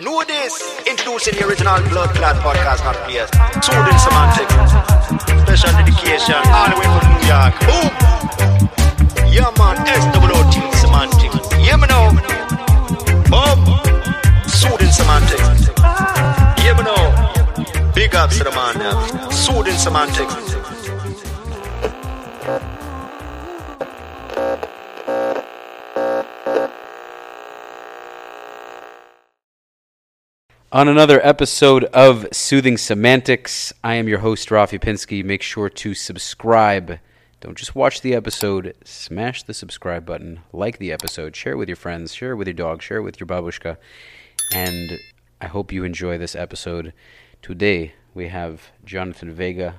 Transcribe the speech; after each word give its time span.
Know 0.00 0.24
this. 0.24 0.60
Introducing 0.88 1.38
the 1.38 1.46
original 1.46 1.78
Blood 1.88 2.10
Clot 2.16 2.36
podcast, 2.42 2.82
not 2.82 2.96
players. 3.06 3.30
Soothing 3.62 3.98
semantics. 4.02 4.54
Special 5.46 5.70
dedication 5.78 6.34
all 6.50 6.68
the 6.68 6.76
way 6.80 6.88
from 6.90 7.06
New 7.14 7.22
York. 7.30 7.54
Boom. 7.62 7.90
Yeah, 9.30 9.54
man. 9.56 9.76
SWOT 9.86 10.74
semantics. 10.74 11.38
Yeah, 11.62 11.76
know. 11.86 12.10
Boom. 13.30 13.60
Soothing 14.48 14.90
semantics. 14.90 15.70
Yeah, 16.58 16.74
know. 16.82 17.92
Big 17.94 18.14
ups 18.16 18.38
to 18.38 18.44
the 18.44 18.50
man 18.50 18.78
now. 18.78 19.30
Soothing 19.30 19.76
semantics. 19.76 20.73
On 30.74 30.88
another 30.88 31.24
episode 31.24 31.84
of 31.84 32.26
Soothing 32.32 32.76
Semantics, 32.76 33.72
I 33.84 33.94
am 33.94 34.08
your 34.08 34.18
host, 34.18 34.48
Rafi 34.48 34.80
Pinsky. 34.80 35.24
Make 35.24 35.40
sure 35.40 35.68
to 35.68 35.94
subscribe. 35.94 36.98
Don't 37.40 37.56
just 37.56 37.76
watch 37.76 38.00
the 38.00 38.12
episode, 38.12 38.74
smash 38.82 39.44
the 39.44 39.54
subscribe 39.54 40.04
button, 40.04 40.40
like 40.52 40.78
the 40.78 40.90
episode, 40.90 41.36
share 41.36 41.52
it 41.52 41.58
with 41.58 41.68
your 41.68 41.76
friends, 41.76 42.12
share 42.12 42.32
it 42.32 42.36
with 42.38 42.48
your 42.48 42.54
dog, 42.54 42.82
share 42.82 42.96
it 42.96 43.02
with 43.02 43.20
your 43.20 43.28
babushka. 43.28 43.76
And 44.52 44.98
I 45.40 45.46
hope 45.46 45.70
you 45.70 45.84
enjoy 45.84 46.18
this 46.18 46.34
episode. 46.34 46.92
Today, 47.40 47.92
we 48.12 48.26
have 48.26 48.72
Jonathan 48.84 49.32
Vega 49.32 49.76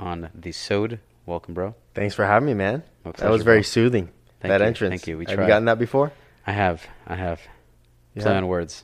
on 0.00 0.28
the 0.34 0.50
Sode. 0.50 0.98
Welcome, 1.24 1.54
bro. 1.54 1.76
Thanks 1.94 2.16
for 2.16 2.26
having 2.26 2.48
me, 2.48 2.54
man. 2.54 2.82
That 3.04 3.30
was 3.30 3.44
very 3.44 3.62
soothing. 3.62 4.08
Thank 4.40 4.50
that 4.50 4.60
you, 4.60 4.66
entrance. 4.66 4.90
thank 4.90 5.06
you. 5.06 5.18
We 5.18 5.26
Have 5.26 5.34
tried. 5.36 5.44
you 5.44 5.48
gotten 5.48 5.66
that 5.66 5.78
before? 5.78 6.10
I 6.44 6.50
have. 6.50 6.84
I 7.06 7.14
have. 7.14 7.40
Yeah. 8.16 8.24
Play 8.24 8.36
on 8.38 8.48
words. 8.48 8.82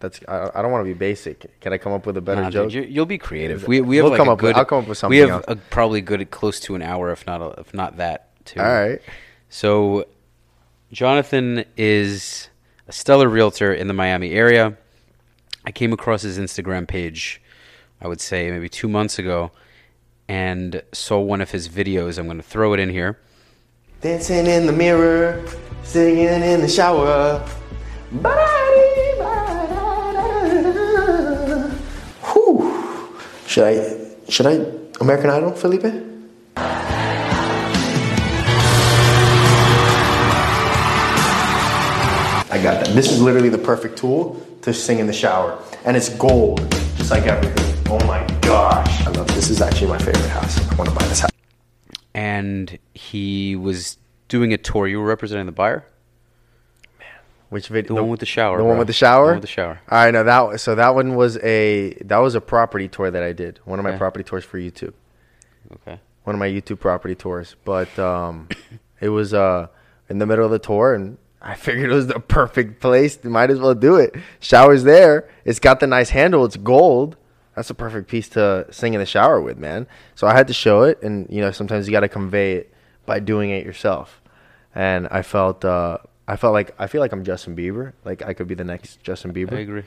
That's. 0.00 0.20
I, 0.28 0.50
I 0.54 0.62
don't 0.62 0.70
want 0.72 0.82
to 0.86 0.92
be 0.92 0.98
basic. 0.98 1.58
Can 1.60 1.72
I 1.72 1.78
come 1.78 1.92
up 1.92 2.04
with 2.06 2.16
a 2.16 2.20
better 2.20 2.42
Nah, 2.42 2.50
joke? 2.50 2.70
dude, 2.70 2.84
you, 2.84 2.90
you'll 2.94 3.06
be 3.06 3.18
creative. 3.18 3.66
We, 3.66 3.80
we 3.80 3.96
have 3.96 4.04
We'll 4.04 4.10
like 4.12 4.18
come 4.18 4.28
a 4.28 4.32
up 4.32 4.42
with- 4.42 4.54
good. 4.54 4.58
I'll 4.58 4.64
come 4.66 4.82
up 4.82 4.88
with 4.88 4.98
something. 4.98 5.16
We 5.16 5.20
have 5.20 5.30
else. 5.30 5.44
a, 5.48 5.56
probably 5.56 6.00
good 6.02 6.30
close 6.30 6.60
to 6.60 6.74
an 6.74 6.82
hour, 6.82 7.10
if 7.12 7.26
not 7.26 7.40
a, 7.40 7.60
if 7.60 7.72
not 7.72 7.96
that. 7.96 8.28
Too. 8.44 8.60
All 8.60 8.66
right. 8.66 9.00
So, 9.48 10.06
Jonathan 10.92 11.64
is 11.76 12.48
a 12.88 12.92
stellar 12.92 13.28
realtor 13.28 13.72
in 13.72 13.88
the 13.88 13.94
Miami 13.94 14.32
area. 14.32 14.76
I 15.64 15.72
came 15.72 15.92
across 15.92 16.22
his 16.22 16.38
Instagram 16.38 16.86
page, 16.86 17.40
I 18.00 18.06
would 18.06 18.20
say 18.20 18.50
maybe 18.50 18.68
two 18.68 18.88
months 18.88 19.18
ago, 19.18 19.50
and 20.28 20.82
saw 20.92 21.18
one 21.20 21.40
of 21.40 21.50
his 21.50 21.68
videos. 21.68 22.18
I'm 22.18 22.26
going 22.26 22.36
to 22.36 22.42
throw 22.42 22.72
it 22.74 22.80
in 22.80 22.90
here. 22.90 23.18
Dancing 24.00 24.46
in 24.46 24.66
the 24.66 24.72
mirror, 24.72 25.42
singing 25.82 26.26
in 26.42 26.60
the 26.60 26.68
shower. 26.68 27.38
Whew. 28.10 28.62
Should 33.56 33.64
I? 33.64 34.28
Should 34.28 34.46
I? 34.46 34.52
American 35.00 35.30
Idol, 35.30 35.52
Felipe? 35.52 35.86
I 35.86 35.90
got 42.62 42.84
that. 42.84 42.88
This 42.88 43.10
is 43.10 43.22
literally 43.22 43.48
the 43.48 43.56
perfect 43.56 43.96
tool 43.96 44.46
to 44.60 44.74
sing 44.74 44.98
in 44.98 45.06
the 45.06 45.12
shower, 45.14 45.58
and 45.86 45.96
it's 45.96 46.10
gold, 46.10 46.70
just 46.98 47.10
like 47.10 47.22
everything. 47.22 47.82
Oh 47.90 47.98
my 48.06 48.26
gosh! 48.42 49.06
I 49.06 49.10
love 49.12 49.26
this. 49.28 49.36
this 49.36 49.48
Is 49.48 49.62
actually 49.62 49.88
my 49.88 49.96
favorite 50.00 50.28
house. 50.28 50.58
I 50.70 50.74
want 50.74 50.90
to 50.90 50.94
buy 50.94 51.06
this 51.06 51.20
house. 51.20 51.30
And 52.12 52.78
he 52.92 53.56
was 53.56 53.96
doing 54.28 54.52
a 54.52 54.58
tour. 54.58 54.86
You 54.86 55.00
were 55.00 55.06
representing 55.06 55.46
the 55.46 55.52
buyer? 55.52 55.86
Which 57.48 57.68
video? 57.68 57.94
The 57.94 58.02
one 58.02 58.10
with 58.10 58.20
the 58.20 58.26
shower, 58.26 58.58
The 58.58 58.64
one 58.64 58.78
with 58.78 58.86
the 58.88 58.92
shower. 58.92 59.26
The 59.26 59.30
one 59.32 59.36
with 59.36 59.42
the 59.42 59.46
shower. 59.48 59.80
All 59.88 59.98
right, 60.04 60.10
no, 60.12 60.24
that 60.24 60.60
so 60.60 60.74
that 60.74 60.94
one 60.94 61.14
was 61.14 61.36
a 61.38 61.94
that 62.04 62.18
was 62.18 62.34
a 62.34 62.40
property 62.40 62.88
tour 62.88 63.10
that 63.10 63.22
I 63.22 63.32
did. 63.32 63.60
One 63.64 63.78
of 63.78 63.84
my 63.84 63.90
Okay. 63.90 63.98
property 63.98 64.24
tours 64.24 64.44
for 64.44 64.58
YouTube. 64.58 64.94
Okay. 65.72 66.00
One 66.24 66.34
of 66.34 66.40
my 66.40 66.48
YouTube 66.48 66.80
property 66.80 67.14
tours, 67.14 67.54
but 67.64 67.96
um, 67.98 68.48
it 69.00 69.10
was 69.10 69.32
uh 69.32 69.68
in 70.08 70.18
the 70.18 70.26
middle 70.26 70.44
of 70.44 70.50
the 70.50 70.58
tour, 70.58 70.94
and 70.94 71.18
I 71.40 71.54
figured 71.66 71.90
it 71.90 71.94
was 71.94 72.08
the 72.08 72.18
perfect 72.20 72.80
place. 72.80 73.22
Might 73.22 73.50
as 73.50 73.60
well 73.60 73.74
do 73.74 73.96
it. 73.96 74.16
Shower's 74.40 74.82
there. 74.82 75.28
It's 75.44 75.60
got 75.60 75.78
the 75.80 75.86
nice 75.86 76.10
handle. 76.10 76.44
It's 76.44 76.56
gold. 76.56 77.16
That's 77.54 77.70
a 77.70 77.74
perfect 77.74 78.08
piece 78.08 78.28
to 78.30 78.66
sing 78.70 78.92
in 78.94 79.00
the 79.00 79.06
shower 79.06 79.40
with, 79.40 79.56
man. 79.56 79.86
So 80.14 80.26
I 80.26 80.34
had 80.34 80.46
to 80.48 80.52
show 80.52 80.82
it, 80.82 81.00
and 81.02 81.26
you 81.30 81.40
know 81.40 81.52
sometimes 81.52 81.86
you 81.86 81.92
got 81.92 82.00
to 82.00 82.08
convey 82.08 82.54
it 82.56 82.74
by 83.06 83.20
doing 83.20 83.50
it 83.50 83.64
yourself. 83.64 84.20
And 84.74 85.06
I 85.10 85.22
felt 85.22 85.64
uh, 85.64 85.98
I 86.28 86.36
felt 86.36 86.52
like 86.52 86.74
I 86.78 86.86
feel 86.88 87.00
like 87.00 87.12
I'm 87.12 87.24
Justin 87.24 87.54
Bieber. 87.56 87.92
Like 88.04 88.22
I 88.22 88.32
could 88.34 88.48
be 88.48 88.54
the 88.54 88.64
next 88.64 89.02
Justin 89.02 89.32
Bieber. 89.32 89.54
I 89.56 89.60
agree. 89.60 89.84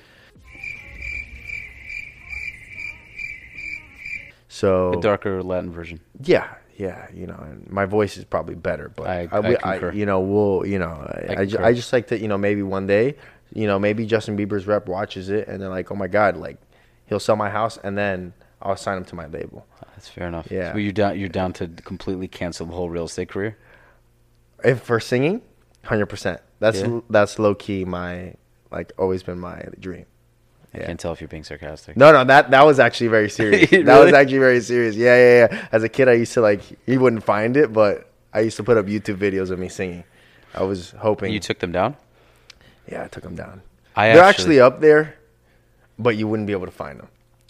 So 4.48 4.94
A 4.94 5.02
darker 5.02 5.42
Latin 5.44 5.72
version. 5.72 6.00
yeah, 6.24 6.48
yeah, 6.76 7.08
you 7.14 7.28
know, 7.28 7.36
and 7.36 7.70
my 7.70 7.86
voice 7.86 8.18
is 8.18 8.26
probably 8.26 8.56
better, 8.56 8.90
but 8.96 9.08
I- 9.08 9.28
I, 9.32 9.38
I 9.64 9.78
concur. 9.78 9.92
you 9.94 10.06
know, 10.06 10.20
we'll, 10.20 10.66
you 10.66 10.80
know, 10.80 10.88
I, 11.30 11.36
I, 11.42 11.46
ju- 11.46 11.60
I 11.60 11.74
just 11.74 11.94
like 11.94 12.08
to, 12.08 12.20
you 12.20 12.28
know, 12.28 12.38
maybe 12.38 12.62
one 12.64 12.88
day, 12.88 13.16
you 13.54 13.68
know, 13.68 13.80
maybe 13.80 14.06
Justin 14.06 14.38
Bieber's 14.38 14.66
rep 14.68 14.88
watches 14.88 15.30
it 15.30 15.48
and 15.48 15.62
they're 15.62 15.70
like, 15.70 15.92
oh 15.92 15.96
my 15.96 16.08
god, 16.08 16.36
like 16.36 16.58
he'll 17.06 17.20
sell 17.20 17.36
my 17.36 17.50
house 17.50 17.78
and 17.84 17.98
then 17.98 18.34
I'll 18.62 18.76
sign 18.76 18.98
him 18.98 19.06
to 19.06 19.16
my 19.16 19.28
label. 19.28 19.66
That's 19.92 20.10
fair 20.10 20.28
enough. 20.28 20.50
Yeah. 20.52 20.72
So 20.74 20.78
you're 20.80 20.92
down. 20.94 21.20
You're 21.20 21.30
down 21.30 21.54
to 21.54 21.68
completely 21.68 22.28
cancel 22.28 22.66
the 22.66 22.74
whole 22.74 22.90
real 22.90 23.06
estate 23.06 23.30
career. 23.30 23.58
If 24.64 24.82
for 24.82 25.00
singing, 25.00 25.42
hundred 25.90 26.06
percent. 26.08 26.40
That's 26.60 26.80
Yeah? 26.82 27.02
that's 27.10 27.40
low 27.40 27.56
key 27.56 27.86
my 27.86 28.36
like 28.72 28.92
always 28.98 29.24
been 29.24 29.40
my 29.40 29.64
dream. 29.80 30.06
I 30.74 30.78
can't 30.80 31.00
tell 31.00 31.12
if 31.14 31.20
you're 31.20 31.28
being 31.28 31.44
sarcastic. 31.44 31.98
No, 31.98 32.12
no, 32.12 32.24
that 32.26 32.52
that 32.52 32.64
was 32.66 32.80
actually 32.80 33.08
very 33.08 33.30
serious. 33.40 33.70
That 33.72 34.00
was 34.04 34.14
actually 34.14 34.38
very 34.38 34.62
serious. 34.62 34.96
Yeah, 34.96 35.16
yeah, 35.18 35.48
yeah. 35.52 35.68
As 35.72 35.84
a 35.84 35.90
kid, 35.90 36.08
I 36.08 36.14
used 36.14 36.34
to 36.34 36.42
like 36.42 36.62
you 36.88 37.00
wouldn't 37.00 37.24
find 37.24 37.58
it, 37.58 37.74
but 37.74 38.12
I 38.34 38.42
used 38.42 38.58
to 38.58 38.64
put 38.64 38.78
up 38.78 38.86
YouTube 38.86 39.18
videos 39.18 39.50
of 39.50 39.58
me 39.60 39.68
singing. 39.70 40.04
I 40.54 40.64
was 40.64 40.92
hoping. 40.92 41.34
You 41.34 41.40
took 41.40 41.60
them 41.60 41.72
down. 41.72 41.96
yeah, 42.88 43.04
I 43.04 43.08
took 43.08 43.24
them 43.24 43.36
down. 43.36 43.62
I 43.96 44.14
They're 44.14 44.24
actually- 44.24 44.60
actually, 44.60 44.60
up 44.62 44.80
there, 44.80 45.16
but 45.98 46.16
you 46.18 46.28
wouldn't 46.28 46.48
be 46.48 46.54
able 46.54 46.66
to 46.68 46.72
find 46.72 47.00
them. 47.00 47.08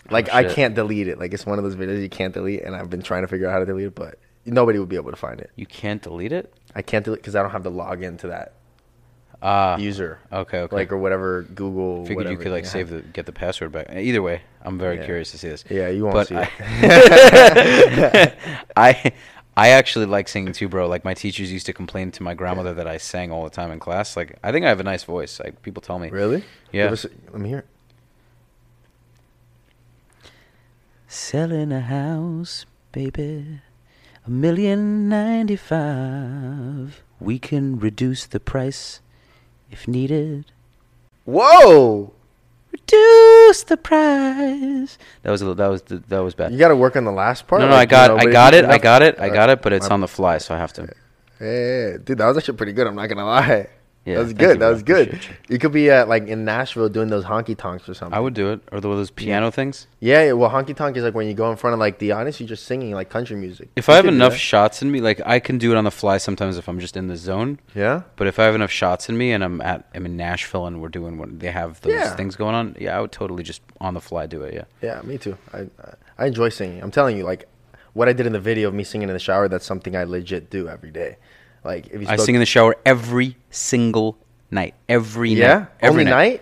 Oh, 0.10 0.14
like 0.14 0.30
Oh, 0.32 0.38
I 0.38 0.44
can't 0.46 0.74
delete 0.74 1.08
it. 1.10 1.20
Like 1.20 1.34
it's 1.34 1.46
one 1.46 1.58
of 1.60 1.64
those 1.66 1.76
videos 1.76 2.02
you 2.02 2.10
can't 2.10 2.34
delete, 2.34 2.62
and 2.64 2.74
I've 2.76 2.90
been 2.90 3.02
trying 3.02 3.24
to 3.24 3.28
figure 3.28 3.48
out 3.48 3.52
how 3.54 3.60
to 3.60 3.66
delete 3.66 3.88
it, 3.88 3.96
but 3.96 4.18
nobody 4.46 4.80
would 4.80 4.90
be 4.90 4.96
able 4.96 5.12
to 5.12 5.18
find 5.18 5.40
it. 5.42 5.52
You 5.58 5.66
can't 5.66 6.02
delete 6.02 6.32
it. 6.32 6.54
I 6.76 6.82
can't 6.82 7.04
delete 7.06 7.22
because 7.22 7.36
I 7.36 7.42
don't 7.42 7.52
have 7.52 7.64
the 7.64 7.72
login 7.72 8.18
to 8.20 8.28
that 8.28 8.54
Ah. 9.42 9.78
user. 9.78 10.20
okay. 10.32 10.60
Okay. 10.60 10.76
Like 10.76 10.92
or 10.92 10.98
whatever 10.98 11.44
Google. 11.44 12.02
Figured 12.04 12.18
whatever 12.18 12.34
you 12.34 12.38
could 12.40 12.52
like 12.52 12.64
have. 12.66 12.72
save 12.72 12.90
the 12.90 13.02
get 13.02 13.26
the 13.26 13.32
password 13.32 13.72
back. 13.72 13.90
Either 13.92 14.22
way, 14.22 14.42
I'm 14.62 14.78
very 14.78 14.98
Yeah. 14.98 15.06
curious 15.06 15.32
to 15.32 15.38
see 15.38 15.48
this. 15.50 15.64
Yeah, 15.70 15.88
you 15.90 16.04
won't 16.04 16.14
But 16.14 16.28
see 16.28 16.36
I, 16.36 16.50
it. 16.60 18.38
I 18.76 19.12
I 19.58 19.70
actually 19.70 20.06
like 20.06 20.28
singing 20.28 20.54
too, 20.54 20.68
bro. 20.70 20.88
Like 20.88 21.04
my 21.06 21.14
teachers 21.14 21.52
used 21.52 21.66
to 21.68 21.74
complain 21.74 22.12
to 22.12 22.24
my 22.24 22.34
grandmother 22.34 22.74
that 22.76 22.88
I 22.88 22.98
sang 22.98 23.32
all 23.32 23.44
the 23.46 23.50
time 23.50 23.72
in 23.72 23.80
class. 23.80 24.16
Like 24.18 24.38
I 24.44 24.52
think 24.52 24.66
I 24.66 24.70
have 24.70 24.80
a 24.80 24.84
nice 24.84 25.04
voice. 25.06 25.40
Like 25.40 25.62
people 25.62 25.82
tell 25.82 26.00
me. 26.00 26.10
Really? 26.10 26.44
Yeah. 26.72 26.86
Us- 26.92 27.06
let 27.32 27.42
me 27.42 27.50
hear. 27.50 27.60
it. 27.60 27.68
Selling 31.08 31.72
a 31.72 31.82
house, 31.82 32.66
baby. 32.92 33.62
A 34.30 34.32
million 34.32 35.10
ninety 35.10 35.56
five. 35.56 37.02
We 37.20 37.40
can 37.40 37.80
reduce 37.80 38.28
the 38.28 38.40
price 38.40 39.00
if 39.72 39.88
needed. 39.88 40.46
Whoa! 41.26 42.14
Reduce 42.72 43.64
the 43.64 43.76
price. 43.76 45.00
That 45.24 45.32
was 45.32 45.42
a, 45.42 45.56
that 45.56 45.68
was 45.68 45.82
that 45.82 46.20
was 46.20 46.36
bad. 46.36 46.52
You 46.52 46.60
got 46.60 46.68
to 46.68 46.76
work 46.76 46.96
on 46.96 47.06
the 47.06 47.12
last 47.12 47.48
part. 47.48 47.62
no, 47.62 47.70
no, 47.70 47.74
like, 47.74 47.80
I 47.92 48.02
you 48.04 48.08
got 48.08 48.12
know, 48.12 48.18
I 48.30 48.32
got 48.32 48.54
it. 48.54 48.66
you- 48.66 48.72
I 48.72 48.78
got 48.78 49.02
it. 49.02 49.20
I 49.20 49.30
got 49.30 49.50
it. 49.50 49.64
But 49.64 49.74
it's 49.74 49.88
on 49.88 50.00
the 50.02 50.08
fly, 50.08 50.38
so 50.38 50.54
I 50.54 50.60
have 50.60 50.74
to. 50.74 50.84
Yeah, 51.42 51.98
dude, 51.98 52.20
that 52.20 52.28
was 52.28 52.38
actually 52.38 52.58
pretty 52.58 52.74
good. 52.74 52.86
I'm 52.86 52.94
not 52.96 53.08
gonna 53.10 53.26
lie. 53.26 53.68
Yeah, 54.10 54.16
that 54.16 54.24
was 54.24 54.34
good. 54.34 54.50
you, 54.50 54.58
that 54.60 54.70
was 54.70 54.84
good. 54.84 55.08
Appreciate 55.10 55.38
You. 55.50 55.60
could 55.60 55.72
be 55.72 55.90
at 55.90 56.08
like 56.10 56.28
in 56.28 56.44
Nashville 56.46 56.90
doing 56.90 57.10
those 57.10 57.24
honky 57.26 57.56
tonks 57.58 57.88
or 57.88 57.94
something. 57.94 58.16
I 58.18 58.20
would 58.20 58.34
do 58.34 58.52
it, 58.52 58.62
or 58.72 58.80
the, 58.80 58.88
those 58.90 59.12
piano 59.12 59.52
things. 59.52 59.88
Yeah, 60.00 60.24
yeah. 60.26 60.32
Well, 60.34 60.50
honky 60.50 60.76
tonk 60.76 60.98
is 60.98 61.04
like 61.04 61.14
when 61.14 61.28
you 61.28 61.34
go 61.34 61.50
in 61.52 61.58
front 61.58 61.74
of 61.74 61.80
like 61.80 62.00
the 62.00 62.12
audience, 62.12 62.40
you're 62.40 62.50
just 62.50 62.66
singing 62.66 62.92
like 62.92 63.10
country 63.10 63.36
music. 63.36 63.70
If 63.76 63.88
You 63.88 63.94
I 63.94 63.98
have 63.98 64.06
enough 64.06 64.36
shots 64.36 64.82
in 64.82 64.92
me, 64.92 65.00
like 65.02 65.22
I 65.26 65.40
can 65.40 65.58
do 65.58 65.72
it 65.72 65.78
on 65.78 65.84
the 65.84 65.92
fly 65.92 66.18
sometimes 66.18 66.58
if 66.58 66.68
I'm 66.68 66.80
just 66.80 66.98
in 66.98 67.08
the 67.08 67.18
zone. 67.18 67.60
yeah. 67.76 68.02
But 68.16 68.28
if 68.28 68.40
I 68.40 68.46
have 68.46 68.56
enough 68.56 68.72
shots 68.72 69.10
in 69.10 69.18
me 69.18 69.32
and 69.32 69.44
I'm 69.44 69.62
at 69.62 69.88
I'm 69.94 70.06
in 70.06 70.18
Nashville 70.18 70.66
and 70.68 70.82
we're 70.82 70.90
doing 70.90 71.18
what 71.18 71.40
they 71.40 71.52
have 71.52 71.80
those 71.82 71.94
Yeah. 71.94 72.16
things 72.16 72.36
going 72.36 72.56
on, 72.56 72.76
yeah, 72.80 72.98
I 72.98 73.02
would 73.02 73.12
totally 73.12 73.44
just 73.44 73.62
on 73.80 73.94
the 73.94 74.02
fly 74.02 74.26
do 74.26 74.42
it. 74.44 74.54
Yeah. 74.54 74.64
Yeah, 74.82 75.02
me 75.04 75.18
too. 75.18 75.38
I 75.54 75.68
I 76.18 76.26
enjoy 76.28 76.50
singing. 76.50 76.82
I'm 76.82 76.92
telling 76.92 77.16
you, 77.18 77.24
like 77.24 77.48
what 77.94 78.08
I 78.08 78.14
did 78.14 78.26
in 78.28 78.34
the 78.34 78.40
video 78.40 78.68
of 78.68 78.74
me 78.74 78.84
singing 78.84 79.10
in 79.10 79.14
the 79.14 79.20
shower. 79.20 79.48
That's 79.48 79.66
something 79.66 79.96
I 79.96 80.04
legit 80.04 80.50
do 80.50 80.68
every 80.70 80.92
day. 80.92 81.18
Like 81.70 81.88
if 81.92 82.02
you 82.02 82.08
I 82.08 82.16
sing 82.16 82.34
in 82.34 82.40
the 82.40 82.48
shower 82.48 82.76
every 82.84 83.38
single 83.52 84.18
night. 84.50 84.74
Every 84.88 85.32
yeah 85.34 85.48
night. 85.48 85.68
Every 85.82 86.02
only 86.02 86.12
night 86.12 86.42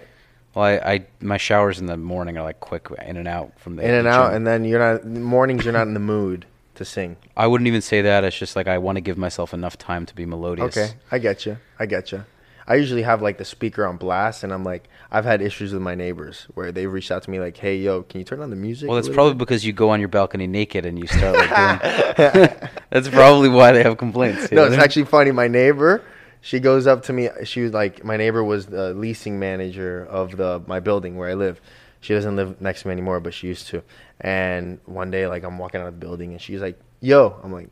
Well, 0.53 0.63
I, 0.63 0.93
I 0.93 1.05
my 1.19 1.35
showers 1.37 1.79
in 1.79 1.85
the 1.85 1.97
morning 1.97 2.37
are 2.37 2.43
like 2.43 2.61
quick 2.61 2.87
in 3.05 3.17
and 3.17 3.27
out 3.27 3.59
from 3.59 3.75
the 3.75 3.83
in 3.83 3.93
and 3.93 4.07
out, 4.07 4.27
gym. 4.27 4.37
and 4.37 4.47
then 4.47 4.63
you're 4.63 4.79
not 4.79 5.05
mornings. 5.05 5.65
You're 5.65 5.73
not 5.73 5.87
in 5.87 5.93
the 5.93 5.99
mood 5.99 6.45
to 6.75 6.85
sing. 6.85 7.17
I 7.35 7.45
wouldn't 7.47 7.67
even 7.67 7.81
say 7.81 8.01
that. 8.03 8.23
It's 8.23 8.37
just 8.37 8.55
like 8.55 8.67
I 8.67 8.77
want 8.77 8.95
to 8.95 9.01
give 9.01 9.17
myself 9.17 9.53
enough 9.53 9.77
time 9.77 10.05
to 10.05 10.15
be 10.15 10.25
melodious. 10.25 10.77
Okay, 10.77 10.93
I 11.11 11.17
get 11.19 11.45
you. 11.45 11.57
I 11.77 11.85
get 11.87 12.11
you. 12.13 12.23
I 12.67 12.75
usually 12.75 13.03
have 13.03 13.21
like 13.21 13.37
the 13.37 13.45
speaker 13.45 13.85
on 13.85 13.95
blast, 13.95 14.43
and 14.43 14.51
I'm 14.51 14.65
like, 14.65 14.89
I've 15.09 15.23
had 15.23 15.41
issues 15.41 15.71
with 15.71 15.81
my 15.81 15.95
neighbors 15.95 16.47
where 16.53 16.73
they 16.73 16.85
reached 16.85 17.11
out 17.11 17.23
to 17.23 17.29
me 17.29 17.39
like, 17.39 17.55
"Hey, 17.55 17.77
yo, 17.77 18.03
can 18.03 18.19
you 18.19 18.25
turn 18.25 18.41
on 18.41 18.49
the 18.49 18.57
music?" 18.57 18.89
Well, 18.89 18.97
it's 18.97 19.07
probably 19.07 19.35
because 19.35 19.65
you 19.65 19.71
go 19.71 19.89
on 19.91 20.01
your 20.01 20.09
balcony 20.09 20.47
naked 20.47 20.85
and 20.85 20.99
you 20.99 21.07
start 21.07 21.37
like 21.37 21.49
doing. 21.49 22.69
that's 22.89 23.07
probably 23.07 23.47
why 23.47 23.71
they 23.71 23.83
have 23.83 23.97
complaints. 23.97 24.51
no, 24.51 24.57
know 24.57 24.63
it's 24.63 24.71
what 24.71 24.73
I 24.73 24.77
mean? 24.77 24.79
actually 24.81 25.05
funny. 25.05 25.31
My 25.31 25.47
neighbor, 25.47 26.03
she 26.41 26.59
goes 26.59 26.87
up 26.87 27.03
to 27.03 27.13
me. 27.13 27.29
She 27.45 27.61
was 27.61 27.71
like, 27.71 28.03
my 28.03 28.17
neighbor 28.17 28.43
was 28.43 28.65
the 28.65 28.93
leasing 28.93 29.39
manager 29.39 30.05
of 30.05 30.35
the 30.35 30.61
my 30.67 30.81
building 30.81 31.15
where 31.15 31.29
I 31.29 31.35
live. 31.35 31.61
She 32.01 32.13
doesn't 32.13 32.35
live 32.35 32.59
next 32.59 32.81
to 32.81 32.89
me 32.89 32.91
anymore, 32.91 33.21
but 33.21 33.33
she 33.33 33.47
used 33.47 33.67
to. 33.67 33.81
And 34.19 34.79
one 34.85 35.09
day, 35.09 35.25
like, 35.27 35.43
I'm 35.43 35.57
walking 35.57 35.79
out 35.79 35.87
of 35.87 35.93
the 35.93 36.05
building, 36.05 36.33
and 36.33 36.41
she's 36.41 36.61
like, 36.61 36.77
"Yo," 36.99 37.39
I'm 37.43 37.53
like, 37.53 37.69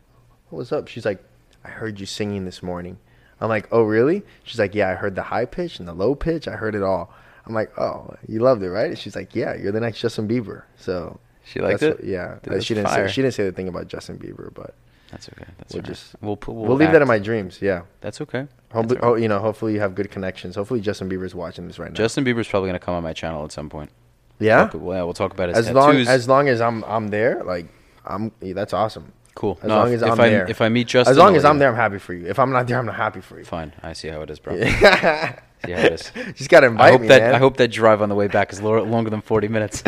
"What's 0.52 0.72
up?" 0.72 0.88
She's 0.88 1.06
like, 1.06 1.22
"I 1.66 1.70
heard 1.70 2.00
you 2.00 2.06
singing 2.06 2.46
this 2.46 2.64
morning." 2.64 2.98
I'm 3.42 3.50
like, 3.50 3.68
"Oh, 3.72 3.84
really?" 3.84 4.24
She's 4.44 4.60
like, 4.60 4.74
"Yeah, 4.76 4.90
I 4.90 4.94
heard 4.94 5.16
the 5.16 5.24
high 5.24 5.46
pitch 5.46 5.80
and 5.80 5.88
the 5.88 5.94
low 5.94 6.16
pitch. 6.16 6.48
I 6.48 6.54
heard 6.54 6.76
it 6.76 6.84
all." 6.84 7.14
I'm 7.48 7.54
like, 7.54 7.78
"Oh, 7.78 8.16
you 8.28 8.40
loved 8.40 8.64
it, 8.64 8.70
right?" 8.72 8.98
She's 8.98 9.16
like, 9.16 9.36
"Yeah, 9.36 9.54
you're 9.56 9.72
the 9.72 9.80
next 9.80 10.00
Justin 10.00 10.28
Bieber." 10.28 10.64
So 10.78 11.20
She 11.44 11.60
liked 11.60 11.84
it? 11.84 11.98
what- 12.00 12.04
yeah, 12.06 12.36
Dude, 12.44 12.64
she 12.64 12.74
didn't. 12.74 12.88
fire. 12.90 13.08
Say, 13.08 13.14
she 13.14 13.22
didn't 13.22 13.34
say 13.34 13.44
the 13.46 13.52
thing 13.52 13.68
about 13.68 13.88
Justin 13.88 14.18
Bieber, 14.18 14.54
but 14.54 14.74
That's 15.12 15.30
okay. 15.30 15.46
That's 15.60 15.74
We'll 15.74 15.82
right. 15.84 15.88
just- 15.90 16.16
we'll 16.22 16.36
put, 16.38 16.56
we'll, 16.56 16.76
leave 16.76 16.92
that 16.92 17.02
in 17.02 17.08
my 17.08 17.20
dreams. 17.20 17.62
Yeah. 17.62 17.82
That's 18.02 18.20
okay. 18.22 18.48
Hopefully, 18.74 19.00
all 19.02 19.12
oh, 19.12 19.16
you 19.16 19.28
know, 19.28 19.40
hopefully 19.40 19.74
you 19.74 19.80
have 19.80 19.94
good 19.96 20.10
connections. 20.12 20.56
Hopefully 20.56 20.82
Justin 20.82 21.10
Bieber's 21.10 21.36
watching 21.36 21.68
this 21.68 21.78
right 21.80 21.90
now. 21.92 21.96
Justin 21.96 22.26
Bieber's 22.26 22.48
probably 22.48 22.70
gonna 22.70 22.80
come 22.80 22.96
on 22.96 23.04
my 23.04 23.14
channel 23.14 23.46
at 23.46 23.52
some 23.52 23.70
point. 23.70 23.92
yeah. 24.40 24.66
Talk- 24.68 24.82
well, 24.82 24.98
yeah, 24.98 25.04
we'll 25.04 25.14
talk 25.14 25.32
about 25.34 25.50
his 25.50 25.58
As 25.60 25.66
tattoos. 25.68 25.76
long 25.76 25.96
as 26.16 26.28
long 26.28 26.48
as 26.50 26.60
I'm 26.62 26.84
I'm 26.86 27.10
there, 27.10 27.44
like 27.44 27.68
I'm 28.06 28.32
that's 28.42 28.74
awesome. 28.74 29.14
Cool. 29.36 29.60
As 29.62 29.68
No, 29.68 29.78
long 29.78 29.88
if, 29.90 29.94
as 29.96 30.02
if 30.02 30.12
I'm 30.12 30.20
I, 30.20 30.30
there. 30.30 30.50
If 30.50 30.62
I 30.62 30.70
meet 30.70 30.88
Justin, 30.88 31.12
as 31.12 31.18
long 31.18 31.36
as 31.36 31.46
I'm 31.46 31.60
there. 31.60 31.70
I'm 31.70 31.76
happy 31.76 32.00
for 32.00 32.14
you. 32.14 32.26
If 32.26 32.40
I'm 32.40 32.52
not 32.52 32.68
there, 32.68 32.80
I'm 32.80 32.86
not 32.86 32.96
happy 32.96 33.22
for 33.22 33.38
you. 33.38 33.46
Fine. 33.46 33.74
I 33.84 33.94
see 33.94 34.08
how 34.08 34.22
it 34.22 34.30
is, 34.30 34.40
bro. 34.40 34.58
Just 34.58 34.80
See 35.66 35.72
how 35.72 35.80
it 35.80 35.94
is. 35.94 36.12
Just 36.36 36.50
gotta 36.50 36.68
invite 36.68 36.88
I 36.88 36.92
hope 36.92 37.02
me, 37.02 37.08
that 37.08 37.22
man. 37.22 37.36
I 37.36 37.38
hope 37.38 37.58
that 37.58 37.70
drive 37.70 38.02
on 38.02 38.10
the 38.10 38.16
way 38.16 38.28
back 38.28 38.52
is 38.52 38.62
lo- 38.62 38.84
longer 38.84 39.10
than 39.10 39.22
forty 39.22 39.48
minutes. 39.48 39.80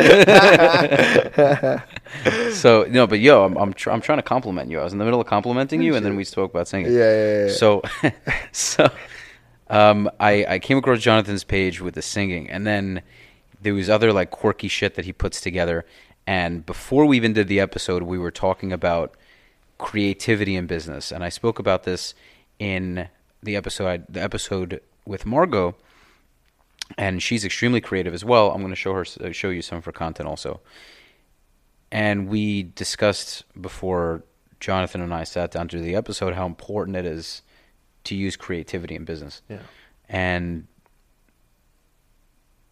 so 2.52 2.86
no, 2.90 3.08
but 3.08 3.20
yo, 3.20 3.46
I'm 3.46 3.58
I'm, 3.58 3.74
tr- 3.74 3.92
I'm 3.92 4.02
trying 4.02 4.20
to 4.20 4.24
compliment 4.24 4.72
you. 4.72 4.80
I 4.80 4.84
was 4.84 4.94
in 4.94 5.00
the 5.00 5.06
middle 5.06 5.22
of 5.22 5.28
complimenting 5.28 5.82
you, 5.82 5.96
and 5.96 6.06
then 6.06 6.16
we 6.16 6.24
spoke 6.24 6.52
about 6.52 6.68
singing. 6.68 6.92
Yeah, 6.92 7.00
yeah, 7.00 7.46
yeah. 7.48 7.54
So, 7.54 7.82
so, 8.52 8.90
um, 9.70 10.10
I 10.20 10.46
I 10.48 10.60
came 10.60 10.78
across 10.78 11.00
Jonathan's 11.00 11.44
page 11.44 11.82
with 11.82 11.96
the 11.96 12.02
singing, 12.02 12.50
and 12.50 12.66
then 12.66 13.02
there 13.62 13.74
was 13.74 13.90
other 13.90 14.14
like 14.14 14.32
quirky 14.32 14.68
shit 14.68 14.96
that 14.96 15.06
he 15.06 15.14
puts 15.14 15.42
together. 15.42 15.86
And 16.26 16.66
before 16.66 17.06
we 17.06 17.16
even 17.18 17.34
did 17.34 17.48
the 17.48 17.60
episode, 17.60 18.04
we 18.04 18.18
were 18.18 18.32
talking 18.32 18.74
about 18.74 19.16
creativity 19.78 20.56
in 20.56 20.68
business, 20.68 21.12
and 21.12 21.24
I 21.24 21.30
spoke 21.30 21.60
about 21.60 21.84
this 21.84 22.14
in 22.60 23.08
the 23.44 23.56
episode 23.56 24.06
the 24.10 24.22
episode 24.22 24.82
with 25.06 25.26
Margot 25.26 25.76
and 26.98 27.22
she's 27.22 27.44
extremely 27.44 27.82
creative 27.82 28.14
as 28.14 28.24
well. 28.24 28.52
I'm 28.52 28.62
going 28.62 28.70
to 28.70 28.76
show 28.76 28.94
her 28.94 29.06
uh, 29.22 29.32
show 29.32 29.50
you 29.50 29.62
some 29.62 29.78
of 29.78 29.86
her 29.86 29.92
content 29.92 30.30
also. 30.30 30.62
And 31.92 32.28
we 32.28 32.64
discussed 32.64 33.44
before 33.60 34.24
Jonathan 34.60 35.02
and 35.02 35.14
I 35.14 35.24
sat 35.24 35.52
down 35.52 35.68
to 35.70 35.78
do 35.78 35.84
the 35.84 35.96
episode 35.96 36.34
how 36.34 36.46
important 36.46 36.98
it 36.98 37.06
is 37.06 37.42
to 38.06 38.16
use 38.16 38.36
creativity 38.36 38.96
in 38.96 39.06
business. 39.06 39.42
Yeah. 39.50 39.60
And 40.10 40.68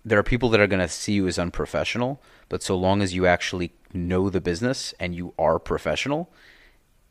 there 0.04 0.19
are 0.19 0.24
people 0.24 0.50
that 0.50 0.60
are 0.60 0.68
going 0.68 0.81
to 0.81 0.88
see 0.88 1.13
you 1.13 1.28
as 1.28 1.40
unprofessional, 1.40 2.22
but 2.50 2.62
so 2.62 2.78
long 2.78 3.02
as 3.02 3.13
you 3.13 3.25
actually 3.25 3.72
know 3.94 4.30
the 4.30 4.42
business 4.42 4.94
and 5.00 5.16
you 5.16 5.34
are 5.40 5.60
professional, 5.60 6.30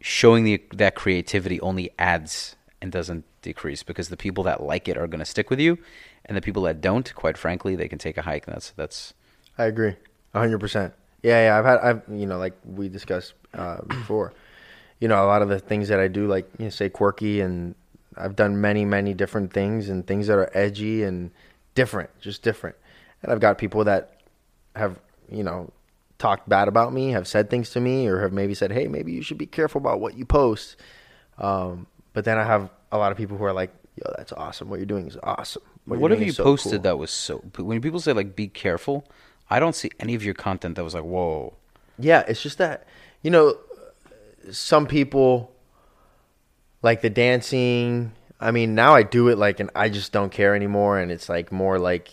showing 0.06 0.44
the, 0.44 0.62
that 0.74 0.94
creativity 0.94 1.58
only 1.62 1.90
adds 1.98 2.56
and 2.82 2.92
doesn't 2.92 3.24
decrease 3.40 3.82
because 3.82 4.10
the 4.10 4.18
people 4.18 4.44
that 4.44 4.62
like 4.62 4.86
it 4.86 4.98
are 4.98 5.06
going 5.06 5.18
to 5.18 5.24
stick 5.24 5.48
with 5.48 5.58
you, 5.58 5.78
and 6.26 6.36
the 6.36 6.42
people 6.42 6.62
that 6.64 6.82
don't, 6.82 7.14
quite 7.14 7.38
frankly, 7.38 7.74
they 7.74 7.88
can 7.88 7.98
take 7.98 8.18
a 8.18 8.22
hike. 8.22 8.44
That's 8.44 8.70
that's 8.72 9.14
I 9.56 9.64
agree, 9.64 9.96
hundred 10.34 10.58
percent. 10.58 10.92
Yeah, 11.22 11.46
yeah. 11.46 11.58
I've 11.58 11.64
had, 11.64 11.78
I've, 11.78 12.02
you 12.10 12.26
know, 12.26 12.36
like 12.36 12.52
we 12.66 12.90
discussed 12.90 13.32
uh, 13.54 13.80
before. 13.88 14.34
You 15.00 15.08
know, 15.08 15.24
a 15.24 15.26
lot 15.26 15.40
of 15.40 15.48
the 15.48 15.58
things 15.58 15.88
that 15.88 15.98
I 15.98 16.08
do, 16.08 16.26
like 16.26 16.50
you 16.58 16.66
know, 16.66 16.70
say 16.70 16.90
quirky, 16.90 17.40
and 17.40 17.74
I've 18.14 18.36
done 18.36 18.60
many, 18.60 18.84
many 18.84 19.14
different 19.14 19.54
things 19.54 19.88
and 19.88 20.06
things 20.06 20.26
that 20.26 20.36
are 20.36 20.50
edgy 20.52 21.02
and 21.02 21.30
different, 21.74 22.10
just 22.20 22.42
different. 22.42 22.76
And 23.22 23.32
I've 23.32 23.40
got 23.40 23.56
people 23.56 23.84
that 23.84 24.20
have, 24.76 25.00
you 25.30 25.42
know, 25.42 25.72
talked 26.18 26.48
bad 26.48 26.68
about 26.68 26.92
me, 26.92 27.10
have 27.10 27.26
said 27.26 27.50
things 27.50 27.70
to 27.70 27.80
me, 27.80 28.06
or 28.06 28.20
have 28.20 28.32
maybe 28.32 28.54
said, 28.54 28.72
"Hey, 28.72 28.88
maybe 28.88 29.12
you 29.12 29.22
should 29.22 29.38
be 29.38 29.46
careful 29.46 29.80
about 29.80 30.00
what 30.00 30.16
you 30.16 30.24
post." 30.24 30.76
Um, 31.38 31.86
but 32.12 32.24
then 32.24 32.38
I 32.38 32.44
have 32.44 32.70
a 32.92 32.98
lot 32.98 33.12
of 33.12 33.18
people 33.18 33.36
who 33.36 33.44
are 33.44 33.52
like, 33.52 33.72
"Yo, 33.96 34.12
that's 34.16 34.32
awesome. 34.32 34.68
What 34.68 34.78
you're 34.78 34.86
doing 34.86 35.06
is 35.06 35.18
awesome." 35.22 35.62
what, 35.84 36.00
you're 36.00 36.08
have 36.10 36.22
you 36.22 36.32
so 36.32 36.44
posted 36.44 36.72
cool." 36.72 36.80
that 36.82 36.96
was 36.96 37.10
so. 37.10 37.38
When 37.58 37.80
people 37.80 38.00
say 38.00 38.12
like 38.12 38.36
"be 38.36 38.48
careful," 38.48 39.06
I 39.50 39.58
don't 39.58 39.74
see 39.74 39.90
any 40.00 40.14
of 40.14 40.24
your 40.24 40.34
content 40.34 40.76
that 40.76 40.84
was 40.84 40.94
like 40.94 41.04
"whoa." 41.04 41.54
Yeah, 41.98 42.24
it's 42.26 42.42
just 42.42 42.58
that 42.58 42.86
you 43.22 43.30
know, 43.30 43.56
some 44.50 44.86
people 44.86 45.50
like 46.82 47.00
the 47.00 47.10
dancing. 47.10 48.12
I 48.38 48.50
mean, 48.50 48.74
now 48.74 48.94
I 48.94 49.02
do 49.02 49.28
it 49.28 49.38
like, 49.38 49.58
and 49.58 49.70
I 49.74 49.88
just 49.88 50.12
don't 50.12 50.30
care 50.30 50.54
anymore, 50.54 50.98
and 50.98 51.10
it's 51.10 51.28
like 51.28 51.50
more 51.50 51.78
like 51.78 52.10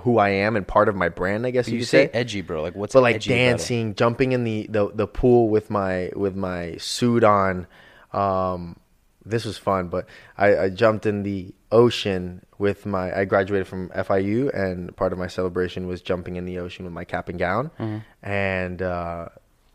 who 0.00 0.18
I 0.18 0.28
am 0.30 0.56
and 0.56 0.66
part 0.66 0.88
of 0.88 0.94
my 0.96 1.08
brand, 1.08 1.46
I 1.46 1.50
guess 1.50 1.66
But 1.66 1.72
you, 1.72 1.78
you 1.80 1.84
say 1.84 2.06
say. 2.06 2.10
edgy, 2.12 2.40
bro. 2.42 2.62
Like 2.62 2.74
what's 2.74 2.92
but 2.94 3.02
like 3.02 3.16
edgy 3.16 3.32
about 3.32 3.40
it? 3.40 3.44
dancing, 3.46 3.94
jumping 3.94 4.32
in 4.32 4.44
the, 4.44 4.66
the 4.70 4.90
the 4.94 5.06
pool 5.06 5.48
with 5.48 5.70
my 5.70 6.10
with 6.14 6.36
my 6.36 6.76
suit 6.76 7.24
on. 7.24 7.66
Um, 8.12 8.76
this 9.24 9.44
was 9.44 9.58
fun, 9.58 9.88
but 9.88 10.06
I, 10.38 10.56
I 10.56 10.68
jumped 10.68 11.04
in 11.04 11.22
the 11.24 11.52
ocean 11.72 12.44
with 12.58 12.86
my. 12.86 13.12
I 13.18 13.24
graduated 13.24 13.66
from 13.66 13.88
FIU, 13.88 14.54
and 14.54 14.94
part 14.96 15.12
of 15.12 15.18
my 15.18 15.26
celebration 15.26 15.86
was 15.88 16.00
jumping 16.00 16.36
in 16.36 16.44
the 16.44 16.58
ocean 16.60 16.84
with 16.84 16.94
my 16.94 17.04
cap 17.04 17.28
and 17.28 17.38
gown, 17.38 17.70
Mm-hmm. 17.80 17.98
and 18.22 18.80
uh, 18.82 19.28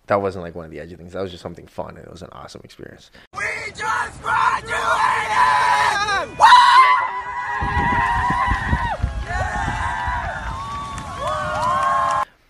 that 0.08 0.22
wasn't 0.22 0.44
like 0.46 0.56
one 0.56 0.64
of 0.66 0.72
the 0.72 0.80
edgy 0.80 0.96
things. 0.96 1.12
That 1.14 1.22
was 1.22 1.32
just 1.32 1.44
something 1.44 1.68
fun, 1.68 1.98
and 1.98 2.06
it 2.06 2.12
was 2.12 2.22
an 2.22 2.30
awesome 2.32 2.62
experience. 2.64 3.12
We 3.38 3.44
just 3.76 4.22
graduated! 4.22 5.01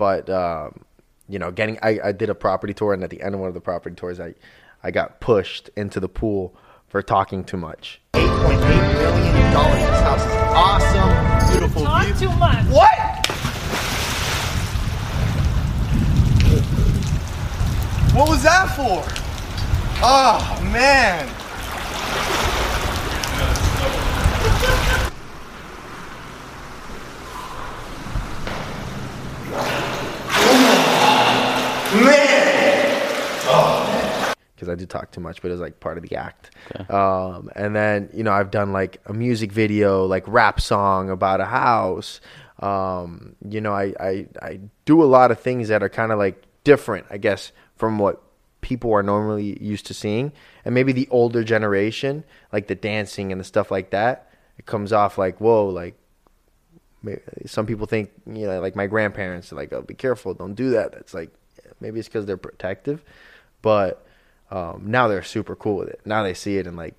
But 0.01 0.27
um, 0.31 0.83
you 1.30 1.38
know, 1.38 1.51
getting 1.51 1.77
I, 1.83 2.00
I 2.06 2.12
did 2.12 2.31
a 2.31 2.33
property 2.33 2.74
tour, 2.74 2.92
and 2.92 3.03
at 3.03 3.12
the 3.12 3.21
end 3.21 3.36
of 3.36 3.39
one 3.39 3.50
of 3.50 3.53
the 3.53 3.62
property 3.62 3.95
tours, 3.95 4.19
I 4.19 4.33
I 4.81 4.89
got 4.89 5.19
pushed 5.19 5.69
into 5.77 6.00
the 6.00 6.09
pool 6.09 6.56
for 6.88 7.03
talking 7.03 7.44
too 7.44 7.57
much. 7.57 8.01
$8.8 8.15 8.50
million. 8.50 9.36
This 9.36 10.00
house 10.01 10.25
is 10.25 10.33
awesome. 10.33 11.51
Beautiful 11.51 11.83
Talk 11.83 12.06
view. 12.07 12.15
too 12.15 12.36
much. 12.38 12.65
What? 12.65 13.27
What 18.15 18.27
was 18.27 18.41
that 18.41 18.74
for? 18.75 19.03
Oh, 20.03 20.70
man. 20.74 21.31
Because 34.55 34.69
I 34.69 34.75
do 34.75 34.86
talk 34.86 35.12
too 35.12 35.19
much, 35.19 35.41
but 35.41 35.50
it 35.50 35.51
was 35.51 35.60
like 35.60 35.79
part 35.79 35.98
of 35.98 36.07
the 36.07 36.15
act. 36.15 36.51
Um, 36.89 37.50
and 37.55 37.75
then 37.75 38.10
you 38.13 38.24
know 38.24 38.31
I've 38.31 38.51
done 38.51 38.71
like 38.71 39.01
a 39.07 39.13
music 39.13 39.51
video, 39.51 40.05
like 40.05 40.24
rap 40.27 40.62
song 40.62 41.10
about 41.10 41.41
a 41.41 41.45
house. 41.45 42.21
Um, 42.60 43.36
you 43.50 43.60
know 43.60 43.74
I, 43.74 43.93
I 44.00 44.27
I 44.41 44.60
do 44.86 45.03
a 45.03 45.05
lot 45.05 45.31
of 45.31 45.39
things 45.39 45.67
that 45.69 45.83
are 45.83 45.89
kind 45.89 46.12
of 46.12 46.19
like 46.19 46.43
different, 46.63 47.07
I 47.10 47.17
guess, 47.17 47.51
from 47.75 47.98
what 47.98 48.21
people 48.62 48.93
are 48.93 49.03
normally 49.03 49.62
used 49.62 49.88
to 49.88 49.93
seeing, 49.93 50.31
and 50.63 50.74
maybe 50.75 50.91
the 50.93 51.07
older 51.12 51.43
generation, 51.43 52.24
like 52.53 52.67
the 52.67 52.75
dancing 52.75 53.31
and 53.31 53.41
the 53.41 53.45
stuff 53.45 53.71
like 53.71 53.89
that, 53.89 54.31
it 54.57 54.65
comes 54.65 54.93
off 54.93 55.17
like 55.17 55.41
whoa, 55.41 55.67
like 55.67 55.95
some 57.48 57.65
people 57.65 57.88
think 57.88 58.12
you 58.27 58.45
know 58.45 58.62
like 58.62 58.75
my 58.75 58.86
grandparents 58.86 59.51
are 59.51 59.55
like 59.55 59.74
oh 59.74 59.81
be 59.81 59.95
careful 59.95 60.36
don't 60.36 60.53
do 60.53 60.69
that 60.69 60.91
that's 60.91 61.15
like 61.15 61.31
maybe 61.81 62.00
it's 62.00 62.07
because 62.07 62.25
they're 62.25 62.38
protective 62.38 63.03
but 63.61 64.05
um, 64.51 64.83
now 64.85 65.07
they're 65.07 65.23
super 65.23 65.55
cool 65.55 65.77
with 65.77 65.89
it 65.89 66.00
now 66.05 66.23
they 66.23 66.33
see 66.33 66.57
it 66.57 66.67
and 66.67 66.77
like 66.77 66.95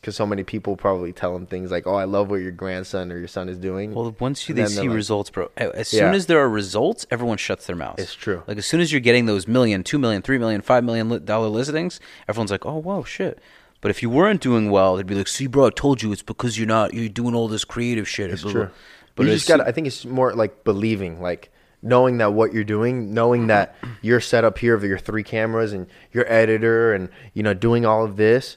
because 0.00 0.16
so 0.16 0.24
many 0.24 0.42
people 0.42 0.76
probably 0.76 1.12
tell 1.12 1.34
them 1.34 1.46
things 1.46 1.70
like 1.70 1.86
oh 1.86 1.94
i 1.94 2.04
love 2.04 2.30
what 2.30 2.36
your 2.36 2.50
grandson 2.50 3.12
or 3.12 3.18
your 3.18 3.28
son 3.28 3.50
is 3.50 3.58
doing 3.58 3.92
Well, 3.94 4.16
once 4.18 4.48
you 4.48 4.54
they 4.54 4.64
see 4.64 4.80
like- 4.88 4.96
results, 4.96 5.28
bro. 5.28 5.50
As 5.58 5.88
soon 5.88 6.04
Yeah. 6.10 6.14
as 6.14 6.24
there 6.26 6.38
are 6.40 6.48
results, 6.48 7.06
everyone 7.10 7.36
shuts 7.36 7.66
their 7.66 7.76
mouth. 7.76 7.98
It's 7.98 8.14
true. 8.14 8.42
Like 8.46 8.56
as 8.56 8.64
soon 8.64 8.80
as 8.80 8.92
you're 8.92 9.02
getting 9.02 9.26
those 9.26 9.46
million, 9.46 9.84
two 9.84 9.98
million, 9.98 10.22
three 10.22 10.38
million, 10.38 10.62
five 10.62 10.84
million 10.84 11.22
dollar 11.26 11.48
listings, 11.48 12.00
everyone's 12.28 12.50
like, 12.50 12.64
"Oh, 12.64 12.78
whoa, 12.78 13.02
shit." 13.04 13.38
But 13.82 13.90
if 13.90 14.00
you 14.02 14.08
weren't 14.08 14.40
doing 14.40 14.70
well, 14.70 14.96
they'd 14.96 15.06
be 15.06 15.14
like, 15.14 15.28
"See, 15.28 15.46
bro, 15.46 15.66
I 15.66 15.70
told 15.70 16.02
you 16.02 16.12
it's 16.12 16.22
because 16.22 16.56
you're 16.56 16.66
not. 16.66 16.94
You're 16.94 17.10
doing 17.10 17.34
all 17.34 17.48
this 17.48 17.64
creative 17.64 18.08
shit." 18.08 18.30
It's 18.30 18.42
blah, 18.42 18.52
true. 18.52 18.64
blah." 18.66 18.74
But 19.16 19.26
you 19.26 19.32
just 19.32 19.46
got. 19.48 19.60
I 19.60 19.70
think 19.70 19.86
it's 19.86 20.06
more 20.06 20.32
like 20.34 20.64
believing, 20.64 21.20
like 21.20 21.50
knowing 21.84 22.16
that 22.18 22.32
what 22.32 22.52
you're 22.52 22.64
doing, 22.64 23.12
knowing 23.14 23.46
that 23.48 23.76
your 24.02 24.18
setup 24.18 24.58
here 24.58 24.74
of 24.74 24.82
your 24.82 24.98
three 24.98 25.22
cameras 25.22 25.72
and 25.72 25.86
your 26.12 26.24
editor, 26.32 26.92
and 26.94 27.08
you 27.34 27.42
know, 27.42 27.54
doing 27.54 27.84
all 27.86 28.04
of 28.04 28.16
this 28.16 28.56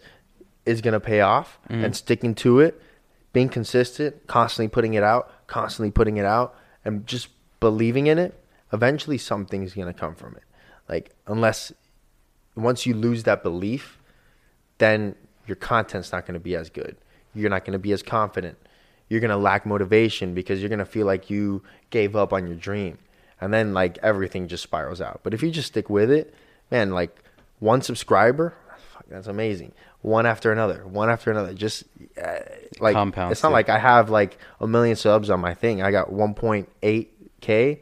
is 0.66 0.82
gonna 0.82 1.00
pay 1.00 1.22
off, 1.22 1.60
Mm. 1.70 1.84
and 1.86 1.96
sticking 1.96 2.34
to 2.36 2.60
it, 2.62 2.82
being 3.34 3.50
consistent, 3.50 4.26
constantly 4.28 4.70
putting 4.70 4.94
it 4.96 5.04
out, 5.04 5.32
constantly 5.48 5.92
putting 5.92 6.18
it 6.18 6.26
out, 6.26 6.56
and 6.86 7.06
just 7.06 7.28
believing 7.60 8.08
in 8.08 8.18
it, 8.18 8.34
eventually 8.72 9.18
something's 9.18 9.74
gonna 9.74 9.94
come 9.94 10.16
from 10.16 10.36
it. 10.36 10.44
Like 10.90 11.12
unless 11.28 11.74
once 12.56 12.86
you 12.86 12.94
lose 12.96 13.24
that 13.24 13.44
belief, 13.44 14.00
then 14.78 15.16
your 15.46 15.56
content's 15.58 16.12
not 16.14 16.26
gonna 16.26 16.40
be 16.40 16.56
as 16.56 16.70
good. 16.70 16.96
You're 17.36 17.50
not 17.50 17.66
gonna 17.66 17.78
be 17.80 17.92
as 17.92 18.02
confident. 18.02 18.58
You're 19.10 19.20
gonna 19.22 19.38
lack 19.38 19.66
motivation 19.66 20.34
because 20.34 20.60
you're 20.62 20.70
gonna 20.70 20.86
feel 20.86 21.06
like 21.06 21.30
you 21.30 21.62
gave 21.90 22.16
up 22.16 22.32
on 22.34 22.48
your 22.48 22.56
dream. 22.56 22.98
And 23.40 23.54
then 23.54 23.74
like 23.74 23.98
everything 24.02 24.48
just 24.48 24.64
spirals 24.64 25.02
out. 25.02 25.22
But 25.24 25.34
if 25.34 25.44
you 25.44 25.52
just 25.52 25.68
stick 25.68 25.90
with 25.90 26.10
it, 26.12 26.34
man, 26.72 26.92
like 26.92 27.16
one 27.60 27.82
subscriber, 27.82 28.56
fuck, 28.94 29.06
that's 29.10 29.28
amazing. 29.28 29.74
One 30.02 30.26
after 30.26 30.52
another, 30.52 30.86
one 30.88 31.10
after 31.10 31.32
another. 31.32 31.54
Just 31.54 31.84
uh, 32.22 32.40
like 32.80 32.94
Compounds, 32.94 33.34
it's 33.34 33.44
not 33.44 33.50
dude. 33.50 33.54
like 33.54 33.70
I 33.70 33.80
have 33.80 34.10
like 34.10 34.38
a 34.60 34.68
million 34.68 34.96
subs 34.96 35.30
on 35.30 35.40
my 35.40 35.54
thing. 35.54 35.82
I 35.82 35.92
got 35.92 36.10
1.8k, 36.10 37.80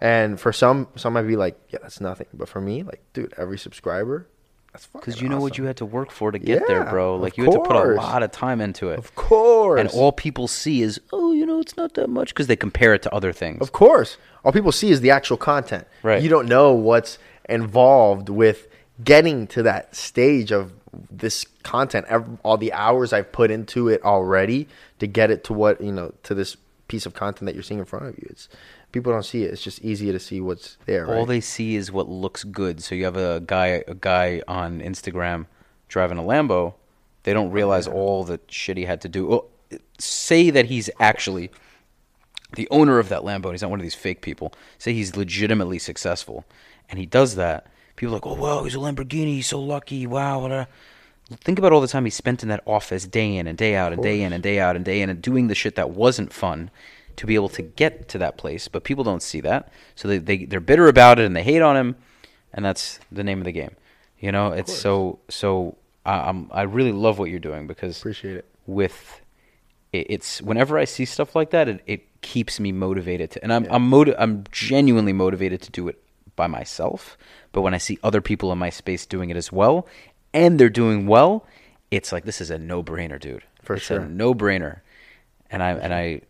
and 0.00 0.38
for 0.38 0.52
some, 0.52 0.88
some 0.96 1.12
might 1.14 1.22
be 1.22 1.36
like, 1.36 1.58
yeah, 1.70 1.78
that's 1.82 2.00
nothing. 2.00 2.26
But 2.34 2.48
for 2.48 2.60
me, 2.60 2.82
like, 2.82 3.02
dude, 3.12 3.34
every 3.36 3.58
subscriber, 3.58 4.28
that's 4.74 4.84
fucking 4.86 5.00
Because 5.00 5.22
you 5.22 5.28
know 5.30 5.40
what 5.40 5.52
awesome. 5.52 5.64
you 5.64 5.68
had 5.68 5.76
to 5.78 5.86
work 5.86 6.10
for 6.10 6.30
to 6.32 6.38
get 6.38 6.66
there, 6.66 6.82
Yeah, 6.84 6.90
bro. 6.90 7.14
of 7.14 7.20
Like 7.22 7.38
you 7.38 7.44
had 7.44 7.52
to 7.54 7.60
put 7.60 7.76
a 7.76 7.80
course. 7.80 7.96
lot 7.96 8.22
of 8.22 8.30
time 8.32 8.60
into 8.60 8.90
it. 8.90 8.98
Of 8.98 9.14
course, 9.14 9.80
And 9.80 9.88
all 9.90 10.12
people 10.12 10.48
see 10.48 10.82
is, 10.82 11.00
oh, 11.12 11.32
you 11.32 11.46
know, 11.46 11.60
it's 11.60 11.76
not 11.76 11.94
that 11.94 12.08
much 12.10 12.28
because 12.28 12.48
they 12.48 12.56
compare 12.56 12.92
it 12.92 13.00
to 13.02 13.14
other 13.14 13.32
things. 13.32 13.62
Of 13.62 13.72
course. 13.72 14.16
All 14.44 14.52
people 14.52 14.72
see 14.72 14.90
is 14.90 15.00
the 15.00 15.10
actual 15.10 15.36
content. 15.38 15.86
Right. 16.02 16.20
You 16.22 16.28
don't 16.28 16.48
know 16.48 16.72
what's 16.72 17.18
involved 17.48 18.28
with 18.28 18.66
getting 19.02 19.46
to 19.48 19.62
that 19.62 19.94
stage 19.96 20.52
of 20.52 20.72
this 21.10 21.44
content, 21.62 22.06
ev- 22.08 22.38
all 22.42 22.56
the 22.56 22.72
hours 22.72 23.12
I've 23.12 23.32
put 23.32 23.50
into 23.50 23.88
it 23.88 24.02
already 24.04 24.68
to 24.98 25.06
get 25.06 25.30
it 25.30 25.44
to 25.44 25.52
what, 25.52 25.80
you 25.80 25.92
know, 25.92 26.12
to 26.24 26.34
this 26.34 26.56
piece 26.88 27.06
of 27.06 27.14
content 27.14 27.46
that 27.46 27.54
you're 27.54 27.62
seeing 27.64 27.80
in 27.80 27.86
front 27.86 28.06
of 28.06 28.18
you. 28.18 28.26
It's 28.30 28.48
people 28.94 29.12
don't 29.12 29.24
see 29.24 29.42
it. 29.42 29.52
It's 29.52 29.60
just 29.60 29.80
easier 29.82 30.12
to 30.12 30.20
see 30.20 30.40
what's 30.40 30.78
there, 30.86 31.06
right? 31.06 31.16
All 31.18 31.26
they 31.26 31.40
see 31.40 31.74
is 31.74 31.90
what 31.90 32.08
looks 32.08 32.44
good. 32.44 32.80
So 32.80 32.94
you 32.94 33.04
have 33.04 33.16
a 33.16 33.42
guy, 33.44 33.82
a 33.88 33.94
guy 33.94 34.40
on 34.46 34.80
Instagram 34.80 35.46
driving 35.88 36.16
a 36.16 36.22
Lambo. 36.22 36.74
They 37.24 37.32
don't 37.32 37.50
realize 37.50 37.88
all 37.88 38.22
the 38.22 38.38
shit 38.48 38.76
he 38.76 38.84
had 38.84 39.00
to 39.00 39.08
do. 39.08 39.26
Well, 39.26 39.46
say 39.98 40.50
that 40.50 40.66
he's 40.66 40.88
actually 41.00 41.50
the 42.54 42.68
owner 42.70 43.00
of 43.00 43.08
that 43.08 43.22
Lambo. 43.22 43.46
And 43.46 43.54
he's 43.54 43.62
not 43.62 43.70
one 43.70 43.80
of 43.80 43.84
these 43.84 43.96
fake 43.96 44.22
people. 44.22 44.54
Say 44.78 44.92
he's 44.92 45.16
legitimately 45.16 45.80
successful, 45.80 46.44
and 46.88 46.96
he 46.96 47.04
does 47.04 47.34
that. 47.34 47.66
People 47.96 48.14
are 48.14 48.18
like, 48.18 48.26
oh 48.26 48.34
wow, 48.34 48.62
he's 48.62 48.76
a 48.76 48.78
Lamborghini. 48.78 49.34
He's 49.34 49.48
so 49.48 49.60
lucky. 49.60 50.06
Wow. 50.06 50.40
What 50.42 50.52
a... 50.52 50.68
Think 51.40 51.58
about 51.58 51.72
all 51.72 51.80
the 51.80 51.88
time 51.88 52.04
he 52.04 52.10
spent 52.10 52.44
in 52.44 52.48
that 52.50 52.62
office, 52.64 53.06
day 53.06 53.36
in 53.36 53.48
and 53.48 53.58
day 53.58 53.74
out, 53.74 53.92
and 53.92 54.02
day 54.02 54.22
in 54.22 54.32
and 54.32 54.42
day 54.42 54.60
out 54.60 54.76
and 54.76 54.84
day 54.84 55.00
in, 55.00 55.10
and 55.10 55.20
doing 55.20 55.48
the 55.48 55.54
shit 55.54 55.74
that 55.74 55.90
wasn't 55.90 56.32
fun 56.32 56.70
to 57.16 57.26
be 57.26 57.34
able 57.34 57.48
to 57.50 57.62
get 57.62 58.08
to 58.08 58.18
that 58.18 58.36
place. 58.36 58.68
But 58.68 58.84
people 58.84 59.04
don't 59.04 59.22
see 59.22 59.40
that, 59.42 59.70
so 59.94 60.08
they, 60.08 60.18
they 60.18 60.44
they're 60.44 60.60
bitter 60.60 60.88
about 60.88 61.18
it 61.18 61.26
and 61.26 61.34
they 61.36 61.42
hate 61.42 61.62
on 61.62 61.76
him, 61.76 61.96
and 62.52 62.64
that's 62.64 63.00
the 63.10 63.24
name 63.24 63.38
of 63.38 63.44
the 63.44 63.52
game. 63.52 63.76
You 64.18 64.32
know, 64.32 64.52
it's 64.52 64.76
so 64.76 65.18
so. 65.28 65.76
I 66.06 66.28
I'm 66.28 66.50
I 66.52 66.62
really 66.62 66.92
love 66.92 67.18
what 67.18 67.30
you're 67.30 67.38
doing 67.38 67.66
because 67.66 67.98
Appreciate 67.98 68.36
it. 68.36 68.44
with 68.66 69.20
it, 69.92 70.06
it's 70.10 70.42
whenever 70.42 70.78
I 70.78 70.84
see 70.84 71.04
stuff 71.04 71.34
like 71.34 71.50
that, 71.50 71.68
it, 71.68 71.82
it 71.86 72.20
keeps 72.20 72.60
me 72.60 72.72
motivated 72.72 73.30
to, 73.32 73.42
and 73.42 73.52
I'm 73.52 73.66
I'm 73.70 73.88
motiv- 73.88 74.16
I'm 74.18 74.44
genuinely 74.50 75.12
motivated 75.12 75.62
to 75.62 75.70
do 75.70 75.88
it 75.88 76.02
by 76.36 76.46
myself. 76.46 77.16
But 77.52 77.62
when 77.62 77.74
I 77.74 77.78
see 77.78 77.98
other 78.02 78.20
people 78.20 78.52
in 78.52 78.58
my 78.58 78.70
space 78.70 79.06
doing 79.06 79.30
it 79.30 79.36
as 79.36 79.52
well, 79.52 79.86
and 80.32 80.58
they're 80.58 80.68
doing 80.68 81.06
well, 81.06 81.46
it's 81.90 82.12
like 82.12 82.24
this 82.24 82.40
is 82.40 82.50
a 82.50 82.58
no 82.58 82.82
brainer, 82.82 83.20
dude. 83.20 83.44
For 83.62 83.76
it's 83.76 83.84
sure. 83.84 84.00
a 84.00 84.08
no 84.08 84.34
brainer, 84.34 84.80
and 85.50 85.62
I 85.62 85.70
and 85.72 85.94
I, 85.94 86.22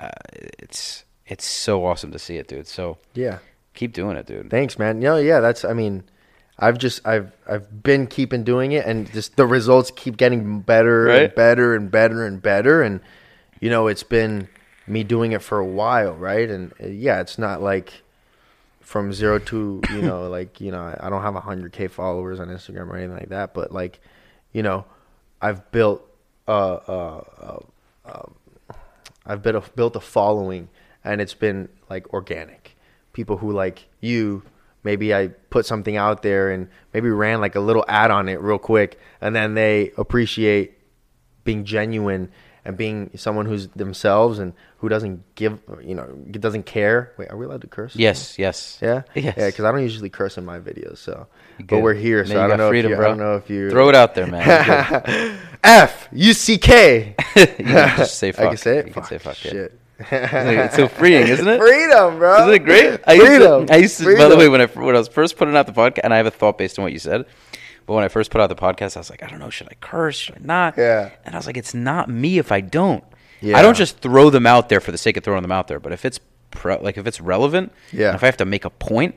uh, 0.00 0.10
it's 0.58 1.04
it's 1.26 1.44
so 1.44 1.84
awesome 1.84 2.12
to 2.12 2.18
see 2.18 2.36
it, 2.36 2.48
dude. 2.48 2.66
So 2.66 2.98
yeah. 3.14 3.38
keep 3.74 3.92
doing 3.92 4.16
it, 4.16 4.26
dude. 4.26 4.50
Thanks, 4.50 4.78
man. 4.78 4.98
No, 5.00 5.16
yeah, 5.16 5.40
that's. 5.40 5.64
I 5.64 5.72
mean, 5.72 6.04
I've 6.58 6.78
just 6.78 7.06
I've 7.06 7.32
I've 7.48 7.82
been 7.82 8.06
keeping 8.06 8.44
doing 8.44 8.72
it, 8.72 8.86
and 8.86 9.10
just 9.12 9.36
the 9.36 9.46
results 9.46 9.90
keep 9.94 10.16
getting 10.16 10.60
better 10.60 11.04
Right. 11.04 11.22
and 11.24 11.34
better 11.34 11.74
and 11.74 11.90
better 11.90 12.24
and 12.24 12.40
better, 12.40 12.82
and 12.82 13.00
you 13.60 13.70
know, 13.70 13.86
it's 13.88 14.02
been 14.04 14.48
me 14.86 15.04
doing 15.04 15.32
it 15.32 15.42
for 15.42 15.58
a 15.58 15.66
while, 15.66 16.14
right? 16.14 16.48
And 16.48 16.72
uh, 16.82 16.86
yeah, 16.86 17.20
it's 17.20 17.38
not 17.38 17.60
like 17.62 18.02
from 18.80 19.12
zero 19.12 19.38
to 19.38 19.82
you 19.90 20.02
know, 20.02 20.28
like 20.28 20.60
you 20.60 20.70
know, 20.70 20.94
I- 20.98 21.10
don't 21.10 21.22
have 21.22 21.34
hundred 21.34 21.72
k 21.72 21.88
followers 21.88 22.40
on 22.40 22.48
Instagram 22.48 22.88
or 22.88 22.96
anything 22.96 23.16
like 23.16 23.28
that, 23.30 23.52
but 23.52 23.70
like, 23.72 24.00
you 24.52 24.62
know, 24.62 24.84
I've 25.42 25.70
built 25.72 26.02
uh 26.46 26.50
uh. 26.86 27.24
uh 28.06 28.22
I've 29.28 29.42
built 29.42 29.56
a, 29.56 29.70
built 29.72 29.94
a 29.94 30.00
following, 30.00 30.68
and 31.04 31.20
it's 31.20 31.34
been 31.34 31.68
like 31.88 32.12
organic. 32.12 32.76
People 33.12 33.36
who 33.36 33.52
like 33.52 33.86
you, 34.00 34.42
maybe 34.82 35.14
I 35.14 35.28
put 35.28 35.66
something 35.66 35.96
out 35.96 36.22
there 36.22 36.50
and 36.50 36.68
maybe 36.94 37.10
ran 37.10 37.40
like 37.40 37.54
a 37.54 37.60
little 37.60 37.84
ad 37.88 38.10
on 38.10 38.28
it 38.28 38.40
real 38.40 38.58
quick, 38.58 38.98
and 39.20 39.36
then 39.36 39.54
they 39.54 39.92
appreciate 39.96 40.78
being 41.44 41.64
genuine 41.64 42.30
and 42.68 42.76
being 42.76 43.10
someone 43.16 43.46
who's 43.46 43.66
themselves 43.68 44.38
and 44.38 44.52
who 44.76 44.90
doesn't 44.90 45.22
give, 45.36 45.58
you 45.82 45.94
know, 45.94 46.04
doesn't 46.30 46.66
care. 46.66 47.12
Wait, 47.16 47.30
are 47.30 47.36
we 47.38 47.46
allowed 47.46 47.62
to 47.62 47.66
curse? 47.66 47.96
Yes, 47.96 48.38
yes, 48.38 48.78
Yeah, 48.82 49.02
yes. 49.14 49.34
yeah. 49.38 49.46
Because 49.46 49.64
I 49.64 49.72
don't 49.72 49.80
usually 49.80 50.10
curse 50.10 50.36
in 50.36 50.44
my 50.44 50.58
videos, 50.60 50.98
so. 50.98 51.26
You 51.58 51.64
But 51.64 51.78
we're 51.80 51.94
here, 51.94 52.18
Man, 52.18 52.26
so 52.26 52.44
I 52.44 52.46
don't 52.46 52.58
know. 52.58 52.68
freedom, 52.68 52.92
if 52.92 52.96
you, 52.96 53.00
bro. 53.00 53.06
I 53.06 53.08
don't 53.08 53.18
know 53.18 53.36
if 53.36 53.48
you 53.48 53.70
Throw 53.70 53.88
it 53.88 53.94
out 53.94 54.14
there, 54.14 54.26
man. 54.26 55.38
F 55.64 56.08
U 56.12 56.32
C 56.34 56.58
K. 56.58 57.16
You 57.36 57.46
can 57.46 57.96
just 57.96 58.18
say 58.18 58.28
I 58.28 58.32
fuck. 58.32 58.48
can 58.50 58.56
say 58.58 58.78
it. 58.78 58.86
You 58.88 58.92
can 58.92 59.04
say 59.04 59.16
fuck. 59.18 59.42
yeah. 59.44 59.50
Shit. 59.50 59.80
It's 60.12 60.76
so 60.76 60.86
freeing, 60.88 61.26
isn't 61.26 61.48
it? 61.48 61.58
Freedom, 61.58 62.18
bro. 62.18 62.42
Isn't 62.42 62.54
it 62.54 62.64
great? 62.64 63.00
I 63.06 63.14
used 63.14 63.26
Freedom. 63.26 63.66
To, 63.66 63.72
I 63.72 63.76
used 63.78 63.98
to. 63.98 64.16
By 64.16 64.28
the 64.28 64.36
way, 64.36 64.48
when 64.48 64.60
I 64.60 64.66
when 64.66 64.94
I 64.94 64.98
was 64.98 65.08
first 65.08 65.36
putting 65.38 65.56
out 65.56 65.66
the 65.66 65.72
podcast, 65.72 66.00
and 66.04 66.12
I 66.14 66.18
have 66.18 66.26
a 66.26 66.30
thought 66.30 66.58
based 66.58 66.78
on 66.78 66.84
what 66.84 66.92
you 66.92 66.98
said, 67.00 67.24
but 67.88 67.94
when 67.94 68.04
I 68.04 68.08
first 68.08 68.30
put 68.30 68.40
out 68.40 68.48
the 68.48 68.54
podcast, 68.54 68.96
I 68.96 69.00
was 69.00 69.08
like, 69.10 69.22
I 69.22 69.26
don't 69.28 69.38
know, 69.40 69.48
should 69.50 69.66
I 69.68 69.74
curse? 69.80 70.14
Should 70.16 70.36
I 70.36 70.40
not? 70.42 70.74
Yeah. 70.76 71.10
And 71.24 71.34
I 71.34 71.38
was 71.38 71.46
like, 71.46 71.56
it's 71.56 71.72
not 71.74 72.08
me 72.10 72.38
if 72.38 72.52
I 72.52 72.60
don't. 72.60 73.02
Yeah. 73.40 73.56
I 73.56 73.62
don't 73.62 73.76
just 73.76 73.98
throw 74.00 74.28
them 74.30 74.46
out 74.46 74.68
there 74.68 74.78
for 74.80 74.92
the 74.92 74.98
sake 74.98 75.16
of 75.16 75.24
throwing 75.24 75.40
them 75.42 75.50
out 75.52 75.68
there, 75.68 75.80
but 75.80 75.92
if 75.92 76.04
it's 76.04 76.20
pre- 76.50 76.76
like 76.76 76.98
if 76.98 77.06
it's 77.06 77.18
relevant, 77.20 77.72
Yeah. 77.92 78.14
if 78.14 78.22
I 78.22 78.26
have 78.26 78.36
to 78.36 78.44
make 78.44 78.64
a 78.66 78.70
point, 78.70 79.14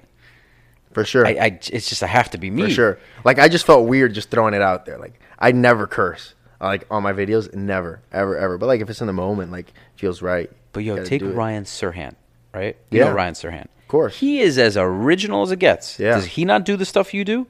for 0.93 1.03
sure, 1.05 1.25
I, 1.27 1.31
I 1.31 1.45
it's 1.71 1.89
just 1.89 2.01
I 2.01 2.07
have 2.07 2.29
to 2.31 2.37
be 2.37 2.49
me. 2.49 2.63
for 2.63 2.69
sure. 2.69 2.99
Like 3.25 3.39
I 3.39 3.47
just 3.49 3.65
felt 3.65 3.87
weird 3.87 4.13
just 4.13 4.29
throwing 4.31 4.53
it 4.53 4.61
out 4.61 4.85
there. 4.85 4.97
Like 4.97 5.19
I 5.39 5.51
never 5.51 5.85
curse, 5.87 6.33
like 6.61 6.85
on 6.89 7.03
my 7.03 7.13
videos, 7.13 7.53
never, 7.53 8.01
ever, 8.11 8.37
ever. 8.37 8.57
But 8.57 8.67
like 8.67 8.79
if 8.81 8.89
it's 8.89 9.01
in 9.01 9.07
the 9.07 9.13
moment, 9.13 9.51
like 9.51 9.73
feels 9.95 10.21
right. 10.21 10.49
But 10.73 10.83
yo, 10.85 11.03
take. 11.03 11.21
Ryan 11.23 11.63
Serhant, 11.65 12.15
right? 12.53 12.77
You 12.89 12.99
Yeah. 12.99 13.05
know 13.09 13.13
Ryan 13.13 13.33
Serhant. 13.33 13.65
Of 13.81 13.87
course. 13.89 14.17
He 14.19 14.39
is 14.39 14.57
as 14.57 14.77
original 14.77 15.41
as 15.43 15.51
it 15.51 15.59
gets. 15.59 15.99
Yeah. 15.99 16.15
Does 16.15 16.25
he 16.25 16.45
not 16.45 16.63
do 16.63 16.77
the 16.77 16.85
stuff 16.85 17.13
you 17.13 17.25
do? 17.25 17.47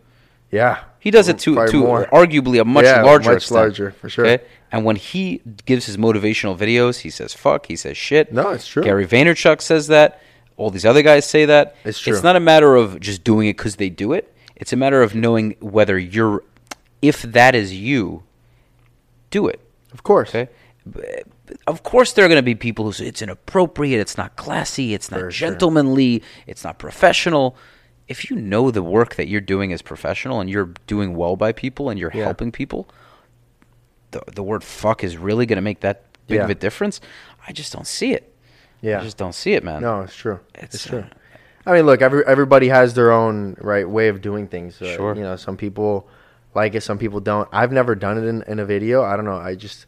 Yeah, 0.51 0.79
He 1.00 1.12
does 1.12 1.29
it 1.29 1.39
to, 1.39 1.65
to 1.67 1.79
more. 1.79 2.05
arguably 2.08 2.60
a 2.60 2.65
much 2.65 2.84
Yeah, 2.86 3.01
larger 3.03 3.29
much 3.31 3.38
extent. 3.38 3.60
larger, 3.62 3.91
for 3.91 4.10
sure. 4.10 4.39
And 4.72 4.84
when 4.86 4.98
he 4.98 5.41
gives 5.65 5.86
his 5.86 5.98
motivational 5.98 6.58
videos, 6.58 7.00
he 7.00 7.10
says 7.10 7.34
fuck, 7.34 7.65
he 7.67 7.75
says 7.75 7.96
shit. 7.98 8.31
No, 8.34 8.50
it's 8.51 8.67
true. 8.67 8.84
Gary 8.84 9.08
Vaynerchuk 9.08 9.62
says 9.62 9.88
that. 9.88 10.22
All 10.58 10.70
these 10.70 10.86
other 10.86 11.01
guys 11.01 11.25
say 11.25 11.46
that. 11.46 11.75
It's 11.86 12.00
true. 12.00 12.13
It's 12.13 12.22
not 12.22 12.36
a 12.36 12.39
matter 12.39 12.75
of 12.75 13.00
just 13.00 13.24
doing 13.24 13.48
it 13.48 13.58
because 13.58 13.77
they 13.77 13.89
do 13.89 14.13
it. 14.13 14.31
It's 14.55 14.72
a 14.74 14.75
matter 14.75 15.01
of 15.01 15.15
knowing 15.15 15.55
whether 15.60 15.98
you're, 15.98 16.43
if 17.01 17.22
that 17.24 17.55
is 17.55 17.74
you, 17.74 18.24
do 19.31 19.48
it. 19.48 19.60
Of 19.91 20.03
course. 20.03 20.29
Okay. 20.29 20.50
Of 21.67 21.84
course, 21.84 22.13
there 22.13 22.25
are 22.25 22.27
going 22.27 22.38
to 22.38 22.43
be 22.43 22.55
people 22.55 22.86
who 22.86 22.91
say 22.91 23.08
it's 23.08 23.22
inappropriate, 23.22 24.00
it's 24.00 24.17
not 24.17 24.36
classy, 24.36 24.93
it's 24.93 25.10
not 25.12 25.20
For 25.20 25.31
sure. 25.31 25.50
gentlemanly, 25.50 26.22
it's 26.48 26.63
not 26.63 26.77
professional. 26.79 27.55
If 28.08 28.29
you 28.29 28.36
know 28.36 28.72
the 28.72 28.84
work 28.84 29.15
that 29.15 29.27
you're 29.27 29.41
doing 29.41 29.72
is 29.72 29.81
professional 29.81 30.41
and 30.41 30.50
you're 30.50 30.72
doing 30.88 31.15
well 31.15 31.36
by 31.36 31.51
people 31.51 31.89
and 31.89 32.00
you're 32.00 32.12
Yeah. 32.13 32.25
helping 32.25 32.51
people, 32.51 32.88
the 34.12 34.22
the 34.34 34.43
word 34.43 34.63
"fuck" 34.63 35.03
is 35.03 35.17
really 35.17 35.46
going 35.46 35.58
to 35.58 35.62
make 35.62 35.79
that 35.81 36.03
big 36.27 36.39
of 36.41 36.50
a 36.50 36.55
difference. 36.55 37.00
I 37.48 37.51
just 37.53 37.72
don't 37.74 37.88
see 37.88 38.13
it. 38.13 38.34
Yeah. 38.81 39.00
I 39.00 39.03
just 39.03 39.17
don't 39.17 39.36
see 39.36 39.53
it, 39.53 39.63
man. 39.63 39.81
No, 39.81 40.01
it's 40.01 40.15
true. 40.15 40.39
It's, 40.55 40.75
It's, 40.75 40.86
true. 40.88 41.00
uh, 41.00 41.05
I 41.65 41.74
mean, 41.74 41.86
look, 41.86 42.01
every 42.01 42.25
everybody 42.25 42.67
has 42.70 42.93
their 42.96 43.12
own 43.12 43.55
right 43.62 43.88
way 43.88 44.08
of 44.10 44.22
doing 44.22 44.48
things. 44.48 44.81
Uh, 44.81 44.96
Sure. 44.96 45.15
You 45.15 45.22
know, 45.22 45.36
some 45.36 45.55
people 45.58 46.08
like 46.55 46.75
it, 46.75 46.81
some 46.81 46.98
people 46.98 47.20
don't. 47.22 47.48
I've 47.53 47.72
never 47.72 47.96
done 47.96 48.17
it 48.17 48.25
in, 48.27 48.41
in 48.43 48.60
a 48.60 48.65
video. 48.65 49.03
I 49.03 49.15
don't 49.15 49.25
know. 49.25 49.38
I 49.38 49.55
just 49.55 49.86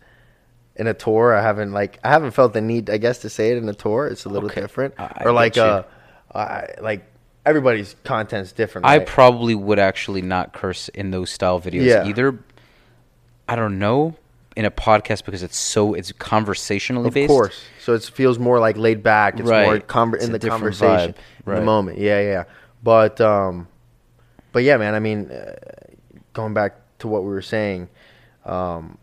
in 0.75 0.88
a 0.88 0.93
tour, 0.93 1.34
I 1.36 1.41
haven't 1.41 1.72
like 1.74 2.00
I 2.03 2.10
haven't 2.10 2.32
felt 2.32 2.53
the 2.53 2.62
need, 2.62 2.89
I 2.89 2.98
guess, 2.98 3.17
to 3.20 3.29
say 3.29 3.51
it 3.51 3.58
in 3.58 3.67
a 3.67 3.74
tour. 3.74 4.08
It's 4.08 4.25
a 4.25 4.29
little 4.29 4.50
Okay. 4.50 4.62
different. 4.62 4.93
I- 4.98 5.12
I 5.17 5.24
or 5.25 5.32
like 5.34 5.53
get 5.53 5.65
uh, 5.67 5.84
I, 6.34 6.67
like 6.82 7.05
everybody's 7.45 7.95
content's 8.03 8.51
different. 8.51 8.85
I 8.88 8.97
right? 9.00 9.07
probably 9.07 9.55
would 9.55 9.79
actually 9.79 10.21
not 10.21 10.53
curse 10.53 10.89
in 10.89 11.12
those 11.12 11.29
style 11.29 11.59
videos 11.59 11.85
Yeah. 11.85 12.05
either. 12.07 12.39
I 13.47 13.55
don't 13.55 13.79
know 13.79 14.15
in 14.55 14.65
a 14.65 14.71
podcast 14.71 15.25
because 15.25 15.43
it's 15.43 15.57
so 15.57 15.93
it's 15.93 16.12
conversationally 16.12 17.07
of 17.07 17.13
based. 17.13 17.27
course. 17.29 17.62
So 17.83 17.93
it 17.93 18.03
feels 18.03 18.38
more 18.39 18.59
like 18.59 18.77
laid 18.77 19.03
back. 19.03 19.39
It's 19.39 19.50
more 19.50 19.79
conver- 19.79 20.15
It's 20.15 20.25
in 20.25 20.31
the 20.31 20.39
conversation, 20.39 21.09
in 21.09 21.15
Right. 21.45 21.59
the 21.59 21.65
moment. 21.65 21.97
Yeah, 21.97 22.21
yeah. 22.21 22.43
But 22.83 23.19
um, 23.19 23.67
but 24.51 24.63
yeah, 24.63 24.77
man. 24.77 24.93
I 24.95 25.00
mean, 25.00 25.31
uh, 25.31 25.53
going 26.33 26.53
back 26.53 26.75
to 27.00 27.07
what 27.07 27.23
we 27.23 27.29
were 27.29 27.41
saying, 27.41 27.89
um, 28.45 28.97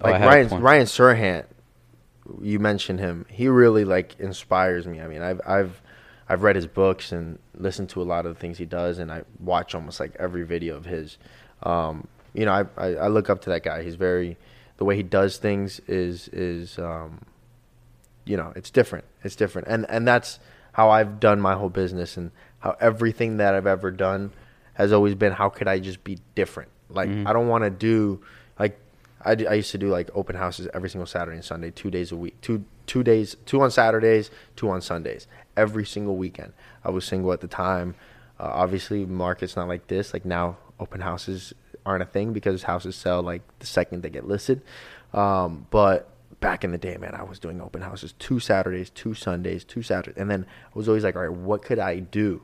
Oh, 0.00 0.10
like 0.10 0.22
a 0.22 0.26
Ryan. 0.26 0.60
Ryan 0.62 0.86
Serhant, 0.86 1.44
you 2.42 2.58
mentioned 2.58 2.98
him. 3.00 3.24
He 3.30 3.48
really 3.48 3.84
like 3.84 4.18
inspires 4.18 4.86
me. 4.86 5.00
I 5.00 5.06
mean, 5.08 5.22
I've 5.22 5.40
I've 5.46 5.80
I've 6.28 6.42
read 6.42 6.56
his 6.56 6.66
books 6.66 7.12
and 7.12 7.38
listened 7.54 7.88
to 7.90 8.02
a 8.02 8.04
lot 8.04 8.26
of 8.26 8.34
the 8.34 8.40
things 8.40 8.58
he 8.58 8.66
does, 8.66 8.98
and 8.98 9.12
I 9.12 9.22
watch 9.38 9.74
almost 9.74 10.00
like 10.00 10.16
every 10.18 10.44
video 10.44 10.76
of 10.76 10.84
his. 10.84 11.18
Um, 11.62 12.08
you 12.34 12.44
know, 12.44 12.52
I, 12.52 12.64
I 12.76 12.94
I 12.94 13.08
look 13.08 13.30
up 13.30 13.42
to 13.42 13.50
that 13.50 13.62
guy. 13.62 13.82
He's 13.82 13.94
very 13.94 14.36
the 14.76 14.84
way 14.84 14.96
he 14.96 15.02
does 15.02 15.38
things 15.38 15.80
is 15.86 16.28
is 16.28 16.78
um, 16.78 17.20
you 18.24 18.36
know, 18.36 18.52
it's 18.56 18.70
different. 18.70 19.04
It's 19.22 19.36
different, 19.36 19.68
and 19.68 19.86
and 19.88 20.06
that's 20.06 20.38
how 20.72 20.90
I've 20.90 21.20
done 21.20 21.40
my 21.40 21.54
whole 21.54 21.70
business, 21.70 22.16
and 22.16 22.30
how 22.58 22.76
everything 22.80 23.38
that 23.38 23.54
I've 23.54 23.66
ever 23.66 23.90
done 23.90 24.32
has 24.74 24.92
always 24.92 25.14
been 25.14 25.32
how 25.32 25.48
could 25.48 25.68
I 25.68 25.78
just 25.78 26.04
be 26.04 26.18
different. 26.34 26.70
Like 26.90 27.08
I 27.08 27.32
don't 27.32 27.48
want 27.48 27.64
to 27.64 27.70
do 27.70 28.20
like 28.58 28.78
I, 29.24 29.32
I 29.32 29.54
used 29.54 29.70
to 29.72 29.78
do 29.78 29.88
like 29.88 30.10
open 30.14 30.36
houses 30.36 30.68
every 30.74 30.90
single 30.90 31.06
Saturday 31.06 31.36
and 31.36 31.44
Sunday, 31.44 31.70
two 31.70 31.90
days 31.90 32.12
a 32.12 32.16
week, 32.16 32.40
two 32.40 32.64
two 32.86 33.02
days, 33.02 33.36
two 33.46 33.60
on 33.60 33.70
Saturdays, 33.70 34.30
two 34.54 34.68
on 34.68 34.80
Sundays, 34.80 35.26
every 35.56 35.84
single 35.84 36.16
weekend. 36.16 36.52
I 36.84 36.90
was 36.90 37.04
single 37.04 37.32
at 37.32 37.40
the 37.40 37.48
time. 37.48 37.94
Uh, 38.38 38.50
obviously, 38.52 39.06
market's 39.06 39.56
not 39.56 39.68
like 39.68 39.86
this. 39.86 40.12
Like 40.12 40.24
now, 40.24 40.58
open 40.78 41.00
houses 41.00 41.54
aren't 41.84 42.02
a 42.02 42.06
thing 42.06 42.32
because 42.32 42.64
houses 42.64 42.96
sell 42.96 43.22
like 43.22 43.42
the 43.58 43.66
second 43.66 44.02
they 44.02 44.10
get 44.10 44.26
listed. 44.26 44.62
Um, 45.14 45.66
but 45.70 46.10
back 46.40 46.64
in 46.64 46.72
the 46.72 46.78
day, 46.78 46.96
man, 46.96 47.14
I 47.14 47.22
was 47.22 47.38
doing 47.38 47.60
open 47.60 47.82
houses 47.82 48.14
two 48.18 48.40
Saturdays, 48.40 48.90
two 48.90 49.14
Sundays, 49.14 49.64
two 49.64 49.82
Saturdays, 49.82 50.20
and 50.20 50.30
then 50.30 50.44
I 50.66 50.78
was 50.78 50.88
always 50.88 51.04
like, 51.04 51.16
all 51.16 51.22
right, 51.22 51.32
what 51.32 51.62
could 51.62 51.78
I 51.78 52.00
do 52.00 52.42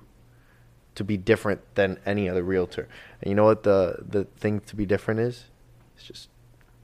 to 0.94 1.04
be 1.04 1.16
different 1.16 1.60
than 1.74 1.98
any 2.06 2.28
other 2.28 2.42
realtor? 2.42 2.88
And 3.20 3.28
you 3.28 3.34
know 3.34 3.44
what 3.44 3.64
the 3.64 3.96
the 4.08 4.24
thing 4.24 4.60
to 4.60 4.76
be 4.76 4.86
different 4.86 5.20
is? 5.20 5.44
It's 5.96 6.06
just 6.06 6.28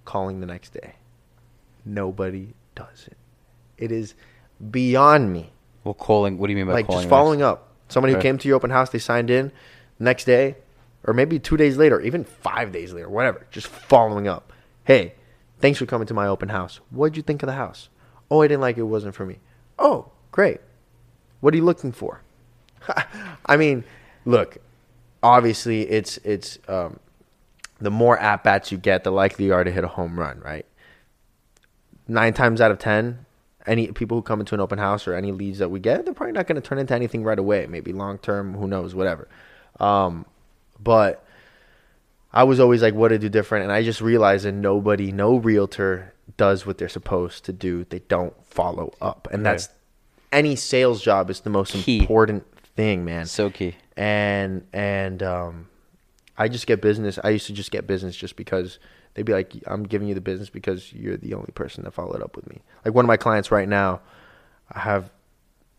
calling 0.05 0.41
the 0.41 0.47
next 0.47 0.71
day. 0.71 0.95
Nobody 1.85 2.55
does 2.75 3.07
it. 3.07 3.17
It 3.79 3.93
is 3.93 4.15
beyond 4.71 5.33
me. 5.33 5.53
Well, 5.89 5.95
calling. 5.95 6.37
What 6.37 6.49
do 6.49 6.53
you 6.53 6.59
mean 6.59 6.67
by 6.67 6.83
calling? 6.83 6.87
like 6.87 7.03
just 7.05 7.09
following 7.09 7.41
up. 7.41 7.73
Somebody 7.89 8.13
who 8.13 8.21
came 8.21 8.37
to 8.37 8.47
your 8.47 8.59
open 8.59 8.69
house, 8.69 8.91
they 8.91 8.99
signed 8.99 9.31
in. 9.31 9.51
Next 9.99 10.25
day, 10.25 10.57
or 11.05 11.15
maybe 11.15 11.39
two 11.39 11.57
days 11.57 11.79
later, 11.79 11.99
even 12.03 12.25
five 12.25 12.73
days 12.73 12.93
later, 12.93 13.09
whatever. 13.09 13.47
Just 13.51 13.69
following 13.69 14.29
up. 14.29 14.53
Hey, 14.85 15.15
thanks 15.61 15.79
for 15.79 15.87
coming 15.87 16.07
to 16.07 16.13
my 16.13 16.27
open 16.27 16.51
house. 16.51 16.81
What'd 16.91 17.17
you 17.17 17.23
think 17.23 17.43
of 17.43 17.47
the 17.47 17.55
house? 17.55 17.89
Oh, 18.31 18.43
I 18.43 18.49
didn't 18.49 18.61
like 18.61 18.77
it. 18.77 18.81
it 18.81 18.85
wasn't 18.85 19.15
for 19.15 19.25
me. 19.25 19.39
Oh, 19.79 20.13
great. 20.31 20.61
What 21.41 21.55
are 21.55 21.57
you 21.57 21.65
looking 21.65 21.93
for? 21.93 22.21
I 23.47 23.57
mean, 23.57 23.83
look, 24.27 24.59
obviously 25.23 25.89
it's 25.89 26.19
it's 26.19 26.59
um, 26.69 27.01
the 27.81 27.91
more 27.91 28.19
at 28.19 28.45
bats 28.45 28.71
you 28.71 28.77
get, 28.77 29.05
the 29.05 29.11
likely 29.11 29.47
you 29.47 29.55
are 29.55 29.65
to 29.65 29.71
hit 29.71 29.85
a 29.85 29.89
home 29.89 30.21
run, 30.21 30.39
right? 30.41 30.67
Nine 32.07 32.35
times 32.35 32.61
out 32.61 32.71
of 32.71 32.79
ten, 32.79 33.25
any 33.69 33.93
people 33.93 34.17
who 34.19 34.23
come 34.23 34.41
into 34.41 34.55
an 34.55 34.61
open 34.61 34.79
house 34.79 35.07
or 35.07 35.15
any 35.15 35.31
leads 35.33 35.59
that 35.59 35.69
we 35.71 35.79
get, 35.81 36.05
they're 36.05 36.15
probably 36.15 36.33
not 36.33 36.47
going 36.47 36.61
to 36.61 36.67
turn 36.67 36.79
into 36.79 36.95
anything 36.95 37.23
right 37.23 37.39
away. 37.39 37.67
Maybe 37.67 37.93
long 37.93 38.19
term, 38.19 38.55
who 38.55 38.67
knows, 38.67 38.95
whatever. 38.95 39.29
Um, 39.79 40.25
but 40.81 41.25
I 42.33 42.45
was 42.45 42.61
always 42.61 42.83
like, 42.83 42.95
what 42.95 43.09
to 43.09 43.19
do 43.19 43.29
different, 43.29 43.65
and 43.65 43.73
I 43.73 43.83
just 43.83 44.01
realized 44.01 44.45
that 44.45 44.53
nobody, 44.53 45.13
no 45.13 45.37
realtor 45.37 46.15
does 46.37 46.67
what 46.67 46.79
they're 46.79 46.89
supposed 46.89 47.45
to 47.47 47.53
do. 47.53 47.85
They 47.85 48.01
don't 48.01 48.35
follow 48.47 48.93
up, 49.01 49.29
and 49.33 49.45
that's 49.47 49.69
any 50.31 50.57
sales 50.57 51.01
job 51.03 51.31
is 51.31 51.41
the 51.41 51.51
most 51.51 51.73
Key. 51.73 52.01
important 52.01 52.45
thing, 52.77 53.05
man 53.05 53.25
So 53.27 53.49
key. 53.51 53.75
and 53.97 54.67
and 54.75 55.23
um, 55.23 55.69
I 56.37 56.49
just 56.49 56.67
get 56.67 56.83
business. 56.83 57.19
I 57.25 57.31
used 57.31 57.47
to 57.47 57.53
just 57.55 57.71
get 57.71 57.87
business 57.87 58.15
just 58.15 58.37
because 58.37 58.79
they'd 59.19 59.25
be 59.25 59.33
like, 59.33 59.53
"I'm 59.67 59.83
giving 59.83 60.09
you 60.09 60.15
the 60.15 60.21
business 60.21 60.49
because 60.51 60.93
you're 60.93 61.17
the 61.17 61.35
only 61.35 61.51
person 61.55 61.85
that 61.85 61.93
followed 61.93 62.23
up 62.23 62.37
with 62.37 62.49
me." 62.49 62.63
Like 62.85 62.95
one 62.95 63.05
of 63.05 63.09
my 63.09 63.17
clients 63.17 63.51
right 63.51 63.69
now, 63.69 64.01
I 64.73 64.79
have 64.81 65.11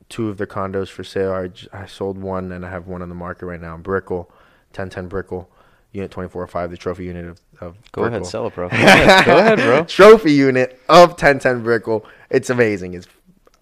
two 0.09 0.29
of 0.29 0.37
their 0.37 0.47
condos 0.47 0.89
for 0.89 1.03
sale. 1.03 1.31
I 1.33 1.49
I 1.77 1.85
sold 1.85 2.17
one 2.17 2.51
and 2.51 2.65
I 2.65 2.69
have 2.69 2.87
one 2.87 3.01
on 3.01 3.09
the 3.09 3.15
market 3.15 3.45
right 3.45 3.61
now. 3.61 3.75
In 3.75 3.81
Brickell, 3.81 4.29
1010 4.71 5.07
Brickell, 5.07 5.49
unit 5.91 6.11
2405, 6.11 6.71
the 6.71 6.77
trophy 6.77 7.05
unit 7.05 7.25
of, 7.25 7.39
of 7.61 7.91
Go 7.91 8.01
ahead, 8.03 8.13
Brickell. 8.21 8.29
sell 8.29 8.47
it, 8.47 8.55
bro. 8.55 8.69
Go 8.69 8.75
ahead, 8.77 9.25
go 9.25 9.37
ahead, 9.37 9.57
bro. 9.59 9.85
trophy 9.85 10.33
unit 10.33 10.79
of 10.89 11.09
1010 11.11 11.63
Brickell. 11.63 12.05
It's 12.29 12.49
amazing. 12.49 12.93
It's 12.95 13.07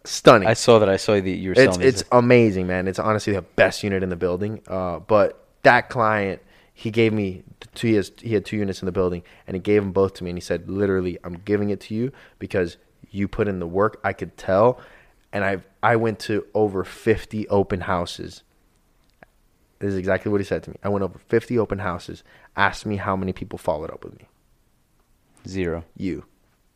stunning. 0.06 0.48
I 0.48 0.54
saw 0.54 0.80
that. 0.80 0.88
I 0.90 0.96
saw 0.98 1.13
that 1.16 1.30
you 1.30 1.50
were 1.50 1.54
It's 1.54 1.62
selling 1.62 1.80
these. 1.82 2.02
it's 2.02 2.04
amazing, 2.12 2.66
man. 2.68 2.88
It's 2.88 3.00
honestly 3.00 3.34
the 3.34 3.42
best 3.42 3.84
unit 3.84 4.04
in 4.04 4.10
the 4.10 4.16
building. 4.16 4.62
Uh, 4.68 5.00
but 5.00 5.46
that 5.63 5.90
client, 5.90 6.42
he 6.80 6.92
gave 6.92 7.12
me 7.12 7.42
two. 7.74 7.88
He, 7.88 7.94
has, 7.96 8.12
he 8.22 8.36
had 8.36 8.46
two 8.46 8.56
units 8.56 8.84
in 8.84 8.86
the 8.86 8.92
building, 8.92 9.24
and 9.48 9.56
he 9.56 9.60
gave 9.60 9.82
them 9.82 9.92
both 9.92 10.13
to 10.13 10.24
me. 10.24 10.30
And 10.30 10.38
he 10.38 10.42
said, 10.42 10.70
literally, 10.70 11.18
I'm 11.24 11.42
giving 11.44 11.72
it 11.72 11.80
to 11.82 11.96
you 11.96 12.12
because 12.38 12.78
you 13.10 13.28
put 13.28 13.48
in 13.48 13.58
the 13.58 13.66
work. 13.66 14.00
I 14.04 14.13
could 14.13 14.38
tell, 14.38 14.80
and 15.34 15.44
I 15.44 15.63
I 15.82 15.96
went 15.96 16.20
to 16.20 16.46
over 16.54 16.84
50 16.84 17.48
open 17.48 17.82
houses. 17.82 18.44
This 19.80 19.90
is 19.90 19.98
exactly 19.98 20.32
what 20.32 20.40
he 20.40 20.46
said 20.46 20.62
to 20.63 20.70
me. 20.70 20.78
I 20.84 20.90
went 20.90 21.02
over 21.02 21.18
50 21.18 21.58
open 21.58 21.80
houses. 21.80 22.24
Asked 22.56 22.86
me 22.86 22.98
how 22.98 23.16
many 23.16 23.34
people 23.34 23.58
followed 23.58 23.90
up 23.90 24.04
with 24.06 24.13
me. 24.20 24.28
Zero. 25.48 25.84
You, 25.96 26.26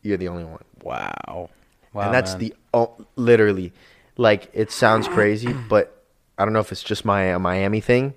you're 0.02 0.16
the 0.16 0.26
only 0.26 0.44
one. 0.44 0.64
Wow. 0.82 1.50
Wow. 1.92 2.06
and 2.06 2.14
that's 2.14 2.32
man. 2.32 2.40
the 2.40 2.54
oh, 2.74 3.06
literally 3.14 3.72
like 4.16 4.50
it 4.52 4.72
sounds 4.72 5.06
crazy, 5.06 5.52
but 5.52 6.04
I 6.36 6.44
don't 6.44 6.52
know 6.52 6.58
if 6.58 6.72
it's 6.72 6.82
just 6.82 7.04
my 7.04 7.22
a 7.22 7.38
Miami 7.38 7.80
thing 7.80 8.14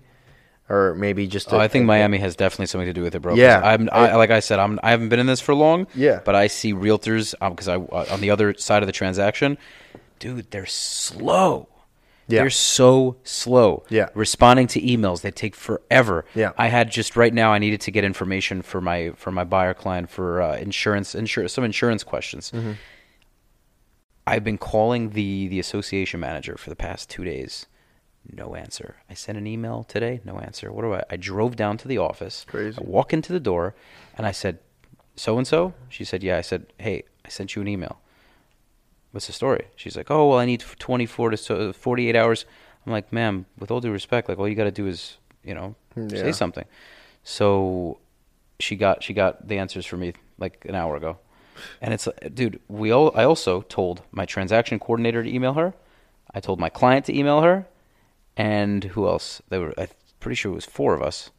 or 0.69 0.95
maybe 0.95 1.27
just. 1.27 1.51
Oh, 1.53 1.57
I 1.57 1.65
I 1.65 1.67
think 1.67 1.85
Miami 1.85 2.17
has 2.19 2.35
definitely 2.35 2.67
something 2.67 2.87
to 2.87 2.93
do 2.93 3.01
with 3.03 3.15
it, 3.15 3.19
bro. 3.21 3.35
Yeah. 3.35 3.61
I'm 3.63 3.89
I, 3.91 4.15
like 4.15 4.31
I 4.31 4.39
said, 4.39 4.59
I'm 4.59 4.79
I 4.83 4.91
haven't 4.91 5.09
been 5.09 5.19
in 5.19 5.27
this 5.27 5.41
for 5.41 5.53
long. 5.53 5.87
Yeah. 5.95 6.21
but 6.23 6.35
I 6.35 6.47
see 6.47 6.73
realtors 6.73 7.33
because 7.49 7.67
I 7.67 7.75
uh, 7.75 8.05
on 8.11 8.21
the 8.21 8.29
other 8.29 8.53
side 8.55 8.83
of 8.83 8.87
the 8.87 8.93
transaction, 8.93 9.57
dude, 10.19 10.51
they're 10.51 10.65
slow. 10.65 11.69
Yeah. 12.27 12.41
They're 12.41 12.49
so 12.49 13.17
slow. 13.23 13.83
Yeah. 13.89 14.09
Responding 14.15 14.65
to 14.67 14.81
emails, 14.81 15.21
they 15.21 15.29
take 15.29 15.55
forever. 15.55 16.25
Yeah. 16.33 16.53
I 16.57 16.69
had 16.69 16.89
just 16.89 17.15
right 17.15 17.33
now 17.33 17.51
I 17.53 17.59
needed 17.59 17.81
to 17.81 17.91
get 17.91 18.03
information 18.03 18.63
for 18.63 18.81
my 18.81 19.11
for 19.11 19.31
my 19.31 19.43
buyer 19.43 19.75
client 19.75 20.09
for 20.09 20.41
uh, 20.41 20.57
insurance 20.57 21.13
insur- 21.13 21.49
some 21.49 21.63
insurance 21.63 22.03
questions. 22.03 22.51
Mm-hmm. 22.51 22.71
I've 24.27 24.43
been 24.43 24.57
calling 24.57 25.11
the 25.11 25.47
the 25.49 25.59
association 25.59 26.19
manager 26.19 26.57
for 26.57 26.71
the 26.71 26.75
past 26.75 27.09
2 27.11 27.23
days. 27.23 27.67
No 28.31 28.55
answer. 28.55 28.95
I 29.09 29.13
sent 29.13 29.37
an 29.37 29.47
email 29.47 29.83
today, 29.83 30.19
no 30.25 30.39
answer. 30.39 30.71
What 30.71 30.81
do 30.83 30.93
I 30.93 31.03
I 31.09 31.17
drove 31.17 31.55
down 31.55 31.77
to 31.77 31.87
the 31.87 31.97
office. 31.97 32.45
Crazy. 32.47 32.77
I 32.79 32.83
walk 32.83 33.13
into 33.13 33.31
the 33.33 33.39
door 33.39 33.75
and 34.17 34.25
I 34.25 34.31
said, 34.31 34.59
"So 35.15 35.37
and 35.37 35.47
so?" 35.47 35.73
She 35.89 36.03
said, 36.03 36.23
"Yeah." 36.23 36.37
I 36.37 36.41
said, 36.41 36.65
"Hey, 36.79 37.03
I 37.25 37.29
sent 37.29 37.55
you 37.55 37.61
an 37.61 37.67
email." 37.67 37.99
What's 39.11 39.27
the 39.27 39.33
story? 39.33 39.67
She's 39.75 39.95
like, 39.95 40.11
"Oh, 40.11 40.29
well, 40.29 40.39
I 40.39 40.45
need 40.45 40.61
24 40.79 41.29
to 41.31 41.73
48 41.73 42.15
hours." 42.15 42.45
I'm 42.85 42.91
like, 42.91 43.11
"Ma'am, 43.13 43.45
with 43.57 43.71
all 43.71 43.79
due 43.79 43.91
respect, 43.91 44.27
like 44.29 44.37
all 44.39 44.47
you 44.47 44.55
got 44.55 44.65
to 44.65 44.71
do 44.71 44.87
is, 44.87 45.17
you 45.43 45.53
know, 45.53 45.75
Yeah. 45.95 46.07
say 46.23 46.31
something." 46.31 46.65
So 47.23 47.99
she 48.59 48.75
got 48.75 49.03
she 49.03 49.13
got 49.13 49.47
the 49.47 49.57
answers 49.57 49.85
for 49.85 49.97
me 49.97 50.13
like 50.37 50.65
an 50.67 50.75
hour 50.75 50.95
ago. 50.95 51.17
And 51.81 51.93
it's 51.93 52.07
dude, 52.33 52.59
we 52.67 52.91
all 52.91 53.11
I 53.15 53.23
also 53.23 53.61
told 53.61 54.01
my 54.11 54.25
transaction 54.25 54.79
coordinator 54.79 55.23
to 55.23 55.33
email 55.33 55.53
her. 55.53 55.73
I 56.33 56.39
told 56.41 56.59
my 56.59 56.69
client 56.69 57.05
to 57.05 57.17
email 57.17 57.41
her, 57.41 57.65
and 58.37 58.83
who 58.83 59.07
else? 59.07 59.41
They 59.49 59.59
were 59.59 59.73
I'm 59.77 59.87
pretty 60.19 60.35
sure 60.35 60.51
it 60.51 60.55
was 60.55 60.65
four 60.65 60.93
of 60.93 61.01
us, 61.01 61.31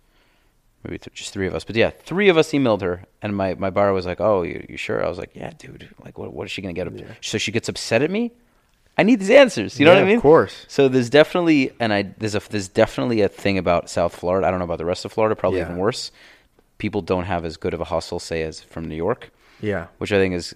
maybe 0.84 0.98
th- 0.98 1.14
just 1.14 1.32
three 1.32 1.46
of 1.46 1.54
us. 1.54 1.64
But 1.64 1.76
yeah, 1.76 1.90
three 1.90 2.28
of 2.28 2.36
us 2.38 2.50
emailed 2.52 2.80
her, 2.82 3.04
and 3.22 3.36
my 3.36 3.54
my 3.54 3.70
buyer 3.70 3.92
was 3.92 4.06
like, 4.06 4.20
"Oh, 4.20 4.42
you, 4.42 4.64
you 4.68 4.76
sure?" 4.76 5.04
I 5.04 5.08
was 5.08 5.18
like, 5.18 5.30
"Yeah, 5.34 5.52
dude. 5.58 5.88
Like, 6.04 6.18
what 6.18 6.32
what 6.32 6.44
is 6.44 6.50
she 6.50 6.62
gonna 6.62 6.74
get?" 6.74 6.86
Up? 6.86 6.94
So 7.20 7.38
she 7.38 7.52
gets 7.52 7.68
upset 7.68 8.02
at 8.02 8.10
me. 8.10 8.32
I 8.98 9.02
need 9.02 9.20
these 9.20 9.30
answers. 9.30 9.78
You 9.78 9.84
know 9.84 9.92
Yeah, 9.92 9.98
what 9.98 10.04
I 10.04 10.08
mean? 10.08 10.16
of 10.16 10.22
course. 10.22 10.64
So 10.68 10.88
there's 10.88 11.10
definitely, 11.10 11.70
and 11.80 11.92
I 11.92 12.02
there's 12.18 12.34
a 12.34 12.40
there's 12.50 12.68
definitely 12.68 13.20
a 13.20 13.28
thing 13.28 13.58
about 13.58 13.90
South 13.90 14.16
Florida. 14.16 14.46
I 14.46 14.50
don't 14.50 14.58
know 14.58 14.64
about 14.64 14.78
the 14.78 14.86
rest 14.86 15.04
of 15.04 15.12
Florida. 15.12 15.36
Probably 15.36 15.58
Yeah. 15.58 15.66
even 15.66 15.76
worse. 15.76 16.10
People 16.78 17.02
don't 17.02 17.24
have 17.24 17.44
as 17.44 17.56
good 17.56 17.72
of 17.74 17.80
a 17.80 17.84
hustle, 17.84 18.18
say, 18.18 18.42
as 18.42 18.60
from 18.60 18.86
New 18.86 18.96
York 18.96 19.30
Yeah, 19.62 19.86
which 19.98 20.12
I 20.12 20.18
think 20.18 20.34
is 20.34 20.54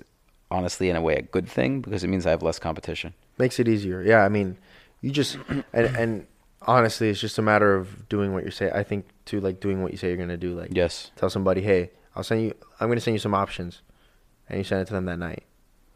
honestly 0.50 0.90
in 0.90 0.96
a 0.96 1.00
way 1.00 1.14
a 1.16 1.22
good 1.22 1.48
thing 1.48 1.80
because 1.80 2.04
it 2.04 2.08
means 2.08 2.26
I 2.26 2.30
have 2.30 2.42
less 2.42 2.58
competition. 2.58 3.14
makes 3.38 3.58
it 3.58 3.68
easier. 3.68 4.02
Yeah, 4.02 4.22
I 4.24 4.28
mean, 4.28 4.58
you 5.00 5.10
just 5.10 5.38
and 5.72 5.86
and 5.96 6.26
honestly, 6.62 7.08
it's 7.08 7.20
just 7.20 7.38
a 7.38 7.42
matter 7.42 7.74
of 7.74 8.08
doing 8.08 8.32
what 8.32 8.44
you 8.44 8.50
say. 8.50 8.70
I 8.70 8.82
think 8.82 9.06
too, 9.24 9.40
like 9.40 9.60
doing 9.60 9.82
what 9.82 9.92
you 9.92 9.98
say 9.98 10.08
you're 10.08 10.16
gonna 10.16 10.36
do. 10.36 10.54
Like, 10.58 10.70
Yes. 10.72 11.10
tell 11.16 11.30
somebody, 11.30 11.62
hey, 11.62 11.90
I'll 12.14 12.22
send 12.24 12.42
you. 12.42 12.54
I'm 12.78 12.88
gonna 12.88 13.00
send 13.00 13.14
you 13.14 13.18
some 13.20 13.34
options, 13.34 13.82
and 14.48 14.58
you 14.58 14.64
send 14.64 14.82
it 14.82 14.86
to 14.86 14.92
them 14.94 15.06
that 15.06 15.18
night, 15.18 15.44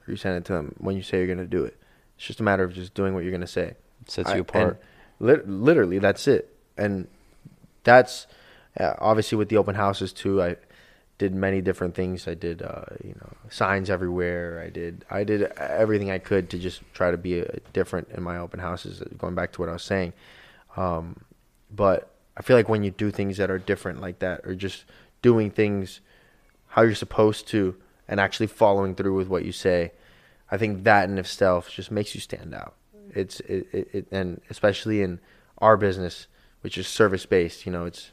or 0.07 0.11
you 0.13 0.17
send 0.17 0.37
it 0.37 0.45
to 0.47 0.53
them 0.55 0.75
when 0.79 0.97
you 0.97 1.03
say 1.03 1.19
you're 1.19 1.27
gonna 1.35 1.47
do 1.47 1.65
it. 1.65 1.77
It's 2.17 2.27
just 2.27 2.41
a 2.41 2.43
matter 2.45 2.65
of 2.65 2.73
just 2.73 2.95
doing 2.95 3.15
what 3.15 3.25
you're 3.25 3.33
gonna 3.33 3.47
say. 3.47 3.75
Sets 4.07 4.31
I- 4.31 4.37
you 4.37 4.41
apart. 4.43 4.81
Lit- 5.21 5.49
literally, 5.49 5.99
that's 5.99 6.27
it. 6.27 6.57
And 6.77 7.07
that's 7.85 8.27
uh, 8.79 8.95
obviously 8.99 9.39
with 9.39 9.49
the 9.49 9.57
open 9.57 9.75
houses 9.77 10.13
too. 10.13 10.43
I 10.43 10.57
did 11.19 11.35
many 11.35 11.61
different 11.61 11.95
things. 11.95 12.27
I 12.27 12.35
did, 12.35 12.63
uh, 12.63 12.85
you 13.03 13.15
know, 13.15 13.33
signs 13.49 13.89
everywhere. 13.89 14.63
I 14.65 14.71
did, 14.71 15.05
I 15.11 15.25
did 15.25 15.43
everything 15.59 16.11
I 16.11 16.19
could 16.19 16.51
to 16.51 16.59
just 16.59 16.83
try 16.93 17.11
to 17.11 17.17
be 17.17 17.41
uh 17.41 17.47
different 17.73 18.09
in 18.11 18.23
my 18.23 18.39
open 18.39 18.61
houses. 18.61 19.03
Going 19.17 19.35
back 19.35 19.53
to 19.53 19.61
what 19.61 19.69
I 19.69 19.75
was 19.75 19.83
saying, 19.83 20.13
um, 20.77 21.17
but 21.71 22.11
I 22.37 22.43
feel 22.43 22.57
like 22.57 22.69
when 22.69 22.83
you 22.83 22.91
do 22.91 23.11
things 23.11 23.37
that 23.37 23.51
are 23.51 23.59
different 23.59 24.01
like 24.01 24.19
that, 24.19 24.41
or 24.45 24.55
just 24.55 24.85
doing 25.23 25.51
things 25.51 26.01
how 26.69 26.83
you're 26.83 26.95
supposed 26.95 27.47
to, 27.49 27.77
and 28.09 28.19
actually 28.19 28.49
following 28.49 28.95
through 28.95 29.15
with 29.15 29.29
what 29.29 29.45
you 29.45 29.53
say, 29.53 29.93
I 30.51 30.57
think 30.57 30.83
that 30.85 31.09
in 31.09 31.17
itself 31.19 31.71
just 31.71 31.91
makes 31.91 32.15
you 32.15 32.21
stand 32.21 32.55
out. 32.55 32.75
It's 33.15 33.39
it, 33.41 33.69
it, 33.73 33.89
it 33.93 34.07
and 34.11 34.41
especially 34.51 35.01
in 35.01 35.21
our 35.59 35.77
business, 35.77 36.27
which 36.63 36.77
is 36.77 36.89
service 36.89 37.25
based. 37.25 37.67
You 37.67 37.73
know, 37.73 37.85
it's 37.85 38.11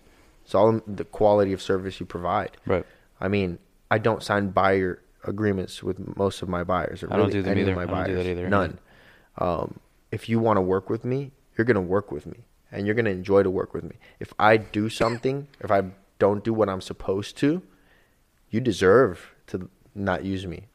it's 0.52 0.56
all 0.56 0.82
the 0.86 1.06
quality 1.06 1.54
of 1.54 1.62
service 1.62 2.02
you 2.02 2.06
provide. 2.06 2.58
Right. 2.66 2.86
I 3.22 3.30
mean, 3.30 3.58
I 3.90 4.00
don't 4.00 4.22
sign 4.22 4.50
buyer 4.50 5.02
agreements 5.24 5.82
with 5.82 6.18
most 6.18 6.42
of 6.42 6.50
my 6.50 6.66
buyers. 6.66 7.04
Or 7.04 7.08
I 7.14 7.16
don't 7.16 7.28
really 7.28 7.40
do 7.40 7.42
them 7.44 7.58
either. 7.58 7.72
Of 7.72 7.78
my 7.78 7.84
I 7.84 7.86
don't 7.86 8.06
do 8.08 8.16
that 8.16 8.30
either. 8.30 8.50
None. 8.50 8.78
Um, 9.38 9.80
if 10.12 10.28
you 10.28 10.40
want 10.40 10.58
to 10.58 10.62
work 10.62 10.90
with 10.90 11.06
me, 11.06 11.32
you're 11.58 11.64
gonna 11.64 11.80
work 11.80 12.12
with 12.12 12.26
me, 12.26 12.40
and 12.70 12.86
you're 12.86 12.96
gonna 12.96 13.12
enjoy 13.12 13.44
to 13.44 13.50
work 13.50 13.74
with 13.74 13.86
me. 13.86 13.96
If 14.20 14.34
I 14.38 14.58
do 14.58 14.90
something, 14.90 15.48
if 15.62 15.72
I 15.72 15.84
don't 16.20 16.44
do 16.44 16.54
what 16.54 16.68
I'm 16.68 16.82
supposed 16.82 17.38
to, 17.38 17.62
you 18.50 18.60
deserve 18.60 19.34
to 19.48 19.70
not 19.96 20.26
use 20.26 20.46
me. 20.46 20.68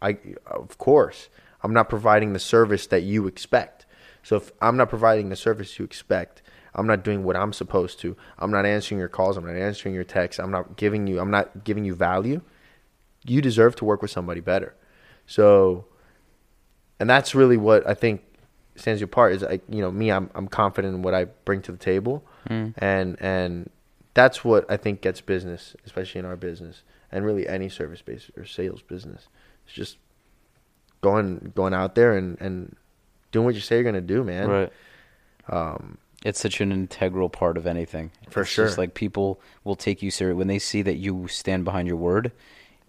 I, 0.00 0.18
of 0.46 0.78
course, 0.78 1.30
I'm 1.64 1.72
not 1.72 1.88
providing 1.88 2.32
the 2.32 2.38
service 2.38 2.86
that 2.86 3.02
you 3.02 3.26
expect. 3.26 3.86
So 4.22 4.36
if 4.36 4.52
I'm 4.62 4.76
not 4.76 4.88
providing 4.88 5.30
the 5.30 5.36
service 5.36 5.80
you 5.80 5.84
expect, 5.84 6.42
I'm 6.76 6.86
not 6.86 7.02
doing 7.02 7.24
what 7.24 7.36
I'm 7.36 7.52
supposed 7.52 7.98
to. 8.00 8.16
I'm 8.38 8.50
not 8.50 8.66
answering 8.66 8.98
your 8.98 9.08
calls. 9.08 9.36
I'm 9.36 9.46
not 9.46 9.56
answering 9.56 9.94
your 9.94 10.04
texts. 10.04 10.38
I'm 10.38 10.50
not 10.50 10.76
giving 10.76 11.06
you. 11.06 11.18
I'm 11.18 11.30
not 11.30 11.64
giving 11.64 11.84
you 11.84 11.94
value. 11.94 12.42
You 13.26 13.40
deserve 13.40 13.74
to 13.76 13.84
work 13.84 14.02
with 14.02 14.10
somebody 14.10 14.40
better. 14.40 14.74
So, 15.26 15.86
and 17.00 17.10
that's 17.10 17.34
really 17.34 17.56
what 17.56 17.88
I 17.88 17.94
think 17.94 18.22
stands 18.76 19.00
you 19.00 19.06
apart. 19.06 19.32
Is 19.32 19.42
like 19.42 19.62
you 19.68 19.80
know 19.80 19.90
me. 19.90 20.10
I'm 20.12 20.30
I'm 20.34 20.46
confident 20.48 20.94
in 20.94 21.02
what 21.02 21.14
I 21.14 21.24
bring 21.24 21.62
to 21.62 21.72
the 21.72 21.78
table, 21.78 22.24
and 22.76 23.16
and 23.20 23.70
that's 24.14 24.44
what 24.44 24.70
I 24.70 24.76
think 24.76 25.00
gets 25.00 25.20
business, 25.20 25.74
especially 25.84 26.20
in 26.20 26.24
our 26.26 26.36
business, 26.36 26.82
and 27.10 27.24
really 27.24 27.48
any 27.48 27.68
service 27.68 28.02
based 28.02 28.30
or 28.36 28.44
sales 28.44 28.82
business. 28.82 29.28
It's 29.64 29.74
just 29.74 29.96
going 31.00 31.52
going 31.54 31.74
out 31.74 31.94
there 31.94 32.16
and 32.16 32.40
and 32.40 32.76
doing 33.32 33.46
what 33.46 33.54
you 33.54 33.60
say 33.60 33.76
you're 33.76 33.84
gonna 33.84 34.00
do, 34.00 34.22
man. 34.22 34.48
Right. 34.48 34.72
Um, 35.48 35.98
It's 36.24 36.40
such 36.40 36.60
an 36.60 36.72
integral 36.72 37.28
part 37.28 37.56
of 37.56 37.66
anything. 37.66 38.10
For 38.30 38.42
It's 38.42 38.54
just 38.54 38.74
sure. 38.74 38.82
like 38.82 38.94
people 38.94 39.40
will 39.64 39.76
take 39.76 40.02
you 40.02 40.10
serious 40.10 40.36
when 40.36 40.48
they 40.48 40.58
see 40.58 40.82
that 40.82 40.96
you 40.96 41.28
stand 41.28 41.64
behind 41.64 41.86
your 41.86 41.96
word. 41.98 42.32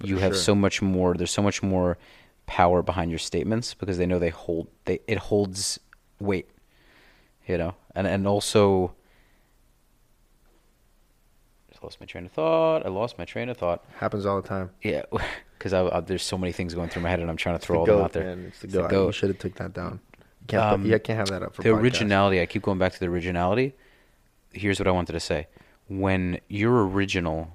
You 0.01 0.15
For 0.15 0.21
have 0.21 0.37
so 0.37 0.55
much 0.55 0.81
more. 0.81 1.13
There's 1.13 1.31
so 1.31 1.41
much 1.41 1.61
more 1.61 1.97
power 2.45 2.81
behind 2.81 3.11
your 3.11 3.19
statements 3.19 3.73
because 3.73 3.97
they 3.97 4.05
know 4.05 4.17
they 4.19 4.29
hold. 4.29 4.67
They 4.85 4.99
it 5.07 5.17
holds 5.17 5.79
weight. 6.19 6.49
You 7.47 7.57
know, 7.57 7.75
and 7.95 8.07
and 8.07 8.27
also. 8.27 8.93
Just 11.69 11.83
lost 11.83 11.99
my 11.99 12.05
train 12.05 12.25
of 12.25 12.31
thought. 12.31 12.85
I 12.85 12.89
lost 12.89 13.17
my 13.17 13.25
train 13.25 13.49
of 13.49 13.57
thought. 13.57 13.83
happens 13.97 14.25
all 14.25 14.41
the 14.41 14.47
time. 14.47 14.69
Yeah, 14.81 15.03
because 15.57 15.73
I, 15.73 15.87
I, 15.87 15.99
there's 16.01 16.23
so 16.23 16.37
many 16.37 16.51
things 16.51 16.73
going 16.73 16.89
through 16.89 17.03
my 17.03 17.09
head, 17.09 17.19
and 17.19 17.29
I'm 17.29 17.37
trying 17.37 17.57
to 17.57 17.63
throw 17.65 17.75
the 17.75 17.79
all 17.79 17.85
goat, 17.85 17.95
them 17.97 18.05
out 18.05 18.13
there. 18.13 18.35
man. 18.35 18.45
It's 18.47 18.59
the 18.59 18.65
It's 18.67 18.73
the 18.75 18.81
goat. 18.81 18.89
goat. 18.89 19.11
Should 19.15 19.29
have 19.29 19.39
took 19.39 19.55
that 19.55 19.73
down. 19.73 19.99
Can't, 20.47 20.63
Um, 20.63 20.81
put, 20.83 20.89
you 20.91 20.99
can't 20.99 21.17
have 21.19 21.29
that 21.29 21.43
up 21.43 21.55
for 21.55 21.62
the 21.62 21.69
podcast. 21.69 21.81
originality. 21.81 22.41
I 22.41 22.45
keep 22.45 22.62
going 22.63 22.77
back 22.77 22.93
to 22.93 22.99
the 22.99 23.07
originality. 23.07 23.73
Here's 24.53 24.79
what 24.79 24.88
I 24.88 24.91
wanted 24.91 25.13
to 25.13 25.19
say: 25.19 25.47
when 25.88 26.39
you're 26.47 26.88
original, 26.88 27.51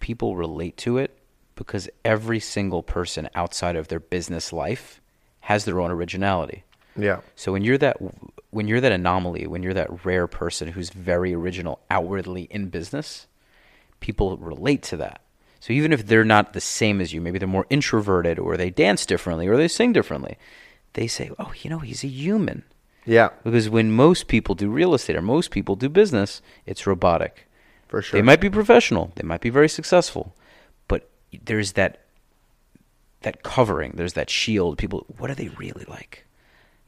people 0.00 0.36
relate 0.36 0.76
to 0.78 0.98
it 0.98 1.16
because 1.54 1.88
every 2.04 2.40
single 2.40 2.82
person 2.82 3.28
outside 3.34 3.76
of 3.76 3.88
their 3.88 4.00
business 4.00 4.52
life 4.52 5.00
has 5.40 5.64
their 5.64 5.80
own 5.80 5.90
originality. 5.90 6.64
Yeah, 6.96 7.20
So 7.36 7.52
when 7.52 7.64
you're 7.64 7.78
that 7.78 7.96
when 8.50 8.68
you're 8.68 8.80
that 8.82 8.92
anomaly, 8.92 9.46
when 9.46 9.62
you're 9.62 9.72
that 9.72 10.04
rare 10.04 10.26
person 10.26 10.68
who's 10.68 10.90
very 10.90 11.32
original 11.32 11.80
outwardly 11.90 12.42
in 12.50 12.68
business, 12.68 13.26
people 14.00 14.36
relate 14.36 14.82
to 14.84 14.98
that. 14.98 15.22
So 15.60 15.72
even 15.72 15.92
if 15.92 16.06
they're 16.06 16.24
not 16.24 16.52
the 16.52 16.60
same 16.60 17.00
as 17.00 17.14
you, 17.14 17.20
maybe 17.22 17.38
they're 17.38 17.48
more 17.48 17.66
introverted 17.70 18.38
or 18.38 18.56
they 18.58 18.68
dance 18.68 19.06
differently 19.06 19.46
or 19.48 19.56
they 19.56 19.68
sing 19.68 19.92
differently, 19.94 20.36
they 20.94 21.06
say, 21.06 21.30
"Oh, 21.38 21.52
you 21.62 21.70
know, 21.70 21.78
he's 21.78 22.04
a 22.04 22.08
human." 22.08 22.64
yeah, 23.04 23.30
Because 23.42 23.68
when 23.68 23.90
most 23.90 24.28
people 24.28 24.54
do 24.54 24.70
real 24.70 24.94
estate 24.94 25.16
or 25.16 25.22
most 25.22 25.50
people 25.50 25.74
do 25.74 25.88
business, 25.88 26.40
it's 26.66 26.86
robotic. 26.86 27.48
for 27.88 28.00
sure. 28.00 28.16
They 28.18 28.22
might 28.22 28.40
be 28.40 28.48
professional, 28.48 29.12
they 29.16 29.24
might 29.26 29.40
be 29.40 29.50
very 29.50 29.68
successful, 29.68 30.34
but 30.88 31.08
there's 31.44 31.72
that 31.72 31.98
that 33.22 33.42
covering, 33.42 33.92
there's 33.96 34.14
that 34.14 34.30
shield. 34.30 34.78
People, 34.78 35.06
what 35.18 35.30
are 35.30 35.34
they 35.34 35.48
really 35.50 35.84
like? 35.88 36.26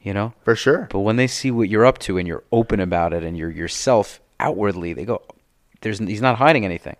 You 0.01 0.13
know? 0.13 0.33
for 0.43 0.55
sure. 0.55 0.87
But 0.91 0.99
when 0.99 1.15
they 1.15 1.27
see 1.27 1.49
what 1.49 1.69
you're 1.69 1.85
up 1.85 1.97
to 1.99 2.17
and 2.17 2.27
you're 2.27 2.43
open 2.51 2.79
about 2.79 3.13
it 3.13 3.23
and 3.23 3.35
you're 3.37 3.49
yourself 3.51 4.19
outwardly, 4.39 4.93
they 4.93 5.05
go, 5.05 5.21
"There's 5.81 5.99
he's 5.99 6.21
not 6.21 6.37
hiding 6.37 6.63
anything." 6.65 6.95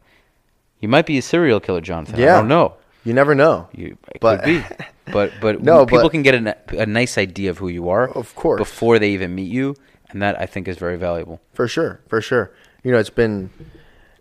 You 0.80 0.90
might 0.90 1.06
be 1.06 1.18
a 1.18 1.22
serial 1.22 1.60
killer, 1.60 1.82
Jonathan. 1.82 2.20
Yeah. 2.20 2.34
I 2.36 2.38
don't 2.40 2.48
know. 2.48 2.76
You 3.06 3.14
never 3.14 3.34
know. 3.36 3.70
You 3.72 3.98
But- 4.20 4.44
could 4.44 4.46
be, 4.46 4.64
but 5.14 5.32
but 5.40 5.62
No, 5.64 5.86
people 5.86 6.04
but- 6.04 6.12
can 6.12 6.24
get 6.24 6.36
a, 6.36 6.58
a 6.82 6.86
nice 6.86 7.18
idea 7.18 7.50
of 7.52 7.58
who 7.60 7.70
you 7.70 7.88
are, 7.90 8.10
Of 8.10 8.36
course. 8.36 8.60
before 8.60 9.00
they 9.00 9.12
even 9.12 9.34
meet 9.34 9.50
you, 9.52 9.76
and 10.10 10.22
that 10.22 10.40
I 10.42 10.46
think 10.48 10.68
is 10.68 10.78
very 10.78 10.98
valuable. 10.98 11.40
For 11.54 11.68
sure, 11.68 12.02
for 12.10 12.20
sure. 12.22 12.52
You 12.84 12.92
know, 12.92 12.98
it's 12.98 13.10
been. 13.12 13.50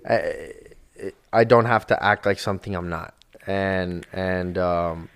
I, 0.09 0.53
I 1.33 1.45
don't 1.45 1.65
have 1.67 1.87
to 1.89 2.03
act 2.03 2.27
like 2.27 2.39
something 2.39 2.75
I'm 2.75 2.89
not, 2.89 3.15
and 3.47 4.07
and 4.13 4.57
um, 4.59 5.09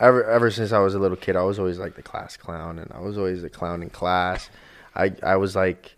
ever 0.00 0.24
ever 0.24 0.50
since 0.50 0.72
I 0.72 0.78
was 0.78 0.94
a 0.94 0.98
little 0.98 1.16
kid, 1.16 1.36
I 1.36 1.42
was 1.42 1.58
always 1.58 1.78
like 1.78 1.94
the 1.96 2.02
class 2.02 2.36
clown, 2.36 2.78
and 2.78 2.90
I 2.92 3.00
was 3.00 3.16
always 3.18 3.42
the 3.42 3.50
clown 3.50 3.82
in 3.82 3.90
class. 3.90 4.48
I 4.94 5.12
I 5.22 5.36
was 5.36 5.54
like. 5.54 5.95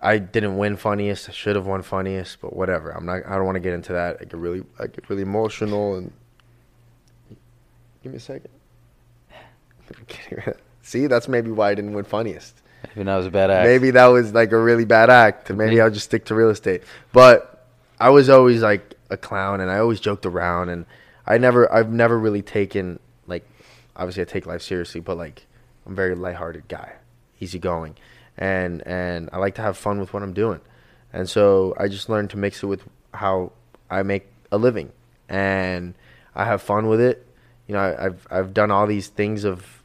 I 0.00 0.18
didn't 0.18 0.56
win 0.56 0.76
funniest. 0.76 1.28
I 1.28 1.32
should 1.32 1.56
have 1.56 1.66
won 1.66 1.82
funniest, 1.82 2.40
but 2.40 2.54
whatever. 2.54 2.90
I'm 2.90 3.06
not. 3.06 3.26
I 3.26 3.34
don't 3.36 3.46
want 3.46 3.56
to 3.56 3.60
get 3.60 3.72
into 3.72 3.92
that. 3.94 4.18
I 4.20 4.24
get 4.24 4.34
really, 4.34 4.64
I 4.78 4.86
get 4.86 5.08
really 5.10 5.22
emotional. 5.22 5.96
And 5.96 6.12
give 8.02 8.12
me 8.12 8.16
a 8.16 8.20
second. 8.20 8.50
See, 10.82 11.06
that's 11.06 11.28
maybe 11.28 11.50
why 11.50 11.70
I 11.70 11.74
didn't 11.74 11.92
win 11.92 12.04
funniest. 12.04 12.62
Maybe 12.94 13.04
that 13.04 13.16
was 13.16 13.26
a 13.26 13.30
bad 13.30 13.50
act. 13.50 13.66
Maybe 13.66 13.90
that 13.90 14.06
was 14.06 14.32
like 14.32 14.52
a 14.52 14.58
really 14.58 14.84
bad 14.84 15.10
act, 15.10 15.50
maybe 15.50 15.80
I'll 15.80 15.90
just 15.90 16.06
stick 16.06 16.24
to 16.26 16.34
real 16.34 16.50
estate. 16.50 16.82
But 17.12 17.66
I 17.98 18.10
was 18.10 18.28
always 18.28 18.62
like 18.62 18.94
a 19.10 19.16
clown, 19.16 19.60
and 19.60 19.70
I 19.70 19.78
always 19.78 20.00
joked 20.00 20.26
around, 20.26 20.68
and 20.68 20.86
I 21.26 21.38
never, 21.38 21.70
I've 21.72 21.92
never 21.92 22.18
really 22.18 22.42
taken 22.42 23.00
like, 23.26 23.46
obviously 23.96 24.22
I 24.22 24.24
take 24.26 24.46
life 24.46 24.62
seriously, 24.62 25.00
but 25.00 25.16
like 25.16 25.46
I'm 25.84 25.92
a 25.92 25.94
very 25.94 26.14
lighthearted 26.14 26.68
guy, 26.68 26.92
easygoing, 27.40 27.96
and 28.38 28.86
and 28.86 29.28
I 29.32 29.38
like 29.38 29.56
to 29.56 29.62
have 29.62 29.76
fun 29.76 30.00
with 30.00 30.14
what 30.14 30.22
I'm 30.22 30.32
doing, 30.32 30.60
and 31.12 31.28
so 31.28 31.74
I 31.78 31.88
just 31.88 32.08
learned 32.08 32.30
to 32.30 32.38
mix 32.38 32.62
it 32.62 32.66
with 32.66 32.84
how 33.12 33.52
I 33.90 34.02
make 34.02 34.28
a 34.50 34.56
living, 34.58 34.92
and 35.28 35.94
I 36.34 36.44
have 36.44 36.62
fun 36.62 36.86
with 36.86 37.00
it. 37.00 37.26
You 37.66 37.74
know, 37.74 37.80
I, 37.80 38.06
I've 38.06 38.26
I've 38.30 38.54
done 38.54 38.70
all 38.70 38.86
these 38.86 39.08
things 39.08 39.44
of 39.44 39.82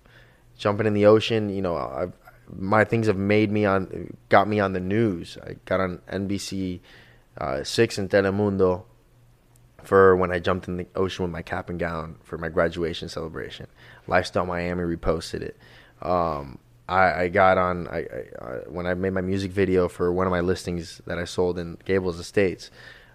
jumping 0.57 0.85
in 0.85 0.93
the 0.93 1.07
ocean. 1.07 1.49
You 1.49 1.63
know, 1.63 1.75
I've, 1.75 2.13
my 2.55 2.83
things 2.83 3.07
have 3.07 3.17
made 3.17 3.51
me 3.51 3.65
on, 3.65 4.15
got 4.29 4.47
me 4.47 4.59
on 4.59 4.73
the 4.73 4.79
news. 4.79 5.37
I 5.43 5.55
got 5.65 5.79
on 5.79 5.99
NBC 6.11 6.79
uh, 7.37 7.63
six 7.63 7.97
in 7.97 8.09
Telemundo 8.09 8.83
for 9.83 10.15
when 10.15 10.31
I 10.31 10.39
jumped 10.39 10.67
in 10.67 10.77
the 10.77 10.87
ocean 10.95 11.23
with 11.23 11.31
my 11.31 11.41
cap 11.41 11.69
and 11.69 11.79
gown 11.79 12.17
for 12.23 12.37
my 12.37 12.49
graduation 12.49 13.09
celebration. 13.09 13.67
Lifestyle 14.07 14.45
Miami 14.45 14.83
reposted 14.83 15.41
it. 15.41 15.57
Um, 16.01 16.59
I, 16.87 17.23
I 17.23 17.27
got 17.29 17.57
on 17.57 17.87
I, 17.87 17.99
I, 17.99 18.45
I 18.45 18.49
when 18.67 18.85
I 18.85 18.93
made 18.93 19.13
my 19.13 19.21
music 19.21 19.51
video 19.51 19.87
for 19.87 20.11
one 20.11 20.27
of 20.27 20.31
my 20.31 20.41
listings 20.41 21.01
that 21.05 21.17
I 21.17 21.25
sold 21.25 21.57
in 21.57 21.77
Gables 21.85 22.19
Estates. 22.19 22.71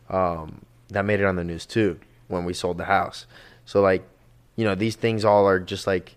Um, 0.08 0.64
that 0.88 1.04
made 1.04 1.20
it 1.20 1.26
on 1.26 1.36
the 1.36 1.44
news 1.44 1.66
too 1.66 2.00
when 2.28 2.44
we 2.44 2.54
sold 2.54 2.78
the 2.78 2.84
house. 2.84 3.26
So 3.64 3.80
like, 3.80 4.08
you 4.56 4.64
know, 4.64 4.74
these 4.74 4.96
things 4.96 5.24
all 5.24 5.46
are 5.46 5.60
just 5.60 5.86
like 5.86 6.16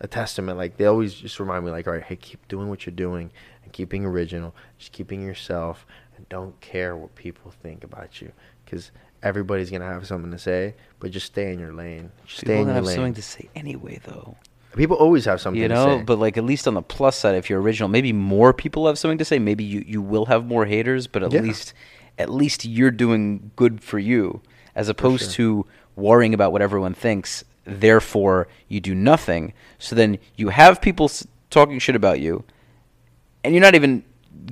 a 0.00 0.06
testament. 0.06 0.58
Like 0.58 0.76
they 0.76 0.84
always 0.84 1.14
just 1.14 1.40
remind 1.40 1.64
me, 1.64 1.70
like, 1.70 1.86
all 1.86 1.94
right, 1.94 2.02
hey, 2.02 2.16
keep 2.16 2.46
doing 2.48 2.68
what 2.68 2.84
you're 2.84 2.94
doing 2.94 3.30
and 3.64 3.72
keep 3.72 3.88
being 3.88 4.04
original, 4.04 4.54
just 4.78 4.92
keep 4.92 5.08
being 5.08 5.24
yourself, 5.24 5.86
and 6.16 6.28
don't 6.28 6.60
care 6.60 6.96
what 6.96 7.14
people 7.14 7.50
think 7.62 7.84
about 7.84 8.20
you, 8.20 8.32
because 8.64 8.90
everybody's 9.22 9.70
gonna 9.70 9.86
have 9.86 10.06
something 10.06 10.30
to 10.30 10.38
say. 10.38 10.74
But 11.00 11.12
just 11.12 11.26
stay 11.26 11.52
in 11.52 11.58
your 11.58 11.72
lane. 11.72 12.10
Just 12.26 12.40
People 12.40 12.54
stay 12.54 12.60
in 12.60 12.68
have 12.68 12.86
something 12.86 13.14
to 13.14 13.22
say 13.22 13.48
anyway, 13.54 14.00
though. 14.04 14.36
People 14.76 14.96
always 14.96 15.24
have 15.26 15.40
something 15.40 15.60
you 15.60 15.68
to 15.68 15.74
know 15.74 15.98
say. 15.98 16.04
but 16.04 16.18
like 16.18 16.36
at 16.38 16.44
least 16.44 16.66
on 16.66 16.74
the 16.74 16.82
plus 16.82 17.16
side 17.16 17.34
if 17.34 17.50
you're 17.50 17.60
original 17.60 17.88
maybe 17.88 18.12
more 18.12 18.52
people 18.54 18.86
have 18.86 18.98
something 18.98 19.18
to 19.18 19.24
say. 19.24 19.38
Maybe 19.38 19.64
you, 19.64 19.84
you 19.86 20.00
will 20.00 20.26
have 20.26 20.46
more 20.46 20.64
haters 20.66 21.06
but 21.06 21.22
at 21.22 21.32
Yeah. 21.32 21.40
least 21.42 21.74
at 22.18 22.30
least 22.30 22.64
you're 22.64 22.90
doing 22.90 23.50
good 23.56 23.82
for 23.82 23.98
you 23.98 24.40
as 24.74 24.88
opposed 24.88 25.32
to 25.32 25.66
worrying 25.96 26.32
about 26.34 26.52
what 26.52 26.62
everyone 26.62 26.94
thinks. 26.94 27.44
Therefore 27.64 28.48
you 28.68 28.80
do 28.80 28.94
nothing. 28.94 29.52
So 29.78 29.94
then 29.94 30.18
you 30.36 30.48
have 30.48 30.80
people 30.80 31.04
s- 31.06 31.26
talking 31.50 31.78
shit 31.78 31.94
about 31.96 32.20
you 32.20 32.44
and 33.44 33.54
you're 33.54 33.62
not 33.62 33.74
even 33.74 34.04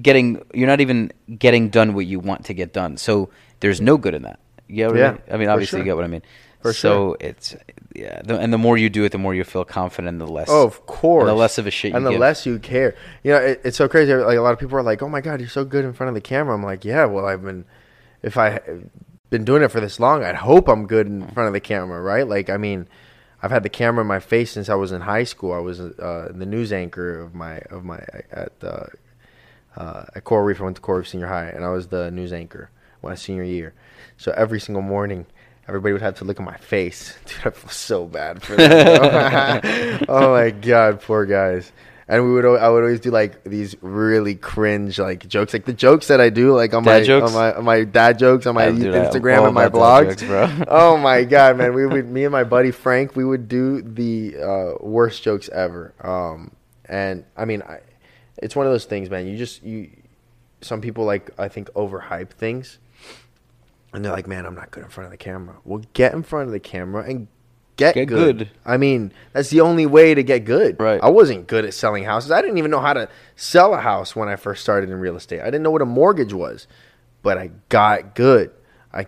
getting 0.02 0.42
you're 0.52 0.66
not 0.68 0.80
even 0.80 1.11
getting 1.38 1.68
done 1.70 1.94
what 1.94 2.06
you 2.06 2.20
want 2.20 2.44
to 2.46 2.54
get 2.54 2.72
done. 2.72 2.96
So 2.98 3.30
there's 3.61 3.80
no 3.80 3.96
good 3.96 4.14
in 4.14 4.22
that. 4.22 4.38
You 4.68 4.76
get 4.76 4.87
what 4.88 4.96
I 4.96 5.00
Yeah, 5.00 5.11
mean? 5.12 5.20
I 5.33 5.37
mean 5.38 5.48
obviously 5.48 5.78
you 5.80 5.85
get 5.85 5.96
what 5.96 6.04
I 6.04 6.09
mean 6.09 6.22
For 6.62 6.72
so 6.72 6.92
sure. 6.92 7.16
it's 7.20 7.56
yeah 7.94 8.20
the, 8.22 8.38
and 8.38 8.52
the 8.52 8.58
more 8.58 8.76
you 8.78 8.88
do 8.90 9.04
it 9.04 9.12
the 9.12 9.18
more 9.18 9.34
you 9.34 9.44
feel 9.44 9.64
confident 9.64 10.18
the 10.18 10.26
less 10.26 10.48
Oh, 10.50 10.64
of 10.66 10.84
course. 10.86 11.26
the 11.26 11.34
less 11.34 11.58
of 11.58 11.66
a 11.66 11.70
shit 11.70 11.92
and 11.94 12.02
you 12.02 12.04
the 12.04 12.10
give. 12.12 12.20
less 12.20 12.46
you 12.46 12.58
care. 12.58 12.94
You 13.24 13.32
know, 13.32 13.38
it, 13.38 13.60
it's 13.64 13.76
so 13.76 13.88
crazy. 13.88 14.12
Like 14.14 14.36
a 14.38 14.42
lot 14.42 14.52
of 14.52 14.58
people 14.58 14.76
are 14.76 14.82
like, 14.82 15.02
"Oh 15.02 15.08
my 15.08 15.20
god, 15.20 15.40
you're 15.40 15.48
so 15.48 15.64
good 15.64 15.84
in 15.84 15.92
front 15.92 16.08
of 16.08 16.14
the 16.14 16.20
camera." 16.20 16.54
I'm 16.54 16.62
like, 16.62 16.84
"Yeah, 16.84 17.06
well, 17.06 17.26
I've 17.26 17.42
been, 17.42 17.64
if 18.22 18.36
I 18.36 18.60
been 19.30 19.44
doing 19.44 19.62
it 19.62 19.68
for 19.70 19.80
this 19.80 19.98
long, 20.00 20.22
I'd 20.24 20.34
hope 20.36 20.68
I'm 20.68 20.86
good 20.86 21.06
in 21.06 21.26
front 21.28 21.46
of 21.48 21.52
the 21.52 21.60
camera, 21.60 22.00
right?" 22.00 22.26
Like, 22.28 22.50
I 22.50 22.56
mean, 22.58 22.86
I've 23.42 23.50
had 23.50 23.62
the 23.62 23.68
camera 23.70 24.02
in 24.02 24.08
my 24.08 24.20
face 24.20 24.50
since 24.52 24.68
I 24.68 24.74
was 24.74 24.92
in 24.92 25.00
high 25.02 25.24
school. 25.24 25.52
I 25.52 25.58
was 25.58 25.80
uh, 25.80 26.30
the 26.34 26.46
news 26.46 26.72
anchor 26.72 27.20
of 27.20 27.34
my 27.34 27.58
of 27.70 27.84
my 27.84 28.00
at 28.30 28.52
uh, 28.62 28.86
uh, 29.76 30.04
at 30.14 30.24
Coral 30.24 30.44
Reef. 30.44 30.60
I 30.60 30.64
went 30.64 30.76
to 30.76 30.82
Coral 30.82 30.98
Reef 31.00 31.08
Senior 31.08 31.28
High, 31.28 31.48
and 31.48 31.64
I 31.64 31.70
was 31.70 31.88
the 31.88 32.10
news 32.10 32.32
anchor 32.32 32.70
my 33.02 33.14
senior 33.14 33.44
year. 33.44 33.72
So 34.18 34.32
every 34.36 34.60
single 34.60 34.82
morning, 34.82 35.24
everybody 35.70 35.92
would 35.92 36.02
have 36.02 36.16
to 36.16 36.24
look 36.24 36.40
at 36.40 36.44
my 36.44 36.56
face. 36.56 37.14
Dude, 37.26 37.37
I 37.44 37.50
feel 37.50 37.70
so 37.70 38.06
bad 38.06 38.42
for 38.42 38.56
them. 38.56 40.04
oh 40.09 40.33
my 40.33 40.50
god, 40.50 41.00
poor 41.00 41.24
guys. 41.24 41.70
And 42.09 42.24
we 42.24 42.33
would, 42.33 42.44
I 42.44 42.68
would 42.68 42.83
always 42.83 42.98
do 42.98 43.12
like 43.12 43.44
these 43.44 43.76
really 43.80 44.35
cringe 44.35 44.98
like 44.98 45.28
jokes, 45.28 45.52
like 45.52 45.64
the 45.64 45.72
jokes 45.72 46.09
that 46.09 46.20
I 46.20 46.28
do, 46.28 46.52
like 46.56 46.74
on 46.74 46.83
Dad 46.83 47.02
my 47.02 47.04
jokes? 47.04 47.30
on 47.30 47.35
my 47.35 47.54
on 47.54 47.64
my 47.64 47.85
dad 47.85 48.18
jokes 48.18 48.46
on 48.46 48.56
my 48.56 48.66
Instagram 48.66 49.44
and 49.46 49.54
my 49.54 49.68
blogs, 49.68 50.18
jokes, 50.18 50.66
oh 50.68 50.96
my 50.96 51.22
god, 51.22 51.56
man, 51.56 51.72
we 51.72 51.87
would 51.87 52.11
me 52.11 52.24
and 52.24 52.33
my 52.33 52.42
buddy 52.42 52.72
Frank, 52.72 53.14
we 53.14 53.24
would 53.24 53.46
do 53.46 53.80
the 53.80 54.37
uh, 54.42 54.72
worst 54.85 55.22
jokes 55.22 55.48
ever. 55.50 55.94
Um, 56.00 56.50
and 56.85 57.24
I 57.37 57.44
mean, 57.44 57.62
I, 57.62 57.78
it's 58.38 58.56
one 58.56 58.66
of 58.66 58.72
those 58.72 58.87
things, 58.87 59.09
man. 59.09 59.28
You 59.28 59.38
just 59.38 59.62
you, 59.62 59.90
some 60.62 60.80
people 60.80 61.04
like 61.04 61.30
I 61.38 61.46
think 61.46 61.70
overhype 61.74 62.30
things, 62.30 62.80
and 63.92 64.05
they're 64.05 64.12
like, 64.12 64.26
man, 64.26 64.46
I'm 64.46 64.55
not 64.55 64.70
good 64.70 64.85
in 64.85 64.90
front 64.90 65.07
of 65.07 65.11
the 65.11 65.16
camera. 65.16 65.57
Well, 65.64 65.83
get 65.94 66.12
in 66.12 66.22
front 66.22 66.46
of 66.46 66.53
the 66.53 66.61
camera 66.61 67.05
and 67.05 67.26
get, 67.76 67.94
Get 67.94 68.07
good. 68.07 68.38
good. 68.38 68.50
I 68.64 68.76
mean, 68.76 69.12
that's 69.33 69.50
the 69.50 69.61
only 69.62 69.87
way 69.87 70.14
to 70.14 70.22
get 70.22 70.44
good. 70.44 70.79
Right. 70.79 71.00
I 71.03 71.09
wasn't 71.09 71.46
good 71.46 71.64
at 71.64 71.74
selling 71.74 72.05
houses. 72.05 72.31
I 72.31 72.40
didn't 72.40 72.59
even 72.59 72.70
know 72.70 72.81
how 72.81 72.92
to 72.92 73.09
sell 73.37 73.74
a 73.74 73.81
house 73.81 74.14
when 74.14 74.29
I 74.29 74.37
first 74.37 74.62
started 74.62 74.90
in 74.90 74.96
real 75.00 75.16
estate. 75.16 75.40
I 75.40 75.46
didn't 75.46 75.62
know 75.62 75.70
what 75.70 75.83
a 75.83 75.87
mortgage 75.87 76.33
was, 76.33 76.66
but 77.22 77.38
I 77.38 77.50
got 77.68 78.14
good. 78.14 78.53
I 78.92 79.07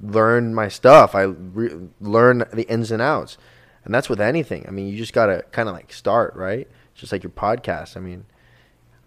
learned 0.00 0.54
my 0.56 0.68
stuff. 0.68 1.14
I 1.14 1.22
re- 1.22 1.88
learned 2.00 2.46
the 2.52 2.62
ins 2.68 2.90
and 2.90 3.02
outs, 3.02 3.36
and 3.84 3.94
that's 3.94 4.08
with 4.08 4.20
anything. 4.20 4.64
I 4.66 4.70
mean, 4.70 4.88
you 4.88 4.96
just 4.96 5.12
gotta 5.12 5.44
kind 5.52 5.68
of 5.68 5.74
like 5.74 5.92
start 5.92 6.34
right, 6.34 6.66
just 6.94 7.12
like 7.12 7.22
your 7.22 7.30
podcast. 7.30 7.96
I 7.96 8.00
mean, 8.00 8.24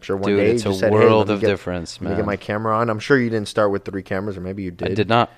I'm 0.02 0.06
sure 0.06 0.18
one 0.18 0.32
Dude, 0.32 0.40
day 0.40 0.52
it's 0.54 0.66
a 0.66 0.74
said, 0.74 0.92
world 0.92 1.28
me 1.28 1.36
of 1.36 1.42
get- 1.42 1.48
difference, 1.48 2.02
me 2.02 2.16
get 2.16 2.26
my 2.26 2.36
camera 2.36 2.76
on." 2.76 2.90
I'm 2.90 2.98
sure 3.00 3.20
you 3.20 3.30
didn't 3.30 3.48
start 3.48 3.70
with 3.70 3.86
three 3.86 4.02
cameras, 4.02 4.36
or 4.36 4.42
maybe 4.42 4.64
you 4.64 4.72
did. 4.72 4.90
I 4.92 4.94
did 4.96 5.08
not. 5.08 5.32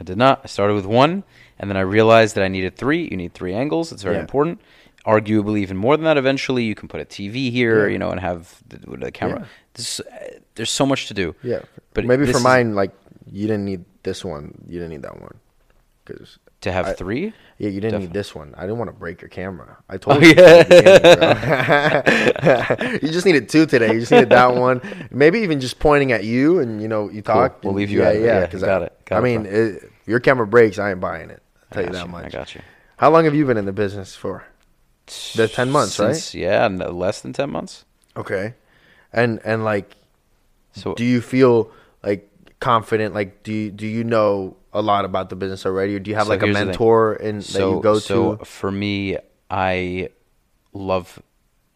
I 0.00 0.02
did 0.02 0.16
not. 0.18 0.40
I 0.42 0.48
started 0.48 0.74
with 0.74 0.86
one, 0.86 1.22
and 1.60 1.70
then 1.70 1.76
I 1.76 1.82
realized 1.82 2.34
that 2.34 2.42
I 2.42 2.48
needed 2.48 2.74
three. 2.76 3.06
You 3.08 3.16
need 3.16 3.34
three 3.34 3.54
angles. 3.54 3.92
It's 3.92 4.02
very 4.02 4.16
Yeah. 4.16 4.22
important. 4.22 4.60
Arguably, 5.06 5.60
even 5.60 5.76
more 5.76 5.96
than 5.96 6.04
that. 6.04 6.16
Eventually, 6.18 6.64
you 6.64 6.74
can 6.74 6.88
put 6.88 7.00
a 7.00 7.04
TV 7.04 7.50
here, 7.52 7.86
Yeah. 7.86 7.92
you 7.92 7.98
know, 7.98 8.10
and 8.10 8.18
have 8.20 8.60
the, 8.68 8.78
the 8.96 9.12
camera. 9.12 9.40
Yeah. 9.40 9.46
This, 9.74 10.00
uh, 10.00 10.04
there's 10.56 10.70
so 10.70 10.84
much 10.84 11.06
to 11.08 11.14
do. 11.14 11.34
Yeah, 11.42 11.60
But 11.94 12.04
maybe 12.04 12.24
for 12.26 12.36
is- 12.38 12.42
mine, 12.42 12.74
like 12.74 12.90
you 13.30 13.46
didn't 13.46 13.64
need 13.64 13.84
this 14.02 14.24
one. 14.24 14.54
You 14.66 14.74
didn't 14.80 14.90
need 14.90 15.02
that 15.02 15.20
one, 15.20 15.36
because 16.04 16.38
To 16.62 16.72
have 16.72 16.86
I- 16.88 16.92
three. 16.92 17.32
yeah, 17.56 17.68
you 17.70 17.80
didn't 17.80 17.82
Definitely. 17.82 18.06
need 18.08 18.12
this 18.12 18.34
one. 18.34 18.54
I 18.56 18.62
didn't 18.62 18.76
want 18.78 18.90
to 18.90 18.96
break 18.96 19.22
your 19.22 19.28
camera. 19.30 19.78
I 19.88 19.96
told 19.96 20.18
Oh, 20.18 20.20
you. 20.20 20.34
yeah. 20.36 20.64
yeah. 20.70 22.92
you 23.02 23.08
just 23.08 23.24
needed 23.24 23.48
two 23.48 23.64
today. 23.66 23.94
You 23.94 24.00
just 24.00 24.12
needed 24.12 24.28
that 24.30 24.54
one. 24.54 24.80
Maybe 25.10 25.40
even 25.40 25.60
just 25.60 25.78
pointing 25.78 26.12
at 26.12 26.24
you 26.24 26.58
and 26.60 26.82
you 26.82 26.88
know 26.88 27.10
you 27.10 27.22
talk. 27.22 27.62
We'll 27.64 27.74
leave 27.74 27.90
you 27.90 28.00
yeah. 28.00 28.12
Yeah, 28.12 28.48
Yeah, 28.52 28.60
got 28.60 28.82
I, 28.82 28.86
it. 28.86 29.00
Got 29.06 29.16
I 29.16 29.18
it, 29.18 29.22
mean, 29.22 29.46
it, 29.46 29.92
your 30.06 30.20
camera 30.20 30.46
breaks, 30.46 30.78
I 30.78 30.90
ain't 30.90 31.00
buying 31.00 31.30
it. 31.30 31.42
I'll 31.62 31.68
tell 31.74 31.84
you 31.84 31.90
that 31.92 32.04
you. 32.06 32.10
much. 32.10 32.24
I 32.26 32.28
got 32.28 32.54
you. 32.54 32.60
How 32.98 33.10
long 33.10 33.24
have 33.24 33.34
you 33.34 33.46
been 33.46 33.56
in 33.56 33.64
the 33.64 33.72
business 33.72 34.14
for? 34.14 34.44
The 35.34 35.48
10 35.48 35.70
months, 35.70 35.98
right? 35.98 36.34
Yeah, 36.34 36.68
no, 36.68 36.90
less 36.90 37.20
than 37.22 37.32
ten 37.32 37.50
months. 37.50 37.84
Okay, 38.16 38.54
and 39.12 39.40
and 39.44 39.64
like 39.64 39.96
So 40.72 40.94
do 40.94 41.04
you 41.04 41.20
feel 41.20 41.72
like 42.04 42.30
confident 42.60 43.14
like 43.14 43.42
do 43.42 43.52
you, 43.52 43.70
do 43.72 43.86
you 43.86 44.04
know 44.04 44.56
a 44.72 44.82
lot 44.82 45.04
about 45.04 45.30
the 45.30 45.36
business 45.36 45.66
already 45.66 45.96
or 45.96 45.98
do 45.98 46.10
you 46.10 46.16
have 46.16 46.26
So 46.26 46.30
like 46.30 46.42
a 46.42 46.46
here's 46.46 46.56
the 46.56 46.60
thing. 46.60 46.68
mentor 46.68 47.14
in, 47.14 47.38
that 47.38 47.58
you 47.58 47.80
go 47.82 47.98
so 47.98 48.36
to 48.36 48.44
for 48.44 48.70
me, 48.70 49.16
I 49.50 50.10
love, 50.72 51.20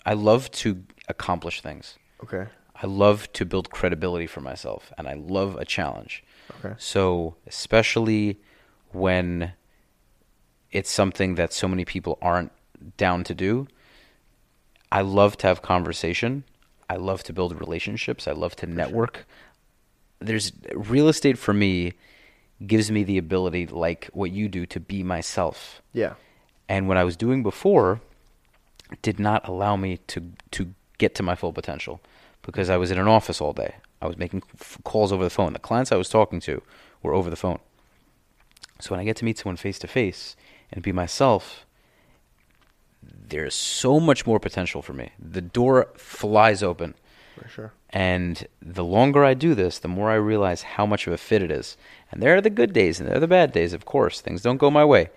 I 0.07 0.14
love 0.14 0.50
to 0.52 0.83
accomplish 1.09 1.61
things. 1.61 1.96
okay 2.22 2.46
I 2.83 2.87
love 2.87 3.33
to 3.35 3.46
build 3.46 3.70
credibility 3.70 4.26
for 4.26 4.40
myself, 4.40 4.92
and 4.98 5.07
I 5.09 5.14
love 5.14 5.54
a 5.57 5.64
challenge. 5.64 6.24
Okay. 6.59 6.74
So 6.76 7.37
especially 7.46 8.40
when 8.90 9.52
it's 10.72 10.90
something 10.90 11.37
that 11.37 11.52
so 11.52 11.68
many 11.68 11.85
people 11.85 12.18
aren't 12.20 12.50
down 12.96 13.22
to 13.24 13.35
do, 13.35 13.68
I 14.90 15.02
love 15.02 15.37
to 15.38 15.46
have 15.46 15.62
conversation. 15.62 16.44
I 16.90 16.96
love 16.96 17.22
to 17.24 17.33
build 17.33 17.59
relationships. 17.59 18.26
I 18.26 18.33
love 18.33 18.57
to 18.57 18.66
network. 18.66 19.24
There's 20.18 20.52
real 20.74 21.09
estate 21.09 21.38
for 21.38 21.54
me 21.54 21.92
gives 22.66 22.90
me 22.90 23.05
the 23.05 23.18
ability, 23.18 23.66
like 23.66 24.11
what 24.12 24.31
you 24.31 24.48
do, 24.48 24.66
to 24.66 24.81
be 24.81 25.03
myself 25.03 25.83
yeah 25.92 26.14
and 26.68 26.88
what 26.88 26.96
I 26.96 27.05
was 27.05 27.16
doing 27.16 27.42
before 27.42 28.00
did 29.03 29.18
not 29.18 29.46
allow 29.46 29.77
me 29.77 29.98
to 30.09 30.33
to 30.53 30.74
get 30.98 31.14
to 31.16 31.22
my 31.22 31.35
full 31.35 31.53
potential 31.53 32.00
because 32.42 32.70
I 32.70 32.77
was 32.77 32.90
in 32.90 32.98
an 32.98 33.09
office 33.09 33.40
all 33.40 33.53
day. 33.53 33.77
I 34.00 34.07
was 34.07 34.18
making 34.18 34.42
f- 34.61 34.79
calls 34.85 35.12
over 35.12 35.24
the 35.24 35.31
phone. 35.31 35.53
The 35.55 35.59
clients 35.59 35.92
I 35.92 35.96
was 35.96 36.09
talking 36.09 36.40
to 36.40 36.62
were 37.03 37.14
over 37.14 37.31
the 37.31 37.37
phone. 37.37 37.59
So 38.81 38.90
when 38.90 39.00
I 39.00 39.05
get 39.05 39.16
to 39.16 39.24
meet 39.24 39.38
someone 39.38 39.57
face 39.57 39.79
to 39.81 39.87
face 39.87 40.37
and 40.70 40.83
be 40.83 40.92
myself, 40.92 41.64
there's 43.03 43.55
so 43.55 43.98
much 43.98 44.27
more 44.27 44.38
potential 44.38 44.83
for 44.83 44.92
me. 44.92 45.12
The 45.18 45.40
door 45.40 45.88
flies 45.96 46.62
open. 46.62 46.94
For 47.35 47.49
sure 47.49 47.73
And 47.90 48.47
the 48.61 48.85
longer 48.85 49.25
I 49.25 49.35
do 49.35 49.55
this, 49.55 49.79
the 49.79 49.88
more 49.88 50.11
I 50.11 50.14
realize 50.14 50.62
how 50.62 50.87
much 50.87 51.07
of 51.07 51.12
a 51.12 51.18
fit 51.18 51.42
it 51.42 51.51
is. 51.51 51.77
And 52.11 52.23
there 52.23 52.37
are 52.37 52.40
the 52.40 52.51
good 52.51 52.73
days 52.73 53.01
and 53.01 53.09
there 53.09 53.16
are 53.16 53.20
the 53.20 53.29
bad 53.29 53.53
days, 53.53 53.73
of 53.73 53.85
course. 53.85 54.20
Things 54.20 54.42
don't 54.42 54.59
go 54.59 54.70
my 54.70 54.85
way. 54.85 55.11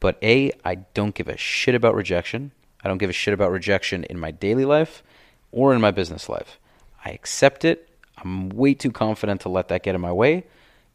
But 0.00 0.18
A, 0.22 0.52
I 0.64 0.76
don't 0.94 1.14
give 1.14 1.28
a 1.28 1.36
shit 1.36 1.74
about 1.74 1.94
rejection. 1.94 2.52
I 2.82 2.88
don't 2.88 2.98
give 2.98 3.10
a 3.10 3.14
shit 3.14 3.34
about 3.34 3.50
rejection 3.50 4.04
in 4.04 4.18
my 4.18 4.30
daily 4.30 4.64
life 4.64 5.02
or 5.50 5.74
in 5.74 5.80
my 5.80 5.90
business 5.90 6.28
life. 6.28 6.58
I 7.04 7.10
accept 7.10 7.64
it. 7.64 7.88
I'm 8.18 8.50
way 8.50 8.74
too 8.74 8.90
confident 8.90 9.40
to 9.42 9.48
let 9.48 9.68
that 9.68 9.82
get 9.82 9.94
in 9.94 10.00
my 10.00 10.12
way. 10.12 10.44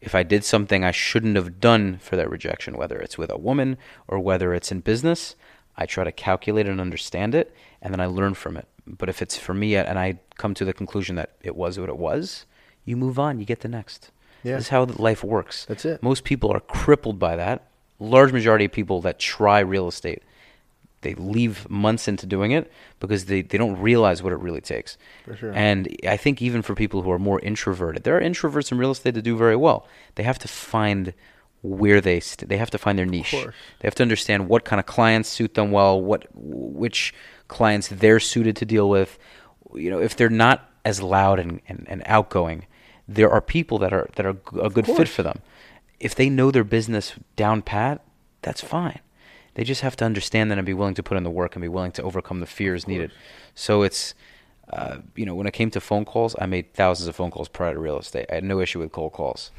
If 0.01 0.15
I 0.15 0.23
did 0.23 0.45
something 0.45 0.83
I 0.83 0.91
shouldn't 0.91 1.35
have 1.35 1.59
done 1.59 1.97
for 1.97 2.15
that 2.15 2.29
rejection, 2.29 2.77
whether 2.77 2.97
it's 2.97 3.17
with 3.17 3.29
a 3.29 3.37
woman 3.37 3.77
or 4.07 4.19
whether 4.19 4.53
it's 4.53 4.71
in 4.71 4.79
business, 4.79 5.35
I 5.75 5.85
try 5.85 6.03
to 6.03 6.11
calculate 6.11 6.67
and 6.67 6.79
understand 6.79 7.33
it, 7.35 7.55
and 7.81 7.93
then 7.93 7.99
I 7.99 8.05
learn 8.05 8.33
from 8.33 8.57
it. 8.57 8.67
But 8.97 9.09
if 9.09 9.21
it's 9.21 9.37
for 9.37 9.53
me 9.53 9.75
and 9.75 9.99
I 9.99 10.19
come 10.37 10.53
to 10.55 10.65
the 10.65 10.73
conclusion 10.73 11.15
that 11.15 11.31
it 11.41 11.55
was 11.55 11.79
what 11.79 11.89
it 11.89 11.97
was, 11.97 12.45
you 12.85 12.97
move 12.97 13.19
on, 13.19 13.39
you 13.39 13.45
get 13.45 13.59
the 13.61 13.67
next. 13.67 14.11
Yeah. 14.43 14.55
This 14.55 14.65
is 14.65 14.69
how 14.69 14.85
life 14.85 15.23
works. 15.23 15.65
That's 15.65 15.85
it. 15.85 16.01
Most 16.01 16.23
people 16.23 16.51
are 16.51 16.59
crippled 16.61 17.19
by 17.19 17.35
that. 17.35 17.67
Large 17.99 18.31
majority 18.31 18.65
of 18.65 18.71
people 18.71 19.01
that 19.01 19.19
try 19.19 19.59
real 19.59 19.87
estate, 19.87 20.23
they 21.01 21.13
leave 21.15 21.69
months 21.69 22.07
into 22.07 22.25
doing 22.25 22.51
it 22.51 22.71
because 22.99 23.25
they, 23.25 23.41
they 23.41 23.57
don't 23.57 23.79
realize 23.79 24.23
what 24.23 24.31
it 24.33 24.39
really 24.39 24.61
takes. 24.61 24.97
For 25.25 25.35
sure. 25.35 25.51
And 25.53 25.93
I 26.07 26.17
think 26.17 26.41
even 26.41 26.61
for 26.61 26.75
people 26.75 27.01
who 27.01 27.11
are 27.11 27.19
more 27.19 27.39
introverted, 27.41 28.03
there 28.03 28.17
are 28.17 28.21
introverts 28.21 28.71
in 28.71 28.77
real 28.77 28.91
estate 28.91 29.13
that 29.15 29.21
do 29.21 29.35
very 29.37 29.55
well. 29.55 29.85
They 30.15 30.23
have 30.23 30.39
to 30.39 30.47
find 30.47 31.13
where 31.61 31.99
they 31.99 32.21
st- 32.21 32.47
they 32.47 32.55
have 32.55 32.69
to 32.71 32.77
find 32.77 32.97
their 32.97 33.05
niche. 33.05 33.31
course. 33.31 33.53
They 33.79 33.87
have 33.87 33.95
to 33.95 34.03
understand 34.03 34.47
what 34.47 34.63
kind 34.63 34.79
of 34.79 34.85
clients 34.85 35.27
suit 35.27 35.55
them 35.55 35.71
well, 35.71 36.01
what 36.01 36.25
which 36.33 37.13
clients 37.49 37.89
they're 37.89 38.21
suited 38.21 38.55
to 38.55 38.65
deal 38.65 38.89
with. 38.89 39.19
You 39.75 39.89
know, 39.91 39.99
if 39.99 40.15
they're 40.15 40.29
not 40.29 40.71
as 40.85 41.01
loud 41.01 41.39
and, 41.39 41.59
and, 41.67 41.85
and 41.89 42.01
outgoing, 42.05 42.65
there 43.07 43.29
are 43.29 43.41
people 43.41 43.77
that 43.79 43.91
are 43.91 44.07
that 44.15 44.25
are 44.25 44.37
a 44.61 44.69
good 44.69 44.85
fit 44.85 45.09
for 45.09 45.23
them. 45.23 45.41
If 45.99 46.15
they 46.15 46.29
know 46.29 46.49
their 46.51 46.63
business 46.63 47.15
down 47.35 47.61
pat, 47.61 48.01
that's 48.41 48.61
fine. 48.61 48.99
They 49.55 49.65
just 49.65 49.81
have 49.81 49.97
to 49.97 50.05
understand 50.05 50.49
that 50.49 50.57
and 50.57 50.65
be 50.65 50.73
willing 50.73 50.93
to 50.93 51.03
put 51.03 51.17
in 51.17 51.23
the 51.23 51.29
work 51.29 51.55
and 51.55 51.61
be 51.61 51.67
willing 51.67 51.91
to 51.93 52.03
overcome 52.03 52.39
the 52.39 52.45
fears 52.45 52.87
needed. 52.87 53.11
So 53.55 53.81
it's, 53.81 54.13
uh, 54.71 54.99
you 55.15 55.25
know, 55.25 55.35
when 55.35 55.47
it 55.47 55.51
came 55.51 55.69
to 55.71 55.81
phone 55.81 56.05
calls, 56.05 56.35
I 56.39 56.45
made 56.45 56.73
thousands 56.73 57.07
of 57.09 57.15
phone 57.17 57.31
calls 57.31 57.49
prior 57.49 57.73
to 57.73 57.79
real 57.79 57.99
estate. 57.99 58.27
I 58.31 58.35
had 58.35 58.43
no 58.45 58.61
issue 58.61 58.79
with 58.79 58.93
cold 58.93 59.11
calls. 59.11 59.51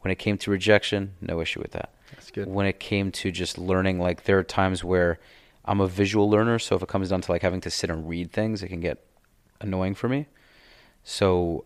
When 0.00 0.10
it 0.10 0.18
came 0.18 0.38
to 0.38 0.50
rejection, 0.50 1.12
no 1.20 1.40
issue 1.40 1.60
with 1.60 1.72
that. 1.72 1.92
That's 2.12 2.30
good. 2.30 2.48
When 2.48 2.64
it 2.64 2.80
came 2.80 3.10
to 3.12 3.30
just 3.30 3.58
learning, 3.58 3.98
like 3.98 4.24
there 4.24 4.38
are 4.38 4.44
times 4.44 4.82
where 4.82 5.18
I'm 5.64 5.80
a 5.80 5.86
visual 5.86 6.28
learner, 6.28 6.58
so 6.58 6.76
if 6.76 6.82
it 6.82 6.88
comes 6.88 7.08
down 7.08 7.22
to 7.22 7.32
like 7.32 7.42
having 7.42 7.60
to 7.62 7.70
sit 7.70 7.90
and 7.90 8.08
read 8.08 8.32
things, 8.32 8.62
it 8.62 8.68
can 8.68 8.80
get 8.80 9.04
annoying 9.60 9.94
for 9.94 10.08
me. 10.08 10.26
So 11.02 11.64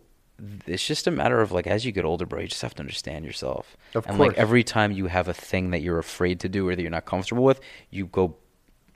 it's 0.65 0.85
just 0.85 1.07
a 1.07 1.11
matter 1.11 1.41
of 1.41 1.51
like 1.51 1.67
as 1.67 1.85
you 1.85 1.91
get 1.91 2.05
older, 2.05 2.25
bro, 2.25 2.41
you 2.41 2.47
just 2.47 2.61
have 2.61 2.75
to 2.75 2.79
understand 2.81 3.25
yourself. 3.25 3.75
Of 3.95 4.07
and 4.07 4.17
like 4.17 4.37
every 4.37 4.63
time 4.63 4.91
you 4.91 5.07
have 5.07 5.27
a 5.27 5.33
thing 5.33 5.71
that 5.71 5.81
you're 5.81 5.99
afraid 5.99 6.39
to 6.41 6.49
do 6.49 6.67
or 6.67 6.75
that 6.75 6.81
you're 6.81 6.91
not 6.91 7.05
comfortable 7.05 7.43
with, 7.43 7.59
you 7.89 8.07
go 8.07 8.35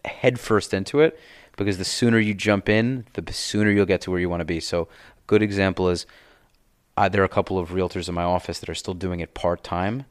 headfirst 0.05 0.73
into 0.73 0.99
it 1.01 1.19
because 1.57 1.77
the 1.77 1.85
sooner 1.85 2.19
you 2.19 2.33
jump 2.33 2.69
in, 2.69 3.05
the 3.13 3.33
sooner 3.33 3.69
you'll 3.71 3.85
get 3.85 4.01
to 4.01 4.11
where 4.11 4.19
you 4.19 4.29
want 4.29 4.41
to 4.41 4.45
be. 4.45 4.59
So, 4.59 4.83
a 4.83 4.87
good 5.27 5.41
example 5.41 5.89
is 5.89 6.05
uh, 6.97 7.09
there 7.09 7.21
are 7.21 7.25
a 7.25 7.29
couple 7.29 7.59
of 7.59 7.69
realtors 7.69 8.07
in 8.07 8.15
my 8.15 8.23
office 8.23 8.59
that 8.59 8.69
are 8.69 8.75
still 8.75 8.93
doing 8.93 9.19
it 9.19 9.33
part 9.33 9.63
time. 9.63 10.05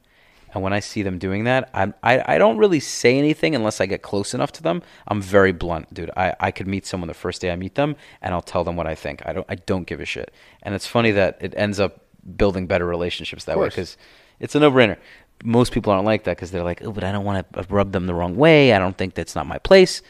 And 0.53 0.61
when 0.63 0.73
I 0.73 0.79
see 0.79 1.01
them 1.03 1.17
doing 1.17 1.43
that, 1.45 1.69
I'm, 1.73 1.93
I 2.03 2.35
I 2.35 2.37
don't 2.37 2.57
really 2.57 2.79
say 2.79 3.17
anything 3.17 3.55
unless 3.55 3.81
I 3.81 3.85
get 3.87 4.01
close 4.01 4.33
enough 4.33 4.51
to 4.53 4.63
them. 4.63 4.81
I'm 5.07 5.21
very 5.21 5.51
blunt, 5.51 5.93
dude. 5.93 6.11
I, 6.15 6.33
I 6.39 6.51
could 6.51 6.67
meet 6.67 6.85
someone 6.85 7.07
the 7.07 7.13
first 7.13 7.41
day 7.41 7.51
I 7.51 7.55
meet 7.55 7.75
them, 7.75 7.95
and 8.21 8.33
I'll 8.33 8.41
tell 8.41 8.63
them 8.63 8.75
what 8.75 8.87
I 8.87 8.95
think. 8.95 9.21
I 9.25 9.33
don't 9.33 9.45
I 9.49 9.55
don't 9.55 9.85
give 9.87 9.99
a 9.99 10.05
shit. 10.05 10.31
And 10.61 10.75
it's 10.75 10.87
funny 10.87 11.11
that 11.11 11.37
it 11.41 11.53
ends 11.57 11.79
up 11.79 11.99
building 12.37 12.67
better 12.67 12.85
relationships 12.85 13.45
that 13.45 13.57
way 13.57 13.67
because 13.69 13.97
it's 14.39 14.55
a 14.55 14.59
no 14.59 14.71
brainer. 14.71 14.97
most 15.43 15.71
people 15.73 15.91
aren't 15.91 16.05
like 16.05 16.23
that 16.25 16.37
because 16.37 16.51
they're 16.51 16.63
like, 16.63 16.81
oh, 16.83 16.91
but 16.91 17.03
I 17.03 17.11
don't 17.11 17.25
want 17.25 17.51
to 17.53 17.63
rub 17.69 17.91
them 17.91 18.05
the 18.07 18.13
wrong 18.13 18.35
way. 18.35 18.73
I 18.73 18.79
don't 18.79 18.97
think 18.97 19.13
that's 19.13 19.35
not 19.35 19.45
my 19.47 19.57
place. 19.57 20.01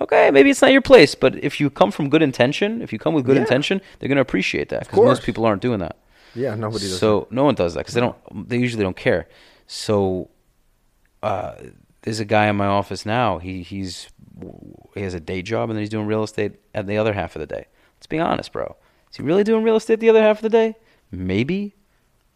Okay, 0.00 0.30
maybe 0.30 0.48
it's 0.50 0.62
not 0.62 0.72
your 0.72 0.80
place, 0.80 1.14
but 1.14 1.34
if 1.44 1.60
you 1.60 1.68
come 1.68 1.90
from 1.90 2.08
good 2.08 2.22
intention, 2.22 2.80
if 2.80 2.92
you 2.92 2.98
come 2.98 3.12
with 3.12 3.24
good 3.26 3.36
Yeah. 3.36 3.42
intention, 3.42 3.80
they're 3.98 4.08
going 4.08 4.16
to 4.16 4.22
appreciate 4.22 4.68
that 4.70 4.80
because 4.86 5.00
most 5.00 5.22
people 5.24 5.44
aren't 5.44 5.60
doing 5.60 5.80
that. 5.80 5.96
Yeah, 6.34 6.54
nobody 6.54 6.84
does. 6.86 6.98
So 7.00 7.26
no 7.30 7.42
one 7.44 7.56
does 7.56 7.74
that 7.74 7.80
because 7.80 7.94
they 7.94 8.00
don't. 8.00 8.48
They 8.48 8.56
usually 8.56 8.84
don't 8.84 8.96
care. 8.96 9.26
So 9.72 10.30
uh, 11.22 11.54
there's 12.02 12.18
a 12.18 12.24
guy 12.24 12.48
in 12.48 12.56
my 12.56 12.66
office 12.66 13.06
now. 13.06 13.38
He 13.38 13.62
he's 13.62 14.08
he 14.96 15.02
has 15.02 15.14
a 15.14 15.20
day 15.20 15.42
job 15.42 15.70
and 15.70 15.76
then 15.76 15.82
he's 15.82 15.88
doing 15.88 16.08
real 16.08 16.24
estate 16.24 16.56
at 16.74 16.88
the 16.88 16.98
other 16.98 17.12
half 17.12 17.36
of 17.36 17.40
the 17.40 17.46
day. 17.46 17.66
Let's 17.96 18.08
be 18.08 18.18
honest, 18.18 18.52
bro. 18.52 18.74
Is 19.12 19.18
he 19.18 19.22
really 19.22 19.44
doing 19.44 19.62
real 19.62 19.76
estate 19.76 20.00
the 20.00 20.10
other 20.10 20.22
half 20.22 20.38
of 20.38 20.42
the 20.42 20.48
day? 20.48 20.74
Maybe, 21.12 21.76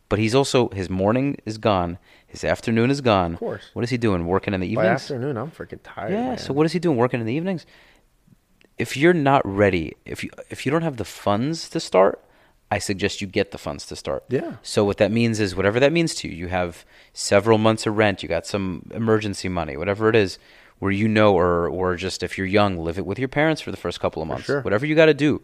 but 0.09 0.20
he's 0.20 0.33
also 0.33 0.68
his 0.68 0.88
morning 0.88 1.37
is 1.44 1.59
gone. 1.59 1.99
His 2.25 2.44
afternoon 2.44 2.88
is 2.88 3.01
gone. 3.01 3.33
Of 3.33 3.40
course. 3.40 3.70
What 3.73 3.83
is 3.83 3.90
he 3.90 3.97
doing? 3.97 4.27
Working 4.27 4.55
in 4.55 4.61
the 4.61 4.73
By 4.77 4.87
afternoon, 4.87 5.37
I'm 5.37 5.51
freaking 5.51 5.81
tired. 5.83 6.12
Yeah. 6.12 6.29
man. 6.29 6.38
So 6.38 6.53
what 6.53 6.66
is 6.66 6.73
he 6.73 6.79
doing? 6.79 6.97
Working 6.97 7.18
in 7.18 7.27
the 7.27 7.35
evenings? 7.35 7.66
If 8.79 8.97
you're 8.97 9.12
not 9.12 9.44
ready, 9.44 9.97
if 10.05 10.23
you 10.23 10.31
if 10.51 10.64
you 10.64 10.70
don't 10.70 10.83
have 10.83 10.99
the 10.99 11.05
funds 11.05 11.68
to 11.70 11.81
start, 11.81 12.23
I 12.74 12.78
suggest 12.78 13.20
you 13.20 13.28
get 13.28 13.52
the 13.52 13.58
funds 13.58 13.87
to 13.87 13.94
start. 13.94 14.24
Yeah. 14.28 14.54
So 14.64 14.84
what 14.84 14.96
that 14.96 15.12
means 15.12 15.38
is 15.38 15.54
whatever 15.54 15.78
that 15.78 15.92
means 15.92 16.12
to 16.16 16.28
you. 16.28 16.34
You 16.34 16.48
have 16.48 16.84
several 17.12 17.56
months 17.56 17.87
of 17.87 17.96
rent. 17.96 18.20
You 18.20 18.28
got 18.28 18.46
some 18.46 18.90
emergency 18.92 19.48
money, 19.48 19.76
whatever 19.76 20.08
it 20.08 20.16
is, 20.16 20.40
where 20.80 20.90
you 20.90 21.06
know, 21.06 21.34
or 21.38 21.68
or 21.68 21.94
just 21.94 22.24
if 22.24 22.37
you're 22.37 22.48
young, 22.48 22.76
live 22.76 22.98
it 22.98 23.06
with 23.06 23.20
your 23.20 23.28
parents 23.28 23.62
for 23.62 23.70
the 23.70 23.76
first 23.76 24.00
couple 24.00 24.20
of 24.22 24.26
months. 24.26 24.46
sure. 24.46 24.60
Whatever 24.62 24.87
you 24.87 24.96
got 24.96 25.06
to 25.06 25.14
do. 25.14 25.40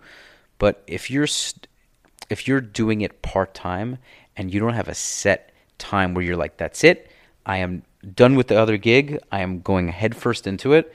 But 0.59 0.83
if 0.89 1.09
you're 1.09 1.29
st- 1.29 1.69
if 2.31 2.49
you're 2.49 2.61
doing 2.61 3.01
it 3.01 3.23
part 3.23 3.55
time 3.55 3.99
and 4.37 4.53
you 4.53 4.59
don't 4.59 4.75
have 4.75 4.89
a 4.89 4.95
set 4.95 5.53
time 5.79 6.15
where 6.15 6.25
you're 6.25 6.37
like, 6.37 6.57
that's 6.57 6.83
it, 6.83 7.09
I 7.47 7.59
am 7.59 7.85
done 8.15 8.35
with 8.35 8.49
the 8.49 8.59
other 8.59 8.77
gig, 8.77 9.21
I 9.31 9.41
am 9.41 9.61
going 9.61 9.87
headfirst 9.89 10.49
into 10.49 10.73
it, 10.73 10.93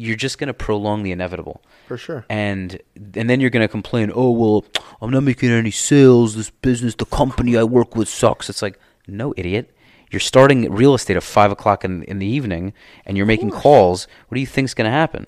you're 0.00 0.16
just 0.16 0.38
going 0.38 0.48
to 0.48 0.54
prolong 0.54 1.02
the 1.02 1.12
inevitable. 1.12 1.60
For 1.86 1.96
sure. 1.96 2.24
And 2.28 2.78
and 3.14 3.28
then 3.28 3.40
you're 3.40 3.50
going 3.50 3.64
to 3.64 3.68
complain, 3.68 4.10
oh, 4.14 4.30
well, 4.30 4.64
I'm 5.02 5.10
not 5.10 5.22
making 5.22 5.50
any 5.50 5.70
sales. 5.70 6.34
This 6.36 6.50
business, 6.50 6.94
the 6.94 7.04
company 7.04 7.56
I 7.56 7.64
work 7.64 7.94
with 7.96 8.08
sucks. 8.08 8.48
It's 8.48 8.62
like, 8.62 8.78
no, 9.06 9.34
idiot. 9.36 9.70
You're 10.10 10.20
starting 10.20 10.70
real 10.72 10.94
estate 10.94 11.16
at 11.16 11.22
5 11.22 11.52
o'clock 11.52 11.84
in, 11.84 12.02
in 12.04 12.18
the 12.18 12.26
evening 12.26 12.72
and 13.06 13.16
you're 13.16 13.26
making 13.26 13.50
calls. 13.50 14.08
What 14.28 14.34
do 14.34 14.40
you 14.40 14.46
think's 14.46 14.74
going 14.74 14.86
to 14.90 14.90
happen? 14.90 15.26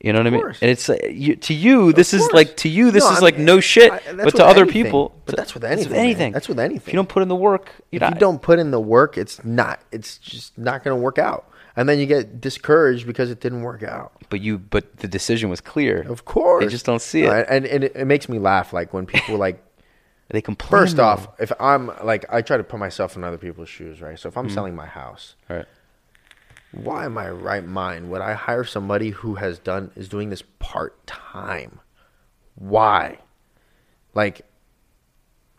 You 0.00 0.12
know 0.12 0.20
what 0.20 0.26
I 0.26 0.30
mean? 0.30 0.44
And 0.60 0.70
it's 0.70 0.88
uh, 0.88 0.96
you, 1.10 1.36
to 1.36 1.54
you, 1.54 1.92
this 1.92 2.12
is 2.14 2.30
like 2.32 2.56
to 2.58 2.68
you, 2.68 2.90
this 2.90 3.04
No, 3.04 3.10
is 3.12 3.18
I 3.18 3.20
like 3.20 3.38
no 3.38 3.60
shit. 3.60 3.90
I- 3.92 4.00
but 4.12 4.36
to 4.36 4.44
other 4.44 4.62
anything. 4.62 4.84
people, 4.84 5.20
But 5.24 5.36
that's 5.36 5.54
with 5.54 5.62
that's 5.62 5.72
anything, 5.72 5.92
man. 5.92 6.00
anything. 6.04 6.32
That's 6.32 6.48
with 6.48 6.60
anything. 6.60 6.86
If 6.88 6.92
you 6.92 6.96
don't 6.98 7.08
put 7.08 7.22
in 7.22 7.28
the 7.28 7.34
work, 7.36 7.72
you're 7.90 8.02
if 8.04 8.10
you 8.14 8.20
don't 8.20 8.40
put 8.40 8.58
in 8.58 8.70
the 8.70 8.80
work, 8.80 9.16
it's 9.18 9.42
not. 9.44 9.80
It's 9.92 10.18
just 10.18 10.56
not 10.58 10.84
going 10.84 10.96
to 10.96 11.02
work 11.02 11.18
out. 11.18 11.48
And 11.76 11.88
then 11.88 11.98
you 11.98 12.06
get 12.06 12.40
discouraged 12.40 13.06
because 13.06 13.30
it 13.30 13.40
didn't 13.40 13.60
work 13.62 13.82
out. 13.82 14.12
But 14.30 14.40
you, 14.40 14.56
but 14.58 14.96
the 14.98 15.08
decision 15.08 15.50
was 15.50 15.60
clear. 15.60 16.00
Of 16.08 16.24
course, 16.24 16.64
they 16.64 16.70
just 16.70 16.86
don't 16.86 17.02
see 17.02 17.22
it. 17.24 17.46
and, 17.50 17.66
and 17.66 17.84
it, 17.84 17.92
it 17.94 18.04
makes 18.06 18.28
me 18.28 18.38
laugh. 18.38 18.72
Like 18.72 18.92
when 18.94 19.06
people 19.06 19.36
like. 19.46 19.62
They 20.28 20.40
complain. 20.42 20.70
First 20.70 20.98
off, 20.98 21.28
if 21.38 21.52
I'm 21.60 21.86
like, 22.02 22.24
I 22.28 22.42
try 22.42 22.56
to 22.56 22.64
put 22.64 22.80
myself 22.80 23.14
in 23.14 23.22
other 23.22 23.38
people's 23.38 23.68
shoes, 23.68 24.00
right? 24.02 24.18
So 24.18 24.28
if 24.28 24.34
Mm-hmm. 24.34 24.46
I'm 24.48 24.50
selling 24.50 24.74
my 24.74 24.86
house, 24.86 25.36
right? 25.48 25.66
why 26.72 27.04
am 27.04 27.16
I 27.16 27.30
right 27.30 27.64
mind 27.64 28.10
would 28.10 28.20
I 28.20 28.34
hire 28.34 28.64
somebody 28.64 29.10
who 29.10 29.36
has 29.36 29.58
done 29.60 29.92
is 29.94 30.08
doing 30.08 30.30
this 30.30 30.42
part 30.58 31.06
time? 31.06 31.78
Why? 32.56 33.18
Like, 34.14 34.42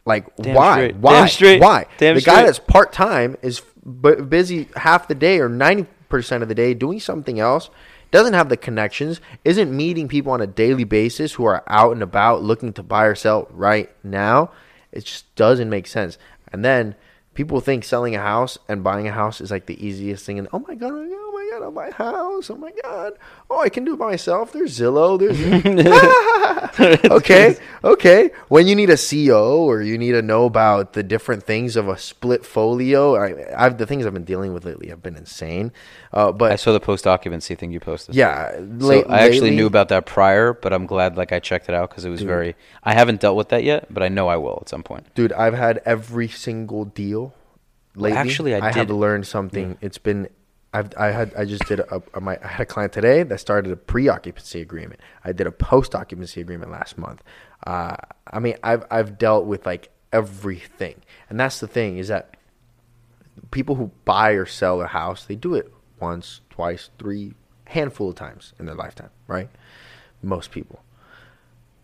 like 0.06 0.36
Damn 0.36 0.56
why? 0.56 0.74
straight. 0.76 0.96
Why? 0.98 1.12
Damn 1.14 1.28
straight. 1.30 1.62
Why? 1.62 1.86
Damn 1.98 2.16
the 2.16 2.22
guy 2.22 2.44
that's 2.44 2.60
part 2.60 2.92
time 2.92 3.38
is 3.42 3.62
b- 4.02 4.16
busy 4.16 4.68
half 4.76 5.08
the 5.08 5.16
day 5.16 5.40
or 5.40 5.48
ninety 5.50 5.86
percent 6.10 6.44
of 6.44 6.50
the 6.50 6.56
day 6.56 6.74
doing 6.74 7.00
something 7.00 7.40
else. 7.40 7.70
Doesn't 8.10 8.34
have 8.34 8.48
the 8.48 8.58
connections, 8.58 9.20
isn't 9.44 9.76
meeting 9.76 10.08
people 10.08 10.32
on 10.32 10.40
a 10.40 10.48
daily 10.48 10.86
basis 10.86 11.34
who 11.34 11.46
are 11.46 11.64
out 11.68 11.92
and 11.92 12.02
about 12.02 12.42
looking 12.42 12.72
to 12.74 12.84
buy 12.84 13.04
or 13.06 13.16
sell 13.16 13.48
right 13.52 13.90
now. 14.04 14.52
It 14.94 15.04
just 15.04 15.34
doesn't 15.36 15.70
make 15.70 15.88
sense. 15.88 16.18
And 16.54 16.64
then 16.64 16.96
people 17.34 17.60
think 17.60 17.84
selling 17.84 18.16
a 18.16 18.22
house 18.22 18.58
and 18.70 18.84
buying 18.84 19.08
a 19.08 19.12
house 19.12 19.42
is 19.42 19.52
like 19.52 19.66
the 19.66 19.86
easiest 19.86 20.26
thing. 20.26 20.40
And 20.40 20.48
oh 20.54 20.60
my 20.68 20.76
god, 20.76 20.92
oh 20.94 21.04
my 21.04 21.10
god, 21.10 21.27
my 21.52 21.60
god, 21.60 21.64
I'll 21.64 21.92
house. 21.92 22.50
Oh 22.50 22.56
my 22.56 22.72
god, 22.84 23.14
oh 23.50 23.60
I 23.62 23.70
can 23.70 23.86
do 23.86 23.94
it 23.94 23.98
by 23.98 24.08
myself. 24.12 24.52
There's 24.52 24.78
Zillow. 24.80 25.18
There's 25.20 25.38
okay, 27.12 27.56
okay. 27.84 28.32
When 28.50 28.68
you 28.68 28.76
need 28.76 28.90
a 28.90 28.98
CO 28.98 29.64
or 29.64 29.82
you 29.82 29.98
need 29.98 30.12
to 30.14 30.22
know 30.22 30.46
about 30.46 30.94
the 30.94 31.04
different 31.04 31.44
things 31.44 31.76
of 31.76 31.88
a 31.88 31.98
split 31.98 32.46
folio, 32.46 33.16
I, 33.16 33.54
I've 33.66 33.78
the 33.78 33.86
things 33.86 34.06
I've 34.06 34.14
been 34.14 34.24
dealing 34.24 34.54
with 34.54 34.66
lately 34.66 34.90
have 34.90 35.02
been 35.02 35.16
insane. 35.16 35.72
Uh, 36.14 36.32
but 36.32 36.52
I 36.52 36.56
saw 36.56 36.72
the 36.74 36.80
post 36.80 37.06
occupancy 37.08 37.56
thing 37.56 37.72
you 37.72 37.80
posted. 37.80 38.16
yeah, 38.16 38.52
So 38.80 39.04
I 39.04 39.20
actually 39.20 39.42
lately- 39.42 39.56
knew 39.56 39.66
about 39.68 39.90
that 39.90 40.06
prior, 40.06 40.54
but 40.54 40.74
I'm 40.74 40.86
glad 40.86 41.18
like 41.18 41.32
I 41.32 41.40
checked 41.40 41.70
it 41.70 41.76
out 41.76 41.90
because 41.90 42.06
it 42.06 42.10
was 42.10 42.22
very. 42.22 42.56
I 42.84 42.94
haven't 42.94 43.22
dealt 43.22 43.36
with 43.38 43.50
that 43.50 43.64
yet, 43.64 43.94
but 43.94 44.04
I 44.04 44.08
know 44.10 44.28
I 44.28 44.38
will 44.38 44.60
at 44.62 44.70
some 44.70 44.84
point. 44.84 45.14
Dude, 45.16 45.34
I've 45.34 45.54
had 45.54 45.82
every 45.86 46.28
single 46.28 46.86
deal 46.86 47.34
lately. 47.96 48.18
actually, 48.18 48.56
I 48.56 48.72
have 48.72 48.88
did- 48.88 48.94
learned 48.94 49.28
something. 49.28 49.78
It's 49.82 49.98
been 49.98 50.30
I've 50.78 50.94
I 50.98 51.08
had 51.08 51.34
I 51.36 51.46
just 51.46 51.66
did 51.66 51.80
a, 51.80 52.02
a 52.14 52.22
my 52.22 52.38
I 52.44 52.48
had 52.48 52.62
a 52.62 52.66
client 52.66 52.94
today 52.94 53.24
that 53.24 53.40
started 53.40 53.72
a 53.72 53.76
pre-occupancy 53.76 54.62
agreement. 54.62 55.00
I 55.24 55.32
did 55.32 55.48
a 55.48 55.52
post-occupancy 55.52 56.40
agreement 56.40 56.72
last 56.72 56.98
month. 56.98 57.24
Uh, 57.66 57.96
I 58.32 58.40
mean, 58.40 58.58
I've 58.64 58.86
I've 58.92 59.18
dealt 59.18 59.46
with 59.46 59.66
like 59.66 59.90
everything, 60.14 61.02
and 61.30 61.40
that's 61.40 61.60
the 61.60 61.68
thing 61.68 61.98
is 61.98 62.10
that 62.10 62.38
people 63.52 63.76
who 63.76 63.92
buy 64.06 64.32
or 64.32 64.46
sell 64.46 64.82
a 64.82 64.88
house, 64.88 65.26
they 65.26 65.36
do 65.36 65.56
it 65.56 65.74
once, 66.00 66.42
twice, 66.50 66.90
three, 67.00 67.34
handful 67.66 68.10
of 68.10 68.16
times 68.16 68.54
in 68.60 68.68
their 68.68 68.76
lifetime, 68.76 69.10
right? 69.28 69.50
Most 70.22 70.52
people 70.52 70.84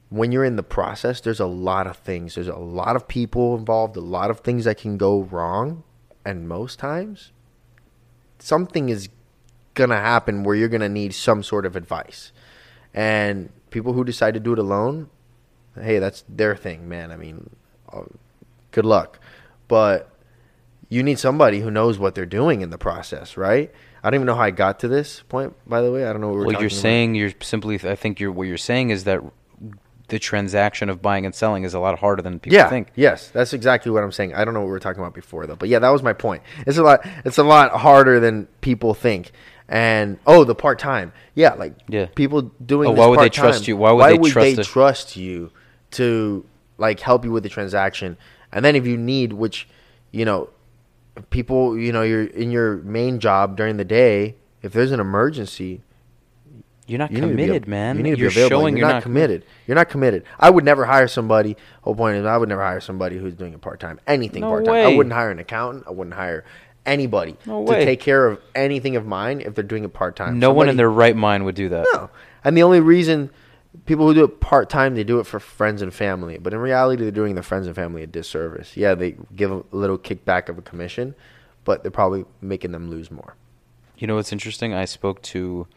when 0.10 0.32
you're 0.32 0.46
in 0.46 0.58
the 0.58 0.62
process, 0.62 1.22
there's 1.22 1.40
a 1.40 1.48
lot 1.48 1.88
of 1.88 1.98
things. 1.98 2.36
There's 2.36 2.48
a 2.48 2.56
lot 2.56 2.96
of 2.96 3.08
people 3.08 3.58
involved, 3.58 3.98
a 3.98 4.00
lot 4.00 4.30
of 4.30 4.42
things 4.42 4.66
that 4.66 4.78
can 4.78 4.96
go 4.96 5.24
wrong. 5.24 5.84
And 6.24 6.48
most 6.48 6.78
times, 6.78 7.32
something 8.44 8.90
is 8.90 9.08
going 9.74 9.90
to 9.90 9.96
happen 9.96 10.44
where 10.44 10.56
you're 10.56 10.68
going 10.70 10.82
to 10.82 10.90
need 10.90 11.14
some 11.14 11.44
sort 11.44 11.66
of 11.66 11.76
advice. 11.76 12.32
And 12.94 13.50
people 13.70 13.94
who 13.94 14.04
decide 14.04 14.34
to 14.34 14.40
do 14.40 14.54
it 14.54 14.60
alone, 14.60 15.10
hey, 15.80 15.98
that's 16.00 16.24
their 16.28 16.56
thing, 16.56 16.88
man. 16.88 17.12
I 17.12 17.16
mean, 17.16 17.50
uh, 17.92 18.04
good 18.72 18.86
luck. 18.86 19.20
But 19.68 20.10
you 20.90 21.02
need 21.02 21.18
somebody 21.20 21.62
who 21.62 21.72
knows 21.72 21.98
what 21.98 22.16
they're 22.16 22.26
doing 22.26 22.62
in 22.62 22.70
the 22.70 22.78
process, 22.78 23.38
right? 23.38 23.72
I 24.04 24.10
don't 24.10 24.16
even 24.16 24.28
know 24.28 24.36
how 24.36 24.44
I 24.44 24.52
got 24.52 24.80
to 24.82 24.88
this 24.90 25.24
point, 25.30 25.54
by 25.66 25.82
the 25.82 25.92
way. 25.92 26.06
I 26.06 26.12
don't 26.12 26.22
know 26.22 26.28
what 26.28 26.38
we're 26.38 26.46
Well, 26.48 26.54
you're 26.54 26.68
about. 26.68 26.72
saying 26.74 27.16
you're 27.16 27.32
simply. 27.42 27.76
I 27.76 27.96
think 27.96 28.20
you're 28.20 28.32
what 28.32 28.48
you're 28.48 28.58
saying 28.58 28.90
is 28.90 29.06
that 29.06 29.22
the 30.14 30.20
transaction 30.20 30.90
of 30.90 31.02
buying 31.02 31.26
and 31.26 31.34
selling 31.34 31.64
is 31.64 31.74
a 31.74 31.80
lot 31.80 31.98
harder 31.98 32.22
than 32.22 32.40
people 32.40 32.56
yeah, 32.56 32.70
think. 32.70 32.90
Yes, 32.96 33.32
that's 33.32 33.52
exactly 33.52 33.92
what 33.92 34.04
I'm 34.04 34.12
saying. 34.12 34.36
I 34.36 34.46
don't 34.46 34.54
know 34.54 34.60
what 34.60 34.68
we 34.68 34.74
were 34.74 34.80
talking 34.80 35.02
about 35.02 35.16
before 35.16 35.48
though, 35.48 35.56
but 35.56 35.70
yeah, 35.70 35.80
that 35.80 35.90
was 35.90 36.04
my 36.04 36.14
point. 36.14 36.44
It's 36.68 36.78
a 36.78 36.84
lot. 36.84 37.04
It's 37.26 37.40
a 37.40 37.44
lot 37.44 37.72
harder 37.72 38.20
than 38.20 38.46
people 38.62 38.94
think. 38.94 39.32
And 39.68 40.20
oh, 40.28 40.44
the 40.44 40.54
part 40.54 40.78
time, 40.78 41.14
yeah, 41.34 41.56
like 41.56 41.74
Yeah. 41.88 42.06
people 42.14 42.44
doing. 42.64 42.90
Oh, 42.90 42.92
why 42.92 43.08
would 43.08 43.22
they 43.22 43.30
trust 43.30 43.68
you? 43.68 43.76
Why 43.76 43.92
would 43.92 44.06
they 44.06 44.30
trust 44.30 44.46
they 44.46 44.54
the- 44.54 44.64
trust 44.64 45.16
you 45.16 45.50
to 45.92 46.46
like 46.78 47.00
help 47.00 47.26
you 47.26 47.32
with 47.32 47.42
the 47.42 47.50
transaction? 47.50 48.16
And 48.52 48.64
then 48.64 48.76
if 48.76 48.86
you 48.86 48.98
need, 48.98 49.34
which 49.34 49.68
you 50.12 50.26
know, 50.26 50.50
people, 51.32 51.76
you 51.76 51.92
know, 51.92 52.04
you're 52.04 52.26
in 52.26 52.52
your 52.52 52.78
main 52.84 53.20
job 53.20 53.58
during 53.58 53.78
the 53.78 53.86
day. 53.86 54.36
If 54.62 54.74
there's 54.74 54.92
an 54.92 55.00
emergency, 55.00 55.82
You're 56.88 57.00
not 57.00 57.12
you 57.12 57.22
need 57.22 57.30
to 57.30 57.36
be 57.36 57.44
committed, 57.44 57.68
man. 57.68 57.98
You 57.98 58.04
need 58.04 58.16
to 58.16 58.18
you're 58.20 58.30
be 58.30 58.34
available. 58.36 58.60
showing 58.62 58.78
you're, 58.78 58.88
not, 58.88 59.04
committed. 59.04 59.46
You're 59.68 59.76
not 59.76 59.90
committed. 59.90 60.24
I 60.40 60.50
would 60.50 60.66
never 60.66 60.86
hire 60.86 61.08
somebody. 61.08 61.56
Whole 61.82 61.96
point 61.96 62.18
is, 62.18 62.26
I 62.26 62.36
would 62.38 62.50
never 62.50 62.62
hire 62.62 62.82
somebody 62.82 63.18
who's 63.18 63.34
doing 63.36 63.54
it 63.54 63.62
part 63.62 63.80
time. 63.80 64.00
Anything 64.06 64.42
No 64.42 64.50
part 64.50 64.66
time. 64.66 64.76
I 64.76 64.96
wouldn't 64.96 65.14
hire 65.14 65.32
an 65.32 65.40
accountant. 65.40 65.86
I 65.88 65.92
wouldn't 65.92 66.16
hire 66.16 66.44
anybody 66.86 67.38
No 67.46 67.66
to 67.66 67.72
way. 67.72 67.86
take 67.86 68.02
care 68.02 68.28
of 68.28 68.42
anything 68.56 68.96
of 68.98 69.06
mine 69.06 69.40
if 69.40 69.56
they're 69.56 69.64
doing 69.64 69.86
it 69.86 69.94
part 69.94 70.16
time. 70.18 70.40
No 70.40 70.52
one 70.52 70.68
in 70.68 70.76
their 70.76 70.90
right 70.92 71.16
mind 71.16 71.46
would 71.46 71.56
do 71.56 71.70
that. 71.70 71.86
no. 71.94 72.10
And 72.44 72.58
the 72.58 72.64
only 72.64 72.82
reason 72.82 73.30
people 73.86 74.06
who 74.08 74.14
do 74.14 74.24
it 74.26 74.40
part 74.42 74.70
time, 74.70 74.96
they 74.96 75.06
do 75.06 75.20
it 75.20 75.26
for 75.26 75.40
friends 75.40 75.82
and 75.82 75.94
family. 75.94 76.38
But 76.38 76.54
in 76.54 76.60
reality, 76.60 77.02
they're 77.04 77.12
doing 77.12 77.36
their 77.36 77.44
friends 77.44 77.68
and 77.68 77.76
family 77.76 78.04
a 78.04 78.08
disservice. 78.08 78.76
Yeah, 78.76 78.96
they 78.96 79.16
give 79.36 79.52
a 79.52 79.64
little 79.72 79.98
kickback 79.98 80.50
of 80.50 80.58
a 80.58 80.62
commission, 80.62 81.16
but 81.64 81.82
they're 81.84 81.92
probably 81.92 82.26
making 82.42 82.72
them 82.74 82.90
lose 82.90 83.10
more. 83.10 83.36
You 83.98 84.08
know 84.08 84.16
what's 84.16 84.34
interesting? 84.34 84.74
I 84.74 84.84
spoke 84.86 85.22
to 85.24 85.68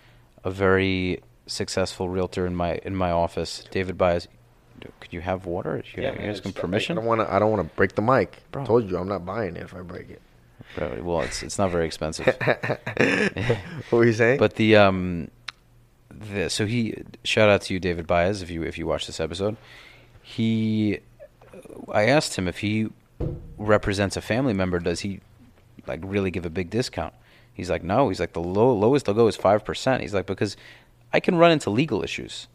a 0.45 0.51
very 0.51 1.23
successful 1.47 2.09
realtor 2.09 2.47
in 2.47 2.55
my 2.55 2.77
in 2.85 2.95
my 2.95 3.11
office, 3.11 3.65
David 3.71 3.99
Baez. 3.99 4.29
Could 5.01 5.13
you 5.13 5.21
have 5.21 5.47
water? 5.47 5.83
You, 5.95 6.03
you 6.03 6.11
guys 6.13 6.41
give 6.41 6.55
I 6.65 6.79
don't 6.79 7.05
want 7.05 7.21
to. 7.23 7.33
I 7.33 7.39
don't 7.39 7.51
want 7.51 7.69
to 7.69 7.77
break 7.77 7.95
the 7.95 8.03
mic. 8.03 8.43
Bro. 8.53 8.67
Told 8.67 8.91
you, 8.91 8.99
I'm 8.99 9.09
not 9.09 9.25
buying 9.25 9.57
it 9.57 9.63
if 9.63 9.75
I 9.75 9.81
break 9.81 10.11
it. 10.11 10.21
Bro, 10.77 11.03
Well, 11.03 11.21
it's 11.23 11.43
it's 11.43 11.59
not 11.59 11.71
very 11.71 11.87
expensive. 11.87 12.27
What 13.91 13.99
were 13.99 14.05
you 14.05 14.13
saying? 14.13 14.39
But 14.39 14.57
the 14.57 14.77
um, 14.77 15.31
the 16.11 16.51
so 16.51 16.67
he 16.67 17.03
shout 17.25 17.49
out 17.49 17.63
to 17.63 17.75
you, 17.75 17.81
David 17.81 18.07
Baez, 18.07 18.43
if 18.43 18.51
you 18.51 18.63
if 18.63 18.79
you 18.79 18.87
watch 18.87 19.07
this 19.07 19.21
episode. 19.21 19.57
He, 20.23 20.99
I 21.93 22.07
asked 22.07 22.37
him 22.37 22.49
if 22.49 22.59
he 22.59 22.89
represents 23.57 24.17
a 24.17 24.21
family 24.21 24.53
member. 24.53 24.81
Does 24.81 25.01
he 25.01 25.21
like 25.87 26.01
really 26.03 26.31
give 26.31 26.47
a 26.47 26.51
big 26.51 26.71
discount. 26.71 27.15
He's 27.57 27.71
like, 27.71 27.83
no. 27.83 28.11
He's 28.11 28.21
like, 28.21 28.35
the 28.35 28.43
low, 28.43 28.73
lowest 28.75 29.07
they'll 29.07 29.15
go 29.15 29.27
is 29.29 29.37
five 29.37 29.65
percent. 29.65 30.03
He's 30.03 30.13
like, 30.13 30.27
because 30.27 30.57
I 31.13 31.21
can 31.21 31.37
run 31.37 31.51
into 31.51 31.71
legal 31.71 32.03
issues. 32.05 32.49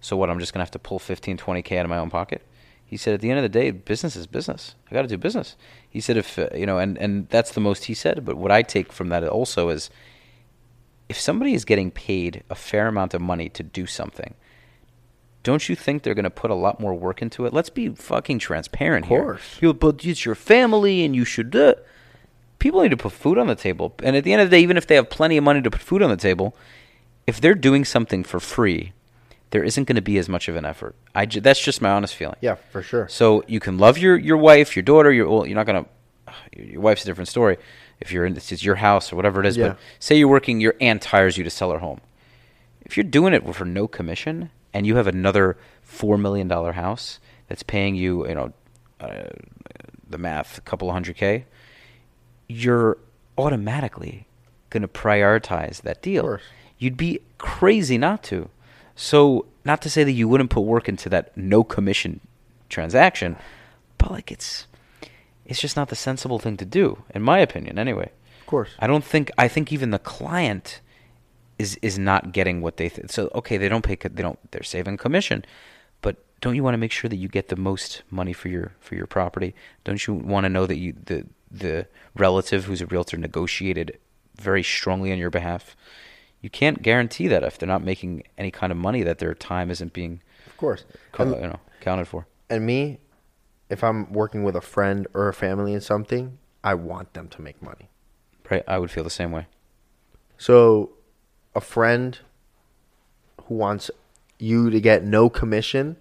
So 0.00 0.16
what? 0.16 0.30
I'm 0.30 0.38
just 0.38 0.52
gonna 0.54 0.62
have 0.62 0.70
to 0.70 0.78
pull 0.78 1.00
15, 1.00 1.36
20 1.36 1.62
k 1.62 1.78
out 1.78 1.84
of 1.84 1.90
my 1.90 1.98
own 1.98 2.10
pocket. 2.10 2.42
He 2.84 2.96
said, 2.96 3.14
at 3.14 3.20
the 3.20 3.30
end 3.30 3.38
of 3.40 3.42
the 3.42 3.48
day, 3.48 3.72
business 3.72 4.14
is 4.14 4.28
business. 4.28 4.76
I 4.88 4.94
got 4.94 5.02
to 5.02 5.08
do 5.08 5.18
business. 5.18 5.56
He 5.90 6.00
said, 6.00 6.16
if 6.16 6.38
uh, 6.38 6.48
you 6.54 6.66
know, 6.66 6.78
and 6.78 6.96
and 6.98 7.28
that's 7.28 7.50
the 7.50 7.60
most 7.60 7.86
he 7.86 7.94
said. 7.94 8.24
But 8.24 8.36
what 8.36 8.52
I 8.52 8.62
take 8.62 8.92
from 8.92 9.08
that 9.08 9.24
also 9.26 9.70
is, 9.70 9.90
if 11.08 11.18
somebody 11.18 11.52
is 11.54 11.64
getting 11.64 11.90
paid 11.90 12.44
a 12.48 12.54
fair 12.54 12.86
amount 12.86 13.12
of 13.14 13.20
money 13.20 13.48
to 13.48 13.64
do 13.64 13.86
something, 13.86 14.34
don't 15.42 15.68
you 15.68 15.74
think 15.74 16.04
they're 16.04 16.14
going 16.14 16.24
to 16.24 16.30
put 16.30 16.52
a 16.52 16.54
lot 16.54 16.78
more 16.78 16.94
work 16.94 17.22
into 17.22 17.44
it? 17.46 17.52
Let's 17.52 17.70
be 17.70 17.88
fucking 17.88 18.38
transparent 18.38 19.06
Of 19.06 19.08
here. 19.10 19.22
course. 19.22 19.58
People, 19.58 19.74
but 19.74 20.04
it's 20.04 20.24
your 20.24 20.34
family, 20.36 21.04
and 21.04 21.16
you 21.16 21.24
should. 21.24 21.56
Uh, 21.56 21.74
people 22.58 22.82
need 22.82 22.90
to 22.90 22.96
put 22.96 23.12
food 23.12 23.38
on 23.38 23.46
the 23.46 23.54
table, 23.54 23.94
and 24.02 24.16
at 24.16 24.24
the 24.24 24.32
end 24.32 24.42
of 24.42 24.50
the 24.50 24.56
day, 24.56 24.62
even 24.62 24.76
if 24.76 24.86
they 24.86 24.94
have 24.96 25.10
plenty 25.10 25.36
of 25.36 25.44
money 25.44 25.62
to 25.62 25.70
put 25.70 25.80
food 25.80 26.02
on 26.02 26.10
the 26.10 26.16
table, 26.16 26.56
if 27.26 27.40
they're 27.40 27.54
doing 27.54 27.84
something 27.84 28.22
for 28.24 28.40
free, 28.40 28.92
there 29.50 29.62
isn't 29.64 29.84
going 29.84 29.96
to 29.96 30.02
be 30.02 30.18
as 30.18 30.28
much 30.28 30.48
of 30.48 30.56
an 30.56 30.64
effort. 30.64 30.94
I 31.14 31.26
ju- 31.26 31.40
that's 31.40 31.60
just 31.60 31.80
my 31.80 31.90
honest 31.90 32.14
feeling. 32.14 32.36
Yeah, 32.40 32.56
for 32.72 32.82
sure. 32.82 33.08
So 33.08 33.44
you 33.46 33.60
can 33.60 33.78
love 33.78 33.96
your, 33.98 34.16
your 34.16 34.36
wife, 34.36 34.76
your 34.76 34.82
daughter. 34.82 35.12
Your 35.12 35.28
well, 35.28 35.46
you're 35.46 35.54
not 35.56 35.66
gonna. 35.66 35.86
Your 36.56 36.80
wife's 36.80 37.02
a 37.02 37.06
different 37.06 37.28
story. 37.28 37.56
If 38.00 38.10
you're 38.12 38.26
in 38.26 38.34
this 38.34 38.50
is 38.52 38.64
your 38.64 38.74
house 38.76 39.12
or 39.12 39.16
whatever 39.16 39.40
it 39.40 39.46
is, 39.46 39.56
Yeah. 39.56 39.68
but 39.68 39.78
say 40.00 40.16
you're 40.16 40.28
working, 40.28 40.60
your 40.60 40.74
aunt 40.80 41.04
hires 41.04 41.38
you 41.38 41.44
to 41.44 41.50
sell 41.50 41.70
her 41.70 41.78
home. 41.78 42.00
If 42.82 42.96
you're 42.96 43.04
doing 43.04 43.32
it 43.34 43.54
for 43.54 43.64
no 43.64 43.86
commission 43.88 44.50
and 44.74 44.86
you 44.86 44.96
have 44.96 45.06
another 45.06 45.56
four 45.82 46.18
million 46.18 46.48
dollar 46.48 46.72
house 46.72 47.20
that's 47.48 47.62
paying 47.62 47.94
you, 47.94 48.26
you 48.28 48.34
know, 48.34 48.52
uh, 49.00 49.24
the 50.08 50.18
math, 50.18 50.58
a 50.58 50.60
couple 50.62 50.88
of 50.88 50.92
hundred 50.94 51.16
k, 51.16 51.44
you're 52.48 52.98
automatically 53.38 54.26
going 54.70 54.82
to 54.82 54.88
prioritize 54.88 55.82
that 55.82 56.02
deal. 56.02 56.22
course. 56.22 56.42
You'd 56.78 56.96
be 56.96 57.20
crazy 57.38 57.98
not 57.98 58.22
to. 58.24 58.50
So, 58.94 59.46
not 59.64 59.82
to 59.82 59.90
say 59.90 60.04
that 60.04 60.12
you 60.12 60.28
wouldn't 60.28 60.50
put 60.50 60.62
work 60.62 60.88
into 60.88 61.08
that 61.10 61.36
no 61.36 61.64
commission 61.64 62.20
transaction, 62.68 63.36
but 63.98 64.10
like 64.10 64.32
it's 64.32 64.66
it's 65.44 65.60
just 65.60 65.76
not 65.76 65.88
the 65.88 65.96
sensible 65.96 66.38
thing 66.38 66.56
to 66.56 66.64
do, 66.64 67.02
in 67.14 67.22
my 67.22 67.38
opinion. 67.38 67.78
Anyway, 67.78 68.10
Of 68.40 68.46
course. 68.46 68.70
I 68.78 68.86
don't 68.86 69.04
think 69.04 69.30
I 69.38 69.48
think 69.48 69.72
even 69.72 69.90
the 69.90 69.98
client 69.98 70.80
is 71.58 71.78
is 71.82 71.98
not 71.98 72.32
getting 72.32 72.60
what 72.60 72.76
they 72.76 72.88
th- 72.88 73.10
so 73.10 73.30
okay 73.34 73.56
they 73.56 73.68
don't 73.68 73.82
pay 73.82 73.96
they 73.96 74.22
don't 74.22 74.38
they're 74.50 74.62
saving 74.62 74.96
commission, 74.96 75.44
but 76.00 76.16
don't 76.40 76.54
you 76.54 76.62
want 76.62 76.74
to 76.74 76.78
make 76.78 76.92
sure 76.92 77.08
that 77.08 77.16
you 77.16 77.28
get 77.28 77.48
the 77.48 77.56
most 77.56 78.02
money 78.10 78.32
for 78.32 78.48
your 78.48 78.72
for 78.80 78.94
your 78.94 79.06
property? 79.06 79.54
Don't 79.84 80.06
you 80.06 80.14
want 80.14 80.44
to 80.44 80.48
know 80.48 80.66
that 80.66 80.76
you 80.76 80.94
the 81.04 81.26
the 81.60 81.86
relative 82.16 82.64
who's 82.64 82.80
a 82.80 82.86
realtor 82.86 83.16
negotiated 83.16 83.98
very 84.36 84.62
strongly 84.62 85.12
on 85.12 85.18
your 85.18 85.30
behalf? 85.30 85.76
You 86.40 86.50
can't 86.50 86.82
guarantee 86.82 87.28
that 87.28 87.42
if 87.42 87.58
they're 87.58 87.66
not 87.66 87.82
making 87.82 88.22
any 88.38 88.50
kind 88.50 88.70
of 88.70 88.78
money 88.78 89.02
that 89.02 89.18
their 89.18 89.34
time 89.34 89.70
isn't 89.70 89.92
being 89.92 90.20
Of 90.46 90.56
course. 90.56 90.84
co- 91.12 91.24
And- 91.24 91.34
you 91.42 91.48
know 91.48 91.60
accounted 91.80 92.08
for. 92.08 92.26
and 92.50 92.64
me, 92.66 92.98
if 93.68 93.82
I'm 93.82 94.12
working 94.12 94.44
with 94.44 94.54
a 94.56 94.60
friend 94.60 95.06
or 95.14 95.28
a 95.28 95.34
family 95.34 95.72
in 95.74 95.80
something, 95.80 96.38
I 96.62 96.74
want 96.74 97.14
them 97.14 97.28
to 97.28 97.42
make 97.42 97.60
money. 97.62 97.88
Right? 98.50 98.62
I 98.68 98.78
would 98.78 98.90
feel 98.90 99.02
the 99.04 99.10
same 99.10 99.32
way. 99.32 99.46
So, 100.38 100.90
a 101.54 101.60
friend 101.60 102.18
who 103.44 103.54
wants 103.54 103.90
you 104.38 104.70
to 104.70 104.80
get 104.80 105.02
no 105.04 105.28
commission, 105.30 105.96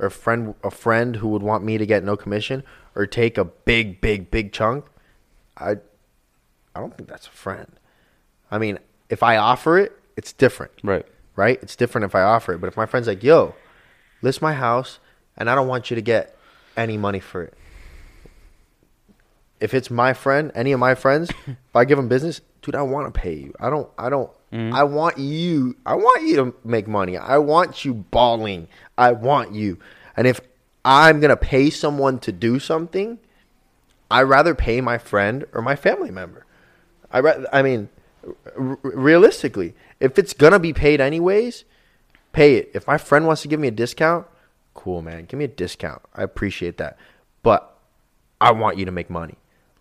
or 0.00 0.06
a 0.06 0.10
friend 0.10 0.54
a 0.64 0.70
friend 0.70 1.16
who 1.16 1.28
would 1.28 1.42
want 1.42 1.62
me 1.62 1.78
to 1.78 1.86
get 1.86 2.02
no 2.02 2.16
commission, 2.16 2.64
or 2.96 3.06
take 3.06 3.38
a 3.38 3.44
big, 3.44 4.00
big, 4.00 4.30
big 4.30 4.52
chunk, 4.52 4.86
I, 5.56 5.72
I 6.74 6.80
don't 6.80 6.96
think 6.96 7.08
that's 7.08 7.26
a 7.28 7.30
friend. 7.30 7.70
I 8.50 8.58
mean, 8.58 8.78
if 9.08 9.22
I 9.22 9.36
offer 9.36 9.78
it, 9.78 9.92
it's 10.16 10.32
different, 10.32 10.72
Right. 10.82 11.06
right? 11.36 11.58
It's 11.62 11.76
different 11.76 12.06
if 12.06 12.14
I 12.14 12.22
offer 12.22 12.54
it. 12.54 12.60
But 12.60 12.68
if 12.68 12.76
my 12.76 12.86
friend's 12.86 13.06
like, 13.06 13.22
"Yo, 13.22 13.54
list 14.22 14.42
my 14.42 14.54
house, 14.54 14.98
and 15.36 15.48
I 15.48 15.54
don't 15.54 15.68
want 15.68 15.90
you 15.90 15.94
to 15.94 16.02
get 16.02 16.34
any 16.76 16.96
money 16.96 17.20
for 17.20 17.42
it," 17.42 17.54
if 19.60 19.74
it's 19.74 19.90
my 19.90 20.12
friend, 20.14 20.50
any 20.54 20.72
of 20.72 20.80
my 20.80 20.94
friends, 20.94 21.30
if 21.46 21.76
I 21.76 21.84
give 21.84 21.98
them 21.98 22.08
business, 22.08 22.40
dude, 22.62 22.74
I 22.74 22.82
want 22.82 23.12
to 23.12 23.20
pay 23.20 23.34
you. 23.34 23.54
I 23.60 23.70
don't, 23.70 23.88
I 23.98 24.08
don't, 24.08 24.30
mm-hmm. 24.52 24.74
I 24.74 24.82
want 24.84 25.18
you, 25.18 25.76
I 25.84 25.94
want 25.94 26.22
you 26.26 26.36
to 26.36 26.54
make 26.64 26.88
money. 26.88 27.16
I 27.18 27.38
want 27.38 27.84
you 27.84 27.94
balling. 27.94 28.68
I 29.00 29.12
want 29.12 29.54
you. 29.54 29.78
And 30.16 30.26
if 30.26 30.40
I'm 30.84 31.20
going 31.20 31.30
to 31.30 31.36
pay 31.36 31.70
someone 31.70 32.18
to 32.20 32.32
do 32.32 32.58
something, 32.58 33.18
I'd 34.10 34.22
rather 34.22 34.54
pay 34.54 34.80
my 34.80 34.98
friend 34.98 35.44
or 35.52 35.62
my 35.62 35.74
family 35.74 36.10
member. 36.10 36.44
I, 37.10 37.20
ra- 37.20 37.44
I 37.52 37.62
mean, 37.62 37.88
r- 38.56 38.78
realistically, 38.82 39.74
if 40.00 40.18
it's 40.18 40.32
going 40.34 40.52
to 40.52 40.58
be 40.58 40.72
paid 40.72 41.00
anyways, 41.00 41.64
pay 42.32 42.56
it. 42.56 42.70
If 42.74 42.86
my 42.86 42.98
friend 42.98 43.26
wants 43.26 43.42
to 43.42 43.48
give 43.48 43.58
me 43.58 43.68
a 43.68 43.72
discount, 43.72 44.26
cool, 44.74 45.00
man. 45.02 45.24
Give 45.24 45.38
me 45.38 45.44
a 45.44 45.48
discount. 45.48 46.02
I 46.14 46.22
appreciate 46.22 46.76
that. 46.76 46.98
But 47.42 47.76
I 48.40 48.52
want 48.52 48.76
you 48.78 48.84
to 48.84 48.92
make 48.92 49.08
money. 49.10 49.36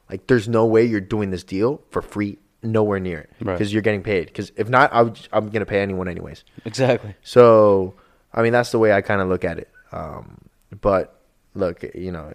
Like, 0.09 0.28
there's 0.28 0.47
no 0.47 0.65
way 0.65 0.86
you're 0.86 1.01
doing 1.01 1.30
this 1.32 1.43
deal 1.43 1.82
for 1.91 2.01
free, 2.01 2.39
nowhere 2.63 2.99
near 2.99 3.20
it, 3.20 3.30
Right. 3.41 3.53
because 3.53 3.72
you're 3.72 3.82
getting 3.84 4.01
paid. 4.01 4.28
Because 4.28 4.51
if 4.55 4.70
not, 4.70 4.91
I 4.93 5.01
would, 5.03 5.20
I'm 5.32 5.49
gonna 5.49 5.65
pay 5.67 5.82
anyone 5.82 6.07
anyways. 6.07 6.43
Exactly. 6.65 7.15
So, 7.22 7.93
I 8.34 8.41
mean, 8.41 8.53
that's 8.53 8.71
the 8.71 8.80
way 8.80 8.93
I 8.93 9.01
kind 9.01 9.21
of 9.21 9.27
look 9.27 9.43
at 9.43 9.57
it. 9.57 9.69
Um, 9.91 10.38
but 10.82 11.19
look, 11.55 11.84
you 11.95 12.11
know, 12.11 12.32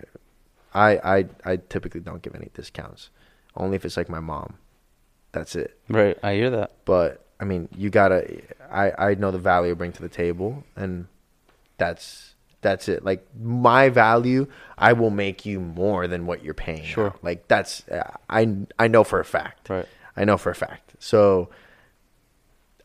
I, 0.75 0.91
I 1.19 1.27
I 1.45 1.57
typically 1.57 2.01
don't 2.01 2.23
give 2.23 2.35
any 2.35 2.51
discounts, 2.55 3.11
only 3.57 3.77
if 3.77 3.85
it's 3.85 3.97
like 3.97 4.09
my 4.09 4.21
mom. 4.21 4.55
That's 5.33 5.55
it. 5.57 5.79
Right. 5.89 6.19
I 6.23 6.35
hear 6.35 6.51
that. 6.51 6.73
But 6.85 7.25
I 7.41 7.45
mean, 7.45 7.69
you 7.77 7.91
gotta. 7.91 8.41
I 8.71 9.11
I 9.11 9.15
know 9.15 9.31
the 9.31 9.39
value 9.39 9.73
I 9.73 9.75
bring 9.75 9.93
to 9.93 10.03
the 10.03 10.09
table, 10.09 10.65
and 10.77 11.07
that's 11.79 12.35
that's 12.61 12.89
it. 12.89 13.05
Like 13.05 13.25
my 13.41 13.89
value, 13.89 14.49
I 14.79 14.95
will 14.95 15.11
make 15.11 15.47
you 15.47 15.61
more 15.61 16.09
than 16.09 16.27
what 16.27 16.43
you're 16.43 16.55
paying. 16.55 16.85
Sure. 16.85 17.11
now. 17.11 17.17
Like 17.23 17.47
that's 17.47 17.85
I 18.29 18.57
I 18.79 18.89
know 18.89 19.05
for 19.05 19.21
a 19.21 19.25
fact. 19.25 19.69
Right. 19.69 19.87
I 20.17 20.25
know 20.25 20.39
for 20.39 20.51
a 20.51 20.55
fact. 20.55 20.95
So 20.99 21.51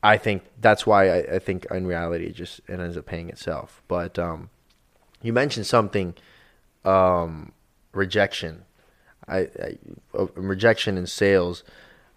I 0.02 0.18
think 0.18 0.44
that's 0.60 0.88
why 0.88 1.10
I, 1.10 1.36
I 1.36 1.40
think 1.40 1.66
in 1.72 1.86
reality 1.86 2.26
it 2.26 2.36
just 2.36 2.60
it 2.68 2.80
ends 2.80 2.98
up 2.98 3.06
paying 3.06 3.30
itself. 3.30 3.82
But 3.88 4.18
um, 4.18 4.50
you 5.22 5.34
mentioned 5.34 5.66
something, 5.66 6.16
um, 6.86 7.52
rejection. 7.94 8.64
I, 9.28 9.40
I 9.40 9.78
uh, 10.18 10.28
rejection 10.36 10.98
in 10.98 11.06
sales. 11.06 11.64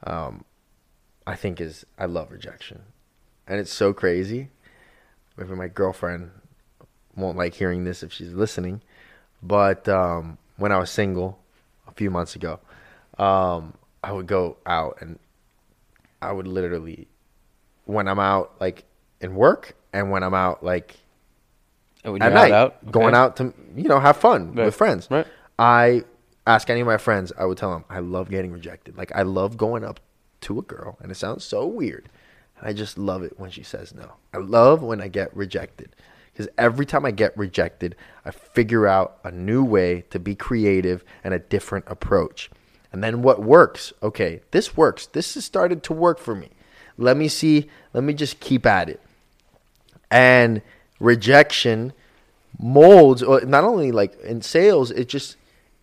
Um, 0.04 0.44
I 1.26 1.36
think 1.36 1.60
is 1.60 1.84
I 1.98 2.06
love 2.06 2.30
rejection, 2.30 2.82
and 3.46 3.60
it's 3.60 3.72
so 3.72 3.92
crazy. 3.92 4.48
Maybe 5.36 5.54
my 5.54 5.68
girlfriend 5.68 6.30
won't 7.16 7.36
like 7.36 7.54
hearing 7.54 7.84
this 7.84 8.02
if 8.02 8.12
she's 8.12 8.32
listening, 8.32 8.80
but 9.42 9.88
um, 9.88 10.38
when 10.56 10.72
I 10.72 10.78
was 10.78 10.90
single 10.90 11.38
a 11.86 11.92
few 11.92 12.10
months 12.10 12.36
ago, 12.36 12.60
um, 13.18 13.74
I 14.02 14.12
would 14.12 14.26
go 14.26 14.56
out 14.66 14.98
and 15.00 15.18
I 16.20 16.32
would 16.32 16.46
literally, 16.46 17.08
when 17.92 18.08
I'm 18.08 18.18
out 18.18 18.54
like 18.60 18.84
in 19.20 19.34
work 19.34 19.74
and 19.92 20.10
when 20.10 20.22
I'm 20.22 20.34
out 20.34 20.64
like 20.64 20.96
Oh, 22.04 22.16
at 22.16 22.20
you're 22.22 22.32
out, 22.38 22.50
night, 22.84 22.92
going 22.92 23.14
out 23.14 23.36
to 23.36 23.54
you 23.76 23.84
know 23.88 24.00
have 24.00 24.16
fun 24.16 24.54
Right. 24.54 24.64
with 24.64 24.74
friends. 24.74 25.08
Right. 25.10 25.26
I 25.58 26.02
ask 26.46 26.68
any 26.68 26.80
of 26.80 26.86
my 26.86 26.96
friends. 26.96 27.32
I 27.38 27.44
would 27.44 27.58
tell 27.58 27.70
them 27.72 27.84
I 27.88 28.00
love 28.00 28.28
getting 28.28 28.50
rejected. 28.52 28.96
Like 28.96 29.12
I 29.14 29.22
love 29.22 29.56
going 29.56 29.84
up 29.84 30.00
to 30.42 30.58
a 30.58 30.62
girl, 30.62 30.98
and 31.00 31.12
it 31.12 31.14
sounds 31.14 31.44
so 31.44 31.64
weird. 31.66 32.08
I 32.64 32.72
just 32.72 32.96
love 32.96 33.22
it 33.24 33.38
when 33.40 33.50
she 33.50 33.62
says 33.64 33.92
no. 33.94 34.12
I 34.32 34.38
love 34.38 34.82
when 34.84 35.00
I 35.00 35.08
get 35.08 35.36
rejected 35.36 35.94
because 36.32 36.48
every 36.56 36.86
time 36.86 37.04
I 37.04 37.10
get 37.10 37.36
rejected, 37.36 37.96
I 38.24 38.30
figure 38.30 38.86
out 38.86 39.18
a 39.24 39.30
new 39.32 39.64
way 39.64 40.02
to 40.10 40.18
be 40.20 40.34
creative 40.36 41.04
and 41.24 41.34
a 41.34 41.38
different 41.40 41.84
approach. 41.88 42.50
And 42.92 43.02
then 43.02 43.22
what 43.22 43.42
works? 43.42 43.92
Okay, 44.02 44.42
this 44.52 44.76
works. 44.76 45.06
This 45.06 45.34
has 45.34 45.44
started 45.44 45.82
to 45.84 45.92
work 45.92 46.18
for 46.18 46.34
me. 46.36 46.50
Let 46.98 47.16
me 47.16 47.28
see. 47.28 47.68
Let 47.92 48.04
me 48.04 48.14
just 48.14 48.40
keep 48.40 48.66
at 48.66 48.88
it 48.88 49.00
and 50.12 50.60
rejection 51.00 51.92
molds 52.58 53.22
or 53.22 53.40
not 53.40 53.64
only 53.64 53.90
like 53.90 54.20
in 54.20 54.42
sales 54.42 54.90
it 54.92 55.08
just 55.08 55.36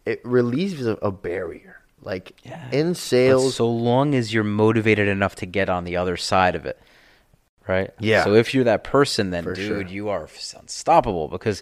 it 0.05 0.21
relieves 0.23 0.85
a, 0.85 0.91
a 1.01 1.11
barrier 1.11 1.81
like 2.01 2.33
in 2.71 2.89
But 2.89 2.97
sales 2.97 3.55
so 3.55 3.69
long 3.69 4.15
as 4.15 4.33
you're 4.33 4.43
motivated 4.45 5.07
enough 5.09 5.35
to 5.37 5.45
get 5.45 5.67
on 5.67 5.83
the 5.83 5.97
other 5.97 6.15
side 6.15 6.55
of 6.55 6.65
it, 6.65 6.79
right? 7.67 7.91
Yeah. 7.99 8.23
So 8.23 8.35
if 8.35 8.53
you're 8.53 8.63
that 8.63 8.85
person, 8.85 9.31
then 9.31 9.43
For 9.43 9.53
dude, 9.53 9.67
sure. 9.67 9.81
you 9.81 10.07
are 10.07 10.29
unstoppable 10.57 11.27
because 11.27 11.61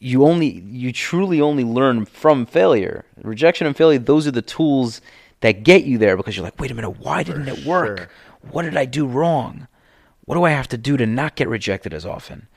you 0.00 0.24
only 0.24 0.60
you 0.66 0.92
truly 0.92 1.40
only 1.40 1.62
learn 1.62 2.04
from 2.04 2.46
failure. 2.46 3.04
Rejection 3.22 3.68
and 3.68 3.76
failure; 3.76 4.00
those 4.00 4.26
are 4.26 4.32
the 4.32 4.42
tools 4.42 5.00
that 5.40 5.62
get 5.62 5.84
you 5.84 5.98
there 5.98 6.16
because 6.16 6.36
you're 6.36 6.44
like, 6.44 6.58
wait 6.58 6.72
a 6.72 6.74
minute, 6.74 6.98
why 6.98 7.22
didn't 7.22 7.46
it 7.46 7.64
work? 7.64 7.98
sure. 7.98 8.08
What 8.50 8.62
did 8.62 8.76
I 8.76 8.84
do 8.84 9.06
wrong? 9.06 9.68
What 10.24 10.36
do 10.36 10.44
I 10.44 10.50
have 10.50 10.68
to 10.68 10.78
do 10.78 10.96
to 10.96 11.06
not 11.06 11.36
get 11.36 11.48
rejected 11.48 11.92
as 11.92 12.06
often? 12.06 12.48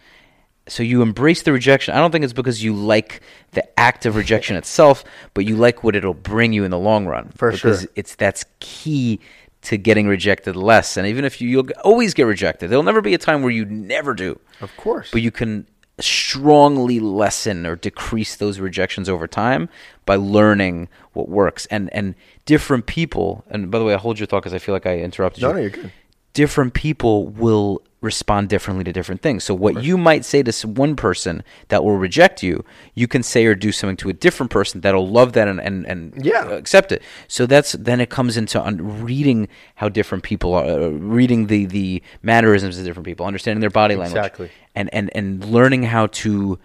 so 0.68 0.84
you 0.84 1.02
embrace 1.02 1.44
the 1.44 1.52
rejection. 1.52 1.94
I 1.94 2.00
don't 2.00 2.12
think 2.12 2.24
it's 2.24 2.34
because 2.34 2.64
you 2.64 2.74
like 2.74 3.22
the 3.52 3.80
act 3.80 4.06
of 4.06 4.16
rejection 4.16 4.56
itself, 4.58 5.04
but 5.34 5.46
you 5.46 5.56
like 5.56 5.84
what 5.84 5.96
it'll 5.96 6.14
bring 6.14 6.54
you 6.54 6.64
in 6.64 6.72
the 6.72 6.80
long 6.80 7.06
run. 7.06 7.30
For 7.30 7.52
because 7.52 7.82
sure. 7.82 7.90
it's 7.96 8.16
that's 8.16 8.46
key 8.60 9.20
to 9.64 9.78
getting 9.78 10.08
rejected 10.08 10.56
less. 10.56 10.98
And 10.98 11.08
even 11.08 11.26
if 11.26 11.42
you 11.42 11.50
you'll 11.50 11.70
always 11.84 12.14
get 12.14 12.24
rejected, 12.24 12.70
there'll 12.70 12.84
never 12.84 13.02
be 13.02 13.14
a 13.14 13.18
time 13.18 13.42
where 13.42 13.52
you 13.52 13.66
never 13.66 14.14
do. 14.14 14.40
Of 14.62 14.76
course. 14.78 15.10
But 15.12 15.22
you 15.22 15.32
can 15.32 15.68
strongly 16.00 17.00
lessen 17.00 17.66
or 17.66 17.76
decrease 17.76 18.36
those 18.36 18.60
rejections 18.60 19.10
over 19.10 19.28
time 19.28 19.70
by 20.06 20.16
learning 20.16 20.90
what 21.14 21.30
works. 21.30 21.66
And 21.68 21.92
and 21.94 22.16
different 22.46 22.86
people. 22.86 23.44
And 23.50 23.72
by 23.72 23.80
the 23.80 23.86
way, 23.86 23.94
I 23.94 23.98
hold 23.98 24.20
your 24.20 24.28
thought 24.28 24.42
because 24.42 24.54
I 24.54 24.60
feel 24.60 24.74
like 24.74 24.86
I 24.86 25.00
interrupted 25.00 25.42
No, 25.44 25.50
you 25.50 25.54
no, 25.54 25.60
you're 25.62 25.70
good. 25.70 25.92
Different 26.38 26.76
people 26.76 27.26
will 27.44 27.82
respond 28.02 28.48
differently 28.48 28.84
to 28.84 28.94
different 28.94 29.24
things. 29.24 29.44
So 29.44 29.56
what 29.56 29.84
you 29.84 29.98
might 29.98 30.24
say 30.24 30.44
to 30.44 30.68
one 30.68 30.96
person 30.96 31.42
that 31.70 31.84
will 31.84 31.98
reject 31.98 32.44
you, 32.44 32.64
you 32.94 33.08
can 33.08 33.24
say 33.24 33.44
or 33.48 33.56
do 33.56 33.72
something 33.72 33.98
to 33.98 34.10
a 34.10 34.14
different 34.14 34.52
person 34.52 34.82
that'll 34.82 35.10
love 35.20 35.34
that 35.34 35.48
and 35.48 35.60
and, 35.60 35.78
and 35.92 36.00
Yeah. 36.24 36.44
accept 36.62 36.92
it. 36.92 37.02
So 37.28 37.48
that's 37.48 37.72
then 37.72 38.00
it 38.00 38.10
comes 38.18 38.38
into 38.38 38.58
un- 38.64 39.02
reading 39.04 39.48
how 39.82 39.90
different 39.90 40.24
people 40.24 40.54
are, 40.54 40.66
uh, 40.66 40.90
reading 41.20 41.48
the 41.48 41.66
the 41.66 42.04
mannerisms 42.22 42.78
of 42.78 42.86
different 42.86 43.08
people, 43.08 43.26
understanding 43.26 43.62
their 43.62 43.72
body 43.82 43.96
language, 43.96 44.20
Exactly. 44.22 44.50
and 44.76 44.88
and 44.94 45.10
and 45.18 45.44
learning 45.58 45.84
how 45.96 46.06
to 46.24 46.60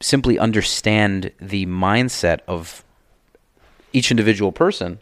simply 0.00 0.38
understand 0.38 1.32
the 1.38 1.66
mindset 1.66 2.38
of 2.48 2.82
each 3.92 4.10
individual 4.10 4.52
person 4.52 4.98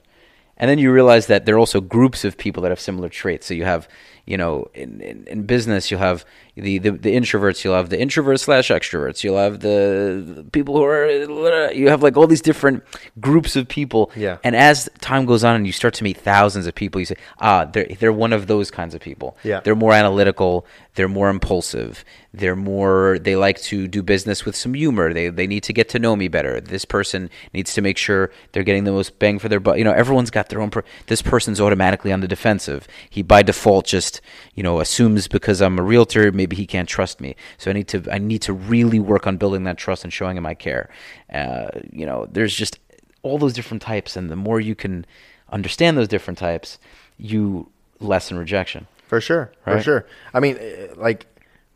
and 0.60 0.68
then 0.68 0.78
you 0.78 0.92
realize 0.92 1.26
that 1.26 1.46
there 1.46 1.56
are 1.56 1.58
also 1.58 1.80
groups 1.80 2.22
of 2.22 2.36
people 2.36 2.62
that 2.62 2.68
have 2.68 2.78
similar 2.78 3.08
traits. 3.08 3.46
So 3.46 3.54
you 3.54 3.64
have 3.64 3.88
you 4.26 4.36
know 4.36 4.68
in, 4.74 5.00
in, 5.00 5.26
in 5.26 5.42
business 5.44 5.90
you'll 5.90 6.00
have 6.00 6.24
the, 6.56 6.78
the 6.78 6.90
the 6.90 7.14
introverts 7.16 7.64
you'll 7.64 7.74
have 7.74 7.88
the 7.90 7.96
introverts 7.96 8.40
slash 8.40 8.68
extroverts 8.68 9.22
you'll 9.24 9.38
have 9.38 9.60
the 9.60 10.44
people 10.52 10.76
who 10.76 10.82
are 10.84 11.72
you 11.72 11.88
have 11.88 12.02
like 12.02 12.16
all 12.16 12.26
these 12.26 12.40
different 12.42 12.82
groups 13.20 13.56
of 13.56 13.68
people 13.68 14.10
Yeah. 14.16 14.38
and 14.44 14.54
as 14.56 14.88
time 15.00 15.24
goes 15.26 15.44
on 15.44 15.56
and 15.56 15.66
you 15.66 15.72
start 15.72 15.94
to 15.94 16.04
meet 16.04 16.16
thousands 16.18 16.66
of 16.66 16.74
people 16.74 17.00
you 17.00 17.06
say 17.06 17.16
ah 17.40 17.64
they're 17.64 17.86
they're 17.98 18.12
one 18.12 18.32
of 18.32 18.46
those 18.46 18.70
kinds 18.70 18.94
of 18.94 19.00
people 19.00 19.36
Yeah. 19.42 19.60
they're 19.60 19.76
more 19.76 19.92
analytical 19.92 20.66
they're 20.96 21.08
more 21.08 21.30
impulsive 21.30 22.04
they're 22.34 22.56
more 22.56 23.18
they 23.20 23.36
like 23.36 23.60
to 23.62 23.88
do 23.88 24.02
business 24.02 24.44
with 24.44 24.54
some 24.56 24.74
humor 24.74 25.12
they 25.14 25.28
they 25.30 25.46
need 25.46 25.62
to 25.64 25.72
get 25.72 25.88
to 25.90 25.98
know 25.98 26.14
me 26.16 26.28
better 26.28 26.60
this 26.60 26.84
person 26.84 27.30
needs 27.54 27.72
to 27.74 27.80
make 27.80 27.96
sure 27.96 28.30
they're 28.52 28.64
getting 28.64 28.84
the 28.84 28.92
most 28.92 29.18
bang 29.18 29.38
for 29.38 29.48
their 29.48 29.60
buck 29.60 29.78
you 29.78 29.84
know 29.84 29.92
everyone's 29.92 30.30
got 30.30 30.48
their 30.48 30.60
own 30.60 30.70
per- 30.70 30.84
this 31.06 31.22
person's 31.22 31.60
automatically 31.60 32.12
on 32.12 32.20
the 32.20 32.28
defensive 32.28 32.86
he 33.08 33.22
by 33.22 33.42
default 33.42 33.86
just 33.86 34.09
you 34.54 34.62
know 34.62 34.80
assumes 34.80 35.28
because 35.28 35.60
i'm 35.60 35.78
a 35.78 35.82
realtor 35.82 36.32
maybe 36.32 36.56
he 36.56 36.66
can't 36.66 36.88
trust 36.88 37.20
me 37.20 37.36
so 37.58 37.70
i 37.70 37.74
need 37.74 37.88
to 37.88 38.02
i 38.10 38.18
need 38.18 38.42
to 38.42 38.52
really 38.52 38.98
work 38.98 39.26
on 39.26 39.36
building 39.36 39.64
that 39.64 39.76
trust 39.76 40.04
and 40.04 40.12
showing 40.12 40.36
him 40.36 40.46
i 40.46 40.54
care 40.54 40.88
uh, 41.32 41.68
you 41.92 42.06
know 42.06 42.26
there's 42.30 42.54
just 42.54 42.78
all 43.22 43.38
those 43.38 43.52
different 43.52 43.82
types 43.82 44.16
and 44.16 44.30
the 44.30 44.36
more 44.36 44.60
you 44.60 44.74
can 44.74 45.04
understand 45.50 45.96
those 45.96 46.08
different 46.08 46.38
types 46.38 46.78
you 47.18 47.68
lessen 48.00 48.38
rejection 48.38 48.86
For 49.10 49.20
sure, 49.20 49.50
for 49.64 49.82
sure. 49.82 50.06
I 50.32 50.38
mean, 50.38 50.56
eh, 50.60 50.86
like 50.94 51.26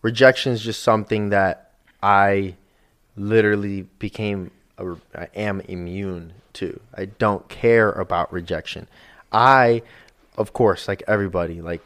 rejection 0.02 0.52
is 0.52 0.62
just 0.62 0.84
something 0.84 1.30
that 1.30 1.72
I 2.00 2.54
literally 3.16 3.88
became, 3.98 4.52
a, 4.78 4.94
I 5.16 5.26
am 5.34 5.60
immune 5.62 6.34
to. 6.54 6.78
I 6.94 7.06
don't 7.06 7.48
care 7.48 7.90
about 7.90 8.32
rejection. 8.32 8.86
I, 9.32 9.82
of 10.38 10.52
course, 10.52 10.86
like 10.86 11.02
everybody, 11.08 11.60
like 11.60 11.82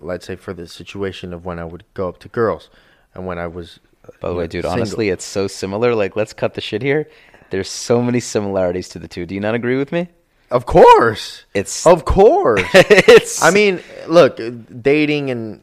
let's 0.00 0.26
say 0.26 0.36
for 0.36 0.52
the 0.54 0.66
situation 0.66 1.32
of 1.32 1.44
when 1.44 1.58
I 1.58 1.64
would 1.64 1.84
go 1.94 2.08
up 2.08 2.18
to 2.20 2.28
girls, 2.28 2.70
and 3.14 3.26
when 3.26 3.38
I 3.38 3.46
was. 3.46 3.80
uh, 4.04 4.10
By 4.20 4.28
the 4.30 4.34
way, 4.34 4.44
know, 4.44 4.46
dude, 4.48 4.62
single. 4.64 4.72
honestly, 4.72 5.08
it's 5.10 5.24
so 5.24 5.46
similar. 5.46 5.94
Like, 5.94 6.16
let's 6.16 6.32
cut 6.32 6.54
the 6.54 6.60
shit 6.60 6.82
here. 6.82 7.08
There's 7.50 7.68
so 7.68 8.00
many 8.02 8.20
similarities 8.20 8.88
to 8.90 8.98
the 8.98 9.08
two. 9.08 9.26
Do 9.26 9.34
you 9.34 9.40
not 9.40 9.54
agree 9.54 9.76
with 9.76 9.92
me? 9.92 10.08
of 10.50 10.66
course, 10.66 11.44
It's 11.54 11.86
of 11.86 12.04
course. 12.04 12.62
it's. 12.74 13.42
I 13.42 13.50
mean, 13.50 13.80
look, 14.08 14.38
dating 14.82 15.30
and 15.30 15.60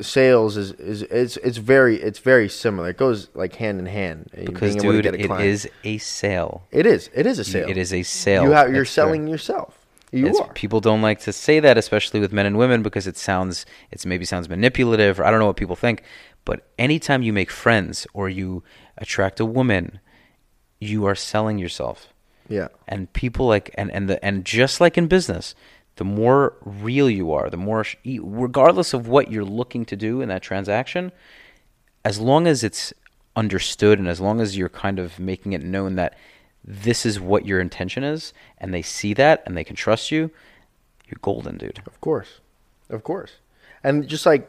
sales 0.00 0.56
is, 0.56 0.72
is 0.72 1.02
it's 1.02 1.36
it's 1.38 1.58
very 1.58 2.00
it's 2.00 2.18
very 2.18 2.48
similar. 2.48 2.90
It 2.90 2.96
goes 2.96 3.28
like 3.34 3.54
hand 3.56 3.78
in 3.78 3.86
hand. 3.86 4.30
uh, 4.36 4.44
because 4.44 4.76
dude, 4.76 5.06
it 5.06 5.68
a 5.84 5.98
sale. 5.98 6.66
It 6.70 6.86
is. 6.86 7.10
It 7.14 7.26
is 7.26 7.38
a 7.38 7.44
sale. 7.44 7.68
It 7.68 7.76
is 7.76 7.92
a 7.92 8.02
sale. 8.02 8.44
You 8.44 8.50
have 8.52 8.72
you're 8.72 8.82
uh, 8.82 8.86
selling 8.86 9.26
yourself. 9.26 9.79
You 10.12 10.26
It's- 10.26 10.40
are. 10.40 10.52
People 10.54 10.80
don't 10.80 11.02
like 11.02 11.20
to 11.20 11.32
say 11.32 11.60
that, 11.60 11.78
especially 11.78 12.20
with 12.20 12.32
men 12.32 12.46
and 12.46 12.58
women, 12.58 12.82
because 12.82 13.06
it 13.06 13.16
sounds 13.16 13.64
it's 13.90 14.04
maybe 14.04 14.24
sounds 14.24 14.48
manipulative, 14.48 15.20
or 15.20 15.24
I 15.24 15.30
don't 15.30 15.38
know 15.40 15.46
what 15.46 15.56
people 15.56 15.76
think. 15.76 16.02
But 16.44 16.66
anytime 16.78 17.22
you 17.22 17.32
make 17.32 17.50
friends 17.50 18.06
or 18.12 18.28
you 18.28 18.62
attract 18.98 19.38
a 19.40 19.44
woman, 19.44 20.00
you 20.80 21.04
are 21.06 21.14
selling 21.14 21.58
yourself. 21.58 22.12
Yeah. 22.48 22.66
and 22.88 23.12
people 23.12 23.46
like 23.46 23.70
and 23.78 23.92
and 23.92 24.08
the 24.10 24.24
and 24.24 24.44
just 24.44 24.80
like 24.80 24.98
in 24.98 25.06
business 25.06 25.54
the 25.96 26.04
more 26.04 26.54
real 26.64 27.08
you 27.08 27.30
are 27.30 27.48
the 27.48 27.56
more 27.56 27.84
regardless 28.20 28.92
of 28.92 29.06
what 29.06 29.30
you're 29.30 29.44
looking 29.44 29.84
to 29.84 29.94
do 29.94 30.20
in 30.20 30.28
that 30.30 30.42
transaction 30.42 31.12
as 32.04 32.18
long 32.18 32.48
as 32.48 32.64
it's 32.64 32.92
understood 33.36 34.00
and 34.00 34.08
as 34.08 34.20
long 34.20 34.40
as 34.40 34.56
you're 34.58 34.68
kind 34.68 34.98
of 34.98 35.20
making 35.20 35.52
it 35.52 35.62
known 35.62 35.94
that 35.94 36.16
this 36.64 37.06
is 37.06 37.18
what 37.18 37.46
your 37.46 37.60
intention 37.60 38.04
is 38.04 38.32
and 38.58 38.72
they 38.72 38.82
see 38.82 39.14
that 39.14 39.42
and 39.46 39.56
they 39.56 39.64
can 39.64 39.76
trust 39.76 40.10
you 40.10 40.30
you're 41.10 41.18
golden 41.22 41.56
dude 41.56 41.82
Of 41.86 42.00
course. 42.00 42.40
Of 42.88 43.02
course. 43.02 43.32
And 43.82 44.06
just 44.06 44.26
like 44.26 44.48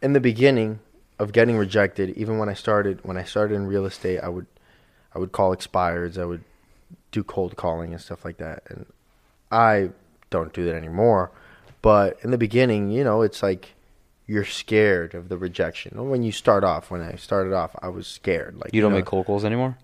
in 0.00 0.12
the 0.12 0.20
beginning 0.20 0.80
of 1.18 1.32
getting 1.32 1.56
rejected, 1.56 2.10
even 2.10 2.38
when 2.38 2.48
I 2.48 2.54
started 2.54 3.04
when 3.04 3.16
I 3.16 3.24
started 3.24 3.54
in 3.54 3.66
real 3.66 3.86
estate, 3.86 4.20
I 4.20 4.28
would 4.28 4.46
I 5.14 5.18
would 5.18 5.32
call 5.32 5.54
expireds, 5.54 6.18
I 6.18 6.24
would 6.24 6.44
do 7.10 7.24
cold 7.24 7.56
calling 7.56 7.92
and 7.92 8.00
stuff 8.00 8.24
like 8.24 8.36
that. 8.38 8.62
And 8.68 8.86
I 9.50 9.90
don't 10.30 10.52
do 10.52 10.64
that 10.66 10.74
anymore. 10.74 11.32
But 11.82 12.18
in 12.22 12.30
the 12.30 12.38
beginning, 12.38 12.90
you 12.90 13.02
know, 13.02 13.22
it's 13.22 13.42
like 13.42 13.74
you're 14.26 14.44
scared 14.44 15.14
of 15.14 15.28
the 15.28 15.38
rejection. 15.38 16.08
When 16.10 16.22
you 16.22 16.32
start 16.32 16.64
off, 16.64 16.90
when 16.90 17.00
I 17.00 17.14
started 17.16 17.52
off, 17.52 17.74
I 17.80 17.88
was 17.88 18.06
scared. 18.06 18.56
Like 18.58 18.74
you 18.74 18.80
don't 18.80 18.92
know, 18.92 18.98
make 18.98 19.06
cold 19.06 19.26
calls 19.26 19.44
anymore 19.44 19.78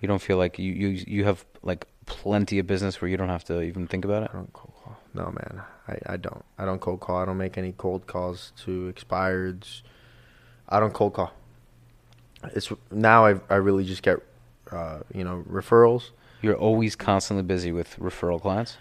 you 0.00 0.08
don't 0.08 0.22
feel 0.22 0.36
like 0.36 0.58
you 0.58 0.72
you 0.72 0.88
you 1.06 1.24
have 1.24 1.44
like 1.62 1.86
plenty 2.06 2.58
of 2.58 2.66
business 2.66 3.00
where 3.00 3.08
you 3.10 3.16
don't 3.16 3.28
have 3.28 3.44
to 3.44 3.60
even 3.62 3.86
think 3.86 4.04
about 4.04 4.22
it 4.24 4.30
I 4.32 4.36
don't 4.36 4.52
cold 4.52 4.72
call. 4.82 4.96
No, 5.14 5.24
man, 5.26 5.62
I, 5.88 6.14
I 6.14 6.16
don't. 6.16 6.44
I 6.58 6.64
don't 6.64 6.80
cold 6.80 7.00
call. 7.00 7.16
I 7.16 7.24
don't 7.24 7.38
make 7.38 7.56
any 7.58 7.72
cold 7.76 8.06
calls 8.06 8.52
to 8.64 8.92
expireds. 8.92 9.82
I 10.68 10.78
don't 10.80 10.92
cold 10.94 11.14
call. 11.14 11.32
It's 12.54 12.70
now 12.90 13.26
I 13.26 13.40
I 13.50 13.56
really 13.56 13.84
just 13.84 14.02
get, 14.02 14.18
uh, 14.70 15.00
you 15.12 15.24
know, 15.24 15.44
referrals, 15.50 16.10
you're 16.42 16.54
always 16.56 16.94
constantly 16.94 17.42
busy 17.42 17.72
with 17.72 17.96
referral 17.98 18.40
clients 18.40 18.76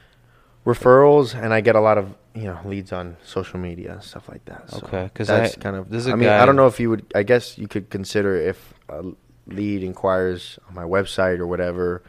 referrals, 0.65 1.34
and 1.34 1.53
I 1.53 1.61
get 1.61 1.76
a 1.76 1.80
lot 1.80 1.97
of 1.97 2.13
you 2.36 2.43
know 2.43 2.59
leads 2.65 2.91
on 2.91 3.15
social 3.24 3.57
media 3.59 3.93
and 3.93 4.03
stuff 4.03 4.28
like 4.30 4.43
that. 4.45 4.70
So 4.70 4.78
Okay, 4.84 5.09
'cause 5.13 5.28
that's 5.28 5.57
I- 5.57 5.61
kind 5.61 5.76
of. 5.78 5.89
there's 5.89 6.07
a 6.07 6.11
I 6.11 6.15
mean, 6.15 6.28
guy- 6.28 6.41
I 6.43 6.45
don't 6.45 6.55
know 6.57 6.68
if 6.68 6.80
you 6.80 6.89
would. 6.89 7.05
I 7.15 7.24
guess 7.24 7.57
you 7.57 7.68
could 7.68 7.89
consider 7.89 8.36
if 8.36 8.74
a 8.89 9.03
lead 9.48 9.84
inquires 9.84 10.60
on 10.68 10.76
my 10.76 10.84
website 10.84 11.39
or 11.39 11.48
whatever. 11.48 12.02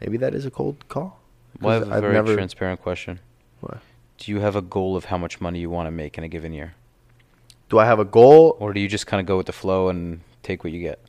Maybe 0.00 0.16
that 0.18 0.34
is 0.34 0.46
a 0.46 0.50
cold 0.50 0.88
call. 0.88 1.20
Well, 1.60 1.70
I 1.70 1.74
have 1.78 1.88
a 1.90 1.94
I've 1.94 2.00
very 2.02 2.14
never- 2.14 2.34
transparent 2.34 2.80
question. 2.82 3.20
What? 3.60 3.78
Do 4.18 4.30
you 4.30 4.40
have 4.40 4.54
a 4.56 4.62
goal 4.62 4.96
of 4.96 5.06
how 5.06 5.18
much 5.18 5.40
money 5.40 5.58
you 5.58 5.70
want 5.70 5.86
to 5.86 5.90
make 5.90 6.16
in 6.18 6.24
a 6.24 6.28
given 6.28 6.52
year? 6.52 6.74
Do 7.68 7.78
I 7.78 7.84
have 7.86 7.98
a 7.98 8.04
goal? 8.04 8.56
Or 8.60 8.72
do 8.72 8.80
you 8.80 8.88
just 8.88 9.06
kind 9.06 9.20
of 9.20 9.26
go 9.26 9.36
with 9.36 9.46
the 9.46 9.52
flow 9.52 9.88
and 9.88 10.20
take 10.42 10.62
what 10.62 10.72
you 10.72 10.80
get? 10.80 11.00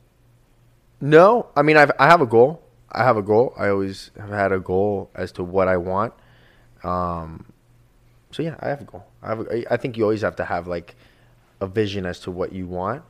No, 1.00 1.46
I 1.54 1.62
mean 1.62 1.76
I've 1.76 1.92
I 1.98 2.06
have 2.06 2.20
a 2.20 2.26
goal. 2.26 2.62
I 2.90 3.04
have 3.04 3.16
a 3.16 3.22
goal. 3.22 3.52
I 3.58 3.68
always 3.68 4.10
have 4.18 4.30
had 4.30 4.52
a 4.52 4.58
goal 4.58 5.10
as 5.14 5.30
to 5.32 5.44
what 5.44 5.68
I 5.68 5.76
want. 5.76 6.14
Um, 6.82 7.46
so 8.30 8.42
yeah, 8.42 8.56
I 8.60 8.68
have 8.68 8.80
a 8.80 8.84
goal. 8.84 9.04
I 9.22 9.28
have. 9.28 9.40
A, 9.40 9.72
I 9.72 9.76
think 9.76 9.96
you 9.96 10.04
always 10.04 10.22
have 10.22 10.36
to 10.36 10.44
have 10.44 10.66
like 10.66 10.94
a 11.60 11.66
vision 11.66 12.06
as 12.06 12.20
to 12.20 12.30
what 12.30 12.52
you 12.52 12.66
want. 12.66 13.02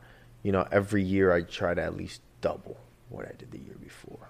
You 0.43 0.51
know, 0.51 0.67
every 0.71 1.03
year 1.03 1.31
I 1.33 1.41
try 1.41 1.73
to 1.73 1.81
at 1.81 1.95
least 1.95 2.21
double 2.41 2.77
what 3.09 3.25
I 3.25 3.31
did 3.37 3.51
the 3.51 3.57
year 3.59 3.75
before. 3.81 4.29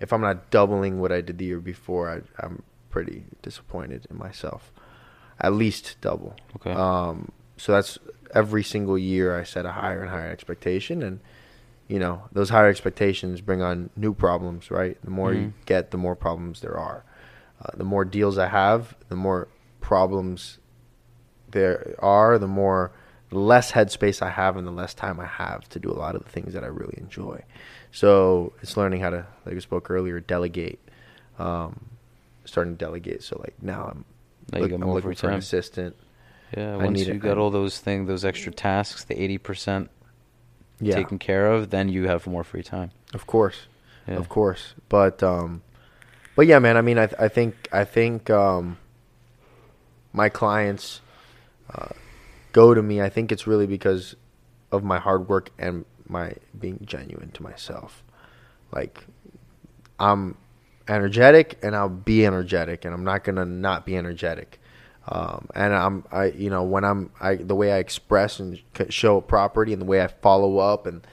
If 0.00 0.12
I'm 0.12 0.20
not 0.20 0.50
doubling 0.50 1.00
what 1.00 1.12
I 1.12 1.20
did 1.20 1.38
the 1.38 1.44
year 1.44 1.60
before, 1.60 2.10
I, 2.10 2.20
I'm 2.44 2.62
pretty 2.90 3.24
disappointed 3.42 4.06
in 4.10 4.16
myself. 4.18 4.72
At 5.40 5.52
least 5.54 5.96
double. 6.00 6.36
Okay. 6.56 6.72
Um, 6.72 7.32
so 7.56 7.72
that's 7.72 7.98
every 8.34 8.62
single 8.62 8.98
year 8.98 9.38
I 9.38 9.44
set 9.44 9.64
a 9.66 9.72
higher 9.72 10.02
and 10.02 10.10
higher 10.10 10.30
expectation, 10.30 11.02
and 11.02 11.20
you 11.88 11.98
know 11.98 12.22
those 12.32 12.50
higher 12.50 12.68
expectations 12.68 13.40
bring 13.40 13.62
on 13.62 13.90
new 13.96 14.14
problems. 14.14 14.70
Right. 14.70 14.98
The 15.04 15.10
more 15.10 15.32
you 15.34 15.46
Mhm. 15.48 15.52
get, 15.66 15.90
the 15.90 15.98
more 15.98 16.16
problems 16.16 16.60
there 16.60 16.76
are. 16.78 17.04
Uh, 17.62 17.76
the 17.76 17.84
more 17.84 18.04
deals 18.06 18.38
I 18.38 18.48
have, 18.48 18.96
the 19.08 19.16
more 19.16 19.48
problems 19.80 20.58
there 21.50 21.94
are. 21.98 22.38
The 22.38 22.46
more 22.46 22.92
the 23.30 23.38
less 23.38 23.72
headspace 23.72 24.22
I 24.22 24.30
have, 24.30 24.56
and 24.56 24.66
the 24.66 24.70
less 24.72 24.92
time 24.94 25.18
I 25.20 25.26
have 25.26 25.68
to 25.70 25.78
do 25.78 25.90
a 25.90 25.94
lot 25.94 26.14
of 26.16 26.24
the 26.24 26.30
things 26.30 26.52
that 26.54 26.64
I 26.64 26.66
really 26.68 26.94
enjoy. 26.98 27.42
So 27.92 28.52
it's 28.62 28.76
learning 28.76 29.00
how 29.00 29.10
to, 29.10 29.26
like 29.46 29.56
I 29.56 29.58
spoke 29.60 29.90
earlier, 29.90 30.20
delegate. 30.20 30.78
Um, 31.38 31.86
starting 32.44 32.74
to 32.76 32.78
delegate. 32.84 33.22
So 33.22 33.38
like 33.38 33.54
now 33.62 33.84
I'm, 33.90 34.04
Now 34.52 34.58
look- 34.60 34.72
I'm 34.72 34.80
looking 34.92 35.14
for 35.14 35.26
an 35.26 35.32
time. 35.32 35.38
assistant. 35.38 35.96
Yeah, 36.56 36.74
I 36.74 36.76
once 36.78 37.06
you 37.06 37.14
it. 37.14 37.20
got 37.20 37.38
all 37.38 37.50
those 37.50 37.78
things, 37.78 38.08
those 38.08 38.24
extra 38.24 38.50
tasks, 38.52 39.04
the 39.04 39.14
80% 39.14 39.88
Yeah. 40.80 40.96
taken 40.96 41.18
care 41.20 41.46
of, 41.46 41.70
then 41.70 41.88
you 41.88 42.08
have 42.08 42.26
more 42.26 42.42
free 42.42 42.64
time. 42.64 42.90
Of 43.14 43.26
course, 43.28 43.68
Yeah. 44.08 44.14
of 44.16 44.28
course. 44.28 44.74
But 44.88 45.22
um, 45.22 45.62
but 46.34 46.46
yeah, 46.48 46.58
man. 46.58 46.76
I 46.76 46.80
mean, 46.82 46.98
I 46.98 47.08
I 47.18 47.28
think 47.28 47.68
I 47.70 47.84
think 47.84 48.28
um, 48.30 48.78
my 50.12 50.28
clients 50.28 51.00
uh, 51.72 51.90
go 52.52 52.74
to 52.74 52.82
me. 52.82 53.00
I 53.00 53.08
think 53.08 53.32
it's 53.32 53.46
really 53.46 53.66
because 53.66 54.16
of 54.72 54.84
my 54.84 54.98
hard 54.98 55.28
work 55.28 55.50
and 55.58 55.84
my 56.08 56.34
being 56.58 56.80
genuine 56.84 57.30
to 57.32 57.42
myself. 57.42 58.02
Like 58.72 59.04
I'm 59.98 60.36
energetic, 60.88 61.58
and 61.62 61.74
I'll 61.76 61.88
be 61.88 62.26
energetic, 62.26 62.84
and 62.84 62.92
I'm 62.94 63.04
not 63.04 63.24
gonna 63.24 63.44
not 63.44 63.86
be 63.86 63.96
energetic. 63.96 64.60
Um, 65.08 65.48
and 65.54 65.74
I'm, 65.74 66.04
I, 66.12 66.26
you 66.26 66.50
know, 66.50 66.62
when 66.62 66.84
I'm, 66.84 67.10
I, 67.20 67.36
the 67.36 67.54
way 67.56 67.72
I 67.72 67.78
express 67.78 68.38
and 68.38 68.60
show 68.90 69.20
property, 69.20 69.72
and 69.72 69.80
the 69.80 69.86
way 69.86 70.02
I 70.02 70.06
follow 70.06 70.58
up, 70.58 70.86
and 70.86 71.06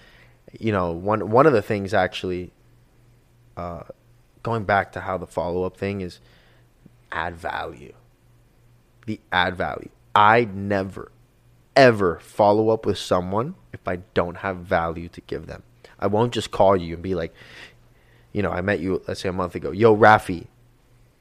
you 0.59 0.71
know, 0.71 0.91
one 0.91 1.29
one 1.29 1.45
of 1.45 1.53
the 1.53 1.61
things 1.61 1.93
actually, 1.93 2.51
uh, 3.55 3.83
going 4.43 4.65
back 4.65 4.91
to 4.93 5.01
how 5.01 5.17
the 5.17 5.27
follow 5.27 5.63
up 5.63 5.77
thing 5.77 6.01
is, 6.01 6.19
add 7.11 7.35
value. 7.35 7.93
The 9.05 9.19
add 9.31 9.55
value. 9.55 9.89
I 10.13 10.45
never, 10.45 11.11
ever 11.77 12.19
follow 12.19 12.69
up 12.69 12.85
with 12.85 12.97
someone 12.97 13.55
if 13.71 13.87
I 13.87 13.97
don't 14.13 14.37
have 14.37 14.57
value 14.57 15.07
to 15.09 15.21
give 15.21 15.47
them. 15.47 15.63
I 15.99 16.07
won't 16.07 16.33
just 16.33 16.51
call 16.51 16.75
you 16.75 16.95
and 16.95 17.03
be 17.03 17.15
like, 17.15 17.33
you 18.33 18.41
know, 18.41 18.51
I 18.51 18.61
met 18.61 18.79
you, 18.79 19.01
let's 19.07 19.21
say 19.21 19.29
a 19.29 19.33
month 19.33 19.55
ago. 19.55 19.71
Yo, 19.71 19.95
Rafi. 19.95 20.47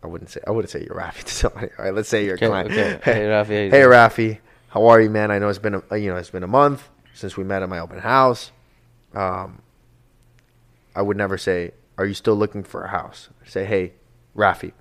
I 0.03 0.09
wouldn't 0.09 0.31
say 0.31 0.41
I 0.47 0.51
wouldn't 0.51 0.71
say 0.71 0.85
you're 0.85 0.95
Rafi 0.97 1.23
to 1.25 1.33
somebody. 1.35 1.69
All 1.79 1.85
right, 1.85 1.95
let's 1.95 2.09
say 2.09 2.25
you're 2.25 2.35
a 2.35 2.39
client. 2.39 2.71
okay. 2.71 3.01
Hey, 3.05 3.21
Rafi, 3.27 3.71
Hey? 3.71 3.83
Rafi. 3.83 4.39
How 4.69 4.87
are 4.87 5.01
you, 5.01 5.11
man? 5.11 5.31
I 5.31 5.39
know 5.39 5.49
it's 5.49 5.59
been 5.59 5.81
a 5.91 5.97
you 5.97 6.11
know 6.11 6.17
it's 6.17 6.31
been 6.31 6.43
a 6.43 6.49
month 6.49 6.89
since 7.15 7.37
we 7.37 7.45
met 7.45 7.63
at 7.63 7.69
my 7.69 7.79
open 7.79 7.99
house. 7.99 8.51
Um, 9.15 9.63
I 10.95 11.03
would 11.03 11.17
never 11.17 11.39
say, 11.39 11.73
"Are 11.99 12.05
you 12.05 12.15
still 12.15 12.37
looking 12.37 12.63
for 12.63 12.83
a 12.85 12.89
house?" 12.89 13.31
I'd 13.43 13.51
say, 13.51 13.65
"Hey, 13.65 13.95
Rafi, 14.37 14.73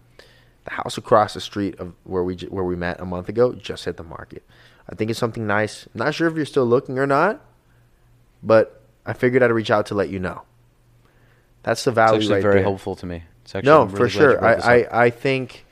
the 0.66 0.72
house 0.72 0.98
across 0.98 1.34
the 1.34 1.42
street 1.42 1.80
of 1.80 1.94
where 2.04 2.24
we 2.24 2.36
where 2.50 2.64
we 2.66 2.76
met 2.76 3.00
a 3.00 3.06
month 3.06 3.30
ago 3.30 3.54
just 3.54 3.86
hit 3.86 3.96
the 3.98 4.04
market. 4.04 4.44
I 4.90 4.96
think 4.96 5.10
it's 5.10 5.20
something 5.20 5.48
nice. 5.48 5.88
Not 5.94 6.14
sure 6.14 6.28
if 6.28 6.36
you're 6.36 6.46
still 6.46 6.66
looking 6.66 7.00
or 7.00 7.08
not, 7.08 7.42
but 8.44 8.82
I 9.06 9.14
figured 9.14 9.42
I'd 9.44 9.52
reach 9.52 9.72
out 9.72 9.86
to 9.88 9.96
let 9.96 10.10
you 10.10 10.20
know. 10.20 10.44
That's 11.64 11.84
the 11.84 11.92
It's 11.92 11.96
value 11.96 12.18
actually 12.18 12.36
right 12.36 12.42
very 12.42 12.54
there. 12.56 12.64
helpful 12.64 12.96
to 12.98 13.06
me. 13.06 13.24
It's 13.44 13.56
actually, 13.56 13.70
No, 13.72 13.82
I'm 13.84 13.90
for 13.90 13.98
really 13.98 14.10
sure. 14.10 14.44
I. 14.44 14.54
I, 14.54 15.06
I 15.06 15.10
think 15.10 15.66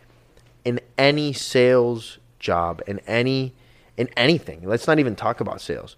in 0.65 0.79
any 0.97 1.33
sales 1.33 2.17
job, 2.39 2.81
in 2.87 2.99
any 3.07 3.53
in 3.95 4.09
anything, 4.17 4.61
let's 4.67 4.87
not 4.87 4.97
even 4.97 5.15
talk 5.15 5.39
about 5.39 5.61
sales. 5.61 5.95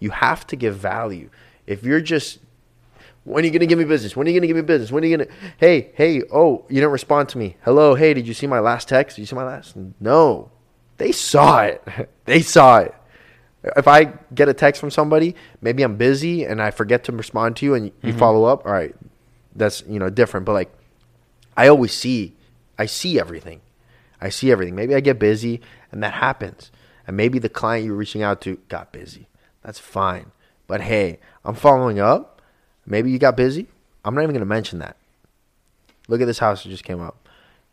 You 0.00 0.10
have 0.10 0.46
to 0.48 0.56
give 0.56 0.76
value. 0.76 1.30
If 1.66 1.84
you're 1.84 2.00
just 2.00 2.38
when 3.22 3.42
are 3.44 3.46
you 3.46 3.52
gonna 3.52 3.66
give 3.66 3.78
me 3.78 3.84
business? 3.84 4.16
When 4.16 4.26
are 4.26 4.30
you 4.30 4.38
gonna 4.38 4.46
give 4.48 4.56
me 4.56 4.62
business? 4.62 4.90
When 4.92 5.04
are 5.04 5.06
you 5.06 5.16
gonna 5.16 5.30
Hey, 5.58 5.90
hey, 5.94 6.22
oh, 6.32 6.64
you 6.68 6.76
didn't 6.76 6.90
respond 6.92 7.28
to 7.30 7.38
me. 7.38 7.56
Hello, 7.64 7.94
hey, 7.94 8.14
did 8.14 8.26
you 8.26 8.34
see 8.34 8.46
my 8.46 8.58
last 8.60 8.88
text? 8.88 9.16
Did 9.16 9.22
you 9.22 9.26
see 9.26 9.36
my 9.36 9.44
last? 9.44 9.74
No. 10.00 10.50
They 10.96 11.12
saw 11.12 11.62
it. 11.62 11.82
they 12.24 12.42
saw 12.42 12.78
it. 12.78 12.94
If 13.76 13.88
I 13.88 14.12
get 14.34 14.48
a 14.48 14.54
text 14.54 14.80
from 14.80 14.90
somebody, 14.90 15.34
maybe 15.60 15.82
I'm 15.82 15.96
busy 15.96 16.44
and 16.44 16.62
I 16.62 16.70
forget 16.70 17.04
to 17.04 17.12
respond 17.12 17.56
to 17.56 17.66
you 17.66 17.74
and 17.74 17.86
you 17.86 17.92
mm-hmm. 18.10 18.18
follow 18.18 18.44
up, 18.44 18.64
all 18.64 18.72
right, 18.72 18.94
that's 19.56 19.82
you 19.88 19.98
know 19.98 20.08
different. 20.08 20.46
But 20.46 20.52
like 20.52 20.72
I 21.56 21.68
always 21.68 21.92
see, 21.92 22.34
I 22.78 22.86
see 22.86 23.18
everything. 23.18 23.60
I 24.20 24.28
see 24.28 24.52
everything. 24.52 24.74
Maybe 24.74 24.94
I 24.94 25.00
get 25.00 25.18
busy 25.18 25.60
and 25.90 26.02
that 26.02 26.14
happens. 26.14 26.70
And 27.06 27.16
maybe 27.16 27.38
the 27.38 27.48
client 27.48 27.84
you're 27.84 27.94
reaching 27.94 28.22
out 28.22 28.40
to 28.42 28.56
got 28.68 28.92
busy. 28.92 29.28
That's 29.62 29.78
fine. 29.78 30.32
But 30.66 30.80
hey, 30.82 31.18
I'm 31.44 31.54
following 31.54 31.98
up. 31.98 32.42
Maybe 32.86 33.10
you 33.10 33.18
got 33.18 33.36
busy. 33.36 33.66
I'm 34.04 34.14
not 34.14 34.22
even 34.22 34.32
going 34.32 34.40
to 34.40 34.46
mention 34.46 34.78
that. 34.78 34.96
Look 36.08 36.20
at 36.20 36.26
this 36.26 36.38
house 36.38 36.62
that 36.62 36.68
just 36.68 36.84
came 36.84 37.00
up. 37.00 37.28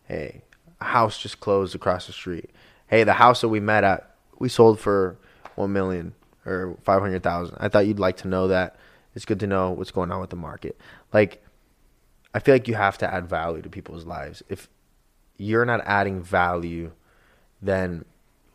Hey, 0.07 0.41
a 0.81 0.85
house 0.85 1.17
just 1.17 1.39
closed 1.39 1.75
across 1.75 2.07
the 2.07 2.13
street. 2.13 2.49
Hey, 2.87 3.03
the 3.03 3.13
house 3.13 3.41
that 3.41 3.49
we 3.49 3.59
met 3.59 3.83
at, 3.83 4.15
we 4.39 4.49
sold 4.49 4.79
for 4.79 5.17
1 5.55 5.71
million 5.71 6.13
or 6.45 6.77
500,000. 6.83 7.57
I 7.59 7.69
thought 7.69 7.87
you'd 7.87 7.99
like 7.99 8.17
to 8.17 8.27
know 8.27 8.47
that. 8.47 8.75
It's 9.15 9.25
good 9.25 9.39
to 9.41 9.47
know 9.47 9.71
what's 9.71 9.91
going 9.91 10.11
on 10.11 10.21
with 10.21 10.31
the 10.31 10.35
market. 10.35 10.77
Like 11.11 11.43
I 12.33 12.39
feel 12.39 12.55
like 12.55 12.67
you 12.67 12.75
have 12.75 12.97
to 12.99 13.13
add 13.13 13.27
value 13.27 13.61
to 13.61 13.69
people's 13.69 14.05
lives. 14.05 14.41
If 14.49 14.67
you're 15.37 15.65
not 15.65 15.81
adding 15.85 16.21
value, 16.21 16.91
then 17.61 18.05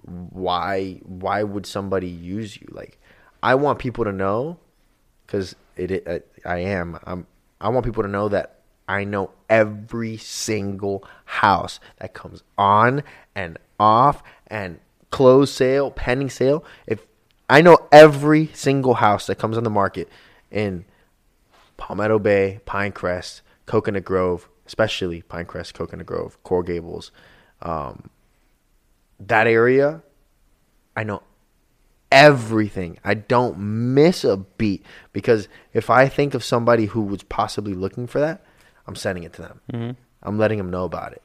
why 0.03 1.01
why 1.05 1.43
would 1.43 1.66
somebody 1.66 2.09
use 2.09 2.61
you? 2.61 2.66
Like 2.70 2.99
I 3.43 3.55
want 3.55 3.79
people 3.79 4.05
to 4.05 4.12
know 4.12 4.59
cuz 5.26 5.55
it, 5.76 5.91
it 5.91 6.33
I 6.45 6.59
am 6.59 6.99
I'm 7.05 7.26
I 7.61 7.68
want 7.68 7.85
people 7.85 8.03
to 8.03 8.09
know 8.09 8.29
that 8.29 8.57
I 8.89 9.05
know 9.05 9.30
every 9.51 10.16
single 10.16 11.05
house 11.26 11.78
that 11.99 12.14
comes 12.14 12.43
on 12.57 13.03
and 13.34 13.59
off 13.78 14.22
and 14.47 14.80
closed 15.11 15.55
sale, 15.55 15.91
pending 15.91 16.30
sale. 16.30 16.64
If 16.86 17.07
I 17.51 17.61
know 17.61 17.86
every 17.93 18.51
single 18.55 18.95
house 18.95 19.26
that 19.26 19.36
comes 19.36 19.57
on 19.57 19.64
the 19.64 19.70
market 19.70 20.09
in 20.51 20.86
Palmetto 21.76 22.18
Bay, 22.18 22.61
Pinecrest, 22.66 23.43
Coconut 23.66 24.05
Grove, 24.05 24.49
especially 24.66 25.22
Pinecrest, 25.22 25.74
Coconut 25.74 26.07
Grove, 26.07 26.43
Coral 26.43 26.62
Gables, 26.62 27.12
um, 27.62 28.11
that 29.20 29.47
area, 29.47 30.03
I 30.97 31.05
know 31.05 31.22
everything. 32.11 32.99
I 33.05 33.14
don't 33.14 33.59
miss 33.59 34.24
a 34.24 34.39
beat 34.39 34.84
because 35.12 35.49
if 35.72 35.91
I 35.91 36.09
think 36.09 36.34
of 36.34 36.43
somebody 36.43 36.86
who 36.86 37.03
was 37.03 37.22
possibly 37.22 37.74
looking 37.74 38.07
for 38.07 38.18
that, 38.18 38.43
I'm 38.89 38.97
sending 38.97 39.22
it 39.22 39.34
to 39.34 39.43
them. 39.43 39.61
Mm-hmm. 39.72 39.91
I'm 40.22 40.39
letting 40.39 40.57
them 40.59 40.70
know 40.70 40.84
about 40.84 41.12
it 41.12 41.22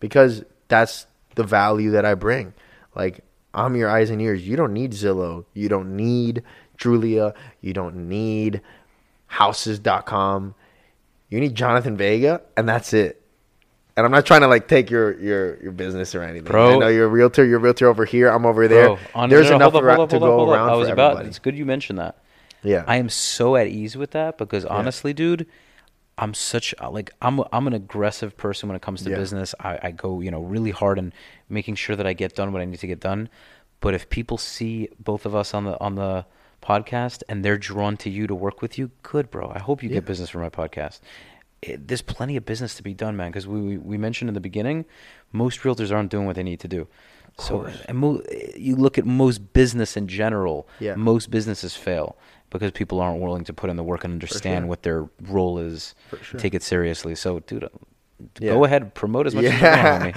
because 0.00 0.44
that's 0.66 1.06
the 1.36 1.44
value 1.44 1.92
that 1.92 2.04
I 2.04 2.14
bring. 2.14 2.52
Like 2.94 3.24
I'm 3.54 3.76
your 3.76 3.88
eyes 3.88 4.10
and 4.10 4.20
ears. 4.20 4.46
You 4.46 4.56
don't 4.56 4.72
need 4.74 4.92
Zillow. 4.92 5.44
You 5.54 5.68
don't 5.68 5.96
need 5.96 6.42
Trulia. 6.76 7.34
You 7.60 7.72
don't 7.72 8.08
need 8.08 8.60
houses.com. 9.28 10.54
You 11.30 11.40
need 11.40 11.54
Jonathan 11.54 11.96
Vega 11.96 12.42
and 12.56 12.68
that's 12.68 12.92
it. 12.92 13.22
And 13.96 14.04
I'm 14.04 14.12
not 14.12 14.26
trying 14.26 14.40
to 14.40 14.48
like 14.48 14.66
take 14.66 14.90
your 14.90 15.18
your 15.20 15.62
your 15.62 15.72
business 15.72 16.16
or 16.16 16.22
anything. 16.22 16.44
Bro. 16.50 16.76
I 16.76 16.78
know 16.78 16.88
you're 16.88 17.06
a 17.06 17.08
realtor. 17.08 17.44
You're 17.44 17.58
a 17.58 17.62
realtor 17.62 17.88
over 17.88 18.04
here. 18.04 18.28
I'm 18.28 18.44
over 18.44 18.66
there. 18.66 18.96
Bro, 19.14 19.26
There's 19.28 19.50
no, 19.50 19.58
no, 19.58 19.68
enough 19.68 19.74
up, 19.74 19.98
up, 20.00 20.10
to 20.10 20.18
go 20.18 20.42
up. 20.42 20.48
around 20.48 20.70
I 20.70 20.74
was 20.74 20.88
for 20.88 20.94
about. 20.94 21.10
everybody. 21.12 21.28
It's 21.28 21.38
good 21.38 21.56
you 21.56 21.64
mentioned 21.64 22.00
that. 22.00 22.16
Yeah. 22.64 22.84
I 22.88 22.96
am 22.96 23.08
so 23.08 23.54
at 23.54 23.68
ease 23.68 23.96
with 23.96 24.10
that 24.12 24.36
because 24.36 24.64
honestly, 24.64 25.12
dude, 25.12 25.46
I'm 26.18 26.34
such 26.34 26.74
like 26.90 27.10
I'm 27.22 27.40
I'm 27.52 27.66
an 27.66 27.72
aggressive 27.72 28.36
person 28.36 28.68
when 28.68 28.76
it 28.76 28.82
comes 28.82 29.02
to 29.04 29.10
Yeah. 29.10 29.16
business. 29.16 29.54
I, 29.60 29.78
I 29.82 29.90
go 29.92 30.20
you 30.20 30.30
know 30.30 30.40
really 30.42 30.70
hard 30.72 30.98
and 30.98 31.12
making 31.48 31.76
sure 31.76 31.96
that 31.96 32.06
I 32.06 32.12
get 32.12 32.34
done 32.34 32.52
what 32.52 32.60
I 32.62 32.64
need 32.64 32.80
to 32.80 32.86
get 32.86 33.00
done. 33.00 33.28
But 33.80 33.94
if 33.94 34.08
people 34.10 34.38
see 34.38 34.88
both 34.98 35.24
of 35.24 35.34
us 35.34 35.54
on 35.54 35.64
the 35.64 35.78
on 35.80 35.94
the 35.94 36.26
podcast 36.62 37.22
and 37.28 37.44
they're 37.44 37.56
drawn 37.58 37.96
to 37.98 38.10
you 38.10 38.26
to 38.26 38.34
work 38.34 38.60
with 38.60 38.76
you, 38.78 38.90
good, 39.02 39.30
bro. 39.30 39.50
I 39.54 39.60
hope 39.60 39.82
you 39.82 39.88
get 39.88 40.04
business 40.04 40.30
from 40.30 40.40
my 40.42 40.48
podcast. 40.50 41.00
It, 41.62 41.88
there's 41.88 42.02
plenty 42.02 42.36
of 42.36 42.44
business 42.44 42.74
to 42.76 42.82
be 42.82 42.94
done, 42.94 43.16
man. 43.16 43.30
Because 43.30 43.46
we, 43.46 43.60
we 43.60 43.76
we 43.78 43.98
mentioned 43.98 44.28
in 44.28 44.34
the 44.34 44.40
beginning, 44.40 44.84
most 45.32 45.60
realtors 45.60 45.92
aren't 45.94 46.10
doing 46.10 46.26
what 46.26 46.36
they 46.36 46.42
need 46.42 46.60
to 46.60 46.68
do. 46.68 46.88
So 47.38 47.68
and 47.86 47.98
mo- 47.98 48.22
eh, 48.30 48.52
you 48.56 48.74
look 48.74 48.98
at 48.98 49.04
most 49.06 49.52
business 49.52 49.96
in 49.96 50.08
general. 50.08 50.68
Yeah. 50.80 50.96
Most 50.96 51.30
businesses 51.30 51.76
fail 51.76 52.16
because 52.50 52.72
people 52.72 53.00
aren't 53.00 53.20
willing 53.20 53.44
to 53.44 53.52
put 53.52 53.70
in 53.70 53.76
the 53.76 53.82
work 53.82 54.04
and 54.04 54.12
understand 54.12 54.62
sure. 54.62 54.68
what 54.68 54.82
their 54.82 55.08
role 55.22 55.58
is, 55.58 55.94
sure. 56.22 56.40
take 56.40 56.54
it 56.54 56.62
seriously. 56.62 57.14
So, 57.14 57.40
dude, 57.40 57.64
uh, 57.64 57.68
Yeah. 58.38 58.52
go 58.52 58.64
ahead, 58.64 58.94
promote 58.94 59.26
as 59.26 59.34
much 59.34 59.44
as 59.44 59.60
you 59.60 59.66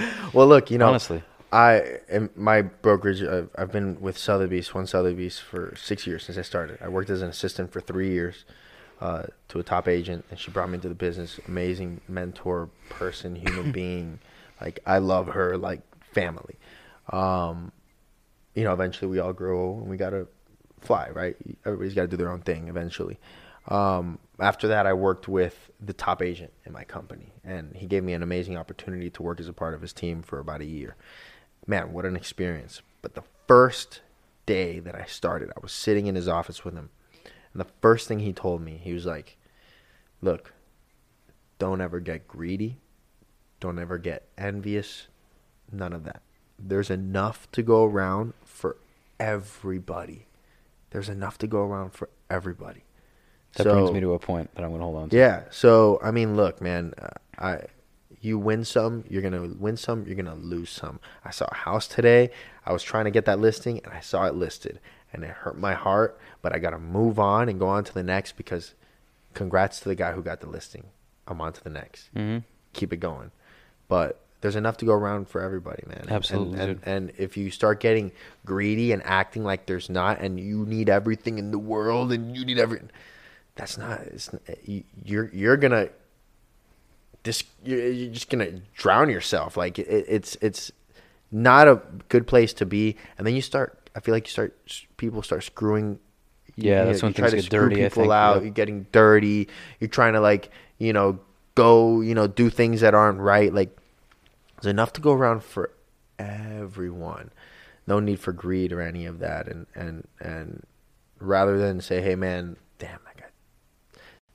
well, 0.34 0.46
look, 0.46 0.70
you 0.70 0.78
know, 0.78 0.88
Honestly. 0.88 1.22
I 1.52 1.98
in 2.08 2.30
my 2.34 2.62
brokerage. 2.62 3.22
I've, 3.22 3.50
I've 3.56 3.70
been 3.70 4.00
with 4.00 4.16
Sotheby's, 4.16 4.72
one 4.72 4.86
Sotheby's, 4.86 5.38
for 5.38 5.74
six 5.76 6.06
years 6.06 6.24
since 6.24 6.38
I 6.38 6.42
started. 6.42 6.78
I 6.80 6.88
worked 6.88 7.10
as 7.10 7.20
an 7.20 7.28
assistant 7.28 7.70
for 7.70 7.80
three 7.82 8.08
years 8.10 8.46
uh, 9.02 9.24
to 9.48 9.58
a 9.58 9.62
top 9.62 9.86
agent, 9.86 10.24
and 10.30 10.38
she 10.38 10.50
brought 10.50 10.70
me 10.70 10.76
into 10.76 10.88
the 10.88 10.94
business. 10.94 11.38
Amazing 11.46 12.00
mentor, 12.08 12.70
person, 12.88 13.36
human 13.36 13.70
being. 13.80 14.18
Like 14.62 14.80
I 14.86 14.96
love 14.96 15.26
her 15.28 15.58
like 15.58 15.82
family. 16.00 16.56
Um, 17.10 17.70
you 18.54 18.64
know, 18.64 18.72
eventually 18.72 19.10
we 19.10 19.18
all 19.18 19.34
grow 19.34 19.74
and 19.74 19.88
we 19.88 19.98
gotta 19.98 20.28
fly, 20.82 21.08
right? 21.10 21.36
Everybody's 21.64 21.94
got 21.94 22.02
to 22.02 22.08
do 22.08 22.16
their 22.16 22.30
own 22.30 22.40
thing 22.42 22.68
eventually. 22.68 23.18
Um, 23.68 24.18
after 24.40 24.68
that, 24.68 24.86
I 24.86 24.92
worked 24.92 25.28
with 25.28 25.70
the 25.80 25.92
top 25.92 26.20
agent 26.20 26.52
in 26.64 26.72
my 26.72 26.84
company, 26.84 27.32
and 27.44 27.74
he 27.76 27.86
gave 27.86 28.02
me 28.02 28.12
an 28.12 28.22
amazing 28.22 28.56
opportunity 28.56 29.08
to 29.10 29.22
work 29.22 29.38
as 29.38 29.48
a 29.48 29.52
part 29.52 29.74
of 29.74 29.80
his 29.80 29.92
team 29.92 30.22
for 30.22 30.38
about 30.38 30.60
a 30.60 30.66
year. 30.66 30.96
Man, 31.66 31.92
what 31.92 32.04
an 32.04 32.16
experience! 32.16 32.82
But 33.02 33.14
the 33.14 33.22
first 33.46 34.00
day 34.46 34.80
that 34.80 34.96
I 34.96 35.04
started, 35.04 35.50
I 35.50 35.60
was 35.60 35.72
sitting 35.72 36.06
in 36.06 36.16
his 36.16 36.26
office 36.26 36.64
with 36.64 36.74
him, 36.74 36.90
and 37.52 37.60
the 37.60 37.70
first 37.80 38.08
thing 38.08 38.18
he 38.18 38.32
told 38.32 38.62
me, 38.62 38.80
he 38.82 38.92
was 38.92 39.06
like, 39.06 39.36
"Look, 40.20 40.52
don't 41.60 41.80
ever 41.80 42.00
get 42.00 42.26
greedy, 42.26 42.78
don't 43.60 43.78
ever 43.78 43.96
get 43.96 44.26
envious, 44.36 45.06
none 45.70 45.92
of 45.92 46.02
that. 46.02 46.22
There's 46.58 46.90
enough 46.90 47.48
to 47.52 47.62
go 47.62 47.84
around 47.84 48.34
for 48.44 48.76
everybody. 49.20 50.26
There's 50.92 51.08
enough 51.08 51.38
to 51.38 51.46
go 51.46 51.62
around 51.62 51.90
for 51.92 52.08
everybody. 52.30 52.84
That 53.54 53.64
So- 53.64 53.72
brings 53.74 53.92
me 53.92 54.00
to 54.00 54.12
a 54.14 54.18
point 54.18 54.54
that 54.54 54.62
I'm 54.62 54.70
going 54.70 54.80
to 54.80 54.84
hold 54.84 54.96
on 54.96 55.08
to. 55.10 55.16
Yeah. 55.16 55.42
So 55.50 55.98
I 56.02 56.10
mean, 56.10 56.36
look, 56.36 56.60
man, 56.60 56.94
uh, 57.00 57.08
I 57.38 57.62
you 58.20 58.38
win 58.38 58.64
some, 58.64 59.02
you're 59.08 59.20
gonna 59.20 59.48
win 59.58 59.76
some, 59.76 60.06
you're 60.06 60.14
gonna 60.14 60.36
lose 60.36 60.70
some. 60.70 61.00
I 61.24 61.30
saw 61.32 61.46
a 61.50 61.54
house 61.56 61.88
today. 61.88 62.30
I 62.64 62.72
was 62.72 62.84
trying 62.84 63.06
to 63.06 63.10
get 63.10 63.24
that 63.24 63.40
listing, 63.40 63.80
and 63.82 63.92
I 63.92 63.98
saw 63.98 64.26
it 64.26 64.36
listed, 64.36 64.78
and 65.12 65.24
it 65.24 65.30
hurt 65.30 65.58
my 65.58 65.74
heart. 65.74 66.20
But 66.40 66.54
I 66.54 66.60
gotta 66.60 66.78
move 66.78 67.18
on 67.18 67.48
and 67.48 67.58
go 67.58 67.66
on 67.66 67.82
to 67.82 67.92
the 67.92 68.04
next 68.04 68.36
because, 68.36 68.74
congrats 69.34 69.80
to 69.80 69.88
the 69.88 69.96
guy 69.96 70.12
who 70.12 70.22
got 70.22 70.40
the 70.40 70.48
listing. 70.48 70.84
I'm 71.26 71.40
on 71.40 71.52
to 71.52 71.64
the 71.64 71.70
next. 71.70 72.10
hmm 72.14 72.38
Keep 72.74 72.92
it 72.92 72.98
going. 72.98 73.32
But 73.88 74.21
there's 74.42 74.56
enough 74.56 74.76
to 74.78 74.84
go 74.84 74.92
around 74.92 75.28
for 75.28 75.40
everybody, 75.40 75.82
man. 75.86 75.98
And- 76.02 76.10
Absolutely, 76.12 76.58
And, 76.60 76.68
dude. 76.68 76.86
and, 76.86 77.12
if 77.16 77.36
you 77.38 77.50
start 77.50 77.80
getting 77.80 78.12
greedy 78.44 78.92
and 78.92 79.02
acting 79.04 79.42
like 79.44 79.64
there's 79.66 79.88
not, 79.88 80.20
and 80.20 80.38
you 80.38 80.66
need 80.66 80.88
everything 80.90 81.38
in 81.38 81.50
the 81.52 81.58
world, 81.58 82.12
and 82.12 82.36
you 82.36 82.44
need 82.44 82.58
everything, 82.58 82.90
that's 83.54 83.78
not. 83.78 84.00
It's 84.02 84.30
you- 84.64 84.84
you're 85.04 85.30
you're 85.32 85.56
gonna. 85.56 85.88
This 87.22 87.44
you're, 87.64 88.10
just 88.10 88.28
gonna 88.30 88.50
drown 88.74 89.08
yourself. 89.08 89.56
Like 89.56 89.78
it, 89.78 89.86
it's 89.88 90.36
it's 90.40 90.72
not 91.30 91.68
a 91.68 91.80
good 92.08 92.26
place 92.26 92.52
to 92.54 92.66
be. 92.66 92.96
And 93.16 93.26
then 93.26 93.34
you 93.34 93.42
start. 93.42 93.78
I 93.94 94.00
feel 94.00 94.12
like 94.14 94.26
you 94.26 94.30
start. 94.32 94.56
People 94.96 95.22
start 95.22 95.44
screwing. 95.44 96.00
Yeah, 96.56 96.80
you 96.80 96.86
that's 96.86 97.02
know, 97.02 97.06
when 97.06 97.10
you 97.10 97.14
try 97.14 97.30
things 97.30 97.30
to 97.30 97.36
get 97.36 97.44
screw 97.44 97.68
dirty, 97.68 97.84
I 97.84 97.88
People 97.88 98.02
think, 98.04 98.12
out. 98.12 98.34
yep. 98.34 98.42
You're 98.42 98.52
getting 98.52 98.86
dirty. 98.90 99.48
You're 99.78 99.88
trying 99.88 100.14
to 100.14 100.20
like 100.20 100.50
you 100.78 100.92
know 100.92 101.20
go 101.54 102.00
you 102.00 102.14
know 102.14 102.26
do 102.26 102.50
things 102.50 102.80
that 102.80 102.92
aren't 102.94 103.20
right. 103.20 103.54
Like 103.54 103.76
there's 104.62 104.70
enough 104.70 104.92
to 104.94 105.00
go 105.00 105.12
around 105.12 105.42
for 105.42 105.72
everyone. 106.18 107.30
No 107.86 107.98
need 108.00 108.20
for 108.20 108.32
greed 108.32 108.72
or 108.72 108.80
any 108.80 109.06
of 109.06 109.18
that. 109.18 109.48
And 109.48 109.66
and 109.74 110.06
and 110.20 110.64
rather 111.18 111.58
than 111.58 111.80
say, 111.80 112.00
hey 112.00 112.14
man, 112.14 112.56
damn 112.78 113.00
that 113.04 113.16
guy 113.16 113.24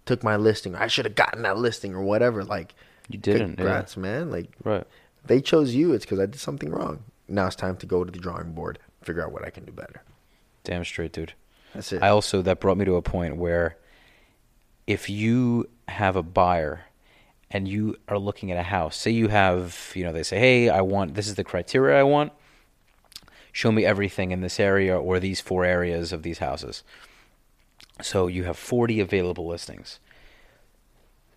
took 0.06 0.24
my 0.24 0.36
listing. 0.36 0.76
I 0.76 0.88
should 0.88 1.06
have 1.06 1.16
gotten 1.16 1.44
that 1.44 1.58
listing 1.58 1.94
or 1.94 2.02
whatever. 2.02 2.44
Like 2.44 2.76
You 3.10 3.18
didn't, 3.20 3.52
yeah. 3.52 3.56
Congrats, 3.56 3.98
man. 3.98 4.32
Like 4.32 4.50
Right. 4.64 4.86
they 5.26 5.42
chose 5.42 5.74
you. 5.76 5.94
It's 5.94 6.06
because 6.06 6.20
I 6.20 6.26
did 6.26 6.40
something 6.40 6.70
wrong. 6.72 7.04
Now 7.28 7.48
it's 7.48 7.56
time 7.56 7.78
to 7.78 7.86
go 7.86 8.04
to 8.04 8.12
the 8.12 8.20
drawing 8.20 8.54
board, 8.54 8.80
figure 9.04 9.24
out 9.24 9.32
what 9.34 9.46
I 9.46 9.50
can 9.50 9.66
do 9.66 9.72
better. 9.72 10.02
Damn 10.64 10.86
straight, 10.86 11.12
dude. 11.14 11.34
That's 11.74 11.92
it. 11.94 12.02
I 12.02 12.10
also 12.10 12.42
that 12.42 12.60
brought 12.60 12.78
me 12.78 12.86
to 12.86 12.96
a 12.96 13.02
point 13.02 13.38
where 13.38 13.78
if 14.88 15.10
you 15.10 15.70
have 15.90 16.16
a 16.16 16.24
buyer 16.24 16.82
and 17.50 17.68
you 17.68 17.96
are 18.08 18.20
looking 18.20 18.52
at 18.52 18.58
a 18.58 18.64
house, 18.64 18.98
say 18.98 19.12
you 19.12 19.30
have, 19.30 19.92
you 19.96 20.04
know, 20.04 20.12
they 20.12 20.24
say, 20.24 20.40
"Hey, 20.40 20.70
I 20.70 20.82
want 20.82 21.16
this 21.16 21.28
is 21.28 21.36
the 21.36 21.44
criteria 21.44 22.00
I 22.00 22.04
want. 22.04 22.34
Show 23.52 23.72
me 23.72 23.86
everything 23.86 24.32
in 24.32 24.42
this 24.42 24.60
area 24.60 25.00
or 25.00 25.20
these 25.20 25.42
four 25.42 25.66
areas 25.66 26.12
of 26.12 26.24
these 26.24 26.40
houses." 26.40 26.84
So 28.02 28.28
you 28.28 28.44
have 28.44 28.58
40 28.58 29.00
available 29.00 29.48
listings. 29.48 30.00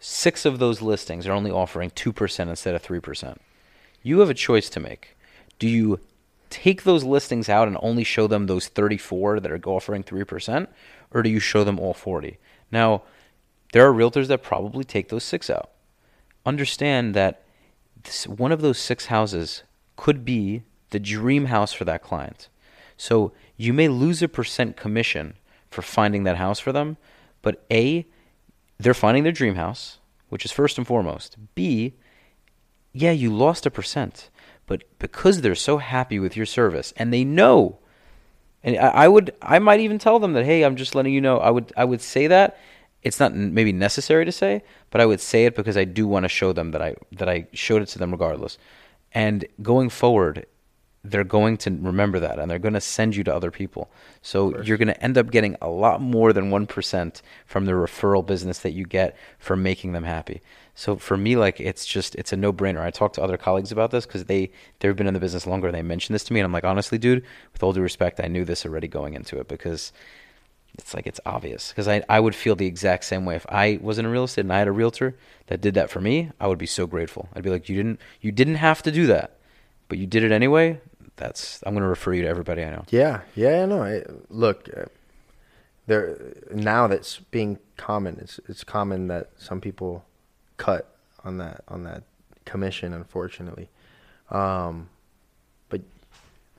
6 0.01 0.45
of 0.45 0.59
those 0.59 0.83
listings 0.83 1.27
are 1.27 1.33
only 1.33 1.51
offering 1.51 1.91
2% 1.91 2.49
instead 2.49 2.75
of 2.75 2.83
3%. 2.83 3.41
You 4.03 4.21
have 4.21 4.31
a 4.31 4.35
choice 4.35 4.71
to 4.71 4.81
make. 4.81 5.17
Do 5.59 5.69
you 5.69 6.01
take 6.49 6.83
those 6.83 7.05
listings 7.05 7.49
out 7.49 7.69
and 7.69 7.77
only 7.81 8.03
show 8.03 8.27
them 8.27 8.47
those 8.47 8.69
34 8.69 9.41
that 9.41 9.53
are 9.53 9.61
offering 9.67 10.03
3%, 10.03 10.69
or 11.13 11.23
do 11.23 11.31
you 11.31 11.39
show 11.39 11.65
them 11.65 11.79
all 11.79 11.95
40? 11.95 12.39
Now, 12.73 13.03
there 13.73 13.89
are 13.89 13.93
realtors 13.93 14.27
that 14.29 14.43
probably 14.43 14.85
take 14.85 15.09
those 15.09 15.23
six 15.23 15.49
out. 15.49 15.71
Understand 16.47 17.15
that 17.15 17.43
this, 18.03 18.27
one 18.27 18.53
of 18.53 18.63
those 18.63 18.79
six 18.79 19.07
houses 19.07 19.63
could 19.97 20.25
be 20.25 20.63
the 20.91 20.99
dream 20.99 21.47
house 21.47 21.73
for 21.73 21.85
that 21.85 22.03
client. 22.03 22.49
So 22.97 23.33
you 23.57 23.73
may 23.73 23.89
lose 23.89 24.23
a 24.23 24.29
percent 24.29 24.77
commission 24.77 25.35
for 25.71 25.83
finding 25.83 26.25
that 26.25 26.37
house 26.37 26.59
for 26.59 26.73
them, 26.73 26.97
but 27.43 27.65
A, 27.71 28.07
they're 28.79 28.95
finding 28.95 29.23
their 29.23 29.33
dream 29.33 29.55
house, 29.55 29.99
which 30.29 30.45
is 30.45 30.53
first 30.53 30.79
and 30.79 30.87
foremost. 30.87 31.37
B, 31.55 31.95
yeah, 32.93 33.13
you 33.13 33.33
lost 33.33 33.67
a 33.67 33.71
percent, 33.71 34.31
but 34.67 34.85
because 34.99 35.41
they're 35.41 35.55
so 35.55 35.79
happy 35.79 36.19
with 36.19 36.37
your 36.37 36.47
service 36.47 36.93
and 36.97 37.13
they 37.13 37.25
know, 37.25 37.79
and 38.63 38.77
I, 38.77 38.89
I 38.89 39.09
would, 39.09 39.35
I 39.41 39.59
might 39.59 39.81
even 39.81 39.99
tell 39.99 40.19
them 40.19 40.33
that, 40.33 40.45
hey, 40.45 40.65
I'm 40.65 40.77
just 40.77 40.95
letting 40.95 41.15
you 41.15 41.21
know. 41.21 41.39
I 41.39 41.51
would, 41.51 41.73
I 41.77 41.85
would 41.85 42.01
say 42.01 42.27
that. 42.27 42.59
It's 43.03 43.19
not 43.19 43.35
maybe 43.35 43.73
necessary 43.73 44.25
to 44.25 44.33
say, 44.33 44.63
but 44.91 45.01
I 45.01 45.07
would 45.07 45.21
say 45.21 45.47
it 45.47 45.55
because 45.55 45.77
I 45.77 45.85
do 45.85 46.07
want 46.07 46.25
to 46.25 46.29
show 46.29 46.53
them 46.53 46.71
that 46.73 46.83
I 46.83 46.97
that 47.13 47.29
I 47.29 47.47
showed 47.53 47.83
it 47.83 47.87
to 47.89 47.99
them 47.99 48.11
regardless. 48.11 48.59
And 49.13 49.47
going 49.63 49.89
forward, 49.89 50.47
they're 51.03 51.25
going 51.25 51.57
to 51.57 51.71
remember 51.71 52.21
that 52.21 52.39
and 52.39 52.51
they're 52.51 52.59
going 52.59 52.75
to 52.75 52.81
send 52.81 53.17
you 53.17 53.25
to 53.25 53.35
other 53.35 53.51
people. 53.51 53.91
So 54.21 54.61
you're 54.63 54.77
going 54.77 54.89
to 54.89 55.03
end 55.03 55.17
up 55.17 55.31
getting 55.31 55.57
a 55.63 55.69
lot 55.69 56.01
more 56.01 56.33
than 56.33 56.51
1% 56.51 57.23
from 57.47 57.65
the 57.65 57.73
referral 57.73 58.25
business 58.25 58.59
that 58.59 58.73
you 58.73 58.85
get 58.85 59.17
for 59.39 59.57
making 59.57 59.93
them 59.93 60.05
happy. 60.05 60.43
So 60.75 60.97
for 60.97 61.17
me 61.17 61.37
like 61.37 61.59
it's 61.59 61.87
just 61.87 62.15
it's 62.17 62.33
a 62.33 62.37
no-brainer. 62.37 62.81
I 62.81 62.91
talk 62.91 63.15
to 63.15 63.23
other 63.23 63.37
colleagues 63.37 63.73
about 63.73 63.91
this 63.91 64.07
cuz 64.07 64.25
they 64.25 64.51
they've 64.79 64.97
been 64.97 65.07
in 65.07 65.15
the 65.15 65.21
business 65.21 65.47
longer 65.47 65.69
and 65.69 65.77
they 65.77 65.83
mentioned 65.83 66.15
this 66.15 66.25
to 66.25 66.33
me 66.33 66.41
and 66.41 66.45
I'm 66.45 66.53
like 66.53 66.65
honestly 66.65 66.99
dude, 66.99 67.25
with 67.53 67.63
all 67.63 67.73
due 67.73 67.83
respect, 67.83 68.21
I 68.21 68.29
knew 68.29 68.45
this 68.45 68.65
already 68.65 68.89
going 68.89 69.15
into 69.15 69.39
it 69.39 69.49
because 69.49 69.93
it's 70.81 70.95
like 70.95 71.07
it's 71.07 71.21
obvious 71.25 71.69
because 71.69 71.89
I, 71.89 72.03
I 72.09 72.19
would 72.21 72.35
feel 72.35 72.57
the 72.57 72.67
exact 72.67 73.05
same 73.05 73.25
way 73.25 73.37
if 73.37 73.47
I 73.49 73.79
wasn't 73.81 74.07
in 74.07 74.13
real 74.13 74.25
estate 74.25 74.43
and 74.43 74.53
I 74.53 74.59
had 74.59 74.69
a 74.69 74.73
realtor 74.73 75.17
that 75.47 75.61
did 75.61 75.75
that 75.75 75.91
for 75.91 76.01
me 76.01 76.31
I 76.41 76.47
would 76.47 76.59
be 76.59 76.67
so 76.67 76.87
grateful 76.87 77.29
I'd 77.35 77.43
be 77.43 77.51
like 77.51 77.69
you 77.69 77.77
didn't 77.77 78.01
you 78.21 78.33
didn't 78.33 78.57
have 78.57 78.83
to 78.83 78.91
do 78.91 79.07
that 79.07 79.37
but 79.89 79.99
you 79.99 80.07
did 80.07 80.25
it 80.25 80.33
anyway 80.33 80.81
that's 81.21 81.63
I'm 81.67 81.75
gonna 81.75 81.89
refer 81.89 82.15
you 82.15 82.23
to 82.23 82.29
everybody 82.29 82.65
I 82.65 82.71
know 82.71 82.85
Yeah, 82.91 83.21
yeah, 83.37 83.65
no. 83.67 83.83
I, 83.83 84.03
look, 84.31 84.69
uh, 84.75 84.87
there 85.87 86.17
now 86.53 86.87
that's 86.87 87.19
being 87.31 87.59
common. 87.77 88.19
It's 88.21 88.41
it's 88.49 88.65
common 88.65 89.09
that 89.09 89.31
some 89.37 89.61
people 89.61 90.05
cut 90.57 90.93
on 91.25 91.39
that 91.39 91.63
on 91.69 91.85
that 91.85 92.05
commission, 92.45 92.93
unfortunately. 92.95 93.69
Um, 94.31 94.89
but 95.69 95.83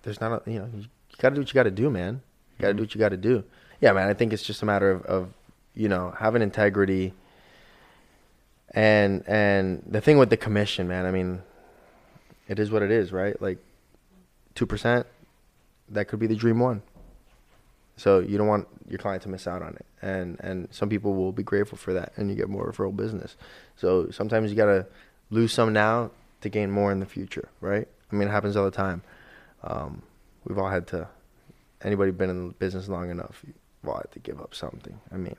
there's 0.04 0.22
not 0.22 0.46
a 0.46 0.52
you 0.52 0.60
know 0.60 0.70
you, 0.76 0.86
got 1.18 1.30
to 1.30 1.36
do 1.36 1.42
what 1.42 1.50
you 1.50 1.54
got 1.54 1.64
to 1.64 1.72
do, 1.72 1.90
man. 1.90 2.22
You 2.58 2.64
got 2.64 2.68
to 2.70 2.74
do 2.76 2.84
what 2.84 2.94
you 2.94 3.00
got 3.00 3.10
to 3.10 3.18
do. 3.18 3.44
Yeah, 3.82 3.94
man. 3.94 4.08
I 4.08 4.14
think 4.14 4.32
it's 4.32 4.44
just 4.44 4.62
a 4.62 4.66
matter 4.66 4.92
of, 4.92 5.06
of 5.06 5.30
you 5.74 5.90
know 5.90 6.14
having 6.18 6.42
integrity. 6.42 7.14
And 8.74 9.24
and 9.28 9.84
the 9.86 10.00
thing 10.00 10.18
with 10.18 10.30
the 10.30 10.38
commission, 10.38 10.88
man. 10.88 11.06
I 11.06 11.12
mean, 11.12 11.42
it 12.48 12.60
is 12.60 12.72
what 12.72 12.84
it 12.84 12.92
is, 12.92 13.12
right? 13.12 13.40
Like 13.42 13.58
two 14.56 14.66
percent 14.66 15.08
that 15.90 16.08
could 16.08 16.20
be 16.20 16.28
the 16.28 16.36
dream 16.36 16.60
one. 16.60 16.82
So 17.98 18.20
you 18.20 18.38
don't 18.38 18.48
want 18.48 18.68
your 18.88 18.98
client 18.98 19.24
to 19.24 19.30
miss 19.30 19.48
out 19.48 19.62
on 19.62 19.76
it, 19.76 19.86
and 20.02 20.40
and 20.40 20.68
some 20.72 20.88
people 20.88 21.14
will 21.14 21.32
be 21.32 21.44
grateful 21.44 21.78
for 21.78 21.94
that, 21.94 22.14
and 22.16 22.30
you 22.30 22.36
get 22.36 22.50
more 22.50 22.72
referral 22.72 22.96
business. 22.96 23.36
So 23.76 24.10
sometimes 24.12 24.50
you 24.50 24.56
gotta 24.56 24.88
lose 25.30 25.52
some 25.52 25.74
now 25.74 26.12
to 26.42 26.50
gain 26.50 26.72
more 26.72 26.92
in 26.92 27.00
the 27.00 27.06
future, 27.06 27.50
right? 27.60 27.88
I 28.12 28.16
mean, 28.16 28.28
it 28.28 28.32
happens 28.32 28.56
all 28.56 28.66
the 28.66 28.72
time. 28.72 29.04
Um, 29.64 30.02
we've 30.46 30.58
all 30.58 30.70
had 30.70 30.88
to. 30.88 31.08
Anybody 31.84 32.12
been 32.12 32.30
in 32.30 32.48
the 32.50 32.54
business 32.54 32.88
long 32.88 33.10
enough, 33.10 33.44
had 33.84 34.12
to 34.12 34.20
give 34.20 34.40
up 34.42 34.54
something. 34.56 35.00
I 35.12 35.18
mean, 35.18 35.36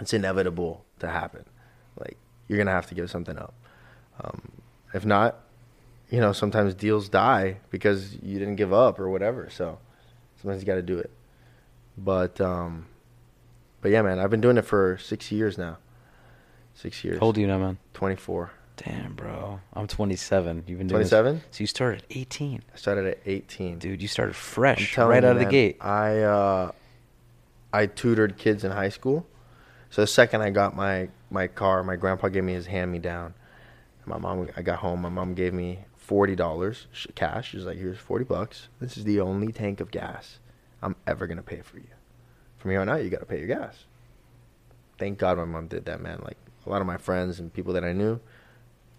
it's 0.00 0.12
inevitable 0.12 0.84
to 1.00 1.08
happen. 1.08 1.44
Like 1.98 2.16
you're 2.48 2.58
gonna 2.58 2.70
have 2.72 2.86
to 2.88 2.94
give 2.94 3.10
something 3.10 3.38
up. 3.38 3.54
Um, 4.20 4.52
if 4.92 5.04
not, 5.04 5.40
you 6.10 6.20
know, 6.20 6.32
sometimes 6.32 6.74
deals 6.74 7.08
die 7.08 7.58
because 7.70 8.14
you 8.22 8.38
didn't 8.38 8.56
give 8.56 8.72
up 8.72 8.98
or 9.00 9.08
whatever. 9.08 9.48
So 9.50 9.78
sometimes 10.40 10.62
you 10.62 10.66
got 10.66 10.76
to 10.76 10.82
do 10.82 10.98
it. 10.98 11.10
But 11.98 12.40
um, 12.40 12.86
but 13.80 13.90
yeah, 13.90 14.02
man, 14.02 14.18
I've 14.18 14.30
been 14.30 14.40
doing 14.40 14.56
it 14.56 14.64
for 14.64 14.98
six 14.98 15.30
years 15.32 15.58
now. 15.58 15.78
Six 16.76 17.04
years. 17.04 17.18
how 17.20 17.26
old 17.26 17.36
are 17.38 17.40
you 17.40 17.46
now 17.46 17.58
man 17.58 17.78
Twenty 17.92 18.16
four. 18.16 18.50
damn 18.76 19.14
bro 19.14 19.60
I'm 19.74 19.86
27 19.86 20.64
you've 20.66 20.78
been 20.78 20.88
doing 20.88 21.02
this- 21.02 21.10
27? 21.10 21.42
so 21.52 21.60
you 21.60 21.68
started 21.68 22.00
at 22.02 22.06
18 22.10 22.62
I 22.74 22.76
started 22.76 23.06
at 23.06 23.18
eighteen. 23.26 23.78
dude 23.78 24.02
you 24.02 24.08
started 24.08 24.34
fresh 24.34 24.98
right 24.98 25.22
you, 25.22 25.28
out 25.28 25.36
of 25.36 25.38
the 25.38 25.44
gate 25.44 25.76
I 25.80 26.18
uh, 26.22 26.72
I 27.74 27.86
tutored 27.86 28.38
kids 28.38 28.62
in 28.62 28.70
high 28.70 28.88
school. 28.88 29.26
So 29.90 30.02
the 30.02 30.06
second 30.06 30.42
I 30.42 30.50
got 30.50 30.76
my 30.76 31.08
my 31.28 31.48
car, 31.48 31.82
my 31.82 31.96
grandpa 31.96 32.28
gave 32.28 32.44
me 32.44 32.52
his 32.52 32.66
hand 32.66 32.92
me 32.92 33.00
down. 33.00 33.34
My 34.06 34.16
mom, 34.16 34.48
I 34.56 34.62
got 34.62 34.78
home. 34.78 35.00
My 35.00 35.08
mom 35.08 35.34
gave 35.34 35.52
me 35.52 35.80
forty 35.96 36.36
dollars 36.36 36.86
cash. 37.16 37.50
She's 37.50 37.64
like, 37.64 37.78
"Here's 37.78 37.98
forty 37.98 38.24
bucks. 38.24 38.68
This 38.80 38.96
is 38.96 39.02
the 39.02 39.20
only 39.20 39.50
tank 39.50 39.80
of 39.80 39.90
gas 39.90 40.38
I'm 40.82 40.94
ever 41.04 41.26
gonna 41.26 41.42
pay 41.42 41.62
for 41.62 41.78
you. 41.78 41.88
From 42.58 42.70
here 42.70 42.80
on 42.80 42.88
out, 42.88 43.02
you 43.02 43.10
gotta 43.10 43.26
pay 43.26 43.38
your 43.38 43.48
gas." 43.48 43.86
Thank 44.96 45.18
God 45.18 45.36
my 45.38 45.44
mom 45.44 45.66
did 45.66 45.86
that, 45.86 46.00
man. 46.00 46.20
Like 46.24 46.38
a 46.64 46.70
lot 46.70 46.80
of 46.80 46.86
my 46.86 46.96
friends 46.96 47.40
and 47.40 47.52
people 47.52 47.72
that 47.72 47.82
I 47.82 47.92
knew, 47.92 48.20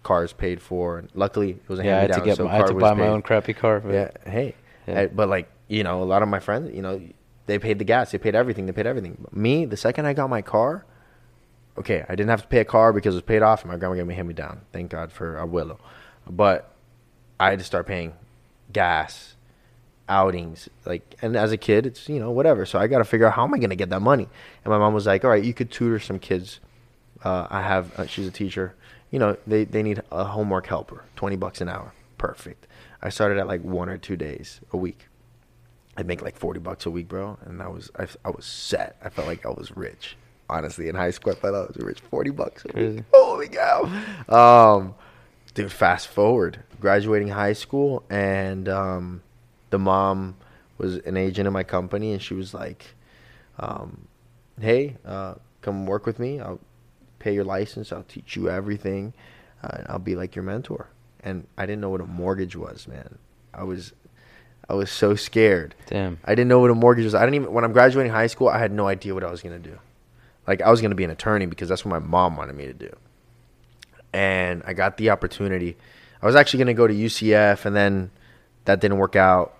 cars 0.02 0.34
paid 0.34 0.60
for. 0.60 0.98
And 0.98 1.08
luckily, 1.14 1.52
it 1.52 1.68
was 1.68 1.78
a 1.78 1.84
yeah 1.84 1.96
I 1.96 2.00
had 2.02 2.12
to 2.12 2.20
get 2.20 2.36
so 2.36 2.44
my, 2.44 2.52
I 2.52 2.56
had 2.56 2.66
to 2.66 2.74
buy 2.74 2.92
my 2.92 3.08
own 3.08 3.22
crappy 3.22 3.54
car 3.54 3.80
but 3.80 3.94
Yeah, 3.94 4.10
hey, 4.26 4.54
Yeah. 4.86 5.02
Uh, 5.02 5.06
but 5.06 5.30
like 5.30 5.50
you 5.68 5.82
know, 5.82 6.02
a 6.02 6.04
lot 6.04 6.22
of 6.22 6.28
my 6.28 6.40
friends, 6.40 6.74
you 6.74 6.82
know, 6.82 7.00
they 7.46 7.58
paid 7.58 7.78
the 7.78 7.84
gas, 7.84 8.10
they 8.10 8.18
paid 8.18 8.34
everything, 8.34 8.66
they 8.66 8.72
paid 8.72 8.86
everything. 8.86 9.26
Me, 9.32 9.64
the 9.64 9.76
second 9.76 10.06
I 10.06 10.12
got 10.12 10.28
my 10.28 10.42
car, 10.42 10.84
okay, 11.78 12.04
I 12.08 12.14
didn't 12.14 12.30
have 12.30 12.42
to 12.42 12.48
pay 12.48 12.60
a 12.60 12.64
car 12.64 12.92
because 12.92 13.14
it 13.14 13.18
was 13.18 13.22
paid 13.22 13.42
off, 13.42 13.62
and 13.62 13.70
my 13.70 13.78
grandma 13.78 13.94
gave 13.96 14.06
me 14.06 14.14
hand 14.14 14.28
me 14.28 14.34
down. 14.34 14.62
Thank 14.72 14.90
God 14.90 15.12
for 15.12 15.36
Abuelo. 15.36 15.78
But 16.28 16.72
I 17.38 17.50
had 17.50 17.58
to 17.58 17.64
start 17.64 17.86
paying 17.86 18.14
gas, 18.72 19.34
outings. 20.08 20.68
Like, 20.84 21.14
and 21.22 21.36
as 21.36 21.52
a 21.52 21.56
kid, 21.56 21.86
it's 21.86 22.08
you 22.08 22.18
know 22.18 22.30
whatever. 22.30 22.66
So 22.66 22.78
I 22.78 22.86
got 22.86 22.98
to 22.98 23.04
figure 23.04 23.26
out 23.26 23.34
how 23.34 23.44
am 23.44 23.54
I 23.54 23.58
going 23.58 23.70
to 23.70 23.76
get 23.76 23.90
that 23.90 24.02
money. 24.02 24.28
And 24.64 24.70
my 24.70 24.78
mom 24.78 24.94
was 24.94 25.06
like, 25.06 25.24
"All 25.24 25.30
right, 25.30 25.42
you 25.44 25.54
could 25.54 25.70
tutor 25.70 26.00
some 26.00 26.18
kids. 26.18 26.60
Uh, 27.22 27.46
I 27.50 27.62
have. 27.62 27.98
Uh, 27.98 28.06
she's 28.06 28.26
a 28.26 28.32
teacher. 28.32 28.74
You 29.10 29.18
know, 29.18 29.36
they 29.46 29.64
they 29.64 29.82
need 29.82 30.02
a 30.10 30.24
homework 30.24 30.66
helper. 30.66 31.04
Twenty 31.14 31.36
bucks 31.36 31.60
an 31.60 31.68
hour. 31.68 31.92
Perfect. 32.18 32.66
I 33.02 33.10
started 33.10 33.38
at 33.38 33.46
like 33.46 33.62
one 33.62 33.88
or 33.88 33.98
two 33.98 34.16
days 34.16 34.60
a 34.72 34.76
week. 34.76 35.06
I'd 35.96 36.06
make 36.06 36.22
like 36.22 36.36
forty 36.36 36.60
bucks 36.60 36.86
a 36.86 36.90
week, 36.90 37.08
bro, 37.08 37.38
and 37.44 37.62
I 37.62 37.68
was 37.68 37.90
I, 37.98 38.06
I 38.24 38.30
was 38.30 38.44
set. 38.44 38.96
I 39.02 39.08
felt 39.08 39.26
like 39.26 39.46
I 39.46 39.50
was 39.50 39.76
rich. 39.76 40.16
Honestly, 40.48 40.88
in 40.88 40.94
high 40.94 41.10
school, 41.10 41.32
I 41.32 41.36
felt 41.36 41.54
I 41.54 41.60
was 41.60 41.76
rich. 41.78 42.00
Forty 42.00 42.30
bucks 42.30 42.64
a 42.64 42.68
Crazy. 42.68 42.96
week. 42.96 43.04
Holy 43.12 43.48
cow! 43.48 43.90
Um, 44.28 44.94
dude, 45.54 45.72
fast 45.72 46.08
forward, 46.08 46.60
graduating 46.80 47.28
high 47.28 47.54
school, 47.54 48.04
and 48.10 48.68
um, 48.68 49.22
the 49.70 49.78
mom 49.78 50.36
was 50.78 50.98
an 50.98 51.16
agent 51.16 51.46
in 51.46 51.52
my 51.52 51.64
company, 51.64 52.12
and 52.12 52.22
she 52.22 52.34
was 52.34 52.52
like, 52.54 52.84
um, 53.58 54.06
"Hey, 54.60 54.96
uh, 55.04 55.34
come 55.62 55.86
work 55.86 56.06
with 56.06 56.18
me. 56.18 56.38
I'll 56.40 56.60
pay 57.18 57.34
your 57.34 57.44
license. 57.44 57.90
I'll 57.90 58.04
teach 58.04 58.36
you 58.36 58.48
everything. 58.50 59.14
Uh, 59.64 59.78
I'll 59.86 59.98
be 59.98 60.14
like 60.14 60.36
your 60.36 60.44
mentor." 60.44 60.88
And 61.24 61.46
I 61.58 61.66
didn't 61.66 61.80
know 61.80 61.90
what 61.90 62.00
a 62.02 62.06
mortgage 62.06 62.54
was, 62.54 62.86
man. 62.86 63.18
I 63.52 63.64
was, 63.64 63.94
I 64.68 64.74
was 64.74 64.90
so 64.90 65.14
scared. 65.14 65.74
Damn. 65.86 66.18
I 66.24 66.34
didn't 66.34 66.48
know 66.48 66.58
what 66.58 66.70
a 66.70 66.74
mortgage 66.74 67.04
was. 67.04 67.14
I 67.14 67.20
didn't 67.20 67.34
even 67.36 67.52
when 67.52 67.64
I'm 67.64 67.72
graduating 67.72 68.12
high 68.12 68.26
school. 68.26 68.48
I 68.48 68.58
had 68.58 68.72
no 68.72 68.88
idea 68.88 69.14
what 69.14 69.24
I 69.24 69.30
was 69.30 69.42
gonna 69.42 69.58
do. 69.58 69.78
Like 70.46 70.60
I 70.60 70.70
was 70.70 70.80
gonna 70.80 70.94
be 70.94 71.04
an 71.04 71.10
attorney 71.10 71.46
because 71.46 71.68
that's 71.68 71.84
what 71.84 71.90
my 71.90 71.98
mom 71.98 72.36
wanted 72.36 72.56
me 72.56 72.66
to 72.66 72.72
do. 72.72 72.94
And 74.12 74.62
I 74.66 74.72
got 74.72 74.96
the 74.96 75.10
opportunity. 75.10 75.76
I 76.20 76.26
was 76.26 76.34
actually 76.34 76.58
gonna 76.58 76.74
go 76.74 76.86
to 76.86 76.94
UCF, 76.94 77.64
and 77.64 77.76
then 77.76 78.10
that 78.64 78.80
didn't 78.80 78.98
work 78.98 79.16
out. 79.16 79.54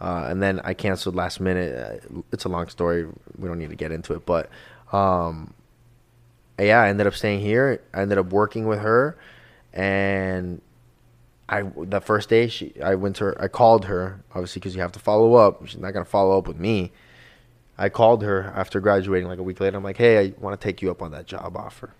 Uh, 0.00 0.26
and 0.28 0.42
then 0.42 0.60
I 0.64 0.74
canceled 0.74 1.14
last 1.14 1.40
minute. 1.40 2.02
Uh, 2.12 2.22
it's 2.32 2.44
a 2.44 2.48
long 2.48 2.68
story. 2.68 3.06
We 3.36 3.48
don't 3.48 3.58
need 3.58 3.70
to 3.70 3.76
get 3.76 3.92
into 3.92 4.14
it, 4.14 4.24
but 4.24 4.48
um, 4.92 5.52
yeah, 6.58 6.80
I 6.80 6.88
ended 6.88 7.06
up 7.06 7.14
staying 7.14 7.40
here. 7.40 7.82
I 7.94 8.02
ended 8.02 8.18
up 8.18 8.32
working 8.32 8.66
with 8.66 8.80
her, 8.80 9.16
and 9.72 10.60
I 11.50 11.62
the 11.62 12.00
first 12.00 12.28
day 12.28 12.46
she 12.46 12.80
I 12.80 12.94
went 12.94 13.16
to 13.16 13.24
her. 13.24 13.42
I 13.42 13.48
called 13.48 13.86
her 13.86 14.22
obviously 14.30 14.60
because 14.60 14.74
you 14.74 14.80
have 14.80 14.92
to 14.92 15.00
follow 15.00 15.34
up. 15.34 15.66
She's 15.66 15.80
not 15.80 15.90
gonna 15.92 16.04
follow 16.04 16.38
up 16.38 16.46
with 16.46 16.58
me. 16.58 16.92
I 17.76 17.88
called 17.88 18.22
her 18.22 18.52
after 18.54 18.78
graduating 18.78 19.26
like 19.28 19.38
a 19.38 19.42
week 19.42 19.58
later. 19.58 19.76
I'm 19.76 19.82
like, 19.82 19.96
hey, 19.96 20.18
I 20.18 20.34
want 20.38 20.58
to 20.58 20.62
take 20.62 20.80
you 20.80 20.90
up 20.90 21.02
on 21.02 21.12
that 21.12 21.26
job 21.26 21.56
offer. 21.56 21.90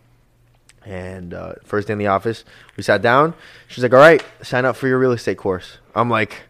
And 0.84 1.34
uh, 1.34 1.54
first 1.64 1.88
day 1.88 1.92
in 1.92 1.98
the 1.98 2.06
office, 2.06 2.44
we 2.76 2.82
sat 2.82 3.02
down. 3.02 3.34
She's 3.66 3.82
like, 3.82 3.92
all 3.92 3.98
right, 3.98 4.22
sign 4.42 4.66
up 4.66 4.76
for 4.76 4.88
your 4.88 4.98
real 4.98 5.12
estate 5.12 5.38
course. 5.38 5.78
I'm 5.94 6.10
like, 6.10 6.42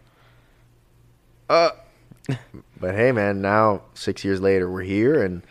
uh. 1.49 1.71
but 2.79 2.93
hey, 2.93 3.13
man, 3.13 3.41
now 3.41 3.83
six 3.93 4.23
years 4.23 4.41
later, 4.41 4.69
we're 4.69 4.83
here 4.83 5.23
and 5.23 5.41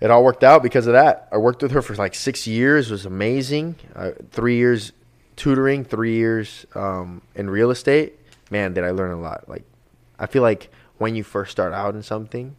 it 0.00 0.10
all 0.10 0.24
worked 0.24 0.44
out 0.44 0.62
because 0.62 0.86
of 0.86 0.92
that. 0.92 1.28
I 1.32 1.36
worked 1.36 1.62
with 1.62 1.70
her 1.70 1.80
for 1.80 1.94
like 1.94 2.14
six 2.14 2.46
years. 2.46 2.90
It 2.90 2.92
was 2.92 3.06
amazing. 3.06 3.76
Uh, 3.94 4.10
three 4.32 4.56
years 4.56 4.92
tutoring, 5.36 5.84
three 5.84 6.14
years 6.14 6.66
um, 6.74 7.22
in 7.34 7.50
real 7.50 7.70
estate. 7.70 8.18
Man, 8.50 8.74
did 8.74 8.84
I 8.84 8.90
learn 8.90 9.10
a 9.12 9.20
lot. 9.20 9.48
Like, 9.48 9.64
I 10.18 10.26
feel 10.26 10.42
like 10.42 10.70
when 10.98 11.14
you 11.14 11.24
first 11.24 11.50
start 11.50 11.72
out 11.72 11.94
in 11.94 12.02
something, 12.02 12.56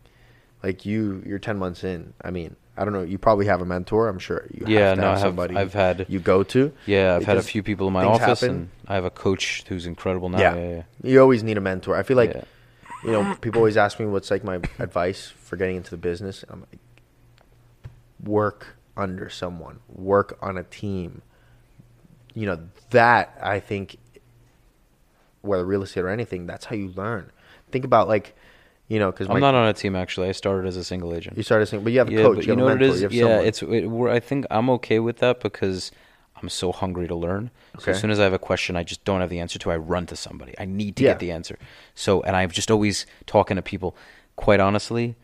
like 0.64 0.86
you, 0.86 1.24
you're 1.26 1.40
ten 1.40 1.58
months 1.58 1.84
in. 1.84 2.14
I 2.22 2.32
mean, 2.32 2.56
I 2.76 2.84
don't 2.84 2.94
know. 2.94 3.04
You 3.04 3.18
probably 3.18 3.46
have 3.46 3.62
a 3.62 3.66
mentor. 3.66 4.10
I'm 4.10 4.20
sure 4.20 4.48
you 4.52 4.66
Yeah, 4.68 4.90
have 4.90 4.96
to 4.98 5.02
no, 5.02 5.08
have 5.08 5.16
I 5.18 5.20
have- 5.20 5.28
somebody. 5.28 5.56
I've 5.56 5.74
had- 5.74 6.06
you 6.10 6.20
go 6.20 6.44
to. 6.44 6.74
Yeah, 6.86 7.16
I've 7.16 7.24
had 7.26 7.38
a 7.38 7.42
few 7.44 7.64
people 7.64 7.88
in 7.88 7.94
my 7.94 8.04
office, 8.04 8.42
happen. 8.42 8.56
and 8.56 8.70
I 8.88 8.96
have 8.96 9.06
a 9.06 9.10
coach 9.10 9.64
who's 9.68 9.86
incredible 9.86 10.30
now. 10.30 10.40
Yeah. 10.40 10.56
Yeah, 10.56 10.70
yeah. 10.70 10.84
You 11.04 11.22
always 11.22 11.44
need 11.44 11.58
a 11.58 11.62
mentor. 11.62 11.96
I 11.96 12.04
feel 12.04 12.18
like, 12.18 12.36
you 13.04 13.12
know, 13.12 13.36
people 13.42 13.60
always 13.60 13.78
ask 13.78 14.00
me 14.00 14.06
what's 14.08 14.30
like 14.32 14.44
my 14.44 14.56
advice 14.80 15.28
for 15.28 15.56
getting 15.56 15.78
into 15.78 15.92
the 15.92 15.98
business. 15.98 16.44
I'm 16.50 16.62
like, 16.62 16.80
work 18.24 18.76
under 18.98 19.30
someone, 19.30 19.80
work 19.88 20.38
on 20.42 20.58
a 20.58 20.64
team. 20.64 21.22
You 22.36 22.46
know, 22.46 22.60
that 22.92 23.36
I 23.42 23.60
think, 23.60 23.98
whether 25.42 25.66
real 25.66 25.84
estate 25.84 26.02
or 26.02 26.10
anything, 26.10 26.46
that's 26.46 26.66
how 26.66 26.76
you 26.76 26.90
learn. 26.90 27.32
Think 27.72 27.86
about 27.86 28.08
like, 28.08 28.36
you 28.88 29.00
know, 29.00 29.12
because 29.12 29.30
I'm 29.30 29.40
not 29.40 29.56
on 29.56 29.68
a 29.68 29.74
team 29.74 29.96
actually. 29.96 30.28
I 30.30 30.32
started 30.34 30.68
as 30.68 30.76
a 30.78 30.84
single 30.84 31.14
agent. 31.14 31.38
you 31.38 31.44
started 31.44 31.66
saying, 31.68 31.84
but 31.84 31.94
you 31.94 32.00
have 32.00 32.10
a 32.10 32.12
yeah, 32.12 32.22
coach, 32.22 32.46
you, 32.46 32.52
have 32.52 32.58
know 32.60 32.66
a 32.66 32.70
what 32.70 32.80
mentor, 32.80 32.96
it 32.98 33.04
is? 33.04 33.14
yeah, 33.14 33.22
someone. 33.24 33.46
it's 33.46 33.62
it, 33.64 33.88
I 34.12 34.20
think 34.20 34.46
I'm 34.52 34.70
okay 34.72 35.00
with 35.00 35.18
that 35.18 35.40
because 35.40 35.92
I'm 36.36 36.50
so 36.50 36.72
hungry 36.72 37.08
to 37.08 37.16
learn. 37.16 37.52
So 37.78 37.84
Okay. 37.84 37.92
as 37.92 38.02
soon 38.02 38.12
as 38.12 38.20
I 38.20 38.24
have 38.24 38.34
a 38.34 38.40
question 38.40 38.76
I 38.76 38.84
just 38.84 39.04
don't 39.06 39.22
have 39.22 39.30
the 39.30 39.40
answer 39.40 39.58
to, 39.60 39.72
I 39.72 39.78
run 39.78 40.06
to 40.08 40.16
somebody. 40.16 40.54
I 40.60 40.66
need 40.66 40.98
to 40.98 41.04
Yeah. 41.04 41.12
get 41.12 41.20
the 41.20 41.32
answer. 41.32 41.58
So 41.96 42.22
and 42.24 42.36
I've 42.36 42.52
just 42.54 42.70
always 42.70 43.06
talking 43.26 43.56
to 43.56 43.62
people. 43.62 43.96
Quite 44.36 44.60
honestly, 44.60 45.16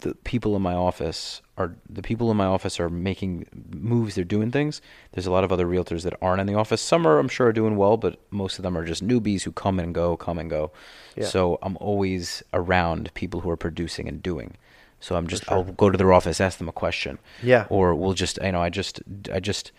the 0.00 0.14
people 0.24 0.56
in 0.56 0.62
my 0.62 0.74
office 0.74 1.42
are 1.56 1.76
the 1.88 2.02
people 2.02 2.30
in 2.30 2.36
my 2.36 2.46
office 2.46 2.80
are 2.80 2.88
making 2.88 3.46
moves. 3.74 4.14
They're 4.14 4.24
doing 4.24 4.50
things. 4.50 4.80
There's 5.12 5.26
a 5.26 5.30
lot 5.30 5.44
of 5.44 5.52
other 5.52 5.66
realtors 5.66 6.02
that 6.04 6.14
aren't 6.22 6.40
in 6.40 6.46
the 6.46 6.54
office. 6.54 6.80
Some 6.80 7.06
are, 7.06 7.18
I'm 7.18 7.28
sure, 7.28 7.48
are 7.48 7.52
doing 7.52 7.76
well, 7.76 7.96
but 7.96 8.18
most 8.30 8.58
of 8.58 8.62
them 8.62 8.76
are 8.76 8.84
just 8.84 9.06
newbies 9.06 9.42
who 9.42 9.52
come 9.52 9.78
and 9.78 9.94
go, 9.94 10.16
come 10.16 10.38
and 10.38 10.48
go. 10.48 10.72
Yeah. 11.16 11.26
So 11.26 11.58
I'm 11.62 11.76
always 11.78 12.42
around 12.52 13.12
people 13.14 13.40
who 13.40 13.50
are 13.50 13.56
producing 13.56 14.08
and 14.08 14.22
doing. 14.22 14.56
So 15.00 15.16
I'm 15.16 15.26
just 15.26 15.50
I'll 15.50 15.64
go 15.64 15.90
to 15.90 15.96
their 15.96 16.12
office, 16.12 16.40
ask 16.40 16.58
them 16.58 16.68
a 16.68 16.72
question. 16.72 17.18
Yeah. 17.42 17.66
Or 17.70 17.94
we'll 17.94 18.12
just 18.12 18.38
you 18.42 18.52
know 18.52 18.62
I 18.62 18.68
just 18.68 19.00
I 19.32 19.40
just 19.40 19.72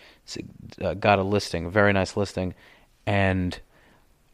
uh, 0.81 0.95
got 0.95 1.19
a 1.19 1.23
listing, 1.23 1.65
a 1.65 1.69
very 1.69 1.93
nice 1.93 2.17
listing, 2.17 2.55
and 3.05 3.59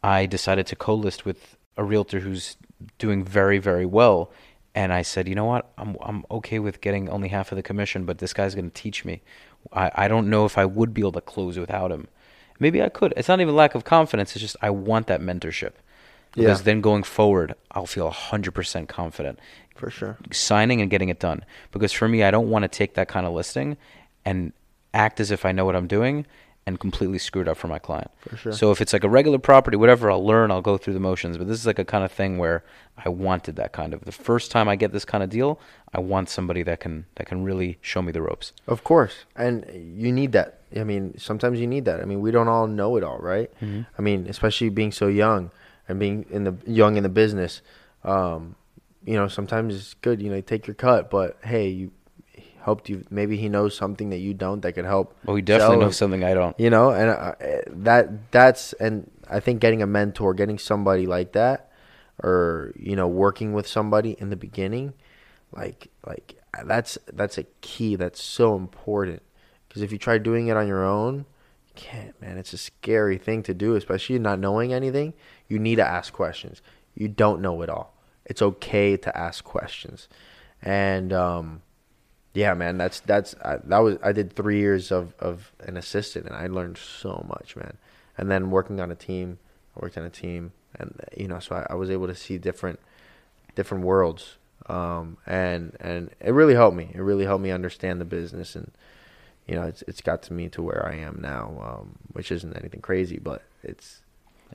I 0.02 0.26
decided 0.26 0.66
to 0.68 0.76
co-list 0.76 1.26
with 1.26 1.58
a 1.76 1.84
realtor 1.84 2.22
who's 2.22 2.56
doing 2.98 3.24
very 3.24 3.58
very 3.58 3.86
well. 3.86 4.32
And 4.78 4.94
I 4.94 5.02
said, 5.02 5.28
you 5.28 5.34
know 5.34 5.46
what? 5.54 5.64
I'm 5.82 5.98
I'm 6.08 6.24
okay 6.30 6.60
with 6.60 6.82
getting 6.82 7.10
only 7.10 7.30
half 7.30 7.52
of 7.52 7.56
the 7.56 7.64
commission, 7.64 8.06
but 8.06 8.20
this 8.20 8.32
guy's 8.32 8.54
going 8.54 8.70
to 8.70 8.82
teach 8.84 9.00
me. 9.10 9.16
I 9.74 9.86
I 10.04 10.08
don't 10.08 10.30
know 10.30 10.46
if 10.46 10.56
I 10.56 10.66
would 10.66 10.92
be 10.94 11.02
able 11.02 11.14
to 11.14 11.22
close 11.34 11.58
without 11.58 11.92
him. 11.92 12.08
Maybe 12.60 12.82
I 12.84 12.90
could. 12.90 13.12
It's 13.18 13.28
not 13.28 13.42
even 13.42 13.56
lack 13.56 13.74
of 13.74 13.84
confidence. 13.84 14.36
It's 14.36 14.42
just 14.42 14.56
I 14.62 14.70
want 14.70 15.08
that 15.08 15.20
mentorship. 15.20 15.74
Because 16.36 16.60
Yeah. 16.60 16.66
then 16.66 16.82
going 16.82 17.02
forward, 17.04 17.56
I'll 17.72 17.88
feel 17.88 18.08
100% 18.12 18.88
confident 18.88 19.40
for 19.76 19.90
sure. 19.90 20.18
signing 20.32 20.80
and 20.82 20.90
getting 20.92 21.10
it 21.10 21.20
done. 21.20 21.44
Because 21.72 21.92
for 21.92 22.08
me, 22.08 22.20
I 22.24 22.30
don't 22.30 22.50
want 22.50 22.64
to 22.64 22.68
take 22.80 22.94
that 22.94 23.08
kind 23.08 23.26
of 23.26 23.34
listing 23.34 23.78
and 24.26 24.54
act 24.94 25.20
as 25.20 25.32
if 25.32 25.44
I 25.44 25.52
know 25.52 25.66
what 25.66 25.76
I'm 25.76 25.88
doing 25.88 26.26
and 26.68 26.82
completely 26.82 27.18
screwed 27.18 27.48
up 27.48 27.56
for 27.56 27.68
my 27.68 27.80
client. 27.80 28.12
For 28.28 28.36
sure. 28.36 28.52
So 28.52 28.72
if 28.72 28.82
it's 28.82 28.92
like 28.92 29.06
a 29.06 29.10
regular 29.10 29.40
property, 29.40 29.78
whatever, 29.78 30.12
I'll 30.12 30.26
learn, 30.26 30.52
I'll 30.52 30.62
go 30.62 30.78
through 30.78 30.96
the 30.96 31.00
motions. 31.00 31.38
But 31.38 31.48
this 31.48 31.58
is 31.58 31.66
like 31.66 31.80
a 31.80 31.86
kind 31.86 32.04
of 32.04 32.12
thing 32.12 32.38
where 32.38 32.62
I 32.98 33.08
wanted 33.08 33.56
that 33.56 33.72
kind 33.72 33.94
of. 33.94 34.02
The 34.02 34.12
first 34.12 34.52
time 34.52 34.68
I 34.68 34.76
get 34.76 34.92
this 34.92 35.06
kind 35.06 35.24
of 35.24 35.30
deal, 35.30 35.62
I 35.94 36.02
want 36.02 36.30
somebody 36.30 36.64
that 36.64 36.82
can 36.82 37.06
that 37.16 37.26
can 37.26 37.46
really 37.46 37.78
show 37.80 38.02
me 38.02 38.12
the 38.12 38.22
ropes. 38.22 38.52
Of 38.68 38.84
course, 38.84 39.24
and 39.38 39.66
you 39.74 40.12
need 40.12 40.34
that. 40.34 40.60
I 40.76 40.84
mean, 40.84 41.18
sometimes 41.18 41.62
you 41.62 41.68
need 41.68 41.86
that. 41.86 42.02
I 42.02 42.06
mean, 42.06 42.20
we 42.20 42.32
don't 42.32 42.50
all 42.50 42.68
know 42.68 42.98
it 42.98 43.04
all, 43.04 43.20
right? 43.20 43.50
Mm-hmm. 43.62 43.84
I 43.98 44.02
mean, 44.02 44.28
especially 44.28 44.68
being 44.68 44.92
so 44.92 45.08
young 45.08 45.52
and 45.88 45.98
being 46.00 46.26
in 46.30 46.44
the 46.44 46.56
young 46.66 46.98
in 46.98 47.04
the 47.04 47.10
business. 47.24 47.62
Um, 48.04 48.56
you 49.06 49.14
know, 49.14 49.30
sometimes 49.30 49.74
it's 49.74 49.94
good. 49.94 50.22
You 50.22 50.30
know, 50.30 50.42
take 50.42 50.68
your 50.68 50.76
cut, 50.76 51.10
but 51.10 51.38
hey, 51.46 51.70
you 51.70 51.92
helped 52.68 52.90
you. 52.90 53.06
Maybe 53.10 53.38
he 53.38 53.48
knows 53.48 53.78
something 53.78 54.10
that 54.10 54.18
you 54.18 54.34
don't 54.34 54.60
that 54.64 54.74
could 54.74 54.84
help. 54.84 55.16
But 55.24 55.36
he 55.36 55.42
definitely 55.42 55.76
sell 55.76 55.82
know 55.84 55.92
something 55.92 56.22
I 56.26 56.34
don't. 56.34 56.60
You 56.60 56.70
know, 56.70 56.90
and 56.92 57.10
uh, 57.10 57.36
that 57.68 58.30
that's 58.32 58.74
and 58.74 59.10
I 59.30 59.40
think 59.40 59.62
getting 59.62 59.82
a 59.82 59.88
mentor, 59.88 60.34
getting 60.34 60.60
somebody 60.60 61.06
like 61.08 61.32
that, 61.32 61.72
or 62.22 62.74
you 62.76 62.98
know, 62.98 63.08
working 63.08 63.54
with 63.54 63.68
somebody 63.68 64.18
in 64.20 64.32
the 64.32 64.36
beginning, 64.36 64.94
like 65.54 65.88
like 66.06 66.38
that's 66.66 66.98
that's 67.14 67.38
a 67.38 67.44
key. 67.62 67.96
That's 67.96 68.22
so 68.22 68.58
important 68.58 69.22
because 69.70 69.82
if 69.82 69.94
you 69.94 69.98
try 69.98 70.18
doing 70.18 70.50
it 70.50 70.58
on 70.58 70.68
your 70.68 70.84
own, 70.84 71.20
you 71.68 71.74
can't, 71.76 72.22
man. 72.22 72.38
It's 72.38 72.52
a 72.52 72.58
scary 72.58 73.18
thing 73.18 73.44
to 73.44 73.54
do, 73.54 73.76
especially 73.76 74.20
not 74.20 74.40
knowing 74.40 74.74
anything. 74.74 75.14
You 75.48 75.58
need 75.58 75.78
to 75.78 75.88
ask 75.88 76.12
questions. 76.12 76.62
You 76.96 77.08
don't 77.08 77.40
know 77.40 77.62
it 77.62 77.70
all. 77.70 77.94
It's 78.26 78.42
okay 78.42 78.98
to 78.98 79.18
ask 79.18 79.46
questions, 79.46 80.10
and 80.62 81.14
um, 81.14 81.62
yeah, 82.38 82.54
man, 82.56 82.78
that's 82.78 83.02
that's 83.02 83.36
I, 83.44 83.58
that 83.66 83.80
was 83.80 83.98
I 84.04 84.14
did 84.14 84.34
three 84.34 84.60
years 84.60 84.92
of 84.92 85.16
of 85.20 85.54
an 85.62 85.78
assistant, 85.78 86.28
and 86.28 86.36
I 86.36 86.48
learned 86.48 86.78
so 86.78 87.26
much, 87.30 87.56
man. 87.58 87.78
And 88.18 88.32
then 88.32 88.52
working 88.52 88.82
on 88.82 88.92
a 88.92 88.96
team, 88.96 89.40
I 89.76 89.82
worked 89.82 89.98
on 89.98 90.06
a 90.06 90.12
team, 90.12 90.54
and 90.80 91.00
you 91.18 91.28
know, 91.30 91.40
so 91.40 91.56
I, 91.58 91.68
I 91.72 91.76
was 91.76 91.92
able 91.92 92.08
to 92.08 92.16
see 92.16 92.38
different 92.40 92.80
different 93.56 93.86
worlds, 93.86 94.38
um, 94.68 95.18
and 95.28 95.78
and 95.82 96.12
it 96.22 96.32
really 96.32 96.56
helped 96.56 96.78
me. 96.78 96.92
It 96.96 97.02
really 97.02 97.26
helped 97.26 97.44
me 97.44 97.52
understand 97.52 98.02
the 98.02 98.06
business, 98.06 98.56
and 98.56 98.72
you 99.48 99.56
know, 99.56 99.64
it's 99.64 99.84
it's 99.88 100.02
got 100.02 100.22
to 100.24 100.34
me 100.34 100.50
to 100.50 100.64
where 100.64 100.86
I 100.88 100.96
am 100.98 101.20
now, 101.22 101.58
um, 101.64 101.98
which 102.14 102.32
isn't 102.32 102.58
anything 102.58 102.82
crazy, 102.82 103.20
but 103.20 103.44
it's 103.64 104.02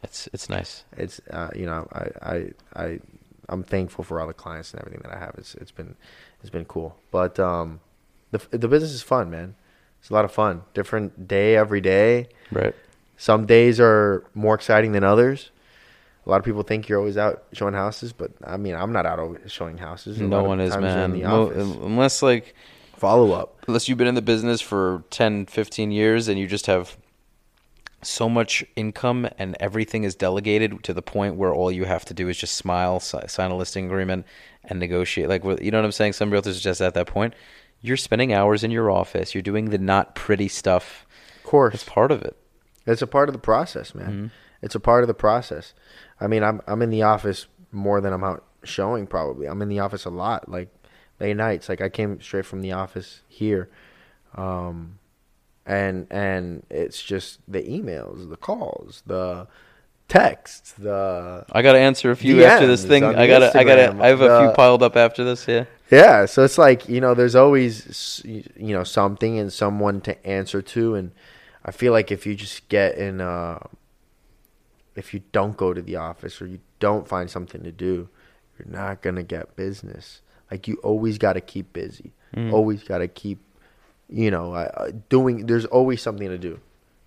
It's 0.02 0.28
it's 0.32 0.48
nice. 0.50 0.84
it's 0.96 1.20
uh, 1.30 1.50
you 1.54 1.66
know 1.66 1.88
I 1.92 2.06
I 2.34 2.50
I 2.84 3.00
I'm 3.48 3.62
thankful 3.64 4.04
for 4.04 4.20
all 4.20 4.26
the 4.26 4.34
clients 4.34 4.72
and 4.72 4.80
everything 4.80 5.02
that 5.04 5.14
I 5.14 5.18
have. 5.18 5.34
It's 5.38 5.54
it's 5.56 5.72
been 5.72 5.96
it's 6.42 6.50
been 6.50 6.66
cool. 6.66 6.96
But 7.10 7.38
um, 7.40 7.80
the 8.30 8.40
the 8.50 8.68
business 8.68 8.92
is 8.92 9.02
fun, 9.02 9.30
man. 9.30 9.54
It's 10.00 10.10
a 10.10 10.14
lot 10.14 10.24
of 10.24 10.32
fun. 10.32 10.62
Different 10.74 11.26
day 11.28 11.56
every 11.56 11.80
day. 11.80 12.28
Right. 12.50 12.74
Some 13.16 13.46
days 13.46 13.78
are 13.78 14.24
more 14.34 14.54
exciting 14.54 14.92
than 14.92 15.04
others. 15.04 15.50
A 16.26 16.30
lot 16.30 16.36
of 16.38 16.44
people 16.44 16.62
think 16.62 16.88
you're 16.88 16.98
always 16.98 17.16
out 17.16 17.44
showing 17.52 17.74
houses, 17.74 18.12
but 18.12 18.32
I 18.44 18.56
mean, 18.56 18.74
I'm 18.74 18.92
not 18.92 19.06
out 19.06 19.40
showing 19.46 19.78
houses. 19.78 20.20
A 20.20 20.24
no 20.24 20.42
one 20.42 20.60
is, 20.60 20.76
man. 20.76 21.12
In 21.12 21.20
the 21.20 21.28
Mo- 21.28 21.50
unless 21.50 22.22
like 22.22 22.54
Follow 22.96 23.32
up. 23.32 23.58
unless 23.66 23.88
you've 23.88 23.98
been 23.98 24.06
in 24.06 24.14
the 24.14 24.22
business 24.22 24.60
for 24.60 25.02
10 25.10 25.46
15 25.46 25.90
years 25.90 26.28
and 26.28 26.38
you 26.38 26.46
just 26.46 26.66
have 26.66 26.96
so 28.02 28.28
much 28.28 28.64
income 28.76 29.28
and 29.38 29.56
everything 29.58 30.04
is 30.04 30.14
delegated 30.14 30.82
to 30.84 30.92
the 30.92 31.02
point 31.02 31.36
where 31.36 31.52
all 31.52 31.70
you 31.72 31.84
have 31.84 32.04
to 32.04 32.14
do 32.14 32.28
is 32.28 32.36
just 32.36 32.54
smile 32.54 33.00
sign 33.00 33.50
a 33.50 33.56
listing 33.56 33.86
agreement 33.86 34.24
and 34.64 34.78
negotiate 34.78 35.28
like 35.28 35.44
you 35.60 35.70
know 35.70 35.78
what 35.78 35.84
i'm 35.84 35.92
saying 35.92 36.12
some 36.12 36.30
realtors 36.30 36.56
are 36.56 36.60
just 36.60 36.80
at 36.80 36.94
that 36.94 37.06
point 37.06 37.34
you're 37.80 37.96
spending 37.96 38.32
hours 38.32 38.62
in 38.62 38.70
your 38.70 38.90
office 38.90 39.34
you're 39.34 39.42
doing 39.42 39.70
the 39.70 39.78
not 39.78 40.14
pretty 40.14 40.48
stuff 40.48 41.06
Of 41.38 41.44
course, 41.44 41.74
it's 41.74 41.84
part 41.84 42.12
of 42.12 42.22
it 42.22 42.36
It's 42.86 43.02
a 43.02 43.06
part 43.06 43.28
of 43.28 43.32
the 43.32 43.40
process, 43.40 43.94
man. 43.94 44.10
Mm-hmm. 44.10 44.26
It's 44.62 44.74
a 44.74 44.80
part 44.80 45.02
of 45.02 45.08
the 45.08 45.14
process. 45.14 45.74
I 46.20 46.26
mean, 46.28 46.42
I'm 46.44 46.60
I'm 46.66 46.82
in 46.82 46.90
the 46.90 47.02
office 47.02 47.46
more 47.72 48.00
than 48.00 48.12
I'm 48.12 48.22
out 48.24 48.44
showing. 48.64 49.06
Probably, 49.06 49.46
I'm 49.46 49.60
in 49.62 49.68
the 49.68 49.80
office 49.80 50.04
a 50.04 50.10
lot, 50.10 50.48
like 50.48 50.68
late 51.18 51.36
nights. 51.36 51.68
Like 51.68 51.80
I 51.80 51.88
came 51.88 52.20
straight 52.20 52.46
from 52.46 52.60
the 52.60 52.72
office 52.72 53.22
here, 53.28 53.68
um, 54.36 54.98
and 55.66 56.06
and 56.10 56.64
it's 56.70 57.02
just 57.02 57.40
the 57.48 57.62
emails, 57.62 58.28
the 58.28 58.36
calls, 58.36 59.02
the 59.06 59.48
texts, 60.12 60.72
the 60.72 61.44
i 61.52 61.62
gotta 61.62 61.78
answer 61.78 62.10
a 62.10 62.16
few 62.16 62.44
after 62.44 62.66
this 62.66 62.84
thing 62.84 63.04
i 63.04 63.26
gotta 63.26 63.56
i 63.58 63.64
gotta 63.64 63.96
i 64.02 64.08
have 64.08 64.20
a 64.20 64.40
few 64.40 64.54
piled 64.54 64.82
up 64.82 64.96
after 64.96 65.24
this 65.24 65.46
yeah 65.48 65.64
yeah. 65.92 66.24
So 66.24 66.42
it's 66.42 66.56
like 66.56 66.88
you 66.88 67.00
know, 67.02 67.12
there's 67.12 67.36
always 67.36 68.22
you 68.24 68.72
know 68.74 68.82
something 68.82 69.38
and 69.38 69.52
someone 69.52 70.00
to 70.02 70.26
answer 70.26 70.62
to, 70.62 70.94
and 70.94 71.12
I 71.64 71.70
feel 71.70 71.92
like 71.92 72.10
if 72.10 72.26
you 72.26 72.34
just 72.34 72.66
get 72.70 72.96
in, 72.96 73.20
uh, 73.20 73.58
if 74.96 75.12
you 75.12 75.20
don't 75.32 75.54
go 75.54 75.74
to 75.74 75.82
the 75.82 75.96
office 75.96 76.40
or 76.40 76.46
you 76.46 76.60
don't 76.80 77.06
find 77.06 77.30
something 77.30 77.62
to 77.62 77.70
do, 77.70 78.08
you're 78.58 78.68
not 78.68 79.02
gonna 79.02 79.22
get 79.22 79.54
business. 79.54 80.22
Like 80.50 80.66
you 80.66 80.76
always 80.76 81.18
got 81.18 81.34
to 81.34 81.42
keep 81.42 81.74
busy. 81.74 82.12
Always 82.50 82.82
got 82.82 82.98
to 82.98 83.08
keep, 83.08 83.38
you 84.08 84.30
know, 84.30 84.54
uh, 84.54 84.90
doing. 85.10 85.44
There's 85.44 85.66
always 85.66 86.00
something 86.00 86.28
to 86.28 86.38
do. 86.38 86.58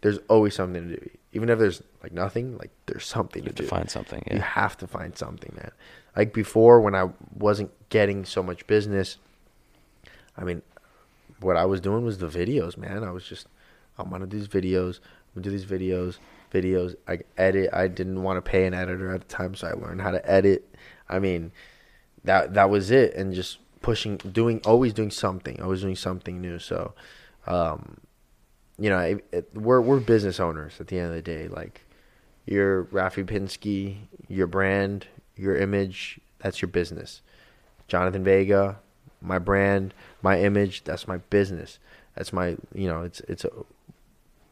There's 0.02 0.20
always 0.28 0.54
something 0.54 0.90
to 0.90 0.96
do. 0.98 1.10
Even 1.36 1.50
if 1.50 1.60
there's 1.60 1.84
like 2.02 2.14
nothing, 2.14 2.58
like 2.58 2.72
there's 2.86 3.06
something 3.06 3.44
you 3.44 3.50
to 3.50 3.52
have 3.52 3.56
to 3.58 3.64
do. 3.64 3.68
find 3.68 3.92
something 3.92 4.24
You 4.32 4.40
have 4.40 4.78
to 4.78 4.88
find 4.88 5.18
something, 5.18 5.54
man. 5.56 5.72
Like 6.16 6.34
before, 6.34 6.80
when 6.80 6.96
I 6.96 7.10
wasn't 7.38 7.72
getting 7.90 8.24
so 8.24 8.42
much 8.42 8.66
business, 8.68 9.18
I 10.38 10.46
mean, 10.46 10.62
what 11.42 11.58
I 11.58 11.66
was 11.66 11.82
doing 11.82 12.06
was 12.06 12.20
the 12.20 12.28
videos, 12.28 12.78
man. 12.78 13.04
I 13.04 13.12
was 13.12 13.28
just, 13.28 13.48
I'm 13.98 14.10
gonna 14.10 14.26
do 14.26 14.40
these 14.40 14.48
videos. 14.48 15.00
I'm 15.00 15.42
gonna 15.42 15.44
do 15.44 15.50
these 15.52 15.66
videos, 15.66 16.20
videos. 16.54 16.96
I 17.06 17.20
edit. 17.38 17.70
I 17.74 17.90
didn't 17.90 18.24
want 18.24 18.38
to 18.38 18.42
pay 18.42 18.66
an 18.66 18.74
editor 18.74 19.14
at 19.14 19.28
the 19.28 19.28
time, 19.28 19.56
so 19.56 19.68
I 19.68 19.74
learned 19.74 20.02
how 20.02 20.12
to 20.12 20.32
edit. 20.32 20.74
I 21.10 21.20
mean, 21.20 21.52
that 22.24 22.54
that 22.54 22.70
was 22.70 22.92
it, 22.92 23.14
and 23.14 23.34
just 23.34 23.58
pushing, 23.82 24.16
doing, 24.18 24.62
always 24.66 24.94
doing 24.94 25.12
something. 25.12 25.62
Always 25.62 25.82
doing 25.82 25.98
something 25.98 26.40
new. 26.40 26.60
So, 26.60 26.94
um, 27.46 27.98
you 28.78 28.90
know, 28.90 29.00
it, 29.00 29.26
it, 29.32 29.50
we're 29.54 29.82
we're 29.82 30.00
business 30.00 30.40
owners 30.40 30.74
at 30.80 30.88
the 30.88 30.98
end 31.00 31.10
of 31.10 31.16
the 31.16 31.22
day. 31.22 31.48
Like, 31.48 31.82
your 32.46 32.86
Rafi 32.86 33.26
Pinsky, 33.26 33.98
your 34.28 34.48
brand, 34.48 35.08
your 35.36 35.56
image, 35.56 36.20
that's 36.40 36.62
your 36.62 36.70
business. 36.70 37.22
Jonathan 37.88 38.24
Vega, 38.24 38.80
my 39.22 39.40
brand, 39.40 39.94
my 40.22 40.40
image, 40.40 40.84
that's 40.84 41.08
my 41.08 41.18
business. 41.18 41.80
That's 42.16 42.32
my, 42.32 42.58
you 42.74 42.88
know, 42.88 43.04
it's 43.04 43.20
it's 43.22 43.46
a 43.46 43.50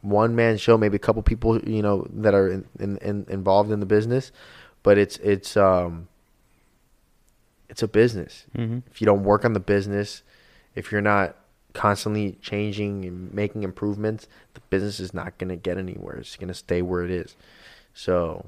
one 0.01 0.35
man 0.35 0.57
show, 0.57 0.77
maybe 0.77 0.97
a 0.97 0.99
couple 0.99 1.21
people, 1.23 1.59
you 1.61 1.81
know, 1.81 2.05
that 2.11 2.33
are 2.33 2.49
in, 2.49 2.65
in, 2.79 2.97
in, 2.97 3.25
involved 3.29 3.71
in 3.71 3.79
the 3.79 3.85
business, 3.85 4.31
but 4.83 4.97
it's 4.97 5.17
it's 5.17 5.55
um 5.55 6.07
it's 7.69 7.81
a 7.81 7.87
business. 7.87 8.45
mm-hmm. 8.55 8.79
If 8.91 9.01
you 9.01 9.05
don't 9.05 9.23
work 9.23 9.45
on 9.45 9.53
the 9.53 9.59
business, 9.59 10.23
if 10.75 10.91
you're 10.91 11.01
not 11.01 11.35
constantly 11.73 12.37
changing 12.41 13.05
and 13.05 13.33
making 13.33 13.63
improvements, 13.63 14.27
the 14.53 14.61
business 14.69 14.99
is 14.99 15.13
not 15.13 15.37
going 15.37 15.49
to 15.49 15.55
get 15.55 15.77
anywhere. 15.77 16.17
It's 16.17 16.35
going 16.35 16.47
to 16.47 16.53
stay 16.53 16.81
where 16.81 17.03
it 17.03 17.11
is. 17.11 17.35
So, 17.93 18.45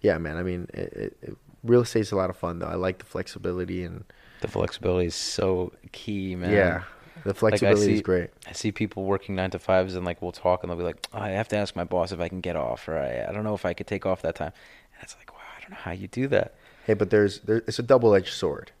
yeah, 0.00 0.18
man. 0.18 0.36
I 0.36 0.42
mean, 0.42 0.68
it, 0.72 1.16
it, 1.22 1.36
real 1.62 1.82
estate's 1.82 2.12
a 2.12 2.16
lot 2.16 2.30
of 2.30 2.36
fun, 2.36 2.60
though. 2.60 2.66
I 2.66 2.74
like 2.74 2.98
the 2.98 3.04
flexibility 3.04 3.84
and 3.84 4.04
the 4.40 4.48
flexibility 4.48 5.06
is 5.06 5.14
so 5.14 5.72
key 5.92 6.34
man 6.34 6.52
yeah, 6.52 6.82
the 7.24 7.34
flexibility 7.34 7.92
is 7.92 7.98
see- 7.98 8.02
great. 8.02 8.30
I 8.48 8.52
see 8.52 8.72
people 8.72 9.04
working 9.04 9.34
nine 9.34 9.50
to 9.50 9.58
fives 9.58 9.94
and 9.94 10.04
like 10.04 10.22
we'll 10.22 10.32
talk 10.32 10.62
and 10.62 10.70
they'll 10.70 10.78
be 10.78 10.84
like, 10.84 11.06
oh, 11.12 11.18
I 11.18 11.30
have 11.30 11.48
to 11.48 11.56
ask 11.56 11.76
my 11.76 11.84
boss 11.84 12.12
if 12.12 12.20
I 12.20 12.28
can 12.28 12.40
get 12.40 12.56
off 12.56 12.88
or 12.88 12.98
I, 12.98 13.28
I 13.28 13.32
don't 13.32 13.44
know 13.44 13.54
if 13.54 13.64
I 13.64 13.74
could 13.74 13.86
take 13.86 14.06
off 14.06 14.22
that 14.22 14.36
time. 14.36 14.52
And 14.94 15.02
it's 15.02 15.16
like, 15.16 15.32
wow, 15.32 15.40
I 15.56 15.60
don't 15.60 15.70
know 15.70 15.76
how 15.76 15.92
you 15.92 16.08
do 16.08 16.26
that. 16.28 16.54
Hey, 16.86 16.94
but 16.94 17.10
there's 17.10 17.40
there, 17.40 17.58
it's 17.66 17.78
a 17.78 17.82
double 17.82 18.14
edged 18.14 18.32
sword. 18.32 18.72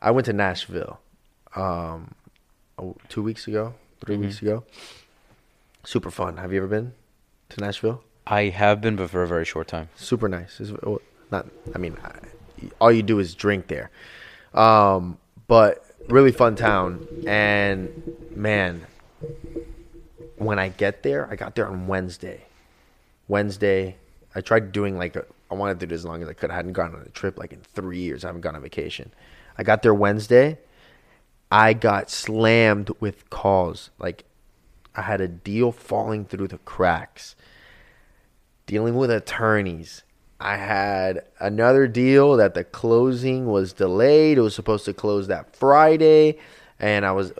I 0.00 0.10
went 0.10 0.24
to 0.26 0.32
Nashville, 0.32 1.00
um, 1.54 2.14
two 3.08 3.22
weeks 3.22 3.46
ago, 3.48 3.74
3 4.00 4.14
Mm-hmm. 4.14 4.24
weeks 4.24 4.42
ago. 4.42 4.64
Super 5.84 6.10
fun. 6.10 6.36
Have 6.36 6.52
you 6.52 6.58
ever 6.58 6.68
been 6.68 6.92
to 7.50 7.60
Nashville? 7.60 8.02
I 8.26 8.44
have 8.50 8.80
been, 8.80 8.96
but 8.96 9.10
for 9.10 9.22
a 9.22 9.28
very 9.28 9.44
short 9.44 9.66
time. 9.68 9.88
super 9.96 10.28
nice. 10.28 10.60
It's, 10.60 10.72
not, 11.30 11.46
I 11.74 11.78
mean, 11.78 11.96
all 12.80 12.92
you 12.92 13.02
do 13.02 13.18
is 13.18 13.34
drink 13.34 13.66
there. 13.66 13.90
Um, 14.54 15.18
but 15.48 15.84
really 16.08 16.30
fun 16.30 16.54
town. 16.54 17.06
And 17.26 17.90
man, 18.36 18.86
when 20.36 20.58
I 20.58 20.68
get 20.68 21.02
there, 21.02 21.28
I 21.30 21.36
got 21.36 21.54
there 21.56 21.66
on 21.66 21.86
Wednesday. 21.88 22.42
Wednesday, 23.28 23.96
I 24.34 24.40
tried 24.40 24.72
doing 24.72 24.96
like 24.98 25.16
a, 25.16 25.24
I 25.50 25.54
wanted 25.54 25.80
to 25.80 25.86
do 25.86 25.92
it 25.92 25.96
as 25.96 26.04
long 26.04 26.22
as 26.22 26.28
I 26.28 26.32
could. 26.32 26.50
I 26.50 26.54
hadn't 26.54 26.72
gone 26.74 26.94
on 26.94 27.02
a 27.02 27.08
trip 27.10 27.38
like 27.38 27.52
in 27.52 27.60
three 27.74 27.98
years. 27.98 28.24
I 28.24 28.28
haven't 28.28 28.42
gone 28.42 28.54
on 28.56 28.62
vacation. 28.62 29.10
I 29.58 29.62
got 29.64 29.82
there 29.82 29.94
Wednesday. 29.94 30.58
I 31.52 31.74
got 31.74 32.08
slammed 32.08 32.90
with 32.98 33.28
calls. 33.28 33.90
Like 33.98 34.24
I 34.96 35.02
had 35.02 35.20
a 35.20 35.28
deal 35.28 35.70
falling 35.70 36.24
through 36.24 36.48
the 36.48 36.56
cracks 36.56 37.36
dealing 38.64 38.96
with 38.96 39.10
attorneys. 39.10 40.02
I 40.40 40.56
had 40.56 41.26
another 41.38 41.86
deal 41.86 42.38
that 42.38 42.54
the 42.54 42.64
closing 42.64 43.46
was 43.46 43.74
delayed. 43.74 44.38
It 44.38 44.40
was 44.40 44.54
supposed 44.54 44.86
to 44.86 44.94
close 44.94 45.26
that 45.26 45.54
Friday, 45.54 46.38
and 46.80 47.04
I 47.04 47.12
was 47.12 47.32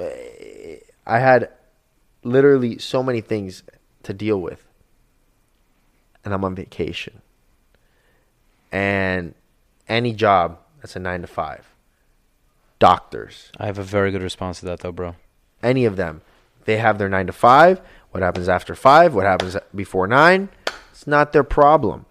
I 1.06 1.18
had 1.18 1.48
literally 2.22 2.78
so 2.78 3.02
many 3.02 3.22
things 3.22 3.62
to 4.02 4.12
deal 4.12 4.38
with. 4.38 4.62
And 6.22 6.34
I'm 6.34 6.44
on 6.44 6.54
vacation. 6.54 7.22
And 8.70 9.34
any 9.88 10.12
job 10.12 10.58
that's 10.80 10.96
a 10.96 11.00
9 11.00 11.22
to 11.22 11.26
5. 11.26 11.71
Doctors, 12.82 13.52
I 13.58 13.66
have 13.66 13.78
a 13.78 13.84
very 13.84 14.10
good 14.10 14.24
response 14.24 14.58
to 14.58 14.66
that, 14.66 14.80
though, 14.80 14.90
bro. 14.90 15.14
any 15.62 15.84
of 15.84 15.94
them. 15.94 16.20
They 16.64 16.78
have 16.78 16.98
their 16.98 17.08
nine 17.08 17.28
to 17.28 17.32
five. 17.32 17.80
What 18.10 18.24
happens 18.24 18.48
after 18.48 18.74
five? 18.74 19.14
What 19.14 19.24
happens 19.24 19.56
before 19.72 20.08
nine? 20.08 20.48
It's 20.90 21.06
not 21.06 21.32
their 21.32 21.44
problem. 21.44 22.06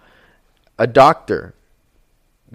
A 0.79 0.87
doctor 0.87 1.55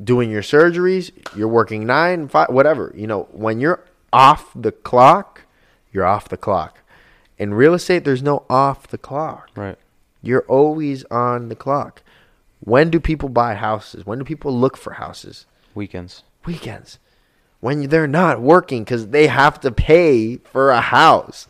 doing 0.03 0.31
your 0.31 0.41
surgeries, 0.41 1.11
you're 1.37 1.47
working 1.47 1.85
nine, 1.85 2.27
five, 2.29 2.49
whatever. 2.49 2.91
You 2.97 3.07
know, 3.07 3.29
when 3.33 3.61
you're 3.61 3.85
off 4.14 4.51
the 4.57 4.73
clock, 4.73 5.43
you're 5.93 6.07
off 6.07 6.27
the 6.31 6.39
clock. 6.39 6.79
In 7.37 7.53
real 7.53 7.75
estate, 7.75 8.07
there's 8.07 8.23
no 8.23 8.47
off 8.49 8.87
the 8.87 8.97
clock. 8.97 9.51
Right. 9.55 9.77
You're 10.23 10.47
always 10.49 11.05
on 11.11 11.51
the 11.51 11.55
clock. 11.55 12.03
When 12.61 12.89
do 12.89 12.99
people 12.99 13.29
buy 13.29 13.57
houses? 13.57 14.07
When 14.07 14.19
do 14.19 14.25
people 14.25 14.59
look 14.59 14.79
for 14.79 14.95
houses? 14.95 15.45
Weekends. 15.75 16.23
weekends 16.47 16.99
when 17.67 17.89
they're 17.89 18.07
not 18.07 18.41
working 18.41 18.85
because 18.85 19.09
they 19.09 19.27
have 19.27 19.59
to 19.59 19.73
pay 19.73 20.37
for 20.37 20.71
a 20.71 20.81
house. 20.81 21.49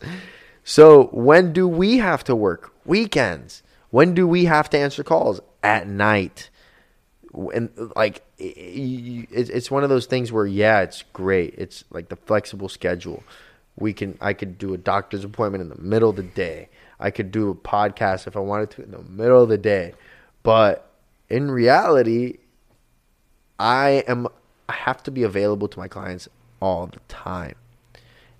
So 0.63 1.09
when 1.13 1.53
do 1.53 1.67
we 1.67 1.99
have 1.99 2.23
to 2.23 2.35
work? 2.35 2.73
Weekends. 2.85 3.61
When 3.91 4.15
do 4.15 4.27
we 4.27 4.45
have 4.45 4.67
to 4.71 4.79
answer 4.79 5.03
calls? 5.03 5.41
At 5.61 5.87
night. 5.87 6.49
And 7.53 7.69
like 7.95 8.23
it's 8.39 9.69
one 9.69 9.83
of 9.83 9.89
those 9.89 10.07
things 10.07 10.31
where 10.31 10.47
yeah, 10.47 10.81
it's 10.81 11.03
great. 11.13 11.53
It's 11.55 11.83
like 11.91 12.09
the 12.09 12.15
flexible 12.15 12.67
schedule. 12.67 13.23
We 13.75 13.93
can 13.93 14.17
I 14.19 14.33
could 14.33 14.57
do 14.57 14.73
a 14.73 14.77
doctor's 14.77 15.23
appointment 15.23 15.61
in 15.61 15.69
the 15.69 15.79
middle 15.79 16.09
of 16.09 16.15
the 16.15 16.23
day. 16.23 16.69
I 16.99 17.11
could 17.11 17.31
do 17.31 17.51
a 17.51 17.55
podcast 17.55 18.25
if 18.25 18.35
I 18.35 18.39
wanted 18.39 18.71
to 18.71 18.81
in 18.81 18.89
the 18.89 19.03
middle 19.03 19.43
of 19.43 19.49
the 19.49 19.59
day. 19.59 19.93
But 20.41 20.89
in 21.29 21.51
reality, 21.51 22.39
I 23.59 24.03
am 24.07 24.27
I 24.69 24.73
have 24.73 25.01
to 25.03 25.11
be 25.11 25.23
available 25.23 25.67
to 25.67 25.79
my 25.79 25.87
clients 25.87 26.27
all 26.61 26.87
the 26.87 26.99
time. 27.07 27.55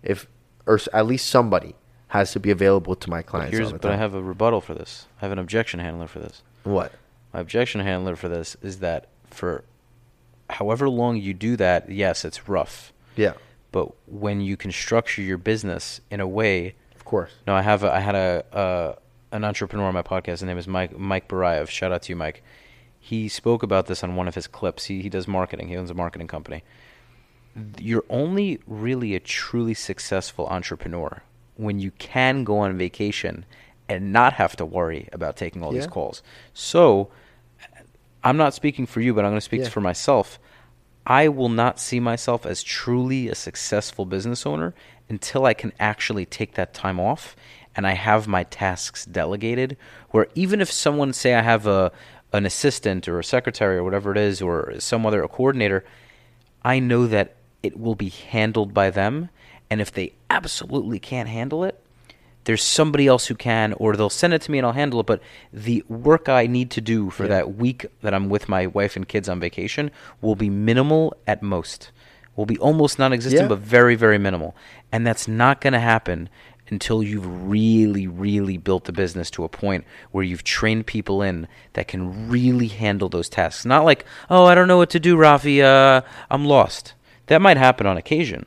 If 0.04 0.28
or 0.66 0.80
at 0.94 1.06
least 1.06 1.28
somebody 1.28 1.76
has 2.10 2.32
to 2.34 2.40
be 2.40 2.52
available 2.52 2.96
to 2.96 3.10
my 3.10 3.20
But, 3.20 3.26
clients 3.28 3.52
here's, 3.58 3.68
all 3.68 3.74
the 3.74 3.80
but 3.80 3.90
time. 3.90 3.98
I 3.98 4.02
have 4.02 4.14
a 4.14 4.22
rebuttal 4.22 4.62
for 4.62 4.74
this. 4.74 5.08
I 5.22 5.26
have 5.26 5.32
an 5.32 5.40
objection 5.40 5.80
handler 5.80 6.08
for 6.08 6.20
this. 6.20 6.42
what? 6.64 6.92
My 7.34 7.42
objection 7.42 7.82
handler 7.82 8.16
for 8.16 8.30
this 8.30 8.56
is 8.62 8.80
that 8.80 9.08
for 9.30 9.64
however 10.50 10.90
long 10.90 11.18
you 11.18 11.34
do 11.34 11.56
that, 11.58 11.90
yes, 11.92 12.24
it's 12.24 12.48
rough. 12.48 12.94
Yeah, 13.18 13.34
But 13.72 13.90
when 14.08 14.40
you 14.42 14.56
can 14.58 14.72
structure 14.72 15.22
your 15.22 15.38
business 15.38 16.00
in 16.10 16.20
a 16.20 16.28
way 16.28 16.76
of 16.96 17.04
course. 17.04 17.32
No, 17.46 17.54
I 17.56 17.62
have. 17.62 17.84
A, 17.84 17.94
I 17.94 18.00
had 18.00 18.16
a 18.16 18.46
uh, 18.54 18.96
an 19.32 19.44
entrepreneur 19.44 19.86
on 19.88 19.94
my 19.94 20.02
podcast. 20.04 20.28
His 20.40 20.44
name 20.44 20.58
is 20.58 20.68
Mike 20.68 20.98
Mike 20.98 21.28
Barayev. 21.28 21.68
Shout 21.70 21.92
out 21.92 22.02
to 22.04 22.12
you, 22.12 22.16
Mike. 22.16 22.44
He 23.08 23.30
spoke 23.30 23.64
about 23.64 23.86
this 23.88 24.04
on 24.04 24.18
one 24.18 24.28
of 24.28 24.36
his 24.36 24.48
clips. 24.48 24.86
He 24.86 25.02
he 25.02 25.10
does 25.10 25.28
marketing. 25.28 25.70
He 25.70 25.78
owns 25.78 25.90
a 25.90 25.94
marketing 25.94 26.28
company. 26.28 26.64
You're 27.80 28.04
only 28.10 28.60
really 28.68 29.16
a 29.16 29.20
truly 29.20 29.74
successful 29.74 30.46
entrepreneur 30.48 31.24
when 31.56 31.80
you 31.80 31.92
can 31.92 32.44
go 32.44 32.60
on 32.60 32.78
vacation 32.78 33.46
and 33.90 34.12
not 34.12 34.34
have 34.34 34.56
to 34.58 34.66
worry 34.66 35.08
about 35.14 35.38
taking 35.38 35.64
all 35.64 35.72
these 35.72 35.88
calls. 35.88 36.22
So, 36.54 37.10
I'm 38.24 38.38
not 38.38 38.54
speaking 38.54 38.86
for 38.86 39.00
you, 39.00 39.14
but 39.14 39.24
I'm 39.24 39.32
going 39.32 39.38
to 39.38 39.42
speak 39.42 39.62
Yeah. 39.62 39.70
for 39.70 39.82
myself. 39.82 40.38
I 41.06 41.30
will 41.30 41.50
not 41.50 41.80
see 41.80 42.02
myself 42.02 42.46
as 42.46 42.62
truly 42.62 43.30
a 43.30 43.36
successful 43.36 44.06
business 44.06 44.46
owner 44.46 44.74
until 45.08 45.46
I 45.46 45.54
can 45.54 45.72
actually 45.80 46.26
take 46.26 46.56
that 46.56 46.74
time 46.74 47.00
off 47.00 47.36
and 47.76 47.88
I 47.88 47.94
have 47.94 48.28
my 48.28 48.44
tasks 48.44 49.06
delegated. 49.06 49.78
Where 50.12 50.28
even 50.36 50.60
if 50.60 50.70
someone 50.70 51.14
say 51.14 51.34
I 51.36 51.42
have 51.42 51.66
a 51.66 51.92
an 52.34 52.46
assistant 52.46 53.08
or 53.08 53.20
a 53.20 53.24
secretary 53.24 53.78
or 53.78 53.84
whatever 53.84 54.12
it 54.12 54.18
is 54.18 54.42
or 54.42 54.74
some 54.80 55.06
other 55.06 55.24
a 55.24 55.28
coordinator, 55.28 55.84
I 56.64 56.80
know 56.80 57.08
that 57.08 57.36
it 57.64 57.80
will 57.80 57.96
be 57.96 58.10
handled 58.10 58.74
by 58.74 58.90
them. 58.90 59.30
And 59.70 59.82
if 59.82 59.92
they 59.92 60.14
absolutely 60.30 61.00
can't 61.00 61.30
handle 61.30 61.64
it, 61.64 61.82
there's 62.46 62.64
somebody 62.64 63.08
else 63.08 63.28
who 63.28 63.36
can, 63.36 63.74
or 63.74 63.96
they'll 63.98 64.10
send 64.10 64.34
it 64.34 64.42
to 64.44 64.52
me 64.52 64.58
and 64.58 64.66
I'll 64.66 64.74
handle 64.74 65.02
it. 65.02 65.06
But 65.06 65.22
the 65.52 65.84
work 65.90 66.30
I 66.30 66.48
need 66.48 66.72
to 66.72 66.82
do 66.82 67.10
for 67.10 67.24
Yeah. 67.24 67.30
that 67.30 67.56
week 67.56 67.86
that 68.02 68.14
I'm 68.14 68.30
with 68.30 68.48
my 68.48 68.68
wife 68.68 68.96
and 68.96 69.06
kids 69.08 69.28
on 69.28 69.40
vacation 69.42 69.92
will 70.22 70.36
be 70.36 70.50
minimal 70.50 71.14
at 71.28 71.44
most. 71.44 71.92
Will 72.38 72.46
be 72.46 72.58
almost 72.60 73.00
non 73.00 73.12
existent, 73.12 73.44
Yeah. 73.44 73.48
but 73.50 73.60
very, 73.60 73.96
very 73.96 74.18
minimal. 74.18 74.56
And 74.92 75.06
that's 75.06 75.28
not 75.28 75.60
going 75.60 75.74
to 75.74 75.80
happen 75.80 76.30
until 76.70 77.02
you've 77.04 77.50
really, 77.50 78.08
really 78.08 78.58
built 78.58 78.86
the 78.86 78.92
business 78.92 79.30
to 79.32 79.44
a 79.44 79.50
point 79.50 79.86
where 80.12 80.24
you've 80.24 80.44
trained 80.44 80.86
people 80.86 81.22
in 81.22 81.48
that 81.74 81.88
can 81.88 82.30
really 82.30 82.68
handle 82.68 83.10
those 83.10 83.30
tasks. 83.30 83.66
Not 83.66 83.86
like, 83.86 84.06
oh, 84.30 84.46
I 84.46 84.56
don't 84.56 84.68
know 84.68 84.78
what 84.78 84.90
to 84.92 85.00
do, 85.00 85.16
Rafi. 85.16 85.62
Uh, 85.62 86.02
I'm 86.30 86.46
lost. 86.46 86.94
That 87.28 87.42
might 87.42 87.58
happen 87.58 87.86
on 87.88 87.98
occasion, 87.98 88.46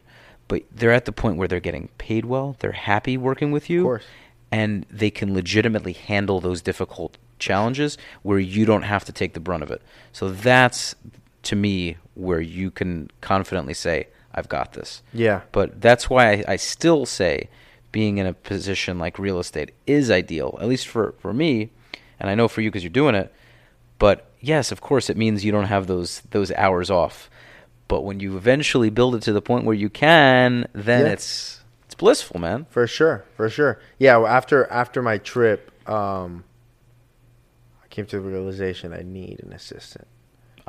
but 0.48 0.62
they're 0.74 0.92
at 0.92 1.04
the 1.04 1.12
point 1.12 1.36
where 1.36 1.48
they're 1.48 1.60
getting 1.60 1.88
paid 1.98 2.24
well. 2.24 2.56
They're 2.58 2.72
happy 2.72 3.16
working 3.16 3.52
with 3.52 3.68
you, 3.70 3.82
course. 3.84 4.04
and 4.50 4.86
they 4.90 5.10
can 5.10 5.34
legitimately 5.34 5.92
handle 5.92 6.40
those 6.40 6.62
difficult 6.62 7.18
challenges 7.38 7.96
where 8.22 8.38
you 8.38 8.64
don't 8.64 8.82
have 8.82 9.04
to 9.04 9.12
take 9.12 9.34
the 9.34 9.40
brunt 9.40 9.62
of 9.62 9.70
it. 9.70 9.82
So 10.12 10.30
that's 10.30 10.94
to 11.42 11.56
me 11.56 11.96
where 12.14 12.40
you 12.40 12.70
can 12.70 13.10
confidently 13.20 13.74
say, 13.74 14.08
"I've 14.34 14.48
got 14.48 14.72
this." 14.72 15.02
Yeah. 15.12 15.42
But 15.52 15.80
that's 15.80 16.08
why 16.10 16.32
I, 16.32 16.44
I 16.48 16.56
still 16.56 17.06
say 17.06 17.48
being 17.92 18.18
in 18.18 18.26
a 18.26 18.32
position 18.32 18.98
like 18.98 19.18
real 19.18 19.38
estate 19.38 19.72
is 19.86 20.10
ideal, 20.10 20.58
at 20.60 20.68
least 20.68 20.86
for, 20.86 21.14
for 21.18 21.32
me, 21.32 21.70
and 22.18 22.30
I 22.30 22.34
know 22.34 22.48
for 22.48 22.60
you 22.60 22.70
because 22.70 22.84
you're 22.84 22.90
doing 22.90 23.14
it. 23.14 23.32
But 23.98 24.30
yes, 24.40 24.72
of 24.72 24.80
course, 24.80 25.10
it 25.10 25.16
means 25.16 25.44
you 25.44 25.52
don't 25.52 25.66
have 25.66 25.86
those 25.86 26.20
those 26.30 26.50
hours 26.52 26.90
off. 26.90 27.28
But 27.88 28.02
when 28.02 28.20
you 28.20 28.36
eventually 28.36 28.88
build 28.90 29.14
it 29.16 29.22
to 29.22 29.32
the 29.32 29.42
point 29.42 29.64
where 29.64 29.74
you 29.74 29.90
can, 29.90 30.66
then 30.72 31.06
Yeah. 31.06 31.12
it's 31.12 31.60
it's 31.86 31.94
blissful, 31.96 32.38
man. 32.40 32.66
For 32.70 32.86
sure, 32.86 33.24
for 33.36 33.50
sure. 33.50 33.80
Yeah, 33.98 34.18
well, 34.18 34.28
after 34.28 34.70
after 34.70 35.02
my 35.02 35.18
trip, 35.18 35.70
um, 35.88 36.44
I 37.84 37.88
came 37.88 38.06
to 38.06 38.16
the 38.20 38.22
realization 38.22 38.92
I 38.94 39.02
need 39.02 39.40
an 39.42 39.52
assistant. 39.52 40.06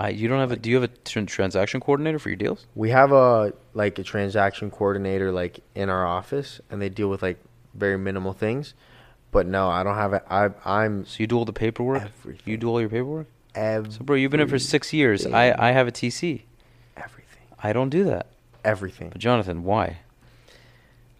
I 0.01 0.09
you 0.09 0.27
don't 0.27 0.39
have 0.39 0.51
a 0.51 0.55
do 0.55 0.69
you 0.71 0.81
have 0.81 0.83
a 0.83 0.87
tran- 0.87 1.27
transaction 1.27 1.79
coordinator 1.79 2.17
for 2.17 2.29
your 2.29 2.35
deals? 2.35 2.65
We 2.73 2.89
have 2.89 3.11
a 3.11 3.53
like 3.75 3.99
a 3.99 4.03
transaction 4.03 4.71
coordinator 4.71 5.31
like 5.31 5.59
in 5.75 5.89
our 5.89 6.07
office, 6.07 6.59
and 6.71 6.81
they 6.81 6.89
deal 6.89 7.07
with 7.07 7.21
like 7.21 7.37
very 7.75 7.99
minimal 7.99 8.33
things. 8.33 8.73
But 9.29 9.45
no, 9.45 9.69
I 9.69 9.83
don't 9.83 9.95
have 9.95 10.13
it. 10.13 10.23
I 10.27 10.49
I'm 10.65 11.05
So 11.05 11.17
you 11.19 11.27
do 11.27 11.37
all 11.37 11.45
the 11.45 11.53
paperwork. 11.53 12.11
You 12.45 12.57
do 12.57 12.67
all 12.69 12.81
your 12.81 12.89
paperwork. 12.89 13.27
So 13.55 13.83
bro, 14.01 14.15
you've 14.15 14.31
been 14.31 14.39
in 14.39 14.47
for 14.47 14.57
six 14.57 14.91
years. 14.91 15.25
I 15.27 15.53
I 15.57 15.71
have 15.71 15.87
a 15.87 15.91
TC. 15.91 16.41
everything, 16.97 17.43
I 17.61 17.71
don't 17.71 17.89
do 17.89 18.05
that. 18.05 18.25
everything. 18.65 19.09
But 19.09 19.19
Jonathan, 19.19 19.63
why? 19.63 19.99